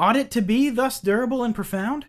Ought 0.02 0.16
it 0.16 0.32
to 0.32 0.42
be 0.42 0.72
thus 0.72 1.00
durable 1.00 1.44
and 1.44 1.54
profound? 1.54 2.08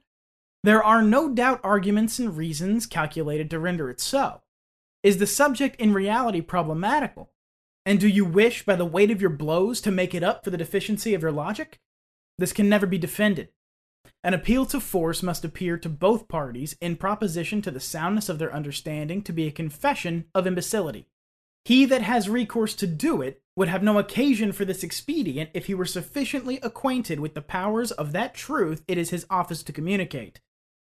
There 0.63 0.83
are 0.83 1.03
no 1.03 1.29
doubt 1.29 1.61
arguments 1.63 2.19
and 2.19 2.35
reasons 2.35 2.87
calculated 2.87 3.51
to 3.51 3.59
render 3.59 3.91
it 3.91 4.01
so. 4.01 4.41
Is 5.03 5.19
the 5.19 5.27
subject 5.27 5.79
in 5.79 5.93
reality 5.93 6.41
problematical? 6.41 7.33
And 7.85 8.01
do 8.01 8.09
you 8.09 8.25
wish, 8.25 8.65
by 8.65 8.77
the 8.77 8.87
weight 8.87 9.11
of 9.11 9.21
your 9.21 9.29
blows, 9.29 9.83
to 9.83 9.91
make 9.91 10.15
it 10.15 10.23
up 10.23 10.43
for 10.43 10.49
the 10.49 10.57
deficiency 10.57 11.13
of 11.13 11.21
your 11.21 11.33
logic? 11.33 11.81
This 12.39 12.55
can 12.55 12.67
never 12.67 12.87
be 12.87 12.97
defended. 12.97 13.51
An 14.25 14.33
appeal 14.33 14.65
to 14.67 14.81
force 14.81 15.23
must 15.23 15.45
appear 15.45 15.77
to 15.77 15.91
both 15.91 16.29
parties 16.29 16.75
in 16.81 16.97
proposition 16.97 17.61
to 17.61 17.71
the 17.71 17.79
soundness 17.79 18.31
of 18.31 18.39
their 18.39 18.55
understanding 18.55 19.21
to 19.21 19.35
be 19.35 19.47
a 19.47 19.53
confession 19.53 20.25
of 20.35 20.47
imbecility. 20.47 21.09
He 21.67 21.85
that 21.85 22.01
has 22.01 22.27
recourse 22.27 22.75
to 22.77 22.87
do 22.87 23.21
it 23.21 23.42
would 23.57 23.69
have 23.69 23.83
no 23.83 23.99
occasion 23.99 24.53
for 24.53 24.65
this 24.65 24.83
expedient 24.83 25.51
if 25.53 25.67
he 25.67 25.75
were 25.75 25.85
sufficiently 25.85 26.59
acquainted 26.63 27.21
with 27.21 27.35
the 27.35 27.43
powers 27.43 27.91
of 27.91 28.13
that 28.13 28.35
truth 28.35 28.83
it 28.89 28.97
is 28.97 29.11
his 29.11 29.27
office 29.29 29.63
to 29.63 29.73
communicate. 29.73 30.41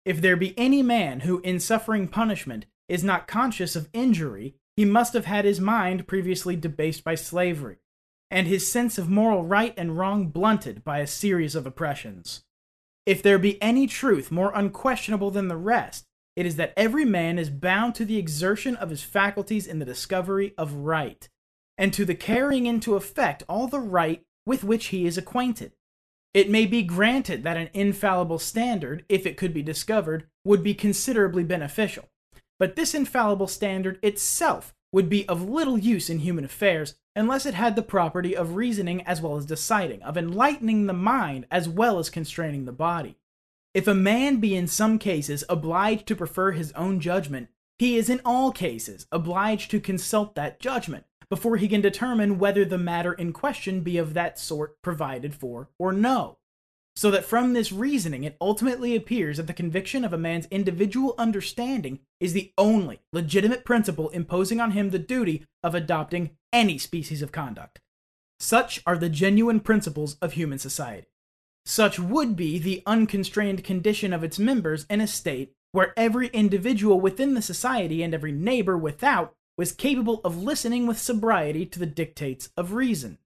If 0.05 0.21
there 0.21 0.37
be 0.37 0.59
any 0.59 0.83
man 0.83 1.21
who, 1.21 1.41
in 1.41 1.61
suffering 1.61 2.09
punishment, 2.09 2.67
is 2.89 3.05
not 3.05 3.29
conscious 3.29 3.77
of 3.77 3.89
injury, 3.93 4.55
he 4.77 4.85
must 4.85 5.13
have 5.13 5.27
had 5.27 5.45
his 5.45 5.61
mind 5.61 6.07
previously 6.07 6.57
debased 6.57 7.05
by 7.05 7.15
slavery, 7.15 7.79
and 8.31 8.47
his 8.47 8.71
sense 8.71 8.99
of 8.99 9.11
moral 9.11 9.45
right 9.45 9.75
and 9.77 9.99
wrong 9.99 10.29
blunted 10.29 10.83
by 10.85 10.99
a 10.99 11.07
series 11.07 11.55
of 11.55 11.67
oppressions. 11.67 12.45
If 13.07 13.23
there 13.23 13.39
be 13.39 13.61
any 13.63 13.87
truth 13.87 14.31
more 14.31 14.53
unquestionable 14.55 15.31
than 15.31 15.49
the 15.49 15.57
rest, 15.57 16.05
it 16.37 16.47
is 16.47 16.57
that 16.57 16.75
every 16.77 17.05
man 17.05 17.39
is 17.39 17.51
bound 17.51 17.95
to 17.97 18.05
the 18.05 18.19
exertion 18.19 18.77
of 18.77 18.91
his 18.91 19.03
faculties 19.03 19.67
in 19.67 19.79
the 19.79 19.85
discovery 19.85 20.55
of 20.57 20.73
right, 20.75 21.29
and 21.79 21.93
to 21.95 22.05
the 22.05 22.15
carrying 22.15 22.67
into 22.67 22.97
effect 22.97 23.45
all 23.49 23.69
the 23.69 23.81
right 23.81 24.25
with 24.45 24.65
which 24.65 24.87
he 24.87 25.07
is 25.07 25.17
acquainted. 25.17 25.73
It 26.35 26.51
may 26.51 26.67
be 26.67 26.83
granted 26.83 27.45
that 27.45 27.57
an 27.57 27.71
infallible 27.73 28.39
standard, 28.39 29.05
if 29.09 29.25
it 29.25 29.37
could 29.37 29.55
be 29.55 29.63
discovered, 29.63 30.27
would 30.45 30.63
be 30.63 30.75
considerably 30.75 31.45
beneficial. 31.45 32.09
But 32.59 32.77
this 32.77 32.95
infallible 32.95 33.47
standard 33.47 33.99
itself 34.03 34.75
would 34.93 35.09
be 35.09 35.29
of 35.29 35.49
little 35.49 35.79
use 35.79 36.11
in 36.11 36.21
human 36.21 36.45
affairs 36.45 36.97
unless 37.15 37.47
it 37.47 37.55
had 37.55 37.77
the 37.77 37.83
property 37.83 38.37
of 38.37 38.57
reasoning 38.57 39.03
as 39.03 39.21
well 39.21 39.37
as 39.37 39.47
deciding, 39.47 40.03
of 40.03 40.17
enlightening 40.17 40.87
the 40.87 40.93
mind 40.93 41.47
as 41.51 41.69
well 41.69 41.99
as 41.99 42.11
constraining 42.11 42.65
the 42.65 42.73
body. 42.73 43.17
If 43.75 43.87
a 43.87 43.95
man 43.95 44.37
be 44.37 44.57
in 44.57 44.67
some 44.67 44.99
cases 44.99 45.45
obliged 45.49 46.07
to 46.09 46.17
prefer 46.17 46.53
his 46.53 46.73
own 46.73 47.01
judgment, 47.01 47.49
he 47.79 47.97
is 47.97 48.09
in 48.09 48.21
all 48.25 48.51
cases 48.51 49.07
obliged 49.13 49.71
to 49.71 49.81
consult 49.81 50.35
that 50.35 50.59
judgment, 50.59 51.05
before 51.31 51.57
he 51.57 51.69
can 51.69 51.81
determine 51.81 52.39
whether 52.39 52.65
the 52.65 52.79
matter 52.79 53.13
in 53.13 53.33
question 53.33 53.81
be 53.81 53.99
of 53.99 54.15
that 54.15 54.39
sort 54.39 54.81
provided 54.83 55.35
for 55.35 55.69
or 55.79 55.93
no. 55.93 56.39
So 56.97 57.13
that 57.13 57.25
from 57.25 57.53
this 57.53 57.71
reasoning 57.71 58.25
it 58.25 58.37
ultimately 58.41 58.97
appears 58.97 59.37
that 59.37 59.47
the 59.47 59.53
conviction 59.53 60.05
of 60.05 60.13
a 60.13 60.19
man's 60.19 60.49
individual 60.51 61.15
understanding 61.17 62.01
is 62.19 62.33
the 62.33 62.53
only 62.59 63.01
legitimate 63.13 63.65
principle 63.65 64.09
imposing 64.09 64.61
on 64.61 64.73
him 64.73 64.91
the 64.91 64.99
duty 64.99 65.45
of 65.63 65.75
adopting 65.75 66.31
any 66.53 66.77
species 66.77 67.23
of 67.23 67.31
conduct. 67.31 67.81
Such 68.41 68.83
are 68.87 68.97
the 68.97 69.09
genuine 69.09 69.61
principles 69.61 70.17
of 70.23 70.33
human 70.33 70.59
society. 70.59 71.09
Such 71.65 71.99
would 71.99 72.35
be 72.35 72.59
the 72.59 72.83
unconstrained 72.87 73.63
condition 73.63 74.13
of 74.13 74.25
its 74.25 74.39
members 74.39 74.87
in 74.89 75.01
a 75.01 75.07
state 75.07 75.53
where 75.73 75.93
every 75.97 76.29
individual 76.29 77.01
within 77.01 77.35
the 77.35 77.43
society 77.43 78.03
and 78.03 78.15
every 78.15 78.33
neighbor 78.33 78.77
without 78.79 79.35
was 79.59 79.73
capable 79.73 80.21
of 80.25 80.41
listening 80.41 80.87
with 80.87 80.99
sobriety 80.99 81.67
to 81.67 81.79
the 81.81 81.87
dictates 81.87 82.49
of 82.57 82.73
reason. 82.73 83.19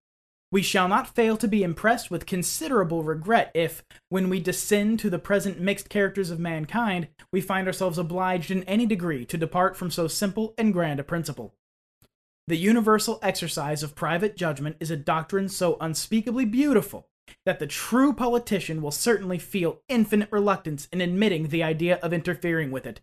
We 0.50 0.62
shall 0.62 0.88
not 0.88 1.14
fail 1.14 1.36
to 1.38 1.48
be 1.48 1.62
impressed 1.62 2.10
with 2.10 2.26
considerable 2.26 3.04
regret 3.04 3.50
if, 3.54 3.84
when 4.08 4.28
we 4.28 4.40
descend 4.40 4.98
to 5.00 5.10
the 5.10 5.18
present 5.18 5.60
mixed 5.60 5.88
characters 5.88 6.30
of 6.30 6.38
mankind, 6.38 7.08
we 7.32 7.40
find 7.40 7.66
ourselves 7.66 7.96
obliged 7.96 8.50
in 8.50 8.62
any 8.64 8.84
degree 8.84 9.24
to 9.26 9.38
depart 9.38 9.76
from 9.76 9.90
so 9.90 10.08
simple 10.08 10.54
and 10.58 10.72
grand 10.72 11.00
a 11.00 11.04
principle. 11.04 11.54
The 12.48 12.56
universal 12.56 13.18
exercise 13.22 13.82
of 13.82 13.94
private 13.94 14.36
judgment 14.36 14.76
is 14.80 14.90
a 14.90 14.96
doctrine 14.96 15.48
so 15.48 15.76
unspeakably 15.80 16.44
beautiful 16.44 17.08
that 17.46 17.58
the 17.58 17.66
true 17.66 18.12
politician 18.12 18.82
will 18.82 18.90
certainly 18.90 19.38
feel 19.38 19.80
infinite 19.88 20.30
reluctance 20.30 20.86
in 20.92 21.00
admitting 21.00 21.48
the 21.48 21.62
idea 21.62 21.98
of 22.02 22.12
interfering 22.12 22.70
with 22.70 22.84
it, 22.84 23.00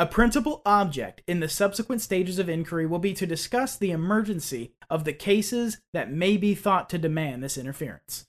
a 0.00 0.06
principal 0.06 0.62
object 0.64 1.20
in 1.26 1.40
the 1.40 1.48
subsequent 1.48 2.00
stages 2.00 2.38
of 2.38 2.48
inquiry 2.48 2.86
will 2.86 2.98
be 2.98 3.12
to 3.12 3.26
discuss 3.26 3.76
the 3.76 3.90
emergency 3.90 4.72
of 4.88 5.04
the 5.04 5.12
cases 5.12 5.78
that 5.92 6.10
may 6.10 6.38
be 6.38 6.54
thought 6.54 6.88
to 6.88 6.96
demand 6.96 7.42
this 7.42 7.58
interference. 7.58 8.24